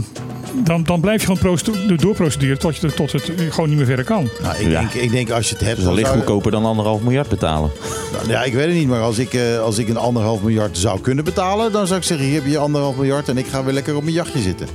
dan, 0.53 0.83
dan 0.83 0.99
blijf 1.01 1.19
je 1.19 1.25
gewoon 1.27 1.41
proce- 1.41 1.95
doorprocederen 1.95 2.59
tot, 2.59 2.77
je, 2.77 2.93
tot 2.93 3.11
het 3.11 3.31
gewoon 3.49 3.69
niet 3.69 3.77
meer 3.77 3.85
verder 3.87 4.05
kan. 4.05 4.27
nou, 4.41 4.55
ik, 4.55 4.67
Ja. 4.71 4.79
denk, 4.79 4.93
ik 4.93 5.11
denk 5.11 5.29
als 5.29 5.49
je 5.49 5.55
het 5.55 5.63
hebt... 5.65 5.75
Dus 5.85 5.99
zou- 5.99 6.05
goedkoper 6.05 6.51
dan 6.51 6.65
anderhalf 6.65 7.01
miljard 7.01 7.29
betalen. 7.29 7.71
Nou, 8.11 8.29
Ja, 8.29 8.43
ik 8.43 8.53
weet 8.53 8.65
het 8.65 8.75
niet, 8.75 8.87
maar 8.87 9.01
als 9.01 9.17
ik, 9.17 9.33
eh, 9.33 9.59
als 9.59 9.77
ik 9.77 9.89
een 9.89 9.97
anderhalf 9.97 10.41
miljard 10.41 10.77
zou 10.77 10.99
kunnen 11.01 11.23
betalen, 11.23 11.71
dan 11.71 11.87
zou 11.87 11.99
ik 11.99 12.05
zeggen, 12.05 12.25
hier 12.25 12.35
heb 12.35 12.45
je 12.45 12.57
anderhalf 12.57 12.95
miljard 12.95 13.29
en 13.29 13.37
ik 13.37 13.45
ga 13.47 13.63
weer 13.63 13.73
lekker 13.73 13.95
op 13.95 14.03
mijn 14.03 14.15
jachtje 14.15 14.39
zitten. 14.41 14.67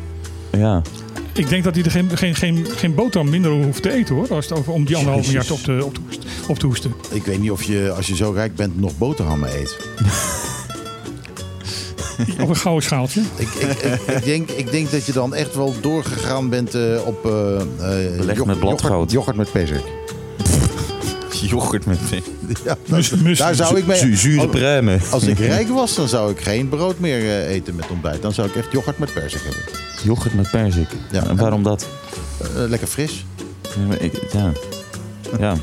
Ja. 0.53 0.83
Ik 1.33 1.49
denk 1.49 1.64
dat 1.64 1.74
hij 1.74 1.85
er 1.85 1.91
geen, 1.91 2.11
geen, 2.14 2.35
geen, 2.35 2.66
geen 2.77 2.95
boterham 2.95 3.31
minder 3.31 3.51
hoeft 3.51 3.83
te 3.83 3.93
eten 3.93 4.14
hoor. 4.14 4.27
Als 4.31 4.49
het 4.49 4.59
over, 4.59 4.72
om 4.72 4.85
die 4.85 4.97
anderhalf 4.97 5.24
miljard 5.27 5.51
op 5.51 5.59
te, 5.59 5.81
op, 5.85 5.95
te 5.95 6.01
hoesten, 6.07 6.24
op 6.49 6.59
te 6.59 6.66
hoesten. 6.66 6.95
Ik 7.11 7.24
weet 7.24 7.41
niet 7.41 7.51
of 7.51 7.62
je, 7.62 7.93
als 7.97 8.07
je 8.07 8.16
zo 8.16 8.31
rijk 8.31 8.55
bent, 8.55 8.81
nog 8.81 8.99
boterhammen 8.99 9.49
eet. 9.59 9.77
Op 12.42 12.48
een 12.48 12.56
gouden 12.56 12.82
schaaltje. 12.84 13.20
Ik, 13.36 13.48
ik, 13.48 13.70
ik, 13.82 14.00
ik 14.16 14.24
denk, 14.24 14.50
ik 14.50 14.70
denk 14.70 14.90
dat 14.90 15.06
je 15.06 15.12
dan 15.12 15.34
echt 15.34 15.54
wel 15.54 15.74
doorgegaan 15.80 16.48
bent 16.48 16.74
eh, 16.74 16.82
op 17.06 17.24
eh 17.26 17.30
eh, 17.60 17.66
Belegd 17.78 18.26
yoghurt- 18.26 18.46
met 18.46 18.58
bladgoud. 18.58 19.10
yoghurt, 19.10 19.36
met 19.36 19.52
pezik. 19.52 19.82
Yoghurt 21.40 21.86
met 21.86 21.98
Ja, 22.64 22.76
Mus- 22.86 23.10
mus- 23.22 23.38
daar 23.38 23.54
zou 23.54 23.76
ik 23.78 23.86
mee... 23.86 23.98
zu- 23.98 24.16
zure 24.16 24.40
als, 24.40 24.50
pruimen. 24.50 25.00
als 25.10 25.22
ik 25.22 25.38
rijk 25.38 25.68
was, 25.68 25.94
dan 25.94 26.08
zou 26.08 26.30
ik 26.30 26.40
geen 26.40 26.68
brood 26.68 26.98
meer 26.98 27.18
eh, 27.18 27.50
eten 27.50 27.74
met 27.74 27.84
ontbijt. 27.90 28.22
Dan 28.22 28.32
zou 28.32 28.48
ik 28.48 28.56
echt 28.56 28.72
yoghurt 28.72 28.98
met 28.98 29.12
perzik 29.12 29.40
hebben. 29.42 29.62
Yoghurt 30.04 30.34
met 30.34 30.50
perzik. 30.50 30.88
Ja. 31.12 31.26
En 31.26 31.36
waarom 31.36 31.62
dat? 31.62 31.86
Eh, 32.40 32.48
lekker 32.68 32.88
fris. 32.88 33.24
Ja, 34.32 34.52
Ja. 35.38 35.56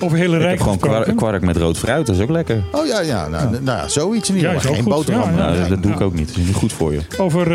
Over 0.00 0.18
hele 0.18 0.34
Ik 0.34 0.40
heb 0.40 0.48
rijke 0.48 0.62
gewoon 0.62 0.78
kwark, 0.78 1.16
kwark 1.16 1.42
met 1.42 1.56
rood 1.56 1.78
fruit, 1.78 2.06
dat 2.06 2.16
is 2.16 2.22
ook 2.22 2.30
lekker. 2.30 2.62
Oh 2.72 2.86
ja, 2.86 3.00
ja, 3.00 3.28
nou, 3.28 3.50
nou 3.50 3.64
ja, 3.78 3.88
zoiets 3.88 4.28
in 4.28 4.34
ieder 4.34 4.50
Ja, 4.50 4.56
ook 4.56 4.62
Geen 4.62 4.74
goed. 4.74 4.84
boterham. 4.84 5.36
Ja, 5.36 5.48
ja. 5.48 5.54
Nou, 5.54 5.68
dat 5.68 5.82
doe 5.82 5.92
ik 5.92 6.00
ook 6.00 6.14
niet. 6.14 6.28
Dat 6.28 6.36
is 6.36 6.44
niet 6.46 6.54
goed 6.54 6.72
voor 6.72 6.92
je. 6.92 7.00
Over 7.18 7.46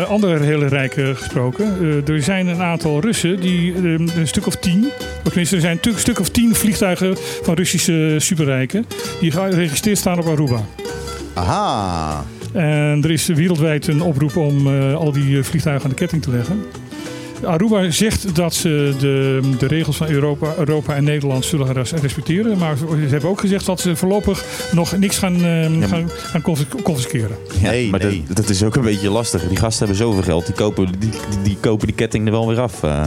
eh, 0.00 0.10
andere 0.10 0.38
hele 0.44 0.66
rijke 0.66 1.14
gesproken. 1.14 1.76
Eh, 1.80 2.14
er 2.14 2.22
zijn 2.22 2.46
een 2.46 2.62
aantal 2.62 3.00
Russen, 3.00 3.40
die, 3.40 3.74
eh, 3.74 3.82
een 3.82 4.10
stuk 4.24 4.46
of 4.46 4.56
tien, 4.56 4.84
of 5.16 5.22
tenminste 5.22 5.54
er 5.54 5.60
zijn 5.60 5.78
een 5.82 5.98
stuk 5.98 6.20
of 6.20 6.28
tien 6.28 6.54
vliegtuigen 6.54 7.16
van 7.42 7.54
Russische 7.54 8.14
superrijken, 8.18 8.86
die 9.20 9.30
geregistreerd 9.30 9.98
staan 9.98 10.18
op 10.18 10.26
Aruba. 10.26 10.60
Aha. 11.34 12.24
En 12.52 13.00
er 13.02 13.10
is 13.10 13.26
wereldwijd 13.26 13.86
een 13.86 14.02
oproep 14.02 14.36
om 14.36 14.66
eh, 14.66 14.94
al 14.94 15.12
die 15.12 15.42
vliegtuigen 15.42 15.84
aan 15.84 15.90
de 15.90 15.96
ketting 15.96 16.22
te 16.22 16.30
leggen. 16.30 16.62
Aruba 17.44 17.90
zegt 17.90 18.34
dat 18.34 18.54
ze 18.54 18.94
de, 18.98 19.40
de 19.58 19.66
regels 19.66 19.96
van 19.96 20.08
Europa, 20.08 20.54
Europa 20.58 20.94
en 20.94 21.04
Nederland 21.04 21.44
zullen 21.44 21.72
respecteren. 22.00 22.58
Maar 22.58 22.76
ze 22.76 22.84
hebben 23.08 23.30
ook 23.30 23.40
gezegd 23.40 23.66
dat 23.66 23.80
ze 23.80 23.96
voorlopig 23.96 24.44
nog 24.72 24.96
niks 24.96 25.18
gaan, 25.18 25.44
eh, 25.44 25.88
gaan, 25.88 26.10
gaan 26.10 26.42
confis- 26.42 26.66
confisqueren. 26.82 27.36
Ja, 27.60 27.70
Nee, 27.70 27.90
maar 27.90 28.00
nee. 28.04 28.22
Dat, 28.26 28.36
dat 28.36 28.48
is 28.48 28.62
ook 28.62 28.76
een 28.76 28.82
beetje 28.82 29.10
lastig. 29.10 29.42
Die 29.48 29.56
gasten 29.56 29.78
hebben 29.86 30.06
zoveel 30.06 30.22
geld. 30.22 30.46
Die 30.46 30.54
kopen 30.54 30.86
die, 30.86 30.98
die, 31.10 31.10
die 31.42 31.56
kopen 31.60 31.86
die 31.86 31.96
ketting 31.96 32.26
er 32.26 32.32
wel 32.32 32.46
weer 32.48 32.60
af. 32.60 32.82
eh. 32.82 33.04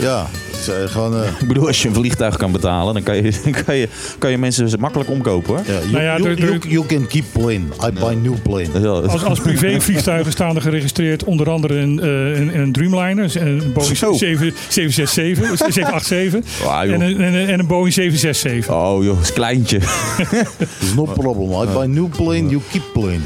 Ja, 0.00 0.26
is, 0.60 0.68
eh, 0.68 0.74
gewoon... 0.86 1.22
eh, 1.22 1.28
Ik 1.40 1.48
bedoel, 1.48 1.66
als 1.66 1.82
je 1.82 1.88
een 1.88 1.94
vliegtuig 1.94 2.36
kan 2.36 2.52
betalen, 2.52 2.94
dan 2.94 3.02
kan 3.02 3.16
je, 3.16 3.32
dan 3.44 3.54
kan 3.64 3.76
je, 3.76 3.88
kan 4.18 4.30
je 4.30 4.38
mensen 4.38 4.68
makkelijk 4.80 5.10
omkopen 5.10 5.54
hoor. 5.54 5.62
ja, 5.66 5.72
you, 5.80 5.90
Nou 5.90 6.02
ja, 6.04 6.16
you, 6.18 6.34
you, 6.34 6.58
you 6.68 6.86
can 6.86 7.06
keep 7.06 7.24
plane. 7.32 7.60
I 7.86 7.92
buy 8.00 8.14
new 8.14 8.34
plane. 8.42 8.68
Ja, 8.80 8.88
Als, 8.88 9.24
als 9.24 9.40
privévliegtuigen 9.40 10.32
staan 10.32 10.56
er 10.56 10.62
geregistreerd 10.62 11.24
onder 11.24 11.50
andere 11.50 11.74
een, 11.78 12.00
eh, 12.00 12.40
een, 12.40 12.58
een 12.60 12.72
Dreamliner, 12.72 13.36
een 13.42 13.70
Boeing 13.74 13.96
Zo. 13.96 14.12
7- 14.12 14.16
767, 14.18 15.44
787 15.58 16.66
Ah, 16.66 16.84
joh. 16.84 16.94
en, 16.94 17.00
een, 17.00 17.20
en, 17.20 17.34
een- 17.34 17.48
en 17.48 17.58
een 17.58 17.66
Boeing 17.66 17.92
767. 17.94 18.74
Oh 18.74 19.04
joh, 19.04 19.20
is 19.20 19.32
kleintje. 19.32 19.78
There's 19.78 20.94
no 20.96 21.04
problem. 21.04 21.62
I 21.62 21.72
buy 21.72 21.86
new 21.86 22.08
plane, 22.08 22.48
you 22.48 22.60
keep 22.70 22.82
plane. 22.92 23.18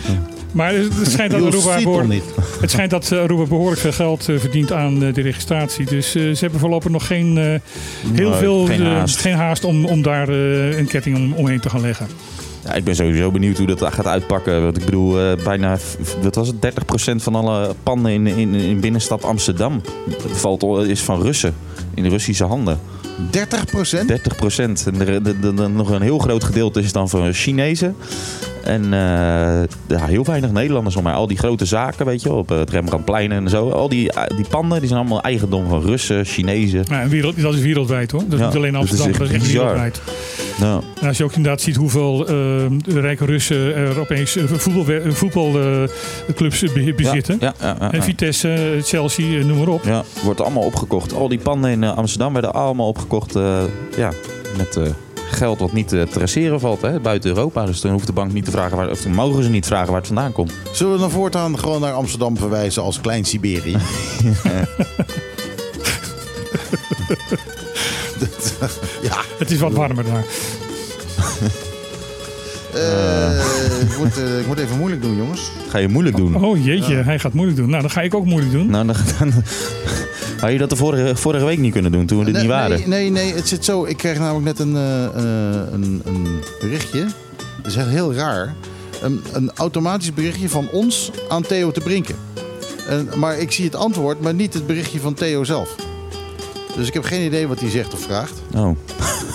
Maar 0.55 0.75
het 0.75 0.93
schijnt 1.13 1.31
dat 1.33 1.41
Aruba 1.43 1.83
behoorlijk, 1.83 2.23
het 2.61 2.71
schijnt 2.71 2.91
dat 2.91 3.13
eh, 3.13 3.19
Aruba 3.21 3.45
behoorlijk 3.45 3.81
veel 3.81 3.93
geld 3.93 4.29
eh, 4.29 4.39
verdient 4.39 4.73
aan 4.73 5.03
eh, 5.05 5.15
de 5.15 5.21
registratie. 5.21 5.87
Dus 5.87 6.15
eh, 6.15 6.23
ze 6.23 6.37
hebben 6.41 6.61
voorlopig 6.61 6.91
nog 6.91 7.07
geen, 7.07 7.37
heel 7.37 7.61
Nee, 8.31 8.39
veel 8.39 8.65
geen 8.67 8.83
haast. 8.87 9.17
geen 9.21 9.35
haast 9.35 9.65
om, 9.65 9.85
om 9.85 10.03
daar 10.03 10.29
een 10.29 10.87
ketting 10.87 11.17
om, 11.17 11.33
omheen 11.33 11.61
te 11.61 11.71
gaan 11.71 11.81
leggen. 11.81 12.07
Ja, 12.65 12.75
ik 12.75 12.85
ben 12.85 12.95
sowieso 12.97 13.31
benieuwd 13.31 13.59
hoe 13.59 13.67
dat 13.67 13.83
gaat 13.93 14.07
uitpakken. 14.07 14.63
Want 14.63 14.77
ik 14.79 14.85
bedoel, 14.85 15.21
eh, 15.21 15.45
bijna, 15.45 15.79
wat 16.23 16.35
was 16.35 16.49
het, 16.49 16.57
30% 16.61 17.23
van 17.23 17.35
alle 17.35 17.75
panden 17.83 18.13
in, 18.13 18.27
in, 18.27 18.55
in 18.55 18.81
binnenstad 18.81 19.25
Amsterdam 19.25 19.81
valt, 20.33 20.63
al- 20.63 20.83
is 20.83 21.01
van 21.01 21.23
Russen. 21.23 21.55
In 21.95 22.07
Russische 22.07 22.45
handen. 22.45 22.79
30 23.31 23.65
procent? 23.65 24.09
30 24.09 24.37
procent. 24.37 24.87
En 24.87 25.01
er, 25.09 25.23
de- 25.23 25.39
de- 25.41 25.55
de- 25.55 25.69
nog 25.69 25.91
een 25.91 26.03
heel 26.03 26.19
groot 26.19 26.45
gedeelte 26.45 26.81
is 26.81 26.93
dan 26.93 27.09
van 27.09 27.33
Chinezen. 27.33 27.97
En 28.65 28.83
eh, 28.85 28.91
ja, 29.89 30.05
heel 30.07 30.25
weinig 30.25 30.51
Nederlanders 30.53 30.97
om 30.97 31.03
mij. 31.03 31.13
Al 31.13 31.27
die 31.27 31.37
grote 31.39 31.65
zaken, 31.65 32.07
weet 32.07 32.23
je, 32.23 32.33
op 32.33 32.49
het 32.49 32.71
Rembrandtplein 32.71 33.33
en 33.33 33.49
zo. 33.49 33.71
Al 33.71 33.89
die, 33.89 34.13
eh, 34.13 34.37
die 34.37 34.47
panden 34.49 34.79
die 34.79 34.89
zijn 34.89 35.01
allemaal 35.01 35.23
eigendom 35.23 35.69
van 35.69 35.83
Russen, 35.83 36.25
Chinezen. 36.25 36.85
Nou, 36.89 37.03
en 37.03 37.09
wereld, 37.09 37.41
dat 37.43 37.55
is 37.55 37.61
wereldwijd 37.61 38.11
hoor. 38.11 38.21
Dat 38.25 38.33
is 38.33 38.39
Ja, 38.39 38.47
niet 38.47 38.57
alleen 38.57 38.73
dat 38.73 38.83
is 38.83 38.89
Amsterdam, 38.91 39.09
echt 39.11 39.19
dat 39.19 39.29
is 39.29 39.35
echt 39.35 39.53
wereldwijd. 39.53 40.01
Nou, 40.61 40.83
En 41.01 41.09
als 41.09 41.17
je 41.17 41.25
ook 41.25 41.33
inderdaad 41.33 41.61
ziet 41.61 41.77
hoeveel 41.77 42.27
eh, 42.29 42.65
rijke 43.01 43.25
Russen 43.25 43.75
er 43.75 44.01
opeens 44.01 44.37
eh, 44.37 44.45
voetbalclubs 44.47 45.17
voetbal, 45.19 45.57
eh, 46.87 46.95
bezitten. 46.97 47.37
Ja, 47.41 47.55
ja, 47.61 47.77
ja, 47.81 47.91
En 47.93 47.99
ja. 47.99 48.03
Vitesse, 48.05 48.53
eh, 48.53 48.83
Chelsea, 48.83 49.39
eh, 49.39 49.45
noem 49.45 49.59
maar 49.59 49.69
op. 49.69 49.85
Ja, 49.85 50.03
wordt 50.23 50.41
allemaal 50.41 50.63
opgekocht. 50.63 51.15
Al 51.15 51.29
die 51.29 51.39
panden 51.39 51.71
in 51.71 51.84
eh, 51.85 51.97
Amsterdam 51.97 52.33
werden 52.33 52.53
allemaal 52.55 52.89
opgekocht 52.89 53.37
eh, 53.37 53.63
ja, 53.97 54.11
met 54.57 54.77
eh, 54.77 54.83
geld 55.31 55.59
wat 55.59 55.73
niet 55.73 55.89
te 55.89 56.07
traceren 56.11 56.61
valt 56.61 56.83
hè, 56.83 57.01
buiten 57.01 57.31
Europa. 57.31 57.65
Dus 57.67 57.81
dan 57.81 57.93
hoeft 57.93 58.07
de 58.07 58.13
bank 58.13 58.33
niet 58.33 58.45
te 58.45 58.51
vragen 58.51 58.77
waar, 58.77 58.91
of 58.91 59.01
dan 59.01 59.13
mogen 59.15 59.43
ze 59.43 59.51
niet 59.51 59.67
vragen 59.67 59.87
waar 59.87 59.97
het 59.97 60.07
vandaan 60.07 60.33
komt. 60.33 60.53
Zullen 60.73 60.93
we 60.93 60.99
dan 60.99 61.11
voortaan 61.11 61.59
gewoon 61.59 61.81
naar 61.81 61.93
Amsterdam 61.93 62.37
verwijzen 62.37 62.83
als 62.83 63.01
Klein 63.01 63.25
Siberië? 63.25 63.77
ja, 69.03 69.17
Het 69.39 69.51
is 69.51 69.59
wat 69.61 69.73
warmer 69.73 70.05
daar. 70.05 70.25
eh, 72.75 73.81
ik, 73.81 73.99
moet, 73.99 74.19
eh, 74.19 74.39
ik 74.39 74.47
moet 74.47 74.59
even 74.59 74.77
moeilijk 74.77 75.03
doen, 75.03 75.17
jongens. 75.17 75.51
Ga 75.69 75.79
je 75.79 75.89
moeilijk 75.89 76.17
doen? 76.17 76.45
Oh 76.45 76.65
jeetje, 76.65 76.95
hij 76.95 77.19
gaat 77.19 77.33
moeilijk 77.33 77.59
doen. 77.59 77.71
Nou, 77.71 77.83
dan 77.83 77.91
ga 77.91 78.01
ik 78.03 78.15
ook 78.15 78.25
moeilijk 78.25 78.53
doen. 78.53 78.71
Nou, 78.71 78.87
dan, 78.87 78.97
dan 79.19 79.33
had 80.45 80.53
je 80.53 80.59
dat 80.59 80.71
de 80.71 80.77
vorige, 80.77 81.17
vorige 81.17 81.45
week 81.45 81.59
niet 81.59 81.73
kunnen 81.73 81.93
doen 81.93 82.07
toen 82.07 82.19
we 82.19 82.31
nee, 82.31 82.41
niet 82.41 82.51
waren. 82.51 82.79
Nee, 82.79 82.87
nee, 82.87 83.11
nee, 83.11 83.35
het 83.35 83.49
zit 83.49 83.65
zo. 83.65 83.85
Ik 83.85 83.97
kreeg 83.97 84.19
namelijk 84.19 84.45
net 84.45 84.59
een, 84.59 84.77
eh, 84.77 85.05
eh, 85.05 85.73
een, 85.73 86.03
een 86.05 86.27
berichtje. 86.61 87.07
Dat 87.63 87.73
is 87.73 87.77
echt 87.77 87.89
heel 87.89 88.15
raar. 88.15 88.55
Een, 89.03 89.23
een 89.33 89.51
automatisch 89.55 90.13
berichtje 90.13 90.49
van 90.49 90.69
ons 90.73 91.11
aan 91.29 91.43
Theo 91.43 91.71
te 91.71 91.81
Brinken. 91.81 92.17
En, 92.89 93.09
maar 93.17 93.39
ik 93.39 93.53
zie 93.53 93.65
het 93.65 93.75
antwoord, 93.75 94.21
maar 94.21 94.35
niet 94.35 94.55
het 94.55 94.67
berichtje 94.67 95.01
van 95.01 95.15
Theo 95.15 95.45
zelf. 95.45 95.77
Dus 96.77 96.87
ik 96.89 96.95
heb 96.95 97.05
geen 97.05 97.25
idee 97.25 97.47
wat 97.49 97.61
hij 97.61 97.71
zegt 97.71 97.93
of 97.95 98.01
vraagt. 98.01 98.33
Oh, 98.57 98.77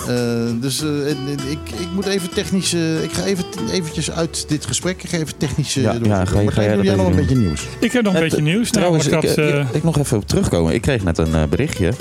Eh, 0.08 0.16
dus 0.60 0.82
eh, 0.82 1.08
ik, 1.50 1.58
ik 1.78 1.88
moet 1.94 2.06
even 2.06 2.30
technisch... 2.30 2.72
eh, 2.74 3.02
ik 3.02 3.12
ga 3.12 3.24
even 3.24 3.44
eventjes 3.72 4.10
uit 4.10 4.44
dit 4.48 4.66
gesprek. 4.66 5.02
Ik 5.02 5.08
ga 5.10 5.16
even 5.16 5.36
technisch... 5.36 5.76
eh, 5.76 5.82
Ja, 5.82 5.92
ja, 6.02 6.24
ga 6.24 6.38
je- 6.38 6.44
Maar 6.44 6.52
ga 6.52 6.62
jij 6.62 6.74
doe 6.74 6.84
dat 6.84 6.96
nog 6.96 7.06
een 7.06 7.16
beetje 7.16 7.36
nieuws? 7.36 7.66
Ik 7.80 7.92
heb 7.92 8.04
nog 8.04 8.14
een 8.14 8.20
beetje 8.20 8.42
nieuws. 8.42 8.70
Trouwens, 8.70 9.06
ik, 9.06 9.22
ik, 9.22 9.36
eh, 9.36 9.66
ik 9.72 9.82
nog 9.82 9.98
even 9.98 10.16
op 10.16 10.26
terugkomen. 10.26 10.74
Ik 10.74 10.80
kreeg 10.82 11.04
net 11.04 11.18
een 11.18 11.48
berichtje 11.48 11.92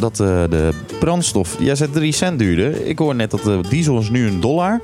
dat 0.00 0.20
eh, 0.20 0.42
de 0.50 0.70
brandstof, 1.00 1.56
jij 1.58 1.74
zei 1.74 1.90
3 1.90 2.12
cent 2.12 2.38
duurde. 2.38 2.88
Ik 2.88 2.98
hoor 2.98 3.14
net 3.14 3.30
dat 3.30 3.42
de 3.42 3.60
diesel 3.68 4.00
is 4.00 4.10
nu 4.10 4.26
een 4.26 4.40
dollar 4.40 4.80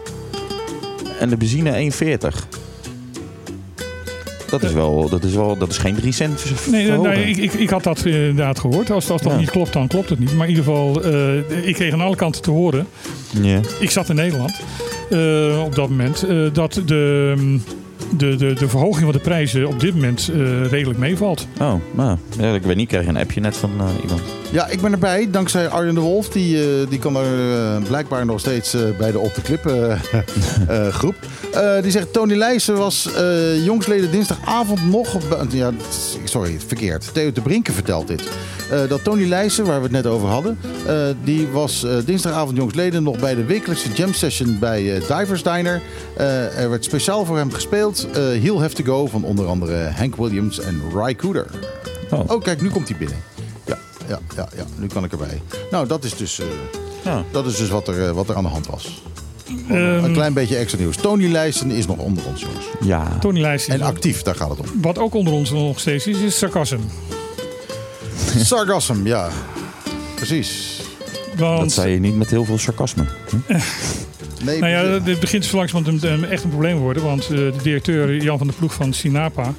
en 1.20 1.28
de 1.28 1.36
benzine 1.36 1.90
1,40. 1.92 2.18
Dat 4.50 4.62
is 4.62 4.72
wel, 4.72 5.08
dat 5.08 5.24
is 5.24 5.34
wel, 5.34 5.56
dat 5.58 5.70
is 5.70 5.78
geen 5.78 5.94
3 5.94 6.12
cent 6.12 6.44
Nee, 6.70 6.90
nee 6.90 7.24
ik, 7.24 7.36
ik, 7.36 7.52
ik 7.52 7.70
had 7.70 7.82
dat 7.82 8.04
inderdaad 8.04 8.58
gehoord. 8.58 8.90
Als, 8.90 9.10
als 9.10 9.22
dat 9.22 9.32
Ja. 9.32 9.38
niet 9.38 9.50
klopt, 9.50 9.72
dan 9.72 9.86
klopt 9.86 10.08
het 10.08 10.18
niet. 10.18 10.34
Maar 10.34 10.48
in 10.48 10.54
ieder 10.56 10.64
geval, 10.64 11.02
eh, 11.04 11.66
ik 11.68 11.74
kreeg 11.74 11.92
aan 11.92 12.00
alle 12.00 12.16
kanten 12.16 12.42
te 12.42 12.50
horen. 12.50 12.86
Ja. 13.42 13.60
Ik 13.80 13.90
zat 13.90 14.08
in 14.08 14.14
Nederland 14.14 14.60
eh, 15.10 15.62
op 15.64 15.74
dat 15.74 15.88
moment. 15.88 16.22
eh, 16.22 16.36
dat 16.52 16.80
de, 16.86 17.34
de, 18.16 18.36
de, 18.36 18.52
de 18.52 18.68
verhoging 18.68 19.02
van 19.04 19.12
de 19.12 19.18
prijzen 19.18 19.66
op 19.68 19.80
dit 19.80 19.94
moment 19.94 20.30
redelijk 20.70 20.98
meevalt. 20.98 21.46
Oh, 21.60 21.72
nou, 21.94 22.18
ja, 22.38 22.54
ik 22.54 22.62
weet 22.62 22.76
niet, 22.76 22.92
ik 22.92 22.98
kreeg 22.98 23.08
een 23.08 23.16
appje 23.16 23.40
net 23.40 23.56
van 23.56 23.70
eh, 23.78 23.86
iemand. 24.02 24.22
Ja, 24.52 24.66
ik 24.66 24.80
ben 24.80 24.92
erbij. 24.92 25.30
Dankzij 25.30 25.68
Arjen 25.68 25.94
de 25.94 26.00
Wolf. 26.00 26.28
Die, 26.28 26.62
eh, 26.62 26.88
die 26.88 26.98
kan 26.98 27.16
er 27.16 27.50
eh, 27.50 27.82
blijkbaar 27.82 28.26
nog 28.26 28.40
steeds 28.40 28.74
eh, 28.74 28.80
bij 28.98 29.12
de 29.12 29.18
Op 29.18 29.34
de 29.34 29.42
Clip 29.42 29.72
groep. 30.98 31.14
Die 31.82 31.90
zegt, 31.90 32.12
Tony 32.12 32.34
Leijsen 32.34 32.76
was 32.76 33.08
jongsleden 33.64 34.10
dinsdagavond 34.10 34.90
nog... 34.90 35.14
op- 35.14 35.46
ja, 35.50 35.70
sorry, 36.24 36.60
verkeerd. 36.66 37.14
Theo 37.14 37.32
de 37.32 37.40
Brinken 37.40 37.74
vertelt 37.74 38.06
dit. 38.08 38.22
Dat 38.88 39.04
Tony 39.04 39.24
Leijsen, 39.28 39.64
waar 39.64 39.76
we 39.76 39.82
het 39.82 39.92
net 39.92 40.06
over 40.06 40.28
hadden... 40.28 40.58
die 41.24 41.48
was 41.48 41.86
dinsdagavond 42.04 42.56
jongsleden 42.56 43.02
nog 43.02 43.18
bij 43.18 43.34
de 43.34 43.44
wekelijkse 43.44 43.92
jam 43.92 44.12
session 44.12 44.58
bij 44.58 44.82
Divers 45.08 45.42
Diner. 45.42 45.80
Er 46.56 46.70
werd 46.70 46.84
speciaal 46.84 47.24
voor 47.24 47.36
hem 47.36 47.52
gespeeld. 47.52 48.06
Heel 48.16 48.60
Have 48.60 48.74
To 48.74 48.84
Go 48.84 49.06
van 49.06 49.24
onder 49.24 49.46
andere 49.46 49.90
Hank 49.96 50.16
Williams 50.16 50.60
en 50.60 50.82
Ry 50.94 51.14
Cooder. 51.14 51.46
Oh. 52.10 52.20
Oh, 52.26 52.42
kijk, 52.42 52.62
nu 52.62 52.70
komt 52.70 52.88
hij 52.88 52.98
binnen. 52.98 53.37
Ja, 54.08 54.18
ja, 54.36 54.48
ja, 54.56 54.64
nu 54.76 54.86
kan 54.86 55.04
ik 55.04 55.12
erbij. 55.12 55.42
Nou, 55.70 55.86
dat 55.86 56.04
is 56.04 56.16
dus, 56.16 56.40
eh, 56.40 56.46
Ja. 57.04 57.24
dat 57.30 57.46
is 57.46 57.56
dus 57.56 57.68
wat, 57.68 57.88
er, 57.88 58.06
eh, 58.08 58.10
wat 58.10 58.28
er 58.28 58.36
aan 58.36 58.42
de 58.42 58.48
hand 58.48 58.66
was. 58.66 59.02
Ehm, 59.68 60.04
een 60.04 60.12
klein 60.12 60.32
beetje 60.32 60.56
extra 60.56 60.78
nieuws. 60.78 60.96
Tony 60.96 61.26
Leijsen 61.26 61.70
is 61.70 61.86
nog 61.86 61.98
onder 61.98 62.24
ons, 62.26 62.40
jongens. 62.40 62.64
Ja, 62.80 63.18
Tony 63.20 63.40
Leijs 63.40 63.66
En 63.68 63.82
actief, 63.82 64.22
daar 64.22 64.34
gaat 64.34 64.50
het 64.50 64.58
om. 64.58 64.66
Wat 64.82 64.98
ook 64.98 65.14
onder 65.14 65.32
ons 65.32 65.50
nog 65.50 65.80
steeds 65.80 66.06
is, 66.06 66.18
is 66.18 66.38
sarcasm. 66.38 66.78
Sargassum, 68.38 69.06
ja. 69.06 69.28
Precies. 70.14 70.80
Want, 71.36 71.60
dat 71.60 71.72
zei 71.72 71.92
je 71.92 72.00
niet 72.00 72.16
met 72.16 72.30
heel 72.30 72.44
veel 72.44 72.58
sarcasme. 72.58 73.04
Nee, 74.44 74.58
Nou 74.58 74.72
ja, 74.72 74.98
dit 74.98 75.20
begint 75.20 75.44
zo 75.44 75.56
langzamerhand 75.56 76.24
echt 76.24 76.42
een 76.42 76.50
probleem 76.50 76.76
te 76.76 76.82
worden. 76.82 77.02
Want 77.02 77.22
eh, 77.22 77.28
de 77.28 77.52
directeur 77.62 78.22
Jan 78.22 78.38
van 78.38 78.46
der 78.46 78.56
Ploeg 78.56 78.74
van 78.74 78.92
Sinapa 78.92 79.54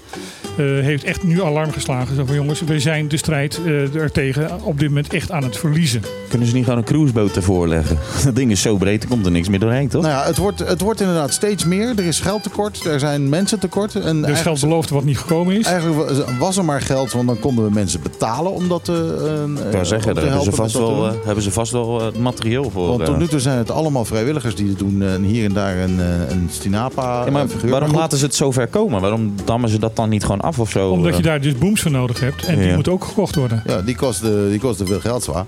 eh, 0.57 0.65
heeft 0.65 1.03
echt 1.03 1.23
nu 1.23 1.43
alarm 1.43 1.71
geslagen. 1.71 2.15
Zo 2.15 2.25
van 2.25 2.35
jongens, 2.35 2.61
we 2.61 2.79
zijn 2.79 3.07
de 3.07 3.17
strijd 3.17 3.59
eh 3.65 3.95
er 3.95 4.11
tegen 4.11 4.49
op 4.63 4.79
dit 4.79 4.87
moment 4.87 5.13
echt 5.13 5.31
aan 5.31 5.43
het 5.43 5.57
verliezen. 5.57 6.01
Kunnen 6.29 6.47
ze 6.47 6.53
niet 6.53 6.63
gewoon 6.63 6.79
een 6.79 6.85
cruiseboot 6.85 7.35
ervoor 7.35 7.67
leggen? 7.67 7.97
Dat 8.25 8.35
ding 8.35 8.51
is 8.51 8.61
zo 8.61 8.77
breed, 8.77 9.03
er 9.03 9.09
komt 9.09 9.25
er 9.25 9.31
niks 9.31 9.49
meer 9.49 9.59
doorheen, 9.59 9.87
toch? 9.87 10.01
Nou 10.01 10.13
ja, 10.13 10.23
het 10.25 10.37
wordt, 10.37 10.59
het 10.59 10.81
wordt 10.81 10.99
inderdaad 11.01 11.33
steeds 11.33 11.65
meer. 11.65 11.89
Er 11.97 12.03
is 12.05 12.19
geldtekort, 12.19 12.85
er 12.85 12.99
zijn 12.99 13.29
mensen 13.29 13.59
tekort. 13.59 13.95
En 13.95 14.23
Er 14.25 14.29
is 14.31 14.41
geld 14.41 14.59
beloofd 14.61 14.89
wat 14.89 15.03
niet 15.03 15.17
gekomen 15.17 15.59
is. 15.59 15.65
eigenlijk 15.65 16.09
wa- 16.09 16.37
was 16.39 16.57
er 16.57 16.65
maar 16.65 16.81
geld, 16.81 17.11
want 17.11 17.27
dan 17.27 17.39
konden 17.39 17.65
we 17.65 17.71
mensen 17.73 18.01
betalen 18.01 18.51
om 18.53 18.67
dat 18.67 18.85
te, 18.85 19.17
eh, 19.57 19.65
Ik 19.65 19.71
wou 19.71 19.85
zeggen, 19.85 20.07
om 20.09 20.15
daar 20.15 20.23
te 20.23 20.29
hebben 20.29 20.45
ze 20.51 20.51
vast 20.51 20.73
te 20.73 20.79
wel, 20.79 21.07
eh, 21.07 21.13
hebben 21.25 21.43
ze 21.43 21.51
vast 21.51 21.71
wel 21.71 22.01
eh, 22.01 22.19
materieel 22.19 22.69
voor. 22.71 22.87
Want 22.87 23.05
tot 23.05 23.13
eh. 23.13 23.19
nu 23.21 23.27
toe 23.27 23.39
zijn 23.39 23.57
het 23.57 23.71
allemaal 23.71 24.05
vrijwilligers 24.05 24.55
die 24.55 24.67
het 24.69 24.79
doen. 24.79 25.01
En 25.01 25.23
hier 25.23 25.45
en 25.45 25.53
daar 25.53 25.77
een, 25.77 25.99
eh, 25.99 26.29
een 26.29 26.47
Stinapa 26.51 27.25
Ja, 27.25 27.31
maar 27.31 27.45
eh, 27.63 27.69
waarom 27.69 27.91
laten 27.95 28.17
ze 28.17 28.25
het 28.25 28.35
zo 28.35 28.51
ver 28.51 28.67
komen? 28.67 29.01
Waarom 29.01 29.33
dammen 29.45 29.69
ze 29.69 29.79
dat 29.79 29.95
dan 29.95 30.09
niet 30.09 30.23
gewoon 30.23 30.38
af 30.41 30.59
of 30.59 30.69
zo? 30.71 30.89
Omdat 30.89 31.11
je 31.11 31.17
Eh, 31.19 31.23
daar 31.25 31.41
dus 31.41 31.57
booms 31.57 31.81
voor 31.81 31.91
nodig 31.91 32.19
hebt. 32.19 32.43
En 32.45 32.59
die 32.59 32.73
moeten 32.73 32.91
ook 32.91 33.03
gekocht 33.03 33.35
worden. 33.35 33.63
Ja, 33.65 33.81
die 33.81 33.95
kosten, 33.95 34.49
die 34.49 34.59
kosten 34.59 34.87
veel 34.87 34.99
geld 34.99 35.23
zwaar. 35.23 35.43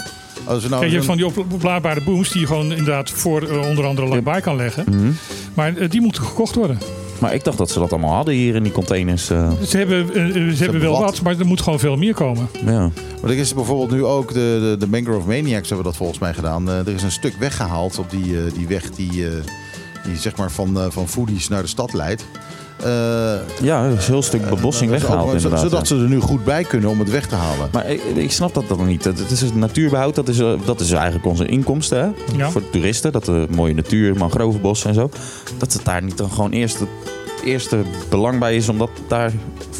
Als 0.45 0.63
we 0.63 0.69
nou 0.69 0.79
Kijk, 0.81 0.87
je 0.91 0.97
hebt 0.97 1.05
van 1.07 1.17
die 1.17 1.25
op- 1.25 1.45
oplaadbare 1.53 2.01
booms 2.03 2.31
die 2.31 2.41
je 2.41 2.47
gewoon 2.47 2.71
inderdaad 2.71 3.09
voor 3.09 3.41
eh, 3.41 3.69
onder 3.69 3.85
andere 3.85 4.07
lang 4.07 4.23
bij 4.23 4.41
kan 4.41 4.55
leggen. 4.55 4.83
mhm. 4.89 5.11
Maar 5.53 5.75
eh, 5.77 5.89
die 5.89 6.01
moeten 6.01 6.23
gekocht 6.23 6.55
worden. 6.55 6.77
Maar 7.19 7.33
ik 7.33 7.43
dacht 7.43 7.57
dat 7.57 7.69
ze 7.71 7.79
dat 7.79 7.91
allemaal 7.91 8.13
hadden 8.15 8.33
hier 8.33 8.55
in 8.55 8.63
die 8.63 8.71
containers. 8.71 9.29
eh. 9.29 9.51
Ze 9.67 9.77
hebben, 9.77 10.07
ze 10.57 10.63
hebben 10.63 10.81
wel 10.81 10.91
wat. 10.91 11.01
wat, 11.01 11.21
maar 11.21 11.39
er 11.39 11.45
moet 11.45 11.61
gewoon 11.61 11.79
veel 11.79 11.95
meer 11.95 12.13
komen. 12.13 12.47
ja. 12.65 12.89
Maar 13.21 13.29
er 13.31 13.37
is 13.37 13.53
bijvoorbeeld 13.53 13.91
nu 13.91 14.03
ook, 14.05 14.27
de, 14.33 14.57
de, 14.61 14.75
de 14.79 14.87
Mangrove 14.87 15.27
Maniacs 15.27 15.67
hebben 15.67 15.85
dat 15.85 15.95
volgens 15.97 16.19
mij 16.19 16.33
gedaan. 16.33 16.69
Er 16.69 16.87
is 16.87 17.03
een 17.03 17.11
stuk 17.11 17.33
weggehaald 17.39 17.97
op 17.99 18.09
die, 18.09 18.35
die 18.57 18.67
weg 18.67 18.89
die, 18.91 19.27
eh, 19.27 19.31
die 20.03 20.15
zeg 20.17 20.35
maar 20.35 20.51
van, 20.51 20.77
van 20.91 21.07
foodies 21.07 21.47
naar 21.47 21.61
de 21.61 21.67
stad 21.67 21.93
leidt. 21.93 22.25
Eh, 22.83 23.33
Ja, 23.61 23.85
een 23.85 23.97
heel 23.97 24.21
stuk 24.21 24.49
bebossing 24.49 24.91
is 24.91 24.97
weggehaald 25.01 25.27
ook- 25.29 25.35
inderdaad. 25.35 25.59
Zodat 25.59 25.79
ja. 25.87 25.95
ze 25.95 26.01
er 26.01 26.09
nu 26.09 26.19
goed 26.19 26.43
bij 26.43 26.63
kunnen 26.63 26.89
om 26.89 26.99
het 26.99 27.09
weg 27.09 27.27
te 27.27 27.35
halen. 27.35 27.69
Maar 27.71 27.89
ik, 27.89 28.01
ik 28.15 28.31
snap 28.31 28.53
dat 28.53 28.67
dan 28.67 28.85
niet. 28.85 29.03
Het 29.03 29.31
is 29.31 29.41
het 29.41 29.55
natuurbehoud, 29.55 30.15
dat 30.15 30.27
is, 30.27 30.39
eh, 30.39 30.53
dat 30.65 30.79
is 30.79 30.91
eigenlijk 30.91 31.25
onze 31.25 31.45
inkomsten 31.45 31.99
hè? 31.99 32.37
Ja. 32.37 32.49
voor 32.49 32.61
de 32.61 32.69
toeristen. 32.69 33.11
Dat 33.11 33.25
de 33.25 33.47
mooie 33.49 33.73
natuur, 33.73 34.17
mangrovenbossen 34.17 34.89
en 34.89 34.95
zo. 34.95 35.09
Dat 35.57 35.73
het 35.73 35.85
daar 35.85 36.03
niet 36.03 36.17
dan 36.17 36.31
gewoon 36.31 36.51
eerst 36.51 36.79
het 37.41 37.49
eerste 37.49 37.77
belang 38.09 38.39
bij 38.39 38.55
is 38.55 38.69
om 38.69 38.77
dat 38.77 38.89
daar 39.07 39.31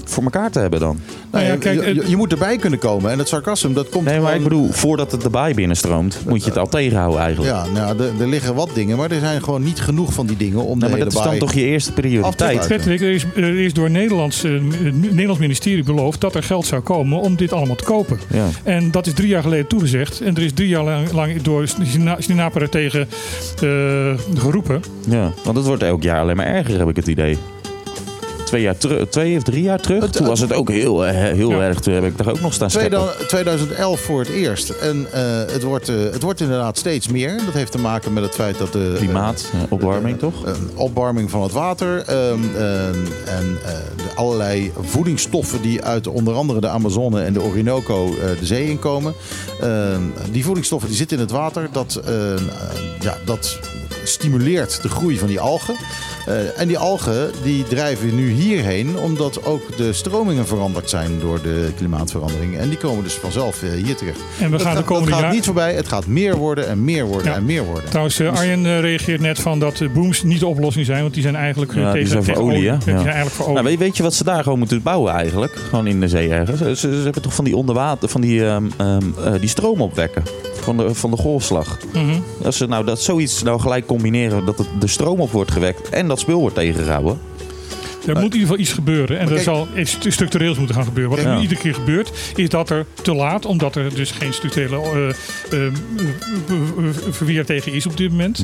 voor 0.05 0.24
elkaar 0.24 0.51
te 0.51 0.59
hebben 0.59 0.80
dan. 0.80 0.99
Nou 1.32 1.45
ja, 1.45 1.55
kijk, 1.55 1.80
je, 1.84 1.93
je, 1.93 1.99
het- 2.01 2.09
je 2.09 2.18
moet 2.18 2.32
erbij 2.32 2.57
kunnen 2.57 2.80
komen. 2.80 3.12
En 3.12 3.18
het 3.20 3.28
sarcasme, 3.28 3.74
dat 3.74 3.89
komt 3.89 4.05
Nee, 4.05 4.20
maar 4.20 4.36
ik 4.36 4.43
bedoel, 4.43 4.72
voordat 4.72 5.12
het 5.12 5.32
baai 5.32 5.53
binnenstroomt, 5.53 6.20
moet 6.28 6.43
je 6.43 6.49
het 6.49 6.57
al 6.57 6.68
tegenhouden 6.68 7.20
eigenlijk. 7.22 7.51
Ja, 7.53 7.66
nou, 7.74 7.99
er, 7.99 8.09
er 8.20 8.28
liggen 8.28 8.55
wat 8.55 8.70
dingen, 8.74 8.97
maar 8.97 9.12
er 9.12 9.20
zijn 9.20 9.43
gewoon 9.43 9.64
niet 9.64 9.80
genoeg 9.82 10.14
van 10.14 10.26
die 10.26 10.38
dingen 10.38 10.59
om 10.66 10.78
Nee, 10.80 10.89
de 10.89 10.95
maar 10.95 11.05
dat 11.05 11.14
is 11.14 11.22
dan 11.24 11.38
toch 11.38 11.53
je 11.53 11.62
eerste 11.66 11.91
prioriteit. 11.91 12.68
Patrick, 12.68 13.01
er 13.01 13.12
is, 13.12 13.26
er 13.36 13.59
is 13.59 13.74
door 13.74 13.89
Nederlands, 13.89 14.43
eh, 14.43 14.51
het 14.84 15.01
Nederlands 15.01 15.39
ministerie 15.41 15.84
beloofd 15.84 16.22
dat 16.22 16.36
er 16.36 16.43
geld 16.43 16.66
zou 16.66 16.82
komen 16.82 17.20
om 17.20 17.36
dit 17.36 17.53
allemaal 17.53 17.76
te 17.76 17.84
kopen. 17.84 18.20
Ja. 18.34 18.45
En 18.64 18.91
dat 18.91 19.07
is 19.07 19.14
drie 19.14 19.28
jaar 19.28 19.41
geleden 19.43 19.68
toegezegd. 19.68 20.22
En 20.22 20.36
er 20.36 20.41
is 20.43 20.53
drie 20.53 20.68
jaar 20.68 20.84
lang, 20.84 21.12
lang 21.12 21.41
door 21.41 21.68
Sina- 21.68 22.16
Sinapera 22.22 22.68
tegen 22.68 23.07
eh, 23.62 24.14
geroepen. 24.36 24.82
Ja, 25.09 25.32
want 25.43 25.57
het 25.57 25.66
wordt 25.66 25.84
elk 25.84 26.03
jaar 26.03 26.20
alleen 26.22 26.36
maar 26.36 26.45
erger, 26.45 26.80
heb 26.80 26.89
ik 26.89 26.95
het 26.95 27.07
idee. 27.07 27.38
Twee, 28.52 28.64
jaar 28.64 28.78
teru- 28.78 29.06
twee 29.10 29.38
of 29.38 29.43
drie 29.43 29.64
jaar 29.64 29.80
terug, 29.80 30.02
Het- 30.04 30.14
toen 30.14 30.28
was 30.28 30.39
het 30.39 30.54
ook 30.54 30.70
heel, 30.70 31.06
eh, 31.06 31.14
heel 31.14 31.49
Ja. 31.52 31.60
erg. 31.62 31.80
Toen 31.80 31.93
heb 31.93 32.04
ik 32.04 32.18
daar 32.18 32.30
ook 32.30 32.41
nog 32.41 32.54
staan 32.54 32.70
scheppen. 32.70 32.89
2000 32.99 33.28
2011 33.30 33.99
voor 33.99 34.20
het 34.20 34.30
eerst. 34.30 34.70
En 34.70 35.08
eh, 35.12 35.22
het, 35.54 35.64
wordt, 35.64 35.89
eh, 35.89 35.95
het 36.12 36.22
wordt 36.22 36.39
inderdaad 36.41 36.78
steeds 36.78 37.08
meer. 37.08 37.38
Dat 37.45 37.54
heeft 37.54 37.72
te 37.72 37.78
maken 37.78 38.14
met 38.14 38.24
het 38.24 38.34
feit 38.36 38.58
dat 38.58 38.74
de... 38.74 38.93
Klimaat, 38.97 39.52
opwarming 39.70 40.20
toch? 40.20 40.45
Een 40.45 40.70
opwarming 40.76 41.30
van 41.30 41.41
het 41.43 41.52
water 41.52 41.97
ehm, 42.06 42.39
ehm, 42.56 42.95
en 43.26 43.58
eh, 43.66 43.72
de 43.97 44.16
allerlei 44.16 44.72
voedingsstoffen 44.82 45.62
die 45.62 45.84
uit 45.84 46.08
onder 46.08 46.34
andere 46.34 46.60
de 46.62 46.68
Amazone 46.70 47.22
en 47.22 47.34
de 47.34 47.41
Orinoco 47.41 48.06
eh, 48.08 48.39
de 48.39 48.45
zee 48.45 48.70
inkomen. 48.70 49.14
Ehm, 49.62 50.02
die 50.32 50.43
voedingsstoffen 50.43 50.89
die 50.89 50.97
zitten 50.97 51.18
in 51.18 51.24
het 51.24 51.32
water. 51.32 51.68
Dat, 51.72 52.02
ja, 52.99 53.18
dat 53.26 53.60
stimuleert 54.04 54.82
de 54.82 54.89
groei 54.89 55.18
van 55.18 55.28
die 55.28 55.39
algen. 55.39 55.76
Eh, 56.26 56.60
en 56.60 56.68
die 56.68 56.78
algen 56.78 57.32
die 57.43 57.64
drijven 57.64 58.16
nu 58.16 58.32
hierheen 58.42 58.98
omdat 59.00 59.46
ook 59.46 59.78
de 59.78 59.94
stromingen 59.94 60.48
veranderd 60.48 60.89
zijn 60.89 61.12
door 61.20 61.42
de 61.42 61.72
klimaatverandering. 61.78 62.58
En 62.58 62.70
die 62.70 62.78
komen 62.78 63.04
dus 63.04 63.14
vanzelf 63.14 63.64
eh, 63.64 63.70
hier 63.84 63.96
terecht. 63.96 64.20
En 64.39 64.46
we 64.46 64.52
Dat 64.52 64.62
gaan 64.62 64.72
de 64.72 64.78
gaat, 64.78 64.86
komende 64.88 65.12
gaat 65.12 65.22
jaar- 65.22 65.32
niet 65.34 65.46
voorbij. 65.46 65.74
Het 65.74 65.88
gaat 65.88 66.08
meer 66.08 66.36
worden 66.36 66.68
en 66.68 66.84
meer 66.84 67.06
worden 67.06 67.32
Ja. 67.32 67.38
en 67.38 67.46
meer 67.46 67.64
worden. 67.64 67.89
Trouwens, 67.89 68.20
eh, 68.20 68.34
Arjen 68.34 68.66
eh, 68.66 68.80
reageert 68.80 69.22
net 69.22 69.39
van 69.39 69.60
dat 69.60 69.78
de 69.78 69.89
booms 69.89 70.24
niet 70.24 70.39
de 70.39 70.48
oplossing 70.48 70.86
zijn. 70.86 71.02
Want 71.02 71.14
die 71.14 71.24
zijn 71.24 71.36
eigenlijk 71.36 71.74
Ja, 71.74 71.84
die 71.84 71.92
tegen, 71.92 72.08
zijn 72.08 72.24
voor 72.24 72.34
tegen 72.34 72.48
olie? 72.50 72.62
Ja, 72.62 72.74
Die 72.76 72.84
zijn 72.84 72.96
eigenlijk 72.98 73.30
voor 73.36 73.46
olie. 73.46 73.56
Nou, 73.58 73.68
weet, 73.68 73.80
weet 73.80 73.98
je 73.98 74.04
wat 74.04 74.14
ze 74.14 74.24
daar 74.24 74.44
gewoon 74.44 74.60
moeten 74.60 74.82
bouwen 74.82 75.14
eigenlijk? 75.14 75.56
Gewoon 75.70 75.88
in 75.88 76.00
de 76.00 76.08
zee 76.08 76.30
ergens. 76.30 76.60
Ze, 76.60 76.76
ze 76.76 76.88
hebben 77.04 77.22
toch 77.22 77.36
van 77.36 77.46
die 77.46 77.56
onderwater, 77.56 78.10
van 78.10 78.22
die, 78.22 78.46
ehm, 78.46 78.66
ehm, 78.78 79.02
eh, 79.26 79.34
die 79.39 79.50
stroom 79.50 79.82
opwekken. 79.82 80.24
Van 80.54 80.78
de, 80.78 80.96
van 80.96 81.12
de 81.12 81.18
golfslag. 81.18 81.78
Mhm. 81.94 82.20
Als 82.44 82.58
ze 82.58 82.66
nou 82.68 82.86
dat 82.86 83.02
zoiets 83.02 83.44
nou 83.44 83.60
gelijk 83.60 83.86
combineren, 83.86 84.46
dat 84.46 84.58
het, 84.58 84.68
de 84.80 84.88
stroom 84.88 85.20
op 85.20 85.32
wordt 85.32 85.52
gewekt 85.52 85.89
en 85.89 86.08
dat 86.08 86.20
spul 86.20 86.39
wordt 86.39 86.56
tegengehouden. 86.56 87.20
Er 88.06 88.14
moet 88.14 88.18
in 88.18 88.24
ieder 88.24 88.39
geval 88.39 88.58
iets 88.58 88.74
gebeuren. 88.74 89.20
En 89.20 89.30
er 89.30 89.39
zal 89.39 89.68
iets 89.78 89.97
structureels 90.08 90.58
moeten 90.58 90.76
gaan 90.76 90.84
gebeuren. 90.86 91.16
Wat 91.16 91.26
er 91.26 91.36
nu 91.36 91.41
iedere 91.41 91.60
keer 91.60 91.74
gebeurt, 91.74 92.12
is 92.36 92.49
dat 92.49 92.70
er 92.70 92.86
te 93.02 93.14
laat, 93.14 93.45
omdat 93.45 93.76
er 93.76 93.95
dus 93.95 94.12
geen 94.12 94.34
structurele 94.34 94.76
eh, 94.82 95.10
eh, 95.60 95.66
eh, 95.66 95.74
verweer 97.10 97.45
tegen 97.45 97.74
is 97.74 97.86
op 97.86 97.97
dit 97.97 98.10
moment. 98.12 98.41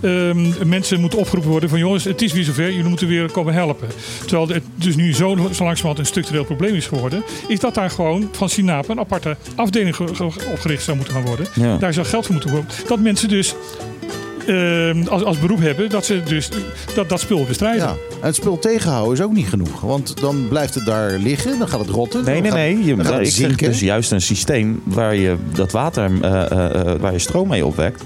Ehm, 0.00 0.68
mensen 0.68 1.00
moeten 1.00 1.18
opgeroepen 1.18 1.50
worden 1.50 1.68
van 1.68 1.78
jongens, 1.78 2.04
het 2.04 2.22
is 2.22 2.32
weer 2.32 2.44
zover, 2.44 2.70
jullie 2.70 2.88
moeten 2.88 3.08
weer 3.08 3.30
komen 3.30 3.54
helpen. 3.54 3.88
Terwijl 4.26 4.48
het 4.48 4.62
dus 4.74 4.96
nu 4.96 5.14
zo, 5.14 5.28
zo 5.36 5.64
langzamerhand 5.64 5.98
een 5.98 6.06
structureel 6.06 6.44
probleem 6.44 6.74
is 6.74 6.86
geworden, 6.86 7.22
is 7.48 7.58
dat 7.60 7.74
daar 7.74 7.90
gewoon 7.90 8.28
van 8.32 8.48
Sinapa 8.48 8.92
een 8.92 8.98
aparte 8.98 9.36
afdeling 9.54 9.96
ge- 9.96 10.14
ge- 10.14 10.30
opgericht 10.52 10.82
zou 10.82 10.96
moeten 10.96 11.14
gaan 11.14 11.24
worden. 11.24 11.46
Daar 11.78 11.92
zou 11.92 12.06
geld 12.06 12.24
voor 12.24 12.34
moeten 12.34 12.52
worden. 12.52 12.70
Dat 12.88 13.00
mensen 13.00 13.28
dus 13.28 13.54
ehm, 14.46 15.06
als, 15.08 15.22
als 15.24 15.38
beroep 15.38 15.60
hebben 15.60 15.90
dat 15.90 16.04
ze 16.04 16.22
dus 16.22 16.48
dat, 16.94 17.08
dat 17.08 17.20
spul 17.20 17.44
bestrijden. 17.44 17.82
Ja, 17.82 17.94
en 18.20 18.26
het 18.26 18.34
spul 18.34 18.58
tegenhouden 18.58 19.12
is 19.14 19.20
ook 19.22 19.32
niet 19.32 19.48
genoeg. 19.48 19.80
Want 19.80 20.20
dan 20.20 20.46
blijft 20.48 20.74
het 20.74 20.84
daar 20.86 21.10
liggen, 21.18 21.58
dan 21.58 21.68
gaat 21.68 21.80
het 21.80 21.88
rotten. 21.88 22.24
Nee, 22.24 22.40
nee, 22.40 22.50
gaat- 22.50 22.58
nee. 22.60 22.84
Je, 22.84 22.96
dan 22.96 23.04
gaat 23.04 23.14
het 23.18 23.26
ik 23.26 23.32
zeg 23.32 23.46
zinken. 23.48 23.66
dus 23.68 23.80
juist 23.80 24.12
een 24.12 24.20
systeem 24.20 24.80
waar 24.84 25.14
je 25.14 25.36
dat 25.54 25.72
water, 25.72 26.10
eh, 26.22 26.50
eh, 26.50 26.74
eh, 26.92 27.00
waar 27.00 27.12
je 27.12 27.18
stroom 27.18 27.48
mee 27.48 27.66
opwekt. 27.66 28.02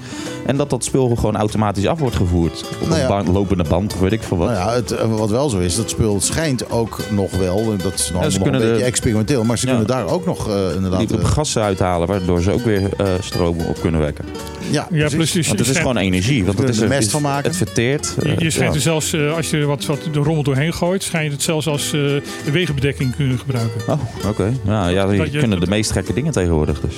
En 0.46 0.56
dat 0.56 0.70
dat 0.70 0.84
spul 0.84 1.16
gewoon 1.16 1.36
automatisch 1.36 1.86
af 1.86 1.98
wordt 1.98 2.16
gevoerd. 2.16 2.64
Op 2.80 2.86
Nou 2.88 2.94
ja. 3.00 3.02
een 3.02 3.08
band- 3.08 3.28
lopende 3.28 3.64
band 3.68 3.92
of 3.94 4.00
weet 4.00 4.12
ik 4.12 4.22
veel 4.22 4.36
wat. 4.36 4.48
Nou 4.48 4.58
ja, 4.68 4.74
het, 4.74 4.94
wat 5.08 5.30
wel 5.30 5.48
zo 5.48 5.58
is, 5.58 5.76
dat 5.76 5.90
spul 5.90 6.20
schijnt 6.20 6.70
ook 6.70 7.00
nog 7.10 7.30
wel, 7.30 7.76
dat 7.82 7.94
is 7.94 8.10
nog, 8.12 8.22
Ja, 8.22 8.38
nog 8.38 8.46
een 8.46 8.52
beetje 8.52 8.76
de- 8.76 8.82
experimenteel, 8.84 9.44
maar 9.44 9.58
ze 9.58 9.66
Ja. 9.66 9.70
kunnen 9.72 9.88
daar 9.88 10.06
ook 10.06 10.24
nog 10.26 10.48
inderdaad... 10.74 11.08
die 11.08 11.16
op 11.16 11.24
gassen 11.24 11.62
uithalen, 11.62 12.06
waardoor 12.08 12.42
ze 12.42 12.50
ook 12.52 12.64
weer 12.64 12.82
eh, 12.96 13.06
stroom 13.20 13.56
op 13.60 13.80
kunnen 13.80 14.00
wekken. 14.00 14.24
ja, 14.70 14.86
Ja, 14.90 15.08
precies. 15.08 15.46
Want 15.46 15.58
het 15.58 15.68
is 15.68 15.76
gewoon 15.78 15.96
energie. 15.96 16.27
Want 16.36 16.46
het 16.46 16.56
kunnen 16.56 16.74
is 16.74 16.80
er 16.80 16.88
mest 16.88 17.10
van 17.10 17.22
maken. 17.22 17.48
Het 17.48 17.56
verteert. 17.56 18.14
Je, 18.22 18.28
eh, 18.28 18.38
je 18.38 18.50
schijnt 18.50 18.70
ja. 18.70 18.76
er 18.76 18.82
zelfs, 18.82 19.12
eh, 19.12 19.36
als 19.36 19.50
je 19.50 19.64
wat, 19.64 19.86
wat 19.86 19.98
de 20.12 20.18
rommel 20.18 20.42
doorheen 20.42 20.72
gooit, 20.74 21.02
schijnt 21.02 21.26
je 21.26 21.32
het 21.32 21.42
zelfs 21.42 21.66
als 21.66 21.84
eh, 21.84 21.90
de 21.92 22.50
wegenbedekking 22.52 23.16
kunnen 23.16 23.38
gebruiken. 23.38 23.80
Oh, 23.86 24.00
oké. 24.26 24.52
Ja, 24.64 24.88
ja, 24.88 25.06
die 25.06 25.18
Dat 25.18 25.32
je- 25.32 25.38
kunnen 25.38 25.60
de 25.60 25.66
meest 25.66 25.90
gekke 25.90 26.12
dingen 26.12 26.32
tegenwoordig. 26.32 26.80
Dus. 26.80 26.94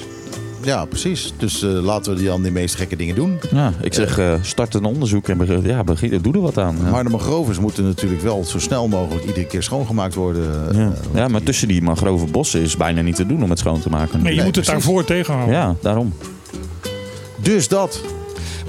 Ja, 0.62 0.84
precies. 0.84 1.32
Dus 1.36 1.62
eh, 1.62 1.68
laten 1.70 2.12
we 2.12 2.18
die 2.18 2.28
dan 2.28 2.42
die 2.42 2.52
meest 2.52 2.74
gekke 2.74 2.96
dingen 2.96 3.14
doen. 3.14 3.38
Ja, 3.54 3.72
ik 3.82 3.94
zeg, 3.94 4.18
eh, 4.18 4.34
start 4.42 4.74
een 4.74 4.84
onderzoek 4.84 5.28
en 5.28 5.38
begin, 5.38 5.62
ja, 5.62 5.84
begin, 5.84 6.18
doe 6.22 6.32
er 6.34 6.40
wat 6.40 6.58
aan. 6.58 6.76
Ja. 6.84 6.90
Maar 6.90 7.04
de 7.04 7.10
mangrovens 7.10 7.58
moeten 7.58 7.84
natuurlijk 7.84 8.22
wel 8.22 8.44
zo 8.44 8.58
snel 8.58 8.88
mogelijk 8.88 9.24
iedere 9.26 9.46
keer 9.46 9.62
schoongemaakt 9.62 10.14
worden. 10.14 10.42
Ja. 10.72 10.78
Eh, 10.80 10.88
ja, 11.14 11.28
maar 11.28 11.42
tussen 11.42 11.68
die 11.68 11.82
mangrove 11.82 12.26
bossen 12.26 12.60
is 12.60 12.76
bijna 12.76 13.00
niet 13.00 13.16
te 13.16 13.26
doen 13.26 13.42
om 13.42 13.50
het 13.50 13.58
schoon 13.58 13.80
te 13.80 13.88
maken. 13.88 14.22
Nee, 14.22 14.30
je 14.30 14.36
Nee, 14.36 14.46
moet 14.46 14.56
het 14.56 14.66
daarvoor 14.66 15.04
tegenhouden. 15.04 15.54
Ja, 15.56 15.74
daarom. 15.82 16.12
Dus 17.42 17.68
dat. 17.68 18.00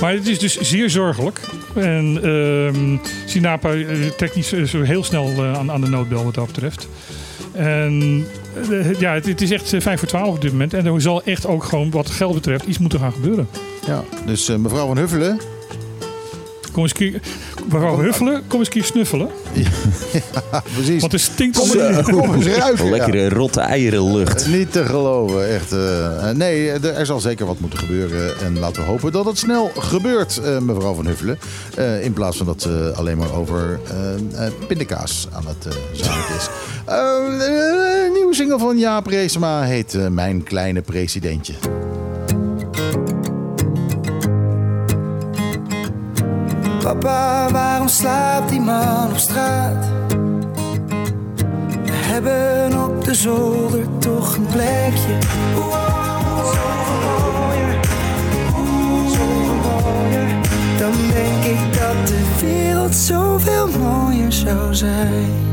Maar 0.01 0.13
het 0.13 0.27
is 0.27 0.39
dus 0.39 0.59
zeer 0.59 0.89
zorgelijk. 0.89 1.39
En 1.75 2.19
ehm 2.23 2.97
Sinapa 3.25 3.73
eh, 3.73 4.41
zo, 4.41 4.65
zo 4.65 4.81
heel 4.81 5.03
snel 5.03 5.25
eh, 5.27 5.53
aan, 5.53 5.71
aan 5.71 5.81
de 5.81 5.89
noodbel 5.89 6.23
wat 6.23 6.33
dat 6.33 6.45
betreft. 6.45 6.87
En 7.51 8.25
eh, 8.69 8.99
ja, 8.99 9.13
het, 9.13 9.25
het 9.25 9.41
is 9.41 9.51
echt 9.51 9.73
eh, 9.73 9.81
vijf 9.81 9.99
voor 9.99 10.07
twaalf 10.07 10.35
op 10.35 10.41
dit 10.41 10.51
moment. 10.51 10.73
En 10.73 10.85
er 10.85 11.01
zal 11.01 11.23
echt 11.23 11.47
ook 11.47 11.63
gewoon 11.63 11.91
wat 11.91 12.09
geld 12.09 12.33
betreft 12.33 12.65
iets 12.65 12.77
moeten 12.77 12.99
gaan 12.99 13.11
gebeuren. 13.11 13.47
Ja. 13.85 14.03
Dus 14.25 14.47
mevrouw 14.47 14.87
van 14.87 14.97
Huffelen, 14.97 15.39
Kom 16.71 16.83
eens 16.83 16.91
een 16.91 16.97
keer, 17.11 17.21
mevrouw 17.71 17.99
Huffelen, 17.99 18.41
kom 18.47 18.59
eens 18.59 18.67
een 18.67 18.73
keer 18.73 18.83
snuffelen. 18.83 19.27
ah, 20.51 20.61
precies. 20.75 21.01
Want 21.01 21.13
er 21.13 21.19
stinkt 21.19 21.57
Kom 21.57 21.69
om 21.71 21.77
eens, 21.79 22.09
kom 22.09 22.33
eens 22.33 22.45
ruiken. 22.45 22.85
ja. 22.85 22.91
Lekkere 22.91 23.29
rotte 23.29 23.59
eierenlucht. 23.59 24.47
Niet 24.47 24.71
te 24.71 24.85
geloven, 24.85 25.49
echt. 25.49 25.71
eh, 25.71 26.29
eh, 26.29 26.35
nee, 26.35 26.69
er 26.71 26.85
er 26.85 27.05
zal 27.05 27.19
zeker 27.19 27.45
wat 27.45 27.59
moeten 27.59 27.79
gebeuren. 27.79 28.39
En 28.39 28.59
laten 28.59 28.81
we 28.81 28.87
hopen 28.87 29.11
dat 29.11 29.25
het 29.25 29.37
snel 29.37 29.71
gebeurt, 29.77 30.37
eh, 30.37 30.57
mevrouw 30.57 30.93
Van 30.93 31.05
Huffelen. 31.05 31.39
Eh, 31.75 32.03
in 32.03 32.13
plaats 32.13 32.37
van 32.37 32.45
dat 32.45 32.61
ze 32.61 32.93
alleen 32.95 33.17
maar 33.17 33.33
over 33.33 33.79
eh, 33.89 34.45
eh, 34.45 34.51
pindakaas 34.67 35.27
aan 35.31 35.47
het 35.47 35.65
eh 35.65 35.73
zaken 35.93 36.35
is. 36.37 36.47
Eh, 36.85 36.95
eh, 36.95 38.11
nieuwe 38.13 38.35
single 38.35 38.59
van 38.59 38.77
Jaap 38.77 39.07
Reesema 39.07 39.61
heet 39.63 39.93
eh, 39.93 40.07
Mijn 40.07 40.43
Kleine 40.43 40.81
Presidentje. 40.81 41.53
Papa, 46.91 47.51
waarom 47.51 47.87
slaapt 47.87 48.49
die 48.49 48.59
man 48.59 49.11
op 49.11 49.17
straat? 49.17 49.85
We 51.85 51.91
hebben 51.91 52.83
op 52.83 53.03
de 53.05 53.15
zolder 53.15 53.97
toch 53.99 54.35
een 54.35 54.45
plekje. 54.45 55.17
Dan 60.77 60.91
denk 61.13 61.43
ik 61.43 61.73
dat 61.73 62.07
de 62.07 62.37
wereld 62.39 62.95
zoveel 62.95 63.67
mooier 63.67 64.31
zou 64.31 64.75
zijn. 64.75 65.50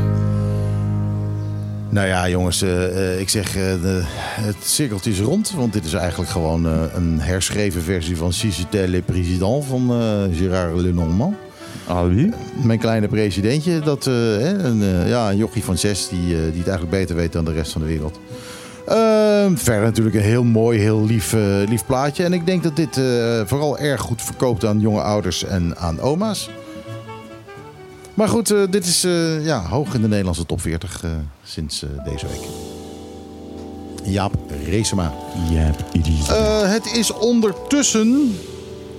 Nou 1.91 2.07
ja, 2.07 2.29
jongens, 2.29 2.61
eh, 2.61 3.13
eh, 3.13 3.19
ik 3.19 3.29
zeg, 3.29 3.55
eh, 3.55 3.63
de, 3.81 4.01
het 4.41 4.55
cirkeltje 4.61 5.11
is 5.11 5.19
rond. 5.19 5.51
Want 5.51 5.73
dit 5.73 5.85
is 5.85 5.93
eigenlijk 5.93 6.31
gewoon 6.31 6.65
een 6.95 7.19
herschreven 7.19 7.81
versie 7.81 8.17
van 8.17 8.33
Cicité 8.33 8.87
le 8.87 9.01
Président 9.01 9.65
van 9.65 9.91
Gérard 10.33 10.75
Lenormand. 10.75 11.35
Ah, 11.87 12.07
wie? 12.07 12.33
Mijn 12.63 12.79
kleine 12.79 13.07
presidentje, 13.07 13.79
dat, 13.79 14.05
een, 14.05 14.83
ja, 15.07 15.29
een 15.29 15.37
jochie 15.37 15.63
van 15.63 15.77
zes 15.77 16.09
die, 16.09 16.27
die 16.27 16.35
het 16.35 16.67
eigenlijk 16.67 16.89
beter 16.89 17.15
weet 17.15 17.31
dan 17.31 17.45
de 17.45 17.51
rest 17.51 17.71
van 17.71 17.81
de 17.81 17.87
wereld. 17.87 18.19
Ehm, 18.87 19.55
verder 19.55 19.83
natuurlijk 19.83 20.15
een 20.15 20.21
heel 20.21 20.43
mooi, 20.43 20.79
heel 20.79 21.05
lief, 21.05 21.35
lief 21.67 21.85
plaatje. 21.85 22.23
En 22.23 22.33
ik 22.33 22.45
denk 22.45 22.63
dat 22.63 22.75
dit 22.75 23.01
vooral 23.45 23.77
erg 23.77 24.01
goed 24.01 24.21
verkoopt 24.21 24.65
aan 24.65 24.79
jonge 24.79 25.01
ouders 25.01 25.43
en 25.43 25.77
aan 25.77 25.99
oma's. 25.99 26.49
Maar 28.19 28.27
goed, 28.27 28.51
eh, 28.51 28.59
dit 28.69 28.85
is 28.85 29.03
eh, 29.03 29.45
ja, 29.45 29.61
hoog 29.61 29.93
in 29.93 30.01
de 30.01 30.07
Nederlandse 30.07 30.45
top 30.45 30.61
40 30.61 31.03
eh, 31.03 31.09
sinds 31.43 31.83
eh, 31.83 32.03
deze 32.03 32.25
week. 32.27 32.47
Jaap 34.03 34.33
Reesema. 34.65 35.13
Ja, 35.49 35.71
idioot. 35.91 36.27
Eh, 36.27 36.71
het 36.71 36.93
is 36.93 37.13
ondertussen 37.13 38.35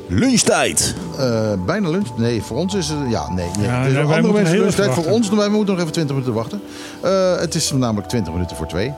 Lunchtijd. 0.08 0.94
Eh, 1.18 1.52
bijna 1.66 1.88
lunch. 1.88 2.16
Nee, 2.16 2.42
voor 2.42 2.56
ons 2.56 2.74
is 2.74 2.88
het... 2.88 2.98
Ja, 3.08 3.30
nee. 3.32 3.50
nee. 3.58 3.66
Ja, 3.66 3.82
nee, 3.82 3.92
wij 3.92 4.16
andere 4.16 4.32
mensen 4.32 4.58
lunchtijd. 4.58 4.92
Voor 4.92 5.04
ons, 5.04 5.28
wij 5.28 5.48
moeten 5.48 5.74
nog 5.74 5.82
even 5.82 5.92
20 5.92 6.14
minuten 6.16 6.34
wachten. 6.34 6.60
Eh, 7.02 7.36
het 7.36 7.54
is 7.54 7.72
namelijk 7.72 8.08
20 8.08 8.32
minuten 8.32 8.56
voor 8.56 8.66
twee. 8.66 8.92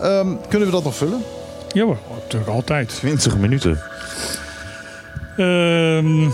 Ehm, 0.00 0.28
kunnen 0.48 0.68
we 0.68 0.74
dat 0.74 0.84
nog 0.84 0.94
vullen? 0.94 1.22
Ja 1.72 1.84
hoor, 1.84 1.98
natuurlijk 2.22 2.50
altijd. 2.50 2.88
20 2.88 3.36
minuten. 3.36 3.80
Ehm, 5.36 6.28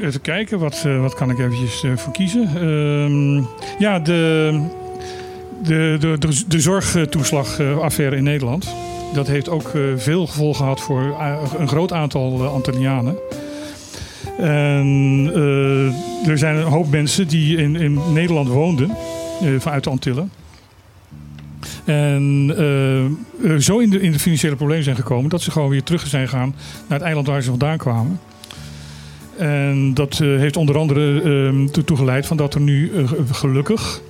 even 0.00 0.20
kijken, 0.20 0.58
wat, 0.58 0.82
eh, 0.86 1.00
wat 1.00 1.14
kan 1.14 1.30
ik 1.30 1.38
eventjes 1.38 1.82
eh, 1.82 1.96
voor 1.96 2.12
kiezen? 2.12 2.48
Ehm, 2.56 3.44
ja, 3.78 3.98
de, 3.98 4.60
de, 5.62 5.96
de, 6.00 6.16
de, 6.18 6.44
de 6.46 6.60
zorgtoeslagaffaire 6.60 8.16
in 8.16 8.22
Nederland. 8.22 8.74
Dat 9.12 9.26
heeft 9.26 9.48
ook 9.48 9.68
eh, 9.68 9.82
veel 9.96 10.26
gevolgen 10.26 10.56
gehad 10.56 10.80
voor 10.80 11.16
een 11.58 11.68
groot 11.68 11.92
aantal 11.92 12.46
Antillianen. 12.46 13.16
En 14.38 15.30
er 16.26 16.38
zijn 16.38 16.56
een 16.56 16.62
hoop 16.62 16.90
mensen 16.90 17.28
die 17.28 17.56
in, 17.56 17.76
in 17.76 18.00
Nederland 18.12 18.48
woonden, 18.48 18.96
vanuit 19.58 19.84
de 19.84 19.90
Antillen. 19.90 20.30
En 21.84 22.54
zo 23.58 23.78
in 23.78 23.90
de, 23.90 24.00
in 24.00 24.12
de 24.12 24.18
financiële 24.18 24.56
problemen 24.56 24.84
zijn 24.84 24.96
gekomen 24.96 25.30
dat 25.30 25.42
ze 25.42 25.50
gewoon 25.50 25.68
weer 25.68 25.82
terug 25.82 26.06
zijn 26.06 26.28
gegaan 26.28 26.54
naar 26.88 26.98
het 26.98 27.06
eiland 27.06 27.26
waar 27.26 27.42
ze 27.42 27.50
vandaan 27.50 27.78
kwamen. 27.78 28.20
En 29.38 29.94
dat 29.94 30.12
eh, 30.12 30.18
heeft 30.18 30.56
onder 30.56 30.78
andere 30.78 31.22
eh, 31.22 31.76
ertoe 31.76 31.96
geleid 31.96 32.26
van 32.26 32.36
dat 32.36 32.54
er 32.54 32.60
nu 32.60 32.92
eh, 32.92 33.04
gelukkig 33.30 34.02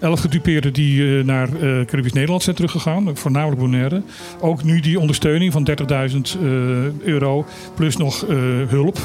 elf 0.00 0.20
gedupeerden 0.20 0.72
die 0.72 1.18
eh, 1.18 1.24
naar 1.24 1.48
Caribisch 1.86 2.12
Nederland 2.12 2.42
zijn 2.42 2.56
teruggegaan, 2.56 3.16
voornamelijk 3.16 3.60
Bonaire, 3.60 4.02
ook 4.40 4.64
nu 4.64 4.80
die 4.80 5.00
ondersteuning 5.00 5.52
van 5.52 5.68
30.000 5.70 5.86
eh, 5.86 6.48
euro 7.04 7.46
plus 7.74 7.96
nog 7.96 8.24
hulp 8.68 8.98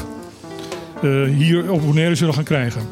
hier 1.36 1.72
op 1.72 1.80
Bonaire 1.80 2.14
zullen 2.14 2.34
gaan 2.34 2.44
krijgen. 2.44 2.82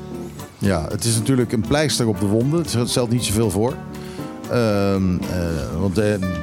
Ja, 0.58 0.86
het 0.88 1.04
is 1.04 1.16
natuurlijk 1.16 1.52
een 1.52 1.64
pleister 1.68 2.06
op 2.08 2.20
de 2.20 2.26
wonden. 2.26 2.64
Het 2.78 2.88
stelt 2.88 3.10
niet 3.10 3.24
zoveel 3.24 3.50
voor. 3.50 3.76
Ehm, 4.50 5.18
eh, 5.20 5.80
want 5.80 5.96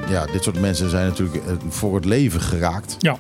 ja, 0.09 0.25
dit 0.31 0.43
soort 0.43 0.61
mensen 0.61 0.89
zijn 0.89 1.07
natuurlijk 1.07 1.37
voor 1.67 1.95
het 1.95 2.05
leven 2.05 2.41
geraakt. 2.41 2.95
Ja. 2.99 3.17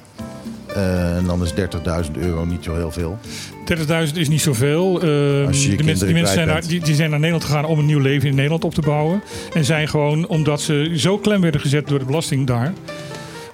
Eh, 0.79 1.17
en 1.17 1.25
dan 1.25 1.43
is 1.43 1.53
30.000 1.53 2.11
euro 2.19 2.45
niet 2.45 2.63
zo 2.63 2.75
heel 2.75 2.91
veel. 2.91 3.17
30.000 4.09 4.13
is 4.13 4.29
niet 4.29 4.41
zoveel. 4.41 4.95
Uh, 4.95 5.01
de 5.01 5.47
mensen, 5.83 6.05
die 6.05 6.15
mensen 6.15 6.33
zijn 6.33 6.47
naar, 6.47 6.67
die, 6.67 6.79
die 6.79 6.95
zijn 6.95 7.09
naar 7.09 7.19
Nederland 7.19 7.45
gegaan 7.45 7.65
om 7.65 7.79
een 7.79 7.85
nieuw 7.85 7.99
leven 7.99 8.29
in 8.29 8.35
Nederland 8.35 8.63
op 8.63 8.73
te 8.73 8.81
bouwen. 8.81 9.23
En 9.53 9.65
zijn 9.65 9.87
gewoon, 9.87 10.27
omdat 10.27 10.61
ze 10.61 10.91
zo 10.95 11.17
klem 11.17 11.41
werden 11.41 11.61
gezet 11.61 11.87
door 11.87 11.99
de 11.99 12.05
belasting 12.05 12.47
daar... 12.47 12.73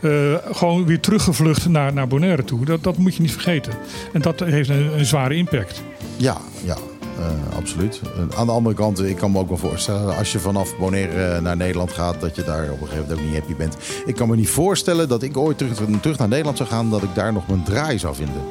eh, 0.01 0.11
gewoon 0.51 0.85
weer 0.85 0.99
teruggevlucht 0.99 1.67
naar, 1.67 1.93
naar 1.93 2.07
Bonaire 2.07 2.43
toe. 2.43 2.65
Dat, 2.65 2.83
dat 2.83 2.97
moet 2.97 3.15
je 3.15 3.21
niet 3.21 3.31
vergeten. 3.31 3.73
En 4.13 4.21
dat 4.21 4.39
heeft 4.39 4.69
een, 4.69 4.97
een 4.97 5.05
zware 5.05 5.35
impact. 5.35 5.81
Ja, 6.17 6.37
ja. 6.63 6.77
Eh, 7.19 7.57
absoluut. 7.57 8.01
Eh, 8.03 8.39
aan 8.39 8.45
de 8.45 8.51
andere 8.51 8.75
kant, 8.75 9.03
ik 9.03 9.15
kan 9.15 9.31
me 9.31 9.39
ook 9.39 9.47
wel 9.47 9.57
voorstellen, 9.57 10.17
als 10.17 10.31
je 10.31 10.39
vanaf 10.39 10.77
Bonaire 10.77 11.23
eh, 11.23 11.41
naar 11.41 11.57
Nederland 11.57 11.91
gaat, 11.91 12.21
dat 12.21 12.35
je 12.35 12.43
daar 12.43 12.63
op 12.63 12.81
een 12.81 12.87
gegeven 12.87 12.97
moment 13.07 13.19
ook 13.19 13.25
niet 13.25 13.39
happy 13.39 13.55
bent. 13.55 13.77
Ik 14.05 14.15
kan 14.15 14.29
me 14.29 14.35
niet 14.35 14.49
voorstellen 14.49 15.07
dat 15.09 15.23
ik 15.23 15.37
ooit 15.37 15.57
terug, 15.57 15.79
terug 16.01 16.17
naar 16.17 16.27
Nederland 16.27 16.57
zou 16.57 16.69
gaan, 16.69 16.89
dat 16.89 17.03
ik 17.03 17.15
daar 17.15 17.33
nog 17.33 17.47
mijn 17.47 17.63
draai 17.63 17.99
zou 17.99 18.15
vinden. 18.15 18.41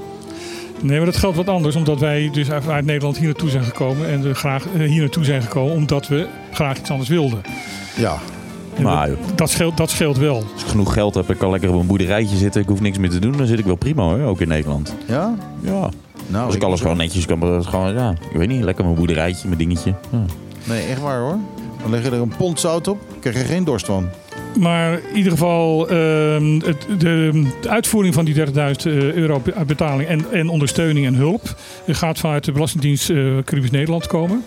Nee, 0.80 0.96
maar 0.96 1.06
dat 1.06 1.16
geldt 1.16 1.36
wat 1.36 1.48
anders. 1.48 1.76
Omdat 1.76 1.98
wij 2.00 2.30
dus 2.32 2.50
uit 2.50 2.68
uit 2.68 2.84
Nederland 2.84 3.16
hier 3.16 3.26
naartoe 3.26 3.50
zijn 3.50 3.64
gekomen. 3.64 4.08
En 4.08 4.22
we 4.22 4.34
graag 4.34 4.66
eh, 4.66 4.88
hier 4.88 5.00
naartoe 5.00 5.24
zijn 5.24 5.42
gekomen 5.42 5.74
omdat 5.74 6.08
we 6.08 6.26
graag 6.52 6.78
iets 6.78 6.90
anders 6.90 7.08
wilden. 7.08 7.40
Ja, 7.96 8.18
En 8.76 8.82
Maar 8.82 9.10
dat, 9.34 9.50
scheelt, 9.50 9.76
dat 9.76 9.90
scheelt 9.90 10.16
wel. 10.16 10.36
Als 10.52 10.62
ik 10.62 10.68
genoeg 10.68 10.92
geld 10.92 11.14
heb, 11.14 11.30
ik 11.30 11.38
kan 11.38 11.50
lekker 11.50 11.72
op 11.72 11.80
een 11.80 11.86
boerderijtje 11.86 12.36
zitten. 12.36 12.60
Ik 12.60 12.68
hoef 12.68 12.80
niks 12.80 12.98
meer 12.98 13.10
te 13.10 13.18
doen. 13.18 13.36
Dan 13.36 13.46
zit 13.46 13.58
ik 13.58 13.64
wel 13.64 13.74
prima 13.74 14.02
hoor, 14.02 14.20
ook 14.20 14.40
in 14.40 14.48
Nederland. 14.48 14.94
ja? 15.06 15.34
Ja. 15.60 15.88
Nou, 16.26 16.46
Als 16.46 16.55
ik 16.55 16.62
alles 16.62 16.80
gewoon 16.80 16.96
netjes 16.96 17.26
kan, 17.26 17.40
dat 17.40 17.66
gewoon, 17.66 17.94
ja, 17.94 18.10
ik 18.30 18.36
weet 18.36 18.48
niet, 18.48 18.62
lekker 18.64 18.84
mijn 18.84 18.96
boerderijtje, 18.96 19.46
mijn 19.46 19.59
dingetje. 19.59 19.94
Ja. 20.12 20.24
Nee, 20.64 20.86
echt 20.86 21.01
waar 21.01 21.20
hoor. 21.20 21.38
Dan 21.82 21.90
leg 21.90 22.02
je 22.05 22.10
er 22.10 22.20
een 22.20 22.36
pond 22.36 22.60
zout 22.60 22.88
op, 22.88 22.98
krijg 23.20 23.36
je 23.38 23.44
geen 23.44 23.64
dorst 23.64 23.86
van. 23.86 24.09
Maar 24.60 24.92
in 24.92 25.16
ieder 25.16 25.32
geval, 25.32 25.88
ehm, 25.88 26.60
het, 26.64 26.86
de, 26.98 27.42
de 27.60 27.68
uitvoering 27.68 28.14
van 28.14 28.24
die 28.24 28.34
30.000 28.34 28.42
euro 29.14 29.40
be- 29.40 29.55
betaling 29.66 30.09
en, 30.09 30.24
en 30.32 30.48
ondersteuning 30.48 31.06
en 31.06 31.14
hulp 31.14 31.42
eh, 31.86 31.94
gaat 31.94 32.18
vanuit 32.18 32.44
de 32.44 32.52
Belastingdienst 32.52 33.10
eh 33.10 33.16
Caribisch 33.44 33.70
Nederland 33.70 34.06
komen. 34.06 34.44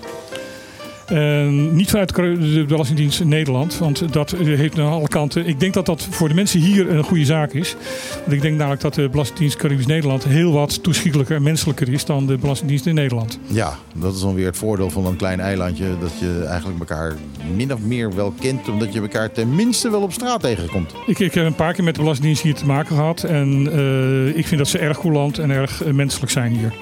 En 1.07 1.75
niet 1.75 1.89
vanuit 1.89 2.15
de 2.15 2.65
Belastingdienst 2.67 3.23
Nederland, 3.23 3.77
want 3.77 4.13
dat 4.13 4.31
heeft 4.31 4.75
naar 4.75 4.89
alle 4.89 5.07
kanten. 5.07 5.47
Ik 5.47 5.59
denk 5.59 5.73
dat 5.73 5.85
dat 5.85 6.07
voor 6.09 6.27
de 6.27 6.33
mensen 6.33 6.59
hier 6.59 6.89
een 6.89 7.03
goede 7.03 7.25
zaak 7.25 7.53
is. 7.53 7.75
Want 8.19 8.31
ik 8.31 8.41
denk 8.41 8.57
namelijk 8.57 8.81
dat 8.81 8.93
de 8.93 9.09
Belastingdienst 9.09 9.57
Caribisch 9.57 9.85
Nederland 9.85 10.23
heel 10.23 10.51
wat 10.51 10.83
toeschietelijker 10.83 11.35
en 11.35 11.43
menselijker 11.43 11.89
is 11.89 12.05
dan 12.05 12.27
de 12.27 12.37
Belastingdienst 12.37 12.85
in 12.85 12.95
Nederland. 12.95 13.39
Ja, 13.45 13.77
dat 13.93 14.15
is 14.15 14.21
dan 14.21 14.33
weer 14.33 14.45
het 14.45 14.57
voordeel 14.57 14.89
van 14.89 15.05
een 15.05 15.15
klein 15.15 15.39
eilandje. 15.39 15.85
Dat 15.99 16.11
je 16.19 16.43
eigenlijk 16.47 16.79
elkaar 16.79 17.15
min 17.55 17.73
of 17.73 17.79
meer 17.79 18.15
wel 18.15 18.33
kent. 18.39 18.69
Omdat 18.69 18.93
je 18.93 19.01
elkaar 19.01 19.31
tenminste 19.31 19.89
wel 19.89 20.01
op 20.01 20.13
straat 20.13 20.41
tegenkomt. 20.41 20.93
Ik, 21.05 21.19
ik 21.19 21.33
heb 21.33 21.45
een 21.45 21.55
paar 21.55 21.73
keer 21.73 21.83
met 21.83 21.95
de 21.95 22.01
Belastingdienst 22.01 22.43
hier 22.43 22.55
te 22.55 22.65
maken 22.65 22.95
gehad. 22.95 23.23
En 23.23 23.69
eh, 23.71 24.37
ik 24.37 24.47
vind 24.47 24.57
dat 24.57 24.67
ze 24.67 24.77
erg 24.77 24.99
coulant 24.99 25.37
en 25.39 25.49
erg 25.49 25.83
eh, 25.83 25.93
menselijk 25.93 26.31
zijn 26.31 26.51
hier. 26.51 26.73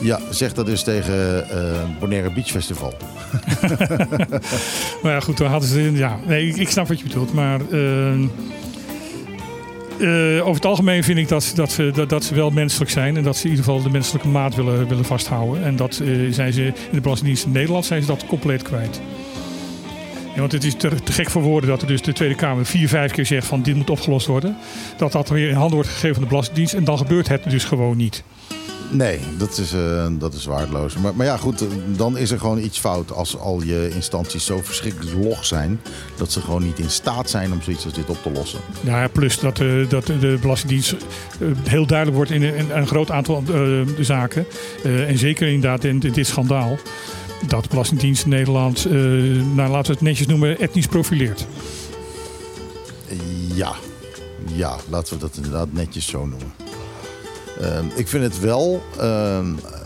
Ja, 0.00 0.20
zeg 0.30 0.52
dat 0.52 0.66
dus 0.66 0.82
tegen 0.82 1.50
eh 1.50 1.98
Bonaire 2.00 2.32
Beach 2.32 2.48
Festival. 2.48 2.94
Maar 5.02 5.12
ja, 5.12 5.20
goed, 5.20 5.36
dan 5.36 5.50
hadden 5.50 5.68
ze. 5.68 5.92
Ja, 5.92 6.18
nee, 6.26 6.54
ik, 6.54 6.68
snap 6.68 6.88
wat 6.88 6.98
je 6.98 7.04
bedoelt. 7.04 7.32
Maar 7.32 7.60
eh, 7.70 8.12
eh, 10.00 10.40
over 10.40 10.54
het 10.54 10.64
algemeen 10.64 11.04
vind 11.04 11.18
ik 11.18 11.28
dat, 11.28 11.52
dat, 11.54 11.72
ze, 11.72 11.90
dat, 11.94 12.08
dat 12.08 12.24
ze 12.24 12.34
wel 12.34 12.50
menselijk 12.50 12.90
zijn. 12.90 13.16
En 13.16 13.22
dat 13.22 13.36
ze 13.36 13.44
in 13.44 13.50
ieder 13.50 13.64
geval 13.64 13.82
de 13.82 13.90
menselijke 13.90 14.28
maat 14.28 14.54
willen, 14.54 14.88
willen 14.88 15.04
vasthouden. 15.04 15.64
En 15.64 15.76
dat 15.76 15.98
eh, 15.98 16.08
zijn 16.30 16.52
ze 16.52 16.64
in 16.64 16.74
de 16.92 17.00
Belastingdienst 17.00 17.44
in 17.44 17.52
Nederland 17.52 17.84
zijn 17.84 18.00
ze 18.00 18.06
dat 18.06 18.26
compleet 18.26 18.62
kwijt. 18.62 19.00
Want 20.36 20.52
het 20.52 20.64
is 20.64 20.74
te, 20.74 21.02
te 21.04 21.12
gek 21.12 21.30
voor 21.30 21.42
woorden 21.42 21.70
dat 21.70 21.82
er 21.82 21.88
dus 21.88 22.02
de 22.02 22.12
Tweede 22.12 22.34
Kamer 22.34 22.66
vier, 22.66 22.88
vijf 22.88 23.12
keer 23.12 23.26
zegt 23.26 23.46
van 23.46 23.62
dit 23.62 23.76
moet 23.76 23.90
opgelost 23.90 24.26
worden. 24.26 24.56
Dat 24.96 25.12
dat 25.12 25.28
weer 25.28 25.48
in 25.48 25.54
handen 25.54 25.74
wordt 25.74 25.88
gegeven 25.88 26.14
van 26.14 26.22
de 26.22 26.28
Belastingdienst. 26.28 26.74
En 26.74 26.84
dan 26.84 26.98
gebeurt 26.98 27.28
het 27.28 27.50
dus 27.50 27.64
gewoon 27.64 27.96
niet. 27.96 28.24
Nee, 28.94 29.20
dat 29.36 29.58
is, 29.58 29.72
eh, 29.72 30.06
dat 30.18 30.34
is 30.34 30.44
waardeloos. 30.44 30.96
Maar, 30.96 31.14
maar 31.14 31.26
ja, 31.26 31.36
goed, 31.36 31.64
dan 31.96 32.18
is 32.18 32.30
er 32.30 32.38
gewoon 32.38 32.58
iets 32.58 32.78
fout 32.78 33.12
als 33.12 33.38
al 33.38 33.62
je 33.62 33.90
instanties 33.94 34.44
zo 34.44 34.60
verschrikkelijk 34.62 35.16
log 35.24 35.44
zijn. 35.44 35.80
Dat 36.16 36.32
ze 36.32 36.40
gewoon 36.40 36.62
niet 36.62 36.78
in 36.78 36.90
staat 36.90 37.30
zijn 37.30 37.52
om 37.52 37.62
zoiets 37.62 37.84
als 37.84 37.94
dit 37.94 38.10
op 38.10 38.22
te 38.22 38.30
lossen. 38.30 38.58
Nou 38.80 39.00
ja, 39.00 39.08
plus 39.08 39.38
dat, 39.38 39.60
eh, 39.60 39.88
dat 39.88 40.06
de 40.06 40.38
Belastingdienst 40.40 40.92
eh, 40.92 41.48
heel 41.62 41.86
duidelijk 41.86 42.16
wordt 42.16 42.30
in 42.30 42.42
een, 42.42 42.54
in 42.54 42.70
een 42.70 42.86
groot 42.86 43.10
aantal 43.10 43.42
zaken. 44.00 44.46
En 44.82 45.18
zeker 45.18 45.48
inderdaad 45.48 45.84
in 45.84 45.98
dit, 45.98 46.14
dit 46.14 46.26
schandaal. 46.26 46.78
Dat 47.46 47.62
de 47.62 47.68
Belastingdienst 47.68 48.24
in 48.24 48.30
Nederland, 48.30 48.90
nou, 49.54 49.70
laten 49.70 49.86
we 49.86 49.92
het 49.92 50.00
netjes 50.00 50.26
noemen, 50.26 50.58
etnisch 50.58 50.86
profileert. 50.86 51.46
Ja, 53.54 53.74
ja, 54.54 54.76
laten 54.88 55.14
we 55.14 55.20
dat 55.20 55.36
inderdaad 55.36 55.72
netjes 55.72 56.06
zo 56.06 56.26
noemen. 56.26 56.63
Ehm, 57.60 57.84
ik 57.94 58.08
vind 58.08 58.24
het 58.24 58.40
wel. 58.40 58.82
ehm, 58.98 59.46
eh, 59.64 59.80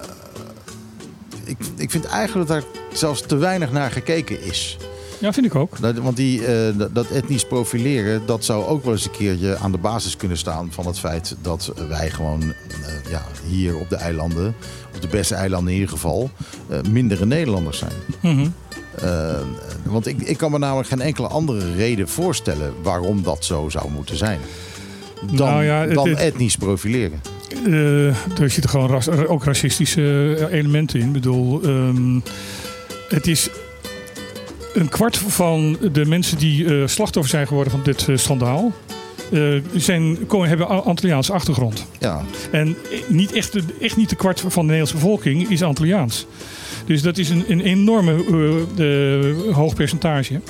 ik, 1.44 1.56
ik 1.76 1.90
vind 1.90 2.04
eigenlijk 2.04 2.48
dat 2.48 2.60
daar 2.60 2.70
zelfs 2.92 3.20
te 3.20 3.36
weinig 3.36 3.72
naar 3.72 3.90
gekeken 3.90 4.42
is. 4.42 4.76
Ja, 5.20 5.32
vind 5.32 5.46
ik 5.46 5.54
ook. 5.54 5.80
Dat- 5.80 5.98
Want 5.98 6.16
die, 6.16 6.46
eh, 6.46 6.74
dat- 6.92 7.06
etnisch 7.10 7.44
profileren, 7.46 8.22
dat 8.26 8.44
zou 8.44 8.64
ook 8.64 8.84
wel 8.84 8.92
eens 8.92 9.04
een 9.04 9.10
keertje 9.10 9.56
aan 9.56 9.72
de 9.72 9.78
basis 9.78 10.16
kunnen 10.16 10.36
staan 10.38 10.68
van 10.72 10.86
het 10.86 10.98
feit 10.98 11.36
dat 11.42 11.72
wij 11.88 12.10
gewoon 12.10 12.42
eh, 12.42 13.10
ja, 13.10 13.22
hier 13.46 13.76
op 13.78 13.88
de 13.88 13.96
eilanden, 13.96 14.54
op 14.94 15.00
de 15.00 15.08
beste 15.08 15.34
eilanden 15.34 15.68
in 15.72 15.78
ieder 15.78 15.92
geval, 15.94 16.30
eh, 16.68 16.78
mindere 16.90 17.26
Nederlanders 17.26 17.78
zijn. 17.78 17.92
Mhm. 18.22 18.48
Eh, 18.94 19.34
want 19.84 20.06
ik, 20.06 20.20
ik 20.22 20.36
kan 20.36 20.50
me 20.50 20.58
namelijk 20.58 20.88
geen 20.88 21.00
enkele 21.00 21.26
andere 21.28 21.74
reden 21.74 22.08
voorstellen 22.08 22.72
waarom 22.82 23.22
dat 23.22 23.44
zo 23.44 23.68
zou 23.68 23.90
moeten 23.90 24.16
zijn. 24.16 24.40
Dan, 25.26 25.48
Nou 25.48 25.64
ja, 25.64 25.86
dan 25.86 26.08
het- 26.08 26.18
etnisch 26.18 26.56
profileren. 26.56 27.20
Eh, 27.66 28.06
er 28.40 28.50
zitten 28.50 28.70
gewoon 28.70 28.88
ras- 28.90 29.08
ook 29.08 29.44
racistische 29.44 30.36
eh, 30.50 30.58
elementen 30.58 31.00
in. 31.00 31.06
Ik 31.06 31.12
bedoel, 31.12 31.62
ehm, 31.62 32.18
het 33.08 33.26
is 33.26 33.48
een 34.74 34.88
kwart 34.88 35.16
van 35.18 35.76
de 35.92 36.04
mensen 36.06 36.38
die 36.38 36.64
eh, 36.80 36.86
slachtoffer 36.86 37.30
zijn 37.30 37.46
geworden 37.46 37.72
van 37.72 37.82
dit 37.82 38.06
schandaal. 38.14 38.72
eh, 39.32 39.42
zijn, 39.76 40.26
komen, 40.26 40.48
hebben 40.48 40.84
Antilliaanse 40.84 41.32
achtergrond. 41.32 41.86
Ja, 41.98 42.22
En 42.50 42.76
niet 43.08 43.32
echt, 43.32 43.54
echt 43.80 43.96
niet 43.96 44.08
de 44.08 44.16
kwart 44.16 44.40
van 44.40 44.50
de 44.66 44.72
Nederlandse 44.72 44.94
bevolking 44.94 45.50
is 45.50 45.62
Antilliaans. 45.62 46.26
Dus 46.86 47.02
dat 47.02 47.18
is 47.18 47.30
een, 47.30 47.44
een 47.48 47.60
enorme 47.60 48.14
hoog 49.52 49.74
percentage. 49.74 50.40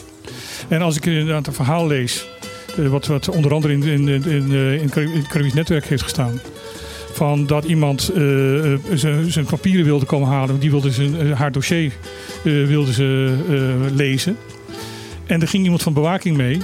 En 0.69 0.83
als 0.83 0.97
ik 0.97 1.07
een 1.07 1.43
verhaal 1.51 1.87
lees, 1.87 2.27
wat, 2.77 3.07
wat 3.07 3.29
onder 3.29 3.55
andere 3.55 3.73
in, 3.73 3.83
in, 3.83 4.09
in, 4.09 4.25
in, 4.25 4.53
eh, 4.53 4.73
in 4.75 4.91
het 5.19 5.27
Caribisch- 5.29 5.55
netwerk 5.55 5.87
heeft 5.87 6.03
gestaan. 6.03 6.41
Van 7.13 7.47
dat 7.47 7.65
iemand 7.65 8.09
eh, 8.15 8.73
eh, 8.73 8.79
zijn 9.29 9.45
papieren 9.45 9.85
wilde 9.85 10.07
komen 10.07 10.29
halen. 10.29 10.59
Die 10.59 10.71
wilde 10.71 10.91
zijn, 10.91 11.21
eh, 11.21 11.39
haar 11.39 11.53
dossier 11.53 11.93
eh, 12.45 12.67
wilde 12.67 12.93
ze 12.93 13.37
eh, 13.49 13.95
lezen. 13.97 14.37
En 15.27 15.41
er 15.41 15.49
ging 15.49 15.63
iemand 15.65 15.83
van 15.83 15.93
bewaking 15.93 16.37
mee. 16.37 16.59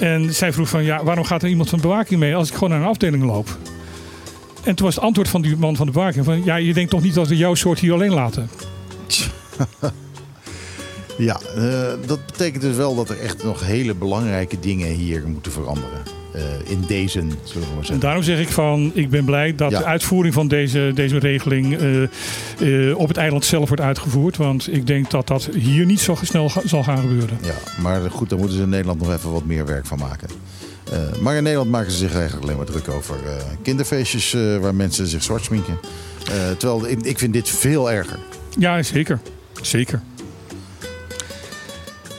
En 0.00 0.34
zij 0.34 0.52
vroeg 0.52 0.68
van, 0.68 0.84
ja, 0.84 1.04
waarom 1.04 1.24
gaat 1.24 1.42
er 1.42 1.48
iemand 1.48 1.68
van 1.68 1.80
bewaking 1.80 2.20
mee 2.20 2.36
als 2.36 2.48
ik 2.48 2.54
gewoon 2.54 2.70
naar 2.70 2.80
een 2.80 2.86
afdeling 2.86 3.24
loop? 3.24 3.56
En 4.64 4.74
toen 4.74 4.86
was 4.86 4.94
het 4.94 5.04
antwoord 5.04 5.28
van 5.28 5.42
die 5.42 5.56
man 5.56 5.76
van 5.76 5.86
de 5.86 5.92
parking 5.92 6.24
van... 6.24 6.44
ja, 6.44 6.56
je 6.56 6.74
denkt 6.74 6.90
toch 6.90 7.02
niet 7.02 7.14
dat 7.14 7.28
we 7.28 7.36
jouw 7.36 7.54
soort 7.54 7.78
hier 7.78 7.92
alleen 7.92 8.12
laten? 8.12 8.48
Ja, 11.24 11.40
eh, 11.56 11.92
dat 12.06 12.26
betekent 12.26 12.62
dus 12.62 12.76
wel 12.76 12.94
dat 12.94 13.08
er 13.10 13.18
echt 13.20 13.44
nog 13.44 13.66
hele 13.66 13.94
belangrijke 13.94 14.60
dingen 14.60 14.88
hier 14.88 15.22
moeten 15.26 15.52
veranderen. 15.52 16.02
Eh, 16.32 16.42
in 16.70 16.84
deze, 16.86 17.10
zullen 17.20 17.34
we 17.44 17.58
maar 17.58 17.68
En 17.78 17.84
zeggen. 17.84 18.00
daarom 18.00 18.22
zeg 18.22 18.40
ik 18.40 18.48
van, 18.48 18.90
ik 18.94 19.10
ben 19.10 19.24
blij 19.24 19.54
dat 19.54 19.70
Ja. 19.70 19.78
de 19.78 19.84
uitvoering 19.84 20.34
van 20.34 20.48
deze, 20.48 20.90
deze 20.94 21.18
regeling 21.18 21.76
eh, 21.78 22.98
op 22.98 23.08
het 23.08 23.16
eiland 23.16 23.44
zelf 23.44 23.68
wordt 23.68 23.82
uitgevoerd. 23.82 24.36
Want 24.36 24.72
ik 24.74 24.86
denk 24.86 25.10
dat 25.10 25.26
dat 25.26 25.48
hier 25.52 25.86
niet 25.86 26.00
zo 26.00 26.16
snel 26.22 26.48
ga- 26.48 26.62
zal 26.64 26.82
gaan 26.82 27.00
gebeuren. 27.00 27.38
Ja, 27.42 27.82
maar 27.82 28.10
goed, 28.10 28.28
daar 28.28 28.38
moeten 28.38 28.56
ze 28.56 28.62
in 28.62 28.68
Nederland 28.68 29.00
nog 29.00 29.12
even 29.12 29.32
wat 29.32 29.44
meer 29.44 29.66
werk 29.66 29.86
van 29.86 29.98
maken. 29.98 30.28
Maar 31.20 31.36
in 31.36 31.42
Nederland 31.42 31.70
maken 31.70 31.90
ze 31.90 31.96
zich 31.96 32.12
eigenlijk 32.14 32.42
alleen 32.44 32.56
maar 32.56 32.66
druk 32.66 32.88
over 32.88 33.16
kinderfeestjes 33.62 34.36
waar 34.60 34.74
mensen 34.74 35.06
zich 35.06 35.22
zwart 35.22 35.44
sminken. 35.44 35.78
Terwijl 36.58 36.86
ik, 36.88 37.00
ik 37.02 37.18
vind 37.18 37.32
dit 37.32 37.48
veel 37.48 37.90
erger. 37.90 38.18
Ja, 38.58 38.82
zeker. 38.82 39.20
Zeker. 39.62 40.00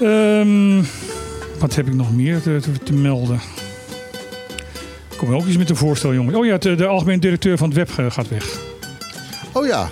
Ehm, 0.04 0.82
wat 1.60 1.76
heb 1.76 1.88
ik 1.88 1.94
nog 1.94 2.16
meer 2.16 2.42
te, 2.42 2.60
te, 2.62 2.72
te 2.84 2.94
melden? 2.94 3.40
Ik 5.12 5.18
kom 5.18 5.34
ook 5.34 5.46
iets 5.46 5.58
met 5.58 5.70
een 5.70 5.76
voorstel, 5.76 6.14
jongen. 6.14 6.36
Oh 6.36 6.46
ja, 6.46 6.58
de, 6.58 6.76
de 6.76 6.86
algemeen 6.86 7.20
directeur 7.20 7.58
van 7.58 7.68
het 7.68 7.78
web 7.78 7.90
eh, 7.98 8.12
gaat 8.12 8.30
weg. 8.30 8.60
Oh 9.54 9.66
ja, 9.66 9.90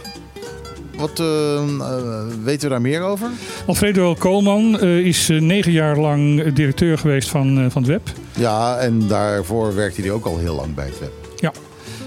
wat 1.01 1.19
eh, 1.19 1.55
eh, 1.55 2.23
weten 2.43 2.61
we 2.61 2.69
daar 2.69 2.81
meer 2.81 3.01
over? 3.01 3.29
Alfredo 3.65 4.15
Koolman 4.15 4.79
eh, 4.79 4.97
is 4.97 5.27
negen 5.27 5.71
jaar 5.71 5.97
lang 5.97 6.53
directeur 6.53 6.97
geweest 6.97 7.29
van, 7.29 7.71
van 7.71 7.81
het 7.81 7.91
web. 7.91 8.09
Ja, 8.33 8.77
en 8.77 9.07
daarvoor 9.07 9.75
werkte 9.75 10.01
hij 10.01 10.11
ook 10.11 10.25
al 10.25 10.37
heel 10.37 10.55
lang 10.55 10.75
bij 10.75 10.85
het 10.85 10.99
web. 10.99 11.11
Ja. 11.39 11.51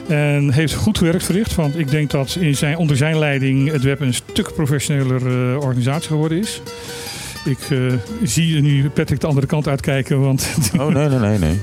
En 0.09 0.51
heeft 0.51 0.75
goed 0.75 0.99
werk 0.99 1.23
verricht. 1.23 1.55
Want 1.55 1.79
ik 1.79 1.91
denk 1.91 2.11
dat 2.11 2.37
in 2.41 2.57
zijn, 2.57 2.77
onder 2.77 2.97
zijn 2.97 3.19
leiding 3.19 3.71
het 3.71 3.83
web 3.83 4.01
een 4.01 4.15
stuk 4.15 4.55
professioneler 4.55 5.59
organisatie 5.61 6.09
geworden 6.09 6.39
is. 6.39 6.61
Ik 7.45 7.59
eh, 7.71 7.79
zie 8.23 8.61
nu 8.61 8.89
Patrick 8.91 9.21
de 9.21 9.27
andere 9.27 9.47
kant 9.47 9.69
uitkijken. 9.69 10.21
Want 10.21 10.49
Oh, 10.79 10.87
nee, 10.87 11.09
nee, 11.09 11.19
nee, 11.19 11.39
nee. 11.39 11.61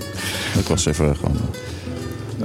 Ik 0.59 0.65
was 0.67 0.85
even 0.85 1.15
gewoon... 1.15 1.37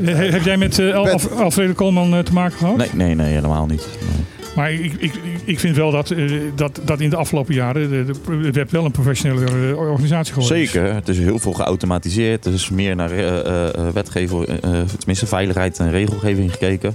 He- 0.03 0.31
heb 0.31 0.43
jij 0.45 0.57
met 0.57 0.79
eh, 0.79 0.95
Al- 0.95 1.09
Alf- 1.09 1.33
Alfredo 1.33 1.73
Koolman 1.73 2.13
eh, 2.15 2.19
te 2.19 2.33
maken 2.33 2.59
gehad? 2.59 2.77
Nee, 2.77 2.89
nee, 2.95 3.15
nee, 3.15 3.35
helemaal 3.35 3.67
niet. 3.67 3.87
Nee. 4.01 4.25
Maar 4.57 4.73
ik, 4.73 4.93
ik, 4.99 5.13
ik 5.45 5.61
vind 5.61 5.77
wel 5.77 5.91
dat, 5.91 6.11
eh, 6.11 6.33
dat, 6.55 6.81
dat 6.85 7.01
in 7.01 7.11
de 7.11 7.17
afgelopen 7.17 7.55
jaren 7.55 7.91
de, 7.91 8.05
de, 8.05 8.47
het 8.47 8.55
web 8.55 8.71
wel 8.71 8.85
een 8.85 8.91
professionele 8.91 9.45
eh, 9.71 9.77
organisatie 9.79 10.33
geworden 10.33 10.61
is. 10.61 10.71
Zeker, 10.71 10.95
het 10.95 11.09
is 11.09 11.19
heel 11.19 11.39
veel 11.39 11.53
geautomatiseerd. 11.53 12.45
Er 12.47 12.53
is 12.53 12.71
meer 12.71 12.97
naar 12.97 13.11
eh, 13.11 13.39
eh, 13.39 13.75
eh, 13.75 13.89
wetgeving, 13.95 14.45
eh, 14.47 14.55
eh, 14.81 14.87
tenminste 14.99 15.27
veiligheid 15.27 15.79
en 15.79 15.91
regelgeving 15.91 16.51
gekeken. 16.53 16.95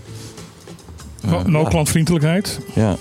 No, 1.21 1.41
no 1.45 1.61
ja. 1.61 1.69
klantvriendelijkheid. 1.69 2.59
Ja, 2.73 2.95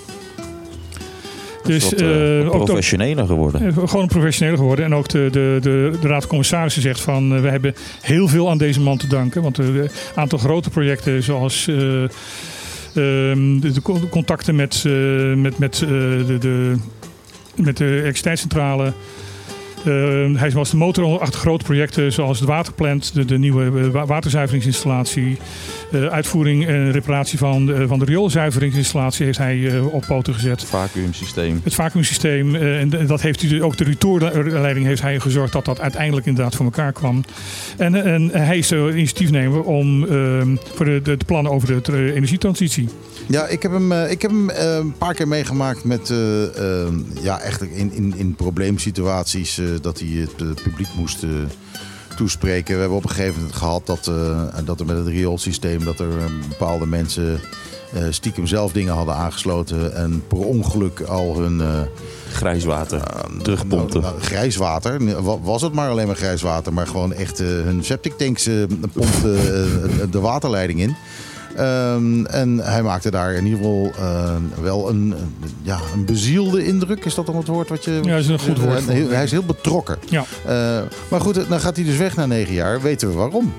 Dus 1.63 1.93
ook 1.93 2.51
dat- 2.51 2.63
professioneler 2.65 3.25
geworden. 3.25 3.61
Eh, 3.61 3.87
Gewoon 3.87 4.07
professioneler 4.07 4.57
geworden. 4.59 4.85
En 4.85 4.95
ook 4.95 5.07
de, 5.09 5.27
de, 5.31 5.57
de, 5.61 5.91
de 6.01 6.07
Raad 6.07 6.19
van 6.19 6.29
Commissarissen 6.29 6.81
zegt 6.81 6.99
van... 7.01 7.41
we 7.41 7.49
hebben 7.49 7.73
heel 8.01 8.27
veel 8.27 8.49
aan 8.49 8.57
deze 8.57 8.81
man 8.81 8.97
te 8.97 9.07
danken. 9.07 9.41
Want 9.41 9.57
een 9.57 9.89
aantal 10.15 10.39
grote 10.39 10.69
projecten 10.69 11.23
zoals... 11.23 11.67
eh, 11.67 12.03
ehm, 12.03 13.59
de, 13.59 13.71
de 13.73 13.81
con- 13.81 14.09
contacten 14.09 14.55
met, 14.55 14.83
met, 15.35 15.57
met, 15.57 15.75
de, 15.77 16.37
de, 16.39 16.75
met 17.55 17.77
de 17.77 17.85
elektriciteitscentrale... 17.85 18.93
Eh, 19.85 19.91
hij 20.39 20.51
was 20.51 20.69
de 20.69 20.77
motor 20.77 21.19
achter 21.19 21.39
grote 21.39 21.63
projecten 21.65 22.11
zoals 22.13 22.39
de 22.39 22.45
waterplant, 22.45 23.13
de, 23.13 23.25
de 23.25 23.37
nieuwe 23.37 23.65
eh, 23.79 23.87
wa- 23.87 24.05
waterzuiveringsinstallatie, 24.05 25.37
eh, 25.91 26.05
uitvoering 26.05 26.67
en 26.67 26.91
reparatie 26.91 27.37
van, 27.37 27.65
de- 27.65 27.87
van 27.87 27.99
de 27.99 28.05
rioolzuiveringsinstallatie 28.05 29.25
heeft 29.25 29.37
hij 29.37 29.79
op 29.79 30.03
poten 30.07 30.33
gezet. 30.33 30.63
Vacuümsysteem. 30.63 31.59
Het 31.63 31.73
vacuümsysteem, 31.73 32.55
eh, 32.55 32.79
en 32.79 32.89
dat 33.07 33.21
heeft 33.21 33.41
hij, 33.41 33.61
ook 33.61 33.77
de 33.77 33.83
retourleiding 33.83 34.85
heeft 34.85 35.01
hij 35.01 35.19
gezorgd 35.19 35.53
dat 35.53 35.65
dat 35.65 35.79
uiteindelijk 35.79 36.25
inderdaad 36.25 36.55
voor 36.55 36.65
elkaar 36.65 36.91
kwam. 36.93 37.23
En, 37.77 37.95
en 37.95 38.29
hij 38.33 38.57
is 38.57 38.67
de 38.67 38.89
initiatiefnemer 38.93 39.61
om, 39.63 40.03
ehm, 40.07 40.55
voor 40.73 40.85
de, 40.85 41.01
de, 41.03 41.17
de 41.17 41.25
plannen 41.25 41.51
over 41.51 41.67
de 41.67 41.81
tra- 41.81 41.95
energietransitie. 41.95 42.87
Ja, 43.27 43.47
ik 43.47 43.61
heb 43.61 43.71
hem, 43.71 43.91
ik 43.91 44.21
heb 44.21 44.31
hem 44.31 44.49
eh, 44.49 44.75
een 44.75 44.93
paar 44.97 45.13
keer 45.13 45.27
meegemaakt 45.27 45.83
met, 45.83 46.09
eh, 46.09 46.43
eh, 46.83 46.87
ja, 47.21 47.39
echt 47.41 47.61
in, 47.61 47.91
in, 47.93 48.13
in 48.17 48.35
probleemsituaties 48.35 49.61
dat 49.81 49.99
hij 49.99 50.07
het 50.09 50.41
eh, 50.41 50.63
publiek 50.63 50.87
moest 50.95 51.23
eh, 51.23 51.29
toespreken. 52.17 52.73
We 52.73 52.79
hebben 52.79 52.97
op 52.97 53.03
een 53.03 53.09
gegeven 53.09 53.35
moment 53.35 53.55
gehad 53.55 53.85
dat, 53.85 54.07
eh, 54.07 54.47
dat 54.65 54.79
er 54.79 54.85
met 54.85 54.97
het 54.97 55.07
rioolsysteem, 55.07 55.83
dat 55.83 55.99
er 55.99 56.17
eh, 56.17 56.25
bepaalde 56.49 56.85
mensen 56.87 57.39
eh, 57.93 58.03
stiekem 58.09 58.47
zelf 58.47 58.71
dingen 58.71 58.93
hadden 58.93 59.15
aangesloten 59.15 59.95
en 59.95 60.23
per 60.27 60.37
ongeluk 60.37 61.01
al 61.01 61.39
hun... 61.39 61.61
eh, 61.61 61.81
Grijswater. 62.31 63.01
Terugpompen. 63.41 64.01
nou, 64.01 64.13
nou, 64.13 64.25
grijswater. 64.25 65.21
Was 65.41 65.61
het 65.61 65.73
maar 65.73 65.89
alleen 65.89 66.07
maar 66.07 66.15
grijswater. 66.15 66.73
Maar 66.73 66.87
gewoon 66.87 67.13
echt 67.13 67.39
eh, 67.39 67.47
hun 67.47 67.83
septic 67.83 68.13
tanks 68.17 68.47
eh, 68.47 68.55
pompte 68.93 69.33
eh, 69.35 70.11
de 70.11 70.19
waterleiding 70.19 70.79
in. 70.79 70.95
Ehm, 71.55 72.25
en 72.25 72.57
hij 72.57 72.83
maakte 72.83 73.11
daar 73.11 73.33
in 73.33 73.45
ieder 73.45 73.59
geval 73.59 73.91
eh, 73.99 74.35
wel 74.61 74.89
een, 74.89 75.13
ja, 75.61 75.79
een 75.93 76.05
bezielde 76.05 76.65
indruk. 76.65 77.05
Is 77.05 77.15
dat 77.15 77.25
dan 77.25 77.35
het 77.35 77.47
woord 77.47 77.69
wat 77.69 77.83
je... 77.83 77.99
Ja, 78.03 78.15
is 78.15 78.27
een 78.27 78.39
goed 78.39 78.59
woord. 78.59 78.85
Hij, 78.85 79.05
hij 79.09 79.23
is 79.23 79.31
heel 79.31 79.43
betrokken. 79.43 79.97
Ja. 80.09 80.25
Eh, 80.45 80.81
maar 81.09 81.21
goed, 81.21 81.49
dan 81.49 81.59
gaat 81.59 81.75
hij 81.75 81.85
dus 81.85 81.97
weg 81.97 82.15
na 82.15 82.25
negen 82.25 82.53
jaar. 82.53 82.81
Weten 82.81 83.07
we 83.07 83.13
waarom? 83.13 83.53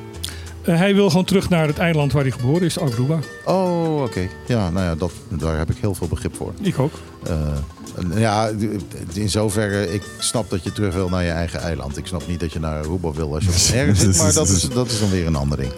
Eh, 0.63 0.77
hij 0.77 0.95
wil 0.95 1.09
gewoon 1.09 1.25
terug 1.25 1.49
naar 1.49 1.67
het 1.67 1.79
eiland 1.79 2.13
waar 2.13 2.23
hij 2.23 2.33
geboren 2.33 2.63
is, 2.63 2.79
Aruba. 2.79 3.19
Oh, 3.45 4.03
oké. 4.03 4.29
Ja, 4.47 4.71
nou 4.71 4.87
ja, 4.87 4.95
dat, 4.95 5.13
daar 5.29 5.59
heb 5.59 5.71
ik 5.71 5.77
heel 5.81 5.95
veel 5.95 6.09
begrip 6.09 6.37
voor. 6.37 6.53
Ik 6.61 6.79
ook. 6.79 6.93
Ja, 8.15 8.51
in 9.13 9.31
zoverre, 9.31 9.95
ik 9.95 10.03
snap 10.19 10.51
dat 10.51 10.65
je 10.65 10.73
terug 10.73 10.95
wil 10.95 11.09
naar 11.09 11.25
je 11.25 11.31
eigen 11.31 11.61
eiland. 11.61 11.97
Ik 11.97 12.07
snap 12.07 12.29
niet 12.29 12.41
dat 12.41 12.53
je 12.53 12.61
naar 12.61 12.79
Aruba 12.79 13.13
wil 13.13 13.35
als 13.35 13.45
je 13.45 13.51
op 13.51 13.75
nergens 13.75 14.01
zit, 14.15 14.17
maar 14.17 14.33
dat 14.33 14.49
is, 14.49 14.69
dat 14.75 14.87
is 14.87 15.01
dan 15.01 15.11
weer 15.11 15.27
een 15.27 15.37
ander 15.37 15.59
ding. 15.59 15.73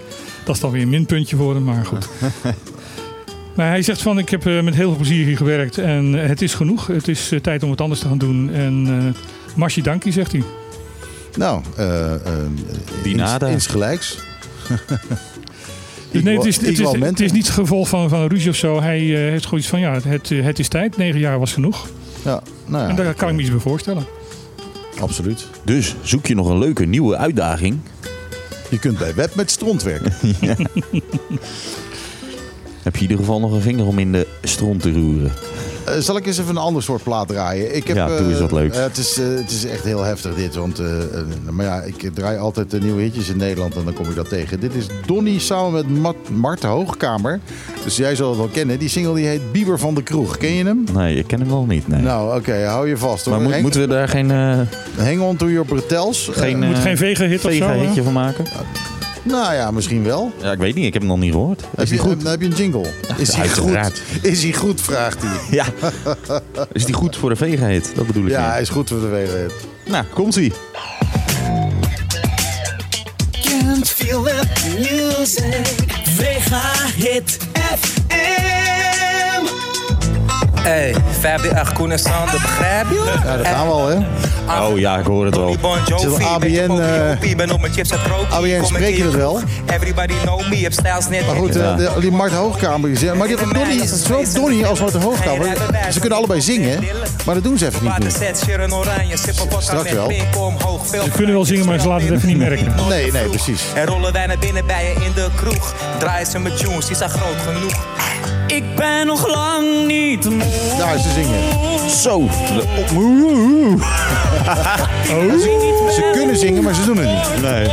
Dat 0.45 0.55
is 0.55 0.61
dan 0.61 0.71
weer 0.71 0.83
een 0.83 0.89
minpuntje 0.89 1.37
voor 1.37 1.55
hem, 1.55 1.65
maar 1.65 1.85
goed. 1.85 2.09
Maar 3.55 3.69
hij 3.69 3.83
zegt 3.83 4.03
van, 4.03 4.19
ik 4.19 4.29
heb 4.29 4.47
eh, 4.47 4.63
met 4.63 4.75
heel 4.75 4.89
veel 4.89 4.97
plezier 4.97 5.27
hier 5.27 5.37
gewerkt 5.37 5.79
en 5.79 6.23
eh, 6.23 6.29
het 6.29 6.43
is 6.43 6.55
genoeg. 6.55 6.87
Het 6.87 7.09
is 7.09 7.33
eh, 7.33 7.41
tijd 7.41 7.63
om 7.63 7.69
wat 7.69 7.81
anders 7.81 8.01
te 8.01 8.09
gaan 8.09 8.19
doen. 8.19 8.51
En 8.53 8.87
uh, 8.87 9.57
Marci 9.57 9.83
dankie, 9.83 10.13
zegt 10.13 10.33
hij. 10.33 10.43
Nou, 11.37 11.63
eh 11.77 12.15
uh, 13.05 13.13
ins, 13.13 13.39
insgelijks. 13.41 14.19
Dus 16.11 16.23
nee, 16.23 16.37
het 16.37 16.47
is, 16.47 16.57
het, 16.57 16.79
is, 16.79 16.93
het 17.01 17.21
is 17.21 17.33
niet 17.33 17.47
het 17.47 17.55
gevolg 17.55 17.89
van, 17.89 18.09
van 18.09 18.27
ruzie 18.27 18.51
of 18.51 18.57
zo. 18.57 18.81
Hij 18.81 19.01
uh, 19.01 19.17
heeft 19.17 19.45
gewoon 19.45 19.61
iets 19.61 19.69
van, 19.69 19.81
ja, 19.81 20.01
het, 20.05 20.29
het 20.29 20.59
is 20.59 20.69
tijd. 20.69 20.97
Negen 20.97 21.21
jaar 21.21 21.39
was 21.39 21.53
genoeg. 21.53 21.89
Ja, 22.25 22.43
nou 22.67 22.83
ja, 22.83 22.89
en 22.89 22.97
daar 22.97 23.15
kan 23.15 23.29
ik 23.29 23.35
me 23.35 23.41
iets 23.41 23.51
bij 23.51 23.59
voorstellen. 23.59 24.07
Absoluut. 25.01 25.47
Dus 25.65 25.95
zoek 26.03 26.27
je 26.27 26.35
nog 26.35 26.49
een 26.49 26.59
leuke 26.59 26.85
nieuwe 26.85 27.17
uitdaging? 27.17 27.79
Je 28.75 28.81
kunt 28.81 28.99
bij 28.99 29.15
web 29.15 29.35
met 29.35 29.51
stront 29.51 29.83
werken. 29.83 30.13
Heb 32.83 32.97
je 32.97 33.05
in 33.05 33.11
ieder 33.11 33.17
geval 33.17 33.41
nog 33.41 33.53
een 33.53 33.61
vinger 33.61 33.87
om 33.87 33.99
in 33.99 34.13
de 34.13 34.27
stront 34.43 34.83
te 34.83 34.93
roeren? 34.93 35.33
Uh, 35.89 35.95
zal 35.99 36.17
ik 36.17 36.27
eens 36.27 36.39
even 36.39 36.51
een 36.51 36.63
ander 36.63 36.83
soort 36.83 37.03
plaat 37.03 37.29
draaien? 37.29 37.77
Ik 37.77 37.87
heb, 37.87 37.97
ja, 37.97 38.07
doe 38.07 38.31
eens 38.31 38.41
wat 38.41 38.53
leuks. 38.53 38.77
Uh, 38.77 38.83
het, 38.83 38.97
is, 38.97 39.19
uh, 39.19 39.37
het 39.37 39.51
is 39.51 39.65
echt 39.65 39.85
heel 39.85 40.03
heftig 40.03 40.35
dit. 40.35 40.55
Want 40.55 40.81
uh, 40.81 40.87
maar 41.51 41.65
ja, 41.65 41.83
ik 41.83 42.11
draai 42.15 42.39
altijd 42.39 42.71
de 42.71 42.81
nieuwe 42.81 43.03
hitjes 43.03 43.29
in 43.29 43.37
Nederland 43.37 43.77
en 43.77 43.85
dan 43.85 43.95
kom 43.95 44.09
ik 44.09 44.15
dat 44.15 44.29
tegen. 44.29 44.61
Dit 44.61 44.75
is 44.75 44.87
Donny 45.07 45.39
samen 45.39 45.73
met 45.73 45.89
Mart, 45.89 46.31
Mart 46.31 46.63
Hoogkamer. 46.63 47.41
Dus 47.85 47.97
jij 47.97 48.17
zal 48.17 48.29
het 48.29 48.39
wel 48.39 48.49
kennen. 48.49 48.79
Die 48.79 48.89
single 48.89 49.15
die 49.15 49.27
heet 49.27 49.53
Bieber 49.53 49.79
van 49.79 49.95
de 49.95 50.03
Kroeg. 50.03 50.37
Ken 50.37 50.55
je 50.55 50.65
hem? 50.65 50.85
Nee, 50.93 51.17
ik 51.17 51.27
ken 51.27 51.41
hem 51.41 51.49
wel 51.49 51.65
niet. 51.65 51.89
Nee. 51.89 52.01
Nou, 52.01 52.29
oké, 52.29 52.37
okay, 52.37 52.63
hou 52.63 52.89
je 52.89 52.97
vast. 52.97 53.27
Maar 53.27 53.41
moet, 53.41 53.61
moeten 53.61 53.81
we 53.81 53.87
daar 53.87 54.09
geen... 54.09 54.31
Hang 54.97 55.21
on 55.21 55.37
to 55.37 55.51
your 55.51 55.67
bretels. 55.67 56.29
Geen, 56.33 56.59
moet 56.59 56.79
geen 56.79 56.97
vega-hit 56.97 57.41
vega 57.41 57.67
of 57.67 57.81
zo? 57.81 57.87
hitje 57.87 58.03
van 58.03 58.13
maken? 58.13 58.45
Nou 59.25 59.55
ja, 59.55 59.71
misschien 59.71 60.05
wel. 60.05 60.33
Ja, 60.43 60.53
ik 60.53 60.59
weet 60.59 60.75
niet. 60.75 60.85
Ik 60.87 60.93
heb 60.93 61.03
hem 61.03 61.11
nog 61.11 61.21
niet 61.21 61.33
gehoord. 61.33 61.61
Is 61.61 61.67
heb, 61.77 61.89
je, 61.89 61.99
goed? 61.99 62.11
Heb, 62.23 62.27
heb 62.31 62.41
je 62.41 62.47
een 62.47 62.53
jingle? 62.55 62.87
Is 63.17 63.35
hij 63.35 63.49
goed? 63.49 64.03
Is 64.23 64.43
hij 64.43 64.53
goed, 64.53 64.81
vraagt 64.81 65.23
hij. 65.23 65.37
Ja. 65.59 65.65
is 66.73 66.85
die 66.85 66.95
goed 66.95 67.17
voor 67.17 67.29
de 67.31 67.37
vega-hit? 67.37 67.93
Dat 67.95 68.07
bedoel 68.07 68.25
ik 68.25 68.31
Ja, 68.31 68.41
niet. 68.43 68.51
hij 68.51 68.61
is 68.61 68.69
goed 68.69 68.89
voor 68.89 69.01
de 69.01 69.09
vega-hit. 69.09 69.53
Nou, 69.87 70.05
komt-ie. 70.05 70.53
Can't 73.43 73.89
feel 73.89 74.23
the 74.23 74.43
music. 74.79 75.67
Vega-hit 76.17 77.39
FM. 77.53 79.45
Hey, 80.61 80.95
538 81.21 81.73
Koen 81.73 81.91
en 81.93 81.99
Sander, 81.99 82.33
begrijp 82.33 82.89
je? 82.89 83.13
Ja, 83.25 83.37
dat 83.37 83.47
gaan 83.47 83.67
we 83.67 83.73
al, 83.73 83.89
hè? 83.89 83.97
Oh 84.49 84.79
ja, 84.79 84.99
ik 84.99 85.07
hoor 85.07 85.25
het 85.25 85.37
wel. 85.37 85.57
ABN, 86.25 86.71
chips 87.73 87.91
en 87.91 87.99
krokie. 88.03 88.27
ABN 88.35 88.75
ik 88.75 88.79
je 88.81 88.87
hier 88.87 89.05
het 89.05 89.15
wel? 89.15 89.41
Everybody 89.75 90.15
know 90.23 90.49
me, 90.49 90.57
heb 90.57 90.73
stijls 90.73 91.09
net. 91.09 91.27
Maar 91.27 91.37
goed, 91.37 91.57
eh, 91.57 91.77
de- 91.77 91.91
die 92.01 92.11
Mart 92.11 92.33
Hoogkamer. 92.33 92.89
die 92.89 92.99
zegt- 92.99 93.15
Maar 93.15 93.27
die 93.27 93.37
had 93.37 93.55
Donnie, 93.55 93.87
zowel 93.87 94.25
Donnie 94.35 94.67
als 94.67 94.81
Mart 94.81 94.93
Hoogkamer. 94.95 95.57
Ze 95.93 96.01
kunnen 96.01 96.19
allebei 96.19 96.41
zingen, 96.41 96.85
maar 97.25 97.35
dat 97.35 97.45
doen 97.45 97.59
ze 97.59 97.67
even 97.67 97.83
niet 97.83 97.93
meer. 97.99 98.11
Straks 99.63 99.83
wel. 99.93 100.09
Ze 101.05 101.11
kunnen 101.11 101.35
wel 101.35 101.45
zingen, 101.45 101.67
maar 101.67 101.81
ze 101.81 101.89
laten 101.89 102.07
het 102.07 102.15
even 102.17 102.29
niet 102.29 102.39
merken. 102.39 102.75
Nee, 102.89 103.13
nee, 103.13 103.29
precies. 103.29 103.63
En 103.75 103.87
rollen 103.87 104.13
wij 104.13 104.27
naar 104.27 104.39
binnen 104.39 104.67
bij 104.67 104.85
je 104.85 105.05
in 105.05 105.13
de 105.15 105.29
kroeg. 105.35 105.75
Draaien 105.99 106.27
ze 106.27 106.39
met 106.39 106.57
tunes, 106.59 106.87
die 106.87 106.97
zijn 106.97 107.11
groot 107.11 107.37
genoeg. 107.55 107.87
Ik 108.47 108.77
ben 108.77 109.07
nog 109.07 109.29
lang 109.35 109.87
niet 109.87 110.25
moe. 110.31 110.77
Daar 110.79 110.95
is 110.95 111.03
ze 111.03 111.09
zingen. 111.13 111.41
Zo. 111.91 112.29
Ze 115.95 116.11
kunnen 116.13 116.37
zingen, 116.37 116.63
maar 116.63 116.75
ze 116.75 116.85
doen 116.85 116.97
het 116.97 117.07
niet. 117.07 117.43
Nee. 117.43 117.69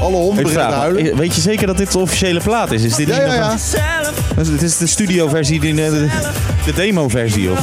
Alle 0.00 0.16
honden 0.16 0.42
beginnen 0.42 0.68
te 0.68 0.74
huilen. 0.74 1.16
weet 1.16 1.34
je 1.34 1.40
zeker 1.40 1.66
dat 1.66 1.76
dit 1.76 1.92
de 1.92 1.98
officiële 1.98 2.40
plaat 2.40 2.72
is? 2.72 2.82
Is 2.82 2.94
dit 2.94 3.08
Ja, 3.08 3.14
niet 3.14 3.22
ja, 3.22 3.26
nog 3.34 3.36
ja. 3.46 3.52
een- 3.52 3.58
Zelf 3.58 4.12
Dus 4.36 4.48
Het 4.48 4.62
is 4.62 4.76
de 4.76 4.86
studioversie, 4.86 5.60
die- 5.60 5.74
de, 5.74 6.08
de 6.64 6.72
demo-versie. 6.74 7.50
Of? 7.50 7.58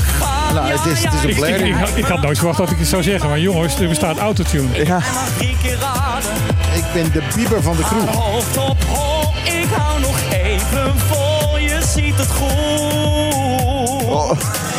Nou, 0.54 0.68
het 0.68 0.86
is, 0.98 1.04
het 1.04 1.14
is 1.14 1.22
een 1.24 1.30
Ik, 1.30 1.60
ik, 1.60 1.66
ik, 1.80 1.88
ik 1.96 2.06
had 2.06 2.22
nooit 2.22 2.38
verwacht 2.38 2.58
dat 2.58 2.70
ik 2.72 2.78
het 2.78 2.88
zou 2.88 3.04
zeggen. 3.04 3.30
Maar 3.30 3.40
jongens, 3.40 3.80
er 3.80 3.88
bestaat 3.88 4.18
autotune. 4.18 4.86
Ja. 4.86 5.00
drie 5.38 5.58
keer 5.64 5.78
raden. 5.80 6.32
Ik 6.76 6.84
ben 6.94 7.12
de 7.12 7.22
bieber 7.36 7.62
van 7.64 7.76
de 7.76 7.84
kroeg. 7.84 8.16
Hoofd 8.16 8.58
op 8.58 8.78
hol, 8.88 9.34
ik 9.44 9.68
hou 9.76 10.00
nog 10.02 10.18
even 10.32 10.94
vol. 11.10 11.58
Je 11.58 11.80
ziet 11.96 12.18
het 12.18 12.28
goed. 12.32 14.08
Oh, 14.10 14.32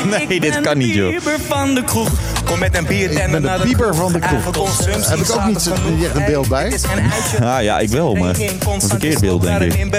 nee, 0.11 0.27
Ik 0.29 0.43
dit 0.43 0.61
kan 0.61 0.79
niet, 0.79 0.93
de 0.93 0.99
joh. 0.99 1.11
bieber 1.11 1.37
van 1.49 1.75
de 1.75 1.85
kroeg. 1.85 2.09
Kom 2.45 2.59
met 2.59 2.77
een 2.77 2.87
bier 2.87 3.11
Ik 3.11 3.31
ben 3.31 3.43
de 3.43 3.61
bieber 3.62 3.95
van 3.95 4.12
de 4.12 4.19
kroeg. 4.19 4.45
Heb 5.09 5.19
ik 5.19 5.31
ook 5.33 5.45
niet 5.45 5.70
een 6.15 6.25
beeld 6.27 6.49
bij? 6.49 6.73
Ah, 7.43 7.62
ja, 7.62 7.79
ik 7.79 7.89
wel, 7.89 8.15
maar 8.15 8.35
een 8.39 8.81
verkeerd 8.81 9.20
beeld, 9.20 9.43
denk 9.43 9.61
ik. 9.61 9.75
Ik 9.75 9.91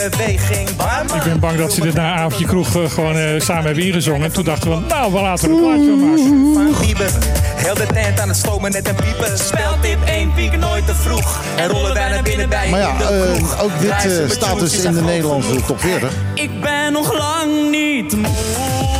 ben 1.23 1.39
bang 1.39 1.57
dat 1.57 1.73
ze 1.73 1.81
dit 1.81 1.93
na 1.93 2.13
avondje 2.13 2.45
kroeg 2.45 2.75
eh, 2.75 2.89
gewoon 2.89 3.15
eh, 3.15 3.39
samen 3.39 3.65
hebben 3.65 3.83
ingezongen. 3.83 4.23
En 4.25 4.31
toen 4.31 4.43
dachten 4.43 4.69
we, 4.69 4.77
nou, 4.87 5.13
we 5.13 5.19
laten 5.21 5.49
een 5.49 5.59
plaatje 5.59 5.95
maken. 5.95 6.53
van 6.53 6.85
Bieber. 6.85 7.09
Heel 7.55 7.73
de 7.73 7.85
tent 7.93 8.19
aan 8.19 8.27
het 8.27 8.37
stomen, 8.37 8.71
net 8.71 8.87
een 8.87 8.95
pieper. 8.95 9.31
Speltip 9.37 9.97
1 10.05 10.35
week 10.35 10.57
nooit 10.57 10.85
te 10.85 10.95
vroeg. 10.95 11.39
En 11.55 11.67
rollen 11.67 11.93
wij 11.93 12.09
naar 12.09 12.23
binnen 12.23 12.49
bij 12.49 12.69
Maar 12.69 12.79
ja, 12.79 12.95
eh, 12.99 13.33
kroeg. 13.33 13.61
ook 13.61 13.71
dit 13.79 13.89
met 13.89 14.31
staat 14.31 14.59
dus 14.59 14.77
in 14.79 14.93
de 14.93 15.01
Nederlandse 15.01 15.61
top 15.65 15.79
40. 15.81 16.11
Ik 16.33 16.61
ben 16.61 16.91
nog 16.91 17.13
lang 17.17 17.69
niet 17.71 18.15
moe. 18.15 18.98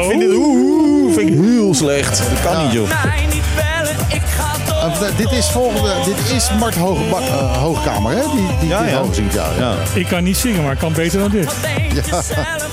Ik 0.00 0.08
vind 0.08 0.20
dit, 0.20 0.30
oeh, 0.34 1.14
vind 1.14 1.28
ik 1.30 1.38
heel 1.40 1.74
slecht. 1.74 2.18
Dat 2.18 2.52
kan 2.52 2.64
niet, 2.64 2.72
joh. 2.72 2.88
Mij 3.04 3.26
niet 3.32 3.42
bellen, 3.56 3.96
ik 4.08 4.22
ga 4.38 4.72
door. 4.96 5.06
Eh, 5.06 5.16
dit 5.16 5.32
is 5.32 5.46
volgende, 5.46 5.90
dit 6.04 6.36
is 6.36 6.48
Mart 6.58 6.74
Hoog, 6.74 6.98
eh, 6.98 7.56
Hoogkamer, 7.56 8.12
hè? 8.12 8.22
Die, 8.34 8.46
die, 8.60 8.68
Ja, 8.68 8.82
die 8.82 8.90
ja. 8.90 8.98
hoog 8.98 9.14
zingt, 9.14 9.34
ja. 9.34 9.46
ja. 9.58 9.70
Ja. 9.70 9.74
Ik 9.94 10.06
kan 10.06 10.24
niet 10.24 10.36
zingen, 10.36 10.62
maar 10.62 10.72
ik 10.72 10.78
kan 10.78 10.92
beter 10.92 11.18
dan 11.18 11.30
dit. 11.30 11.50
Je 11.92 12.02
zelf? 12.04 12.66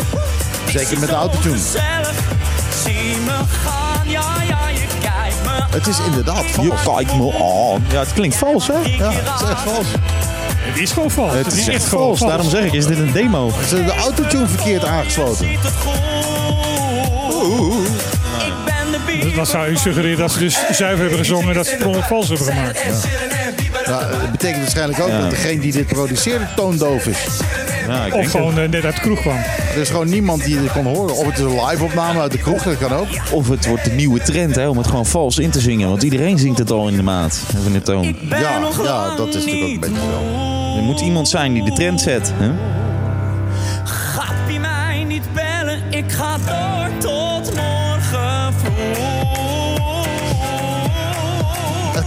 Zeker 0.72 1.00
met 1.00 1.10
de 1.10 1.16
autotune. 1.16 1.58
Zelf. 1.58 2.12
Zie 2.84 2.94
me 3.26 3.32
gaan, 3.64 4.10
ja, 4.10 4.22
ja, 4.48 4.70
je 4.74 4.86
kijkt 5.02 5.36
me 5.44 5.78
Het 5.78 5.88
is 5.88 5.98
inderdaad 6.06 6.44
Je 6.62 6.72
vals. 6.76 6.96
kijkt 6.98 7.16
me 7.18 7.34
aan. 7.34 7.84
Ja, 7.92 8.00
het 8.00 8.14
klinkt 8.14 8.36
vals, 8.36 8.68
hè? 8.68 8.74
Ja, 8.74 9.12
het 9.12 9.42
is 9.42 9.50
echt 9.50 9.62
vals. 9.62 9.86
Het 10.58 10.80
is 10.82 10.92
gewoon 10.92 11.12
vals. 11.12 11.34
Het 11.34 11.54
is 11.54 11.68
echt 11.68 11.88
gewoon 11.88 12.18
vals. 12.18 12.30
Daarom 12.30 12.50
zeg 12.50 12.64
ik, 12.64 12.74
is 12.74 12.86
dit 12.86 12.98
een 12.98 13.12
demo? 13.12 13.50
Ze 13.68 13.76
hebben 13.76 13.96
de 13.96 14.02
autotune 14.02 14.48
verkeerd 14.48 14.86
aangesloten. 14.86 15.48
Ik 17.44 18.54
ben 18.66 18.92
de 18.92 19.00
bieber. 19.06 19.36
Dat 19.36 19.48
zou 19.48 19.70
u 19.70 19.76
suggereren 19.76 20.18
dat 20.18 20.32
ze 20.32 20.40
dus 20.40 20.54
zuiver 20.72 21.00
hebben 21.00 21.18
gezongen 21.18 21.48
en 21.48 21.54
dat 21.54 21.66
ze 21.68 21.76
het 21.76 22.06
vals 22.06 22.28
hebben 22.28 22.48
gemaakt. 22.48 22.86
Nou, 23.86 24.04
het 24.04 24.32
betekent 24.32 24.62
waarschijnlijk 24.62 25.00
ook 25.02 25.10
dat 25.10 25.30
degene 25.30 25.60
die 25.62 25.72
dit 25.72 25.88
produceerde 25.88 26.48
toondoof 26.56 27.06
is. 27.06 27.18
Ja, 27.88 28.06
ik 28.06 28.14
Of 28.14 28.20
denk 28.20 28.32
gewoon 28.32 28.60
eh, 28.60 28.70
net 28.70 28.86
uit 28.86 28.96
de 28.96 29.02
kroeg 29.02 29.20
kwam. 29.20 29.38
Er 29.74 29.82
is 29.82 29.90
gewoon 29.90 30.10
niemand 30.10 30.44
die 30.44 30.62
dit 30.62 30.72
kon 30.72 30.86
horen. 30.86 31.16
Of 31.16 31.26
het 31.26 31.38
is 31.38 31.44
een 31.44 31.66
live 31.66 31.84
opname 31.84 32.20
uit 32.20 32.32
de 32.32 32.38
kroeg, 32.38 32.64
dat 32.64 32.78
kan 32.78 32.92
ook. 32.94 33.08
Of 33.32 33.50
het 33.50 33.66
wordt 33.66 33.86
de 33.86 33.92
nieuwe 33.92 34.20
trend, 34.20 34.56
hè, 34.56 34.68
om 34.68 34.78
het 34.78 34.88
gewoon 34.88 35.06
vals 35.06 35.38
in 35.38 35.50
te 35.50 35.60
zingen. 35.60 35.90
Want 35.90 36.04
iedereen 36.04 36.38
zingt 36.38 36.58
het 36.60 36.72
al 36.72 36.88
in 36.88 36.96
de 36.96 37.04
maat. 37.04 37.42
Of 37.58 37.66
in 37.66 37.74
de 37.74 37.82
toon. 37.82 38.16
Ja, 38.30 39.16
dat 39.16 39.28
is 39.28 39.34
natuurlijk 39.46 39.64
ook 39.64 39.70
een 39.70 39.80
beetje 39.80 39.96
zo. 39.96 40.76
Er 40.78 40.84
moet 40.84 41.02
iemand 41.02 41.30
zijn 41.30 41.54
die 41.54 41.64
de 41.64 41.74
trend 41.74 42.02
zet. 42.02 42.32
Hè? 42.36 42.52
Gaat 43.84 44.48
die 44.48 44.60
mij 44.60 45.04
niet 45.08 45.24
bellen? 45.34 45.82
Ik 45.90 46.12
ga 46.12 46.38
door 46.38 46.98
tot 47.00 47.13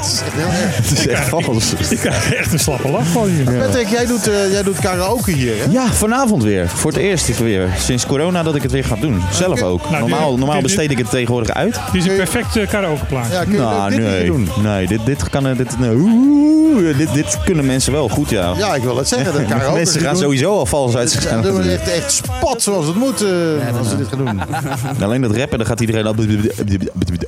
Het 0.07 0.15
is 0.15 0.20
echt 0.23 0.33
heel 0.35 0.47
erg. 0.66 0.77
Het 0.89 0.99
is 0.99 1.07
echt 1.07 1.28
vals. 1.28 1.73
Ik 1.91 1.99
krijg 1.99 2.35
echt 2.35 2.53
een 2.53 2.59
slappe 2.59 2.89
lach 2.91 3.07
van 3.07 3.37
je. 3.37 3.43
Patrick, 3.43 3.89
jij 3.89 4.07
doet, 4.07 4.28
eh, 4.28 4.51
jij 4.53 4.62
doet 4.62 4.78
karaoke 4.78 5.31
hier, 5.31 5.53
hè? 5.59 5.70
Ja, 5.70 5.87
vanavond 5.93 6.43
weer. 6.43 6.69
Voor 6.69 6.91
het 6.91 7.01
eerst 7.01 7.39
weer. 7.39 7.69
Sinds 7.78 8.07
corona 8.07 8.43
dat 8.43 8.55
ik 8.55 8.62
het 8.62 8.73
weer 8.73 8.85
ga 8.85 8.97
doen. 9.01 9.23
Zelf 9.33 9.62
ook. 9.62 9.91
Nou, 9.91 9.99
Normaal, 10.09 10.28
dit- 10.31 10.39
normaal 10.39 10.55
dit- 10.55 10.62
besteed 10.66 10.91
ik 10.91 10.99
het 10.99 11.11
tegenwoordig 11.11 11.55
uit. 11.55 11.77
Het 11.81 11.95
is 11.95 12.07
een 12.07 12.16
perfecte 12.16 12.66
karaokeplaat. 12.70 13.31
Ja, 13.33 13.43
kun 13.43 13.53
je 13.53 13.59
Nou, 13.59 13.91
dit 13.91 13.99
nee. 13.99 14.19
niet 14.19 14.27
doen? 14.27 14.49
Nee, 14.62 14.87
dit, 14.87 15.01
dit 15.07 15.31
kan... 15.31 15.47
eh, 15.47 15.57
Dit, 15.57 15.78
nee, 15.78 15.91
oeh, 15.97 16.97
dit, 16.99 17.12
dit 17.15 17.39
kunnen 17.45 17.66
mensen 17.66 17.93
wel 17.93 18.09
goed, 18.09 18.31
ja. 18.31 18.53
Ja, 18.57 18.74
ik 18.74 18.83
wil 18.83 18.97
het 18.97 19.09
zeggen. 19.09 19.33
Dat 19.33 19.45
karaoke 19.57 19.77
mensen 19.77 20.01
gaan 20.01 20.12
doen. 20.12 20.23
sowieso 20.23 20.59
al 20.59 20.66
vals 20.66 20.97
uit 20.97 21.12
Ja, 21.12 21.20
zichzelf. 21.20 21.43
doen 21.43 21.62
we 21.62 21.70
echt, 21.73 21.89
echt 21.89 22.12
spat 22.12 22.62
zoals 22.62 22.87
het 22.87 22.97
moet 22.97 23.23
eh, 23.23 23.78
als 23.78 23.89
ze 23.89 23.97
dit 23.97 24.07
gaan 24.09 24.19
doen. 24.19 24.41
Alleen 25.05 25.20
dat 25.20 25.37
rappen, 25.37 25.59
dan 25.59 25.66
gaat 25.66 25.81
iedereen 25.81 26.07
al... 26.07 26.15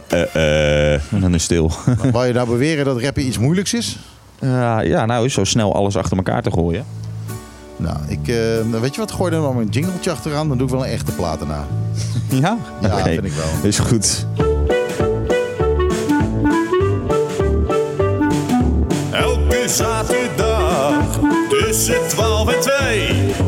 Eh, 0.09 0.23
eh, 0.35 0.93
en 0.93 1.21
dan 1.21 1.35
is 1.35 1.43
stil. 1.43 1.73
Wou 2.13 2.27
je 2.27 2.33
nou 2.33 2.49
beweren 2.69 2.95
dat 2.95 3.03
rappen 3.03 3.27
iets 3.27 3.39
moeilijks 3.39 3.75
is? 3.75 3.99
Ja, 4.41 4.81
ja, 4.81 5.07
nou, 5.07 5.29
zo 5.29 5.45
snel 5.45 5.75
alles 5.75 5.97
achter 5.97 6.17
elkaar 6.17 6.43
te 6.43 6.51
gooien. 6.51 6.85
Nou, 7.77 7.97
ik, 8.09 8.29
eh, 8.29 8.81
weet 8.81 8.95
je 8.95 9.01
wat? 9.01 9.13
Gooi 9.13 9.33
er 9.33 9.41
dan 9.41 9.55
maar 9.55 9.63
een 9.63 9.69
jingletje 9.69 10.11
achteraan. 10.11 10.49
Dan 10.49 10.59
doe 10.59 10.67
ik 10.67 10.73
wel 10.73 10.85
een 10.85 10.93
echte 10.93 11.13
plaat 11.13 11.41
erna. 11.41 11.67
Ja? 12.31 12.59
Ja, 12.81 13.03
vind 13.03 13.25
ik 13.25 13.33
wel. 13.33 13.71
Is 13.71 13.79
goed. 13.79 14.27
Elke 19.13 19.69
zaterdag 19.69 21.19
tussen 21.49 22.09
12 22.09 22.53
en 22.53 22.61
2. 22.61 23.48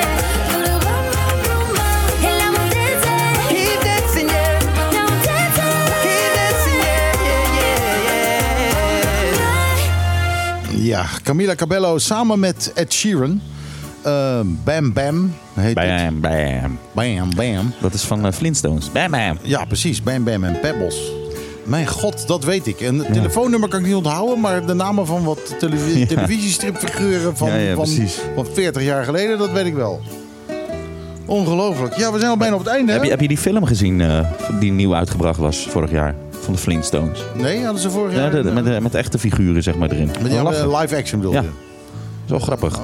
Ja, 10.81 11.05
Camila 11.23 11.55
Cabello 11.55 11.97
samen 11.97 12.39
met 12.39 12.71
Ed 12.75 12.93
Sheeran. 12.93 13.41
Eh, 14.03 14.39
bam 14.63 14.93
Bam 14.93 15.33
heet 15.53 15.77
het. 15.79 16.19
Bam, 16.19 16.19
bam. 16.19 16.77
Bam 16.91 17.35
Bam. 17.35 17.73
Dat 17.81 17.93
is 17.93 18.01
van 18.03 18.25
eh, 18.25 18.31
Flintstones. 18.31 18.91
Bam, 18.91 19.11
bam. 19.11 19.37
Ja, 19.41 19.65
precies. 19.65 20.03
Bam 20.03 20.23
Bam 20.23 20.43
en 20.43 20.59
Pebbles. 20.59 21.11
Mijn 21.63 21.87
god, 21.87 22.27
dat 22.27 22.43
weet 22.43 22.67
ik. 22.67 22.79
Een 22.79 23.05
telefoonnummer 23.13 23.69
kan 23.69 23.79
ik 23.79 23.85
niet 23.85 23.95
onthouden, 23.95 24.39
maar 24.39 24.65
de 24.65 24.73
namen 24.73 25.05
van 25.05 25.23
wat 25.23 25.55
televi- 25.59 25.99
Ja. 25.99 26.05
televisiestripfiguren 26.05 27.37
van, 27.37 27.59
Ja, 27.59 27.73
van, 27.75 27.83
precies. 27.83 28.19
van 28.35 28.45
40 28.53 28.83
jaar 28.83 29.03
geleden, 29.05 29.37
dat 29.37 29.51
weet 29.51 29.65
ik 29.65 29.73
wel. 29.73 30.01
Ongelooflijk. 31.25 31.97
Ja, 31.97 32.11
we 32.11 32.19
zijn 32.19 32.31
al 32.31 32.37
bijna 32.37 32.53
op 32.55 32.59
het 32.63 32.69
einde. 32.69 32.91
Heb 32.91 33.03
je, 33.03 33.09
heb 33.09 33.21
je 33.21 33.27
die 33.27 33.37
film 33.37 33.65
gezien 33.65 34.01
eh, 34.01 34.25
die 34.59 34.71
nieuw 34.71 34.95
uitgebracht 34.95 35.39
was 35.39 35.67
vorig 35.69 35.91
jaar? 35.91 36.15
Van 36.51 36.59
de 36.59 36.65
Flintstones. 36.65 37.23
Nee, 37.35 37.63
hadden 37.63 37.81
ze 37.81 37.89
vorig 37.89 38.13
Ja, 38.15 38.19
jaar. 38.21 38.31
de- 38.31 38.41
de- 38.41 38.51
met, 38.51 38.65
de- 38.65 38.81
met 38.81 38.95
echte 38.95 39.19
figuren 39.19 39.63
zeg 39.63 39.75
maar 39.75 39.91
erin. 39.91 40.09
met 40.21 40.31
die 40.31 40.77
live 40.77 40.95
action 40.95 41.19
bedoel 41.19 41.33
Ja. 41.33 41.41
je? 41.41 41.47
Zo 42.25 42.39
grappig. 42.39 42.79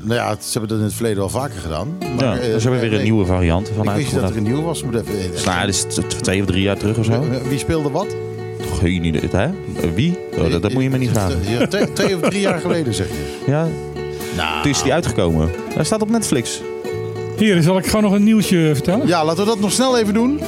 Nou 0.00 0.14
ja, 0.14 0.36
ze 0.40 0.50
hebben 0.52 0.68
dat 0.68 0.78
in 0.78 0.84
het 0.84 0.94
verleden 0.94 1.18
wel 1.18 1.28
vaker 1.28 1.60
gedaan. 1.60 1.96
Maar, 2.16 2.24
Ja, 2.24 2.36
eh, 2.36 2.52
dus 2.52 2.62
hebben 2.62 2.72
we 2.72 2.78
weer 2.80 2.88
nee, 2.88 2.98
een 2.98 3.04
nieuwe 3.04 3.24
variant 3.26 3.70
van 3.76 3.88
Ik 3.88 3.94
wist 3.94 4.14
dat 4.14 4.30
er 4.30 4.36
een 4.36 4.42
nieuwe 4.42 4.62
was. 4.62 4.82
Moet 4.84 4.94
even, 4.94 5.06
eh, 5.36 5.44
Nou, 5.44 5.60
dat 5.60 5.68
is 5.68 5.84
twee 6.20 6.40
of 6.40 6.46
drie 6.46 6.62
jaar 6.62 6.76
terug 6.76 6.96
of 6.98 7.04
zo. 7.04 7.24
Wie 7.48 7.58
speelde 7.58 7.90
wat? 7.90 8.06
Geen 8.80 9.04
idee. 9.04 9.28
Hè? 9.30 9.44
Eh, 9.44 9.52
Wie? 9.94 10.18
Oh, 10.38 10.50
dat, 10.50 10.62
dat 10.62 10.72
moet 10.72 10.82
je 10.82 10.90
me 10.90 10.98
niet 10.98 11.10
vragen. 11.10 11.38
Ja, 11.48 11.66
twee, 11.66 11.92
twee 11.92 12.14
of 12.16 12.20
drie 12.20 12.40
jaar 12.40 12.60
geleden 12.60 12.94
zeg 12.94 13.06
je. 13.08 13.50
Ja, 13.50 13.66
Toen 14.62 14.70
is 14.70 14.82
die 14.82 14.92
uitgekomen. 14.92 15.50
Hij 15.74 15.84
staat 15.84 16.02
op 16.02 16.10
Netflix. 16.10 16.60
Hier, 17.36 17.62
zal 17.62 17.78
ik 17.78 17.86
gewoon 17.86 18.02
nog 18.02 18.12
een 18.12 18.24
nieuwtje 18.24 18.70
vertellen? 18.74 19.06
Ja, 19.06 19.24
laten 19.24 19.44
we 19.44 19.50
dat 19.50 19.60
nog 19.60 19.72
snel 19.72 19.98
even 19.98 20.14
doen. 20.14 20.40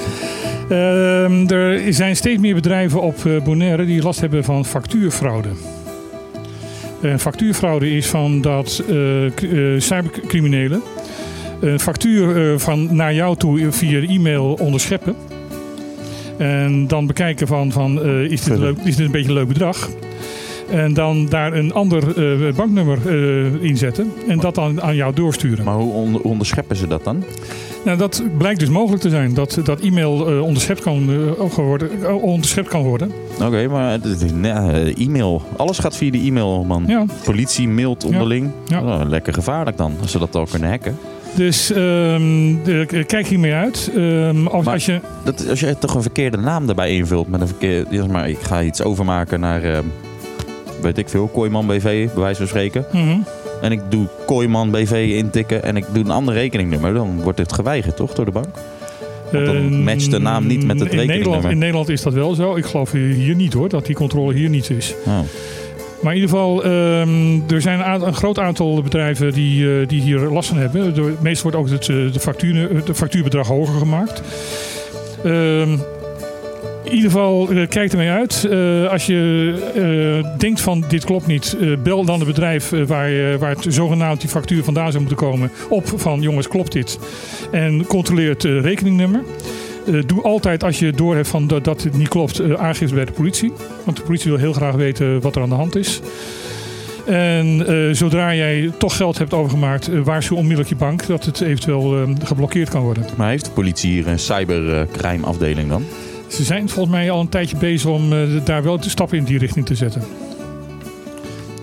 Ehm, 0.69 1.47
er 1.49 1.93
zijn 1.93 2.17
steeds 2.17 2.41
meer 2.41 2.55
bedrijven 2.55 3.01
op 3.03 3.27
eh, 3.27 3.43
Bonaire 3.43 3.85
die 3.85 4.03
last 4.03 4.21
hebben 4.21 4.45
van 4.45 4.65
factuurfraude. 4.65 5.49
En 7.03 7.21
factuurfraude 7.21 7.91
is 7.91 8.07
van 8.07 8.41
dat 8.41 8.83
eh, 8.89 9.27
eh, 9.27 9.81
cybercriminelen 9.81 10.83
een 11.61 11.81
factuur 11.81 12.53
eh, 12.53 12.59
van 12.59 12.97
naar 12.97 13.15
jou 13.15 13.37
toe 13.37 13.73
via 13.73 14.01
e-mail 14.01 14.53
onderscheppen. 14.61 15.15
En 16.39 16.87
dan 16.87 17.07
bekijken 17.07 17.47
van, 17.47 17.73
van 17.73 18.03
eh, 18.03 18.21
is, 18.21 18.43
dit 18.43 18.55
een 18.55 18.61
leuk, 18.61 18.77
is 18.85 18.97
dit 18.97 19.07
een 19.07 19.13
beetje 19.13 19.29
een 19.29 19.35
leuk 19.35 19.49
bedrag? 19.49 19.91
En 20.71 20.95
dan 20.95 21.27
daar 21.29 21.53
een 21.53 21.73
ander 21.73 22.03
eh, 22.49 22.55
banknummer 22.55 22.99
eh 23.07 23.63
inzetten 23.63 24.13
en 24.29 24.39
dat 24.41 24.55
dan 24.55 24.83
aan 24.83 24.97
jou 24.97 25.15
doorsturen. 25.15 25.65
Maar 25.65 25.75
hoe 25.75 25.93
onder- 25.93 26.21
onderscheppen 26.21 26.77
ze 26.77 26.87
dat 26.87 27.05
dan? 27.05 27.25
Nou, 27.85 27.99
dat 27.99 28.23
blijkt 28.39 28.61
dus 28.61 28.69
mogelijk 28.69 29.03
te 29.03 29.09
zijn. 29.09 29.35
Dat, 29.35 29.59
dat 29.65 29.81
e-mail 29.81 30.29
eh, 30.29 30.43
onderschept, 30.43 30.81
kan, 30.81 31.09
eh, 31.39 31.55
worden, 31.57 31.91
eh, 32.05 32.23
onderschept 32.23 32.69
kan 32.69 32.83
worden. 32.83 33.13
Oké, 33.43 33.69
maar 33.69 33.99
e-mail. 34.97 35.43
Alles 35.57 35.79
gaat 35.79 35.97
via 35.97 36.11
de 36.11 36.19
e-mail, 36.19 36.65
man. 36.65 36.85
Ja. 36.87 37.05
Politie 37.25 37.69
mailt 37.69 38.05
onderling. 38.05 38.51
Ja. 38.67 38.83
Oh, 38.83 39.09
lekker 39.09 39.33
gevaarlijk 39.35 39.77
dan, 39.77 39.93
als 40.01 40.11
ze 40.11 40.19
dat 40.19 40.35
al 40.35 40.47
kunnen 40.51 40.69
hacken. 40.71 40.97
Dus 41.35 41.71
ehm, 41.73 42.55
de- 42.65 43.05
kijk 43.07 43.27
hiermee 43.27 43.53
uit. 43.53 43.91
Ehm, 43.97 44.47
als, 44.47 44.65
Maar- 44.65 44.75
als 44.75 44.87
je, 44.87 45.01
Dat, 45.25 45.49
als 45.49 45.61
je 45.61 45.79
toch 45.79 45.95
een 45.95 46.03
verkeerde 46.03 46.37
naam 46.37 46.69
erbij 46.69 46.91
invult 46.97 47.29
met 47.29 47.41
een 47.41 47.47
verkeerde... 47.47 47.97
Zeg 47.97 48.07
maar, 48.07 48.29
ik 48.29 48.39
ga 48.41 48.63
iets 48.63 48.83
overmaken 48.83 49.41
naar, 49.41 49.63
eh, 49.63 49.79
weet 50.81 50.99
ik 50.99 51.09
veel, 51.09 51.27
Kooiman 51.27 51.67
BV, 51.67 51.83
bij 52.15 52.23
wijze 52.23 52.39
van 52.39 52.47
spreken. 52.49 52.85
Mhm. 52.93 53.19
En 53.65 53.73
ik 53.73 53.81
doe 53.89 54.07
Kooiman 54.27 54.71
BV 54.71 55.13
intikken 55.17 55.63
en 55.63 55.77
ik 55.77 55.85
doe 55.93 56.05
een 56.05 56.11
ander 56.11 56.35
rekeningnummer. 56.35 56.95
Dan 56.95 57.23
wordt 57.23 57.39
het 57.39 57.53
geweigerd, 57.53 57.97
toch, 57.97 58.15
door 58.15 58.25
de 58.25 58.31
bank? 58.31 58.55
Want 59.33 59.47
dan 59.47 59.57
Ehm, 59.57 59.83
matcht 59.83 60.11
de 60.11 60.19
naam 60.19 60.47
niet 60.47 60.67
met 60.67 60.81
het 60.81 60.89
in 60.91 60.97
Nederland, 60.97 61.07
rekeningnummer. 61.07 61.51
in 61.51 61.59
Nederland 61.59 61.89
is 61.89 62.03
dat 62.03 62.13
wel 62.13 62.35
zo. 62.35 62.57
Ik 62.57 62.65
geloof 62.65 62.93
hier 62.93 63.35
niet 63.35 63.53
hoor, 63.53 63.69
dat 63.69 63.87
die 63.87 63.95
controle 63.95 64.35
hier 64.35 64.49
niet 64.49 64.71
is. 64.71 64.95
Oh. 65.07 65.19
Maar 66.03 66.15
in 66.15 66.21
ieder 66.21 66.37
geval, 66.37 66.65
ehm, 66.65 67.41
er 67.49 67.61
zijn 67.61 68.03
een, 68.03 68.15
groot 68.15 68.39
aantal 68.39 68.83
bedrijven 68.83 69.33
die, 69.33 69.81
eh, 69.81 69.89
die 69.89 70.01
hier 70.01 70.19
last 70.19 70.49
van 70.49 70.59
hebben. 70.59 70.95
Door, 70.95 71.13
meestal 71.21 71.51
wordt 71.51 71.67
ook 71.67 71.79
het, 71.79 71.89
eh, 71.89 72.13
de, 72.13 72.21
factuur, 72.21 72.85
de 72.85 72.95
factuurbedrag 72.95 73.47
hoger 73.47 73.79
gemaakt. 73.79 74.23
Ehm, 75.25 75.77
in 76.85 76.95
ieder 76.95 77.11
geval, 77.11 77.51
eh, 77.51 77.69
kijk 77.69 77.93
ermee 77.93 78.11
uit. 78.11 78.47
Eh, 78.51 78.91
als 78.91 79.07
je 79.07 79.53
eh, 79.75 80.39
denkt 80.39 80.61
van 80.61 80.85
dit 80.89 81.05
klopt 81.05 81.27
niet, 81.27 81.57
bel 81.83 82.05
dan 82.05 82.19
het 82.19 82.29
bedrijf 82.29 82.71
waar, 82.71 83.39
waar 83.39 83.51
het 83.51 83.67
zogenaamd 83.69 84.21
die 84.21 84.31
factuur 84.31 84.65
vandaan 84.65 84.91
zou 84.93 85.05
moeten 85.05 85.27
komen 85.27 85.51
op 85.69 85.93
van 85.97 86.21
jongens 86.21 86.49
klopt 86.49 86.73
dit. 86.73 86.99
En 87.53 87.87
controleer 87.87 88.31
het 88.31 88.45
rekeningnummer. 88.45 89.23
Doe 90.07 90.23
altijd 90.23 90.65
als 90.65 90.79
je 90.79 90.93
doorhebt 90.93 91.29
van 91.29 91.47
dat, 91.47 91.65
dat 91.65 91.83
het 91.83 91.97
niet 91.97 92.09
klopt, 92.09 92.39
eh, 92.39 92.53
aangifte 92.53 92.95
bij 92.95 93.05
de 93.05 93.13
politie. 93.13 93.53
Want 93.85 93.97
de 93.97 94.03
politie 94.03 94.31
wil 94.31 94.41
heel 94.41 94.53
graag 94.53 94.75
weten 94.75 95.21
wat 95.21 95.37
er 95.37 95.43
aan 95.43 95.49
de 95.49 95.55
hand 95.55 95.77
is. 95.77 96.01
En 97.07 97.67
zodra 97.97 98.35
jij 98.35 98.73
toch 98.79 98.97
geld 98.97 99.19
hebt 99.19 99.35
overgemaakt, 99.35 100.03
waarschuw 100.03 100.37
onmiddellijk 100.37 100.69
je 100.69 100.77
bank 100.77 101.07
dat 101.07 101.25
het 101.25 101.41
eventueel 101.41 101.97
eh, 101.97 102.09
geblokkeerd 102.23 102.71
kan 102.71 102.83
worden. 102.83 103.07
Maar 103.17 103.29
heeft 103.29 103.45
de 103.45 103.51
politie 103.51 103.91
hier 103.91 104.07
een 104.07 104.19
cybercrime 104.19 105.27
afdeling 105.27 105.69
dan? 105.69 105.85
Ze 106.29 106.45
zijn 106.45 106.69
volgens 106.69 106.95
mij 106.95 107.11
al 107.11 107.21
een 107.21 107.29
tijdje 107.29 107.57
bezig 107.57 107.91
om 107.91 108.13
eh, 108.13 108.19
daar 108.45 108.63
wel 108.63 108.81
de 108.81 108.89
stappen 108.89 109.19
in 109.19 109.25
die 109.25 109.39
richting 109.39 109.67
te 109.67 109.75
zetten. 109.75 110.03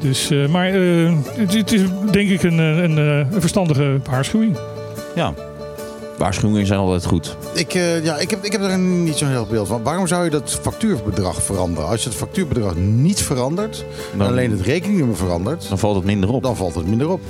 Dus, 0.01 0.31
eh, 0.31 0.47
maar 0.47 0.67
eh, 0.67 1.13
het, 1.25 1.71
is 1.71 1.81
denk 2.11 2.29
ik 2.29 2.43
een, 2.43 2.57
een, 2.57 2.97
een 2.97 3.41
verstandige 3.41 3.99
waarschuwing. 4.03 4.57
Ja. 5.15 5.33
Waarschuwingen 6.21 6.65
zijn 6.65 6.79
altijd 6.79 7.05
goed. 7.05 7.35
Ik, 7.53 7.73
eh, 7.73 8.03
ja, 8.03 8.17
ik, 8.17 8.29
heb, 8.29 8.43
ik 8.45 8.51
heb 8.51 8.61
er 8.61 8.77
niet 8.79 9.15
zo'n 9.17 9.29
heel 9.29 9.45
beeld 9.49 9.67
van. 9.67 9.83
Waarom 9.83 10.07
zou 10.07 10.23
je 10.23 10.29
dat 10.29 10.59
factuurbedrag 10.61 11.43
veranderen? 11.43 11.89
Als 11.89 12.03
je 12.03 12.09
het 12.09 12.17
factuurbedrag 12.17 12.75
niet 12.75 13.21
verandert, 13.21 13.85
en 14.13 14.21
alleen 14.21 14.51
het 14.51 14.61
rekeningnummer 14.61 15.15
verandert, 15.17 15.69
Dan 15.69 15.79
valt 15.79 15.95
het 15.95 16.05
minder 16.05 16.29
op. 16.29 16.43
dan 16.43 16.55
valt 16.55 16.75
het 16.75 16.87
minder 16.87 17.09
op. 17.09 17.21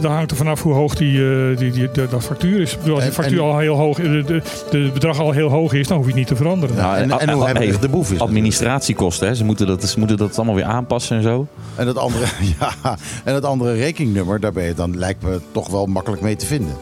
Dan 0.00 0.12
hangt 0.12 0.30
er 0.30 0.36
vanaf 0.36 0.62
hoe 0.62 0.72
hoog 0.74 0.94
die, 0.94 1.24
eh, 1.50 1.56
die, 1.56 1.70
die, 1.70 1.88
dat 1.92 2.24
factuur 2.24 2.60
is. 2.60 2.72
Ik 2.72 2.78
bedoel, 2.78 2.94
als 2.94 3.04
de 3.04 3.12
factuur 3.12 3.38
en- 3.38 3.44
al 3.44 3.58
heel 3.58 3.76
hoog, 3.76 3.96
de, 3.96 4.42
de, 4.70 4.90
bedrag 4.92 5.18
al 5.20 5.30
heel 5.30 5.48
hoog 5.48 5.72
is, 5.72 5.86
dan 5.88 5.96
hoef 5.96 6.06
je 6.06 6.10
het 6.12 6.20
niet 6.20 6.28
te 6.28 6.36
veranderen. 6.36 6.76
Ja, 6.76 6.96
en, 6.96 7.02
en- 7.10 7.18
en 7.18 7.30
hoe 7.30 7.40
en- 7.40 7.46
hebben 7.46 7.68
hey, 7.68 7.78
de 7.80 7.88
boef 7.88 8.12
is. 8.12 8.18
Administratiekosten, 8.18 9.28
hè? 9.28 9.34
Ze 9.34 9.44
moeten 9.44 9.66
dat, 9.66 9.84
ze 9.84 9.98
moeten 9.98 10.16
dat 10.16 10.36
allemaal 10.36 10.54
weer 10.54 10.64
aanpassen 10.64 11.16
en 11.16 11.22
zo. 11.22 11.46
En 11.74 11.86
dat 11.86 11.96
andere, 11.98 12.24
ja, 12.60 12.96
en 13.24 13.32
dat 13.32 13.44
andere 13.44 13.72
rekeningnummer, 13.74 14.40
daar 14.40 14.52
ben 14.52 14.64
je 14.64 14.74
dan 14.74 14.98
lijkt 14.98 15.22
me 15.22 15.40
toch 15.52 15.68
wel 15.68 15.86
makkelijk 15.86 16.22
mee 16.22 16.36
te 16.36 16.46
vinden. 16.46 16.74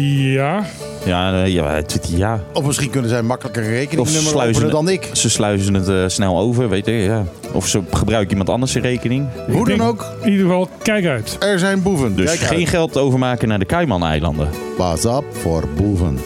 Ja, 0.00 0.64
Ja, 1.04 1.42
eh, 1.42 1.52
ja, 1.52 1.70
het- 1.74 2.08
ja. 2.16 2.40
Of 2.52 2.64
misschien 2.66 2.90
kunnen 2.90 3.10
zij 3.10 3.22
makkelijker 3.22 3.62
een 3.62 3.68
Of 3.68 3.74
rekeningnummer 3.78 4.22
sluizen 4.32 4.62
openen 4.64 4.86
het- 4.86 4.86
dan 5.02 5.10
ik. 5.10 5.16
Ze 5.16 5.30
sluizen 5.30 5.74
het 5.74 5.88
eh, 5.88 6.04
snel 6.06 6.38
over, 6.38 6.68
weet 6.68 6.86
je. 6.86 6.92
Ja. 6.92 7.24
Of 7.52 7.66
ze 7.66 7.80
gebruiken 7.90 8.30
iemand 8.30 8.48
anders 8.50 8.72
zijn 8.72 8.84
rekening. 8.84 9.26
Hoe 9.50 9.68
dan 9.68 9.80
ook, 9.80 10.06
in 10.22 10.30
ieder 10.30 10.46
geval, 10.46 10.68
kijk 10.82 11.06
uit. 11.06 11.36
er 11.40 11.58
zijn 11.58 11.82
boeven. 11.82 12.16
Dus 12.16 12.26
Kijk 12.26 12.38
geen 12.40 12.58
uit. 12.58 12.68
geld 12.68 12.96
overmaken 12.96 13.48
naar 13.48 13.58
de 13.58 13.66
Cayman-eilanden. 13.66 14.48
Pas 14.76 15.04
op 15.06 15.24
voor 15.30 15.64
boeven. 15.76 16.18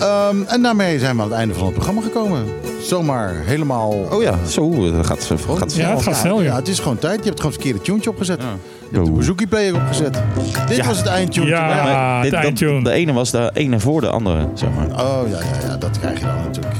Ehm, 0.00 0.36
en 0.46 0.62
daarmee 0.62 0.98
zijn 0.98 1.16
we 1.16 1.22
aan 1.22 1.28
het 1.28 1.36
einde 1.38 1.54
van 1.54 1.64
het 1.64 1.74
programma 1.74 2.00
gekomen. 2.00 2.44
Zomaar 2.82 3.34
helemaal... 3.44 3.90
Oh 4.12 4.22
ja, 4.22 4.38
zo. 4.48 4.90
Dat 4.92 5.06
gaat, 5.06 5.30
gaat 5.56 5.74
Ja, 5.74 5.90
het 5.94 6.02
gaat 6.02 6.16
snel, 6.16 6.38
Ja, 6.42 6.44
ja. 6.50 6.56
het 6.56 6.68
is 6.68 6.78
gewoon 6.78 6.98
tijd. 6.98 7.18
Je 7.18 7.24
hebt 7.24 7.36
gewoon 7.40 7.52
het 7.52 7.60
verkeerde 7.62 7.84
tuentje 7.86 8.10
opgezet. 8.10 8.42
Ja. 8.42 8.56
Je 8.90 8.94
hebt 8.96 9.06
de. 9.06 9.12
Bouzouki 9.12 9.46
player 9.46 9.74
opgezet. 9.74 10.22
Dit 10.68 10.76
Ja. 10.76 10.84
was 10.86 10.98
het 10.98 11.06
eindtune. 11.06 11.46
Ja. 11.46 12.14
Dit- 12.22 12.22
het 12.22 12.30
dat- 12.32 12.42
eindtune. 12.44 12.84
de 12.84 12.90
ene 12.90 13.12
was 13.12 13.30
de 13.30 13.50
ene 13.54 13.80
voor 13.80 14.00
de 14.00 14.08
andere, 14.08 14.48
zeg 14.54 14.68
maar. 14.76 14.86
Oh 15.04 15.28
ja, 15.28 15.38
ja, 15.38 15.68
ja, 15.68 15.76
dat 15.76 15.98
krijg 15.98 16.18
je 16.18 16.24
dan 16.26 16.34
natuurlijk. 16.44 16.74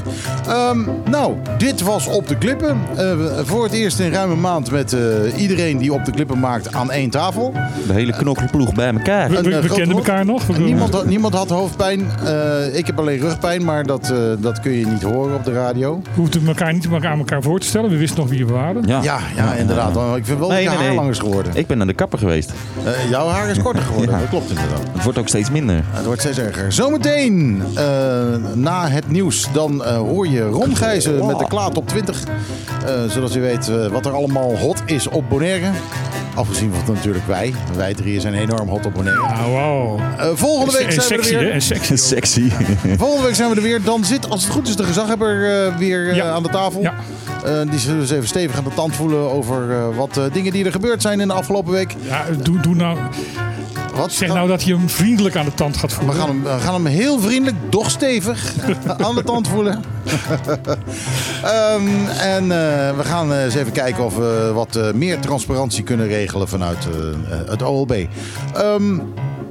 Ehm, 0.47 0.79
nou, 1.09 1.33
dit 1.57 1.81
was 1.81 2.07
Op 2.07 2.27
de 2.27 2.37
Klippen. 2.37 2.77
Eh, 2.97 3.11
voor 3.45 3.63
het 3.63 3.73
eerst 3.73 3.99
in 3.99 4.11
ruim 4.11 4.31
een 4.31 4.39
maand 4.41 4.71
met 4.71 4.93
eh, 4.93 4.99
iedereen 5.41 5.77
die 5.77 5.93
Op 5.93 6.05
de 6.05 6.11
Klippen 6.11 6.39
maakt 6.39 6.73
aan 6.73 6.91
één 6.91 7.09
tafel. 7.09 7.53
De 7.87 7.93
hele 7.93 8.11
knokkelploeg 8.17 8.73
bij 8.73 8.91
elkaar. 8.93 9.29
We, 9.29 9.33
we, 9.33 9.37
eh, 9.39 9.43
we 9.43 9.51
grote 9.51 9.73
kenden 9.75 9.95
hoofd- 9.95 10.07
elkaar 10.07 10.25
nog. 10.25 10.57
Niemand, 10.57 10.93
had- 10.93 11.05
niemand 11.05 11.33
had 11.33 11.49
hoofdpijn. 11.49 12.05
Eh, 12.25 12.75
ik 12.77 12.85
heb 12.85 12.99
alleen 12.99 13.19
rugpijn, 13.19 13.65
maar 13.65 13.85
dat, 13.85 14.09
eh, 14.09 14.17
dat 14.39 14.59
kun 14.59 14.71
je 14.71 14.85
niet 14.87 15.01
horen 15.03 15.35
op 15.35 15.43
de 15.45 15.53
radio. 15.53 16.01
We 16.03 16.09
hoefden 16.15 16.47
elkaar 16.47 16.73
niet 16.73 16.87
aan 17.01 17.17
elkaar 17.17 17.41
voor 17.41 17.59
te 17.59 17.67
stellen. 17.67 17.89
We 17.89 17.97
wisten 17.97 18.19
nog 18.19 18.29
wie 18.29 18.45
we 18.45 18.53
waren. 18.53 18.83
Ja, 18.87 18.99
Ja, 19.03 19.19
ja, 19.35 19.53
inderdaad. 19.53 19.95
Ik 20.17 20.25
vind 20.25 20.39
wel 20.39 20.47
Nee, 20.49 20.63
dat 20.63 20.73
je 20.73 20.79
nee, 20.79 20.97
haar 20.97 21.05
nee. 21.05 21.13
geworden. 21.13 21.51
Ik 21.55 21.67
ben 21.67 21.77
naar 21.77 21.87
de 21.87 21.93
kapper 22.09 22.27
geweest. 22.27 22.51
Eh, 22.85 23.09
jouw 23.09 23.27
haar 23.27 23.49
is 23.49 23.57
korter 23.59 23.83
geworden, 23.83 24.11
Ja. 24.15 24.19
dat 24.19 24.29
klopt 24.29 24.49
inderdaad. 24.49 24.81
Het 24.91 25.03
wordt 25.03 25.17
ook 25.19 25.27
steeds 25.27 25.49
minder. 25.51 25.83
Het 25.89 26.05
wordt 26.05 26.21
steeds 26.21 26.37
erger. 26.37 26.71
Zometeen, 26.73 27.63
eh, 27.75 27.83
na 28.53 28.87
het 28.87 29.09
nieuws, 29.09 29.47
dan 29.53 29.83
eh, 29.83 29.97
hoor 29.97 30.27
je 30.27 30.41
Ron 30.47 30.75
Gijzen 30.75 31.25
met 31.25 31.39
de 31.39 31.47
Klaat 31.47 31.77
op 31.77 31.87
20. 31.87 32.23
Eh, 32.85 33.03
zodat 33.09 33.35
u 33.35 33.41
weet 33.41 33.71
wat 33.91 34.05
er 34.05 34.11
allemaal 34.11 34.57
hot 34.57 34.81
is 34.85 35.07
op 35.07 35.29
Bonaire. 35.29 35.69
Afgezien 36.37 36.73
van 36.85 36.93
natuurlijk 36.95 37.27
wij. 37.27 37.53
Wij 37.75 37.93
drieën 37.93 38.21
zijn 38.21 38.33
enorm 38.33 38.69
hot 38.69 38.85
op 38.85 38.93
Bonaire. 38.93 39.21
Ah, 39.21 39.45
wow. 39.45 39.99
Eh, 40.17 40.27
volgende 40.33 40.71
week 40.77 40.85
En 40.85 40.91
zijn 40.91 41.05
sexy, 41.05 41.29
we 41.29 41.35
er 41.35 41.39
hè? 41.39 41.45
weer. 41.45 41.53
En 41.53 41.61
sexy. 41.61 41.91
ook. 41.91 41.97
Sexy. 41.99 42.49
Volgende 42.97 43.23
week 43.25 43.35
zijn 43.35 43.49
we 43.49 43.55
er 43.55 43.61
weer. 43.61 43.83
Dan 43.83 44.03
zit, 44.05 44.29
als 44.29 44.43
het 44.43 44.51
goed 44.53 44.67
is, 44.67 44.75
de 44.75 44.83
gezaghebber 44.83 45.65
eh, 45.65 45.77
weer 45.77 46.09
eh, 46.09 46.15
Ja. 46.15 46.29
aan 46.29 46.43
de 46.43 46.49
tafel. 46.49 46.81
Ja. 46.81 46.93
Eh, 47.45 47.69
die 47.69 47.79
zullen 47.79 47.99
dus 47.99 48.11
even 48.11 48.27
stevig 48.27 48.57
aan 48.57 48.63
de 48.63 48.73
tand 48.73 48.95
voelen 48.95 49.31
over 49.31 49.71
eh, 49.71 49.95
wat 49.97 50.17
eh, 50.17 50.23
dingen 50.33 50.51
die 50.51 50.65
er 50.65 50.71
gebeurd 50.71 51.01
zijn 51.01 51.19
in 51.19 51.27
de 51.27 51.33
afgelopen 51.33 51.71
week. 51.73 51.95
Ja, 52.01 52.25
doe, 52.41 52.59
doe 52.59 52.75
nou, 52.75 52.97
Wat? 53.95 54.11
zeg 54.11 54.33
nou 54.33 54.47
dat 54.47 54.63
hij 54.63 54.73
hem 54.73 54.89
vriendelijk 54.89 55.35
aan 55.35 55.45
de 55.45 55.53
tand 55.53 55.77
gaat 55.77 55.89
We 55.89 55.95
voelen. 55.95 56.15
gaan, 56.15 56.27
hem, 56.29 56.43
we 56.43 56.59
gaan 56.59 56.73
hem 56.73 56.85
heel 56.85 57.19
vriendelijk, 57.19 57.57
doch 57.69 57.89
stevig 57.89 58.53
aan 59.05 59.15
de 59.15 59.23
tand 59.23 59.47
voelen. 59.47 59.83
Ehm, 61.43 62.05
en 62.19 62.43
eh, 62.43 62.97
we 62.97 63.03
gaan 63.03 63.33
eh, 63.33 63.43
eens 63.43 63.55
even 63.55 63.71
kijken 63.71 64.03
of 64.05 64.15
we 64.15 64.51
wat 64.53 64.75
eh, 64.75 64.91
meer 64.91 65.19
transparantie 65.19 65.83
kunnen 65.83 66.07
regelen 66.07 66.47
vanuit 66.47 66.87
het 67.47 67.61
OLB. 67.61 67.93
Ehm, 68.53 68.99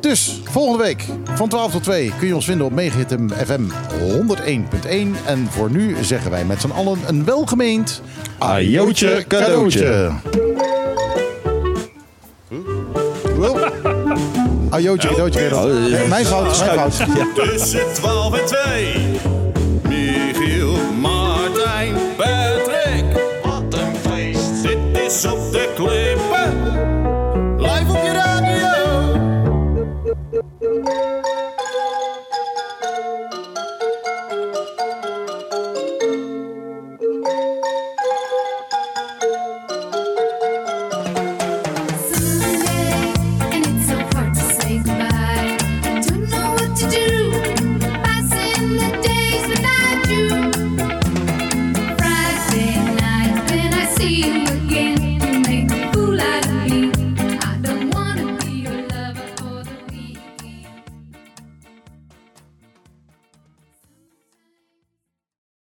dus 0.01 0.41
volgende 0.45 0.85
week 0.85 1.05
van 1.35 1.49
12 1.49 1.73
tot 1.73 1.83
2 1.83 2.13
kun 2.19 2.27
je 2.27 2.35
ons 2.35 2.45
vinden 2.45 2.67
op 2.67 2.73
Megahitem 2.73 3.31
FM 3.31 3.63
101.1. 3.99 5.27
En 5.27 5.47
voor 5.51 5.71
nu 5.71 5.97
zeggen 6.01 6.31
wij 6.31 6.45
met 6.45 6.61
z'n 6.61 6.71
allen 6.71 6.99
een 7.07 7.25
welgemeend 7.25 8.03
Ajootje 8.39 9.25
cadeautje. 9.29 10.11
Gerard. 15.33 15.65
Oh, 15.65 15.73
Nee, 15.73 16.07
Mijn 16.09 16.27
fout, 16.27 16.59
mijn 16.59 16.79
fout. 16.79 16.97
Tussen 17.35 17.93
12 17.95 18.39
en 18.39 18.47
2. 18.47 19.36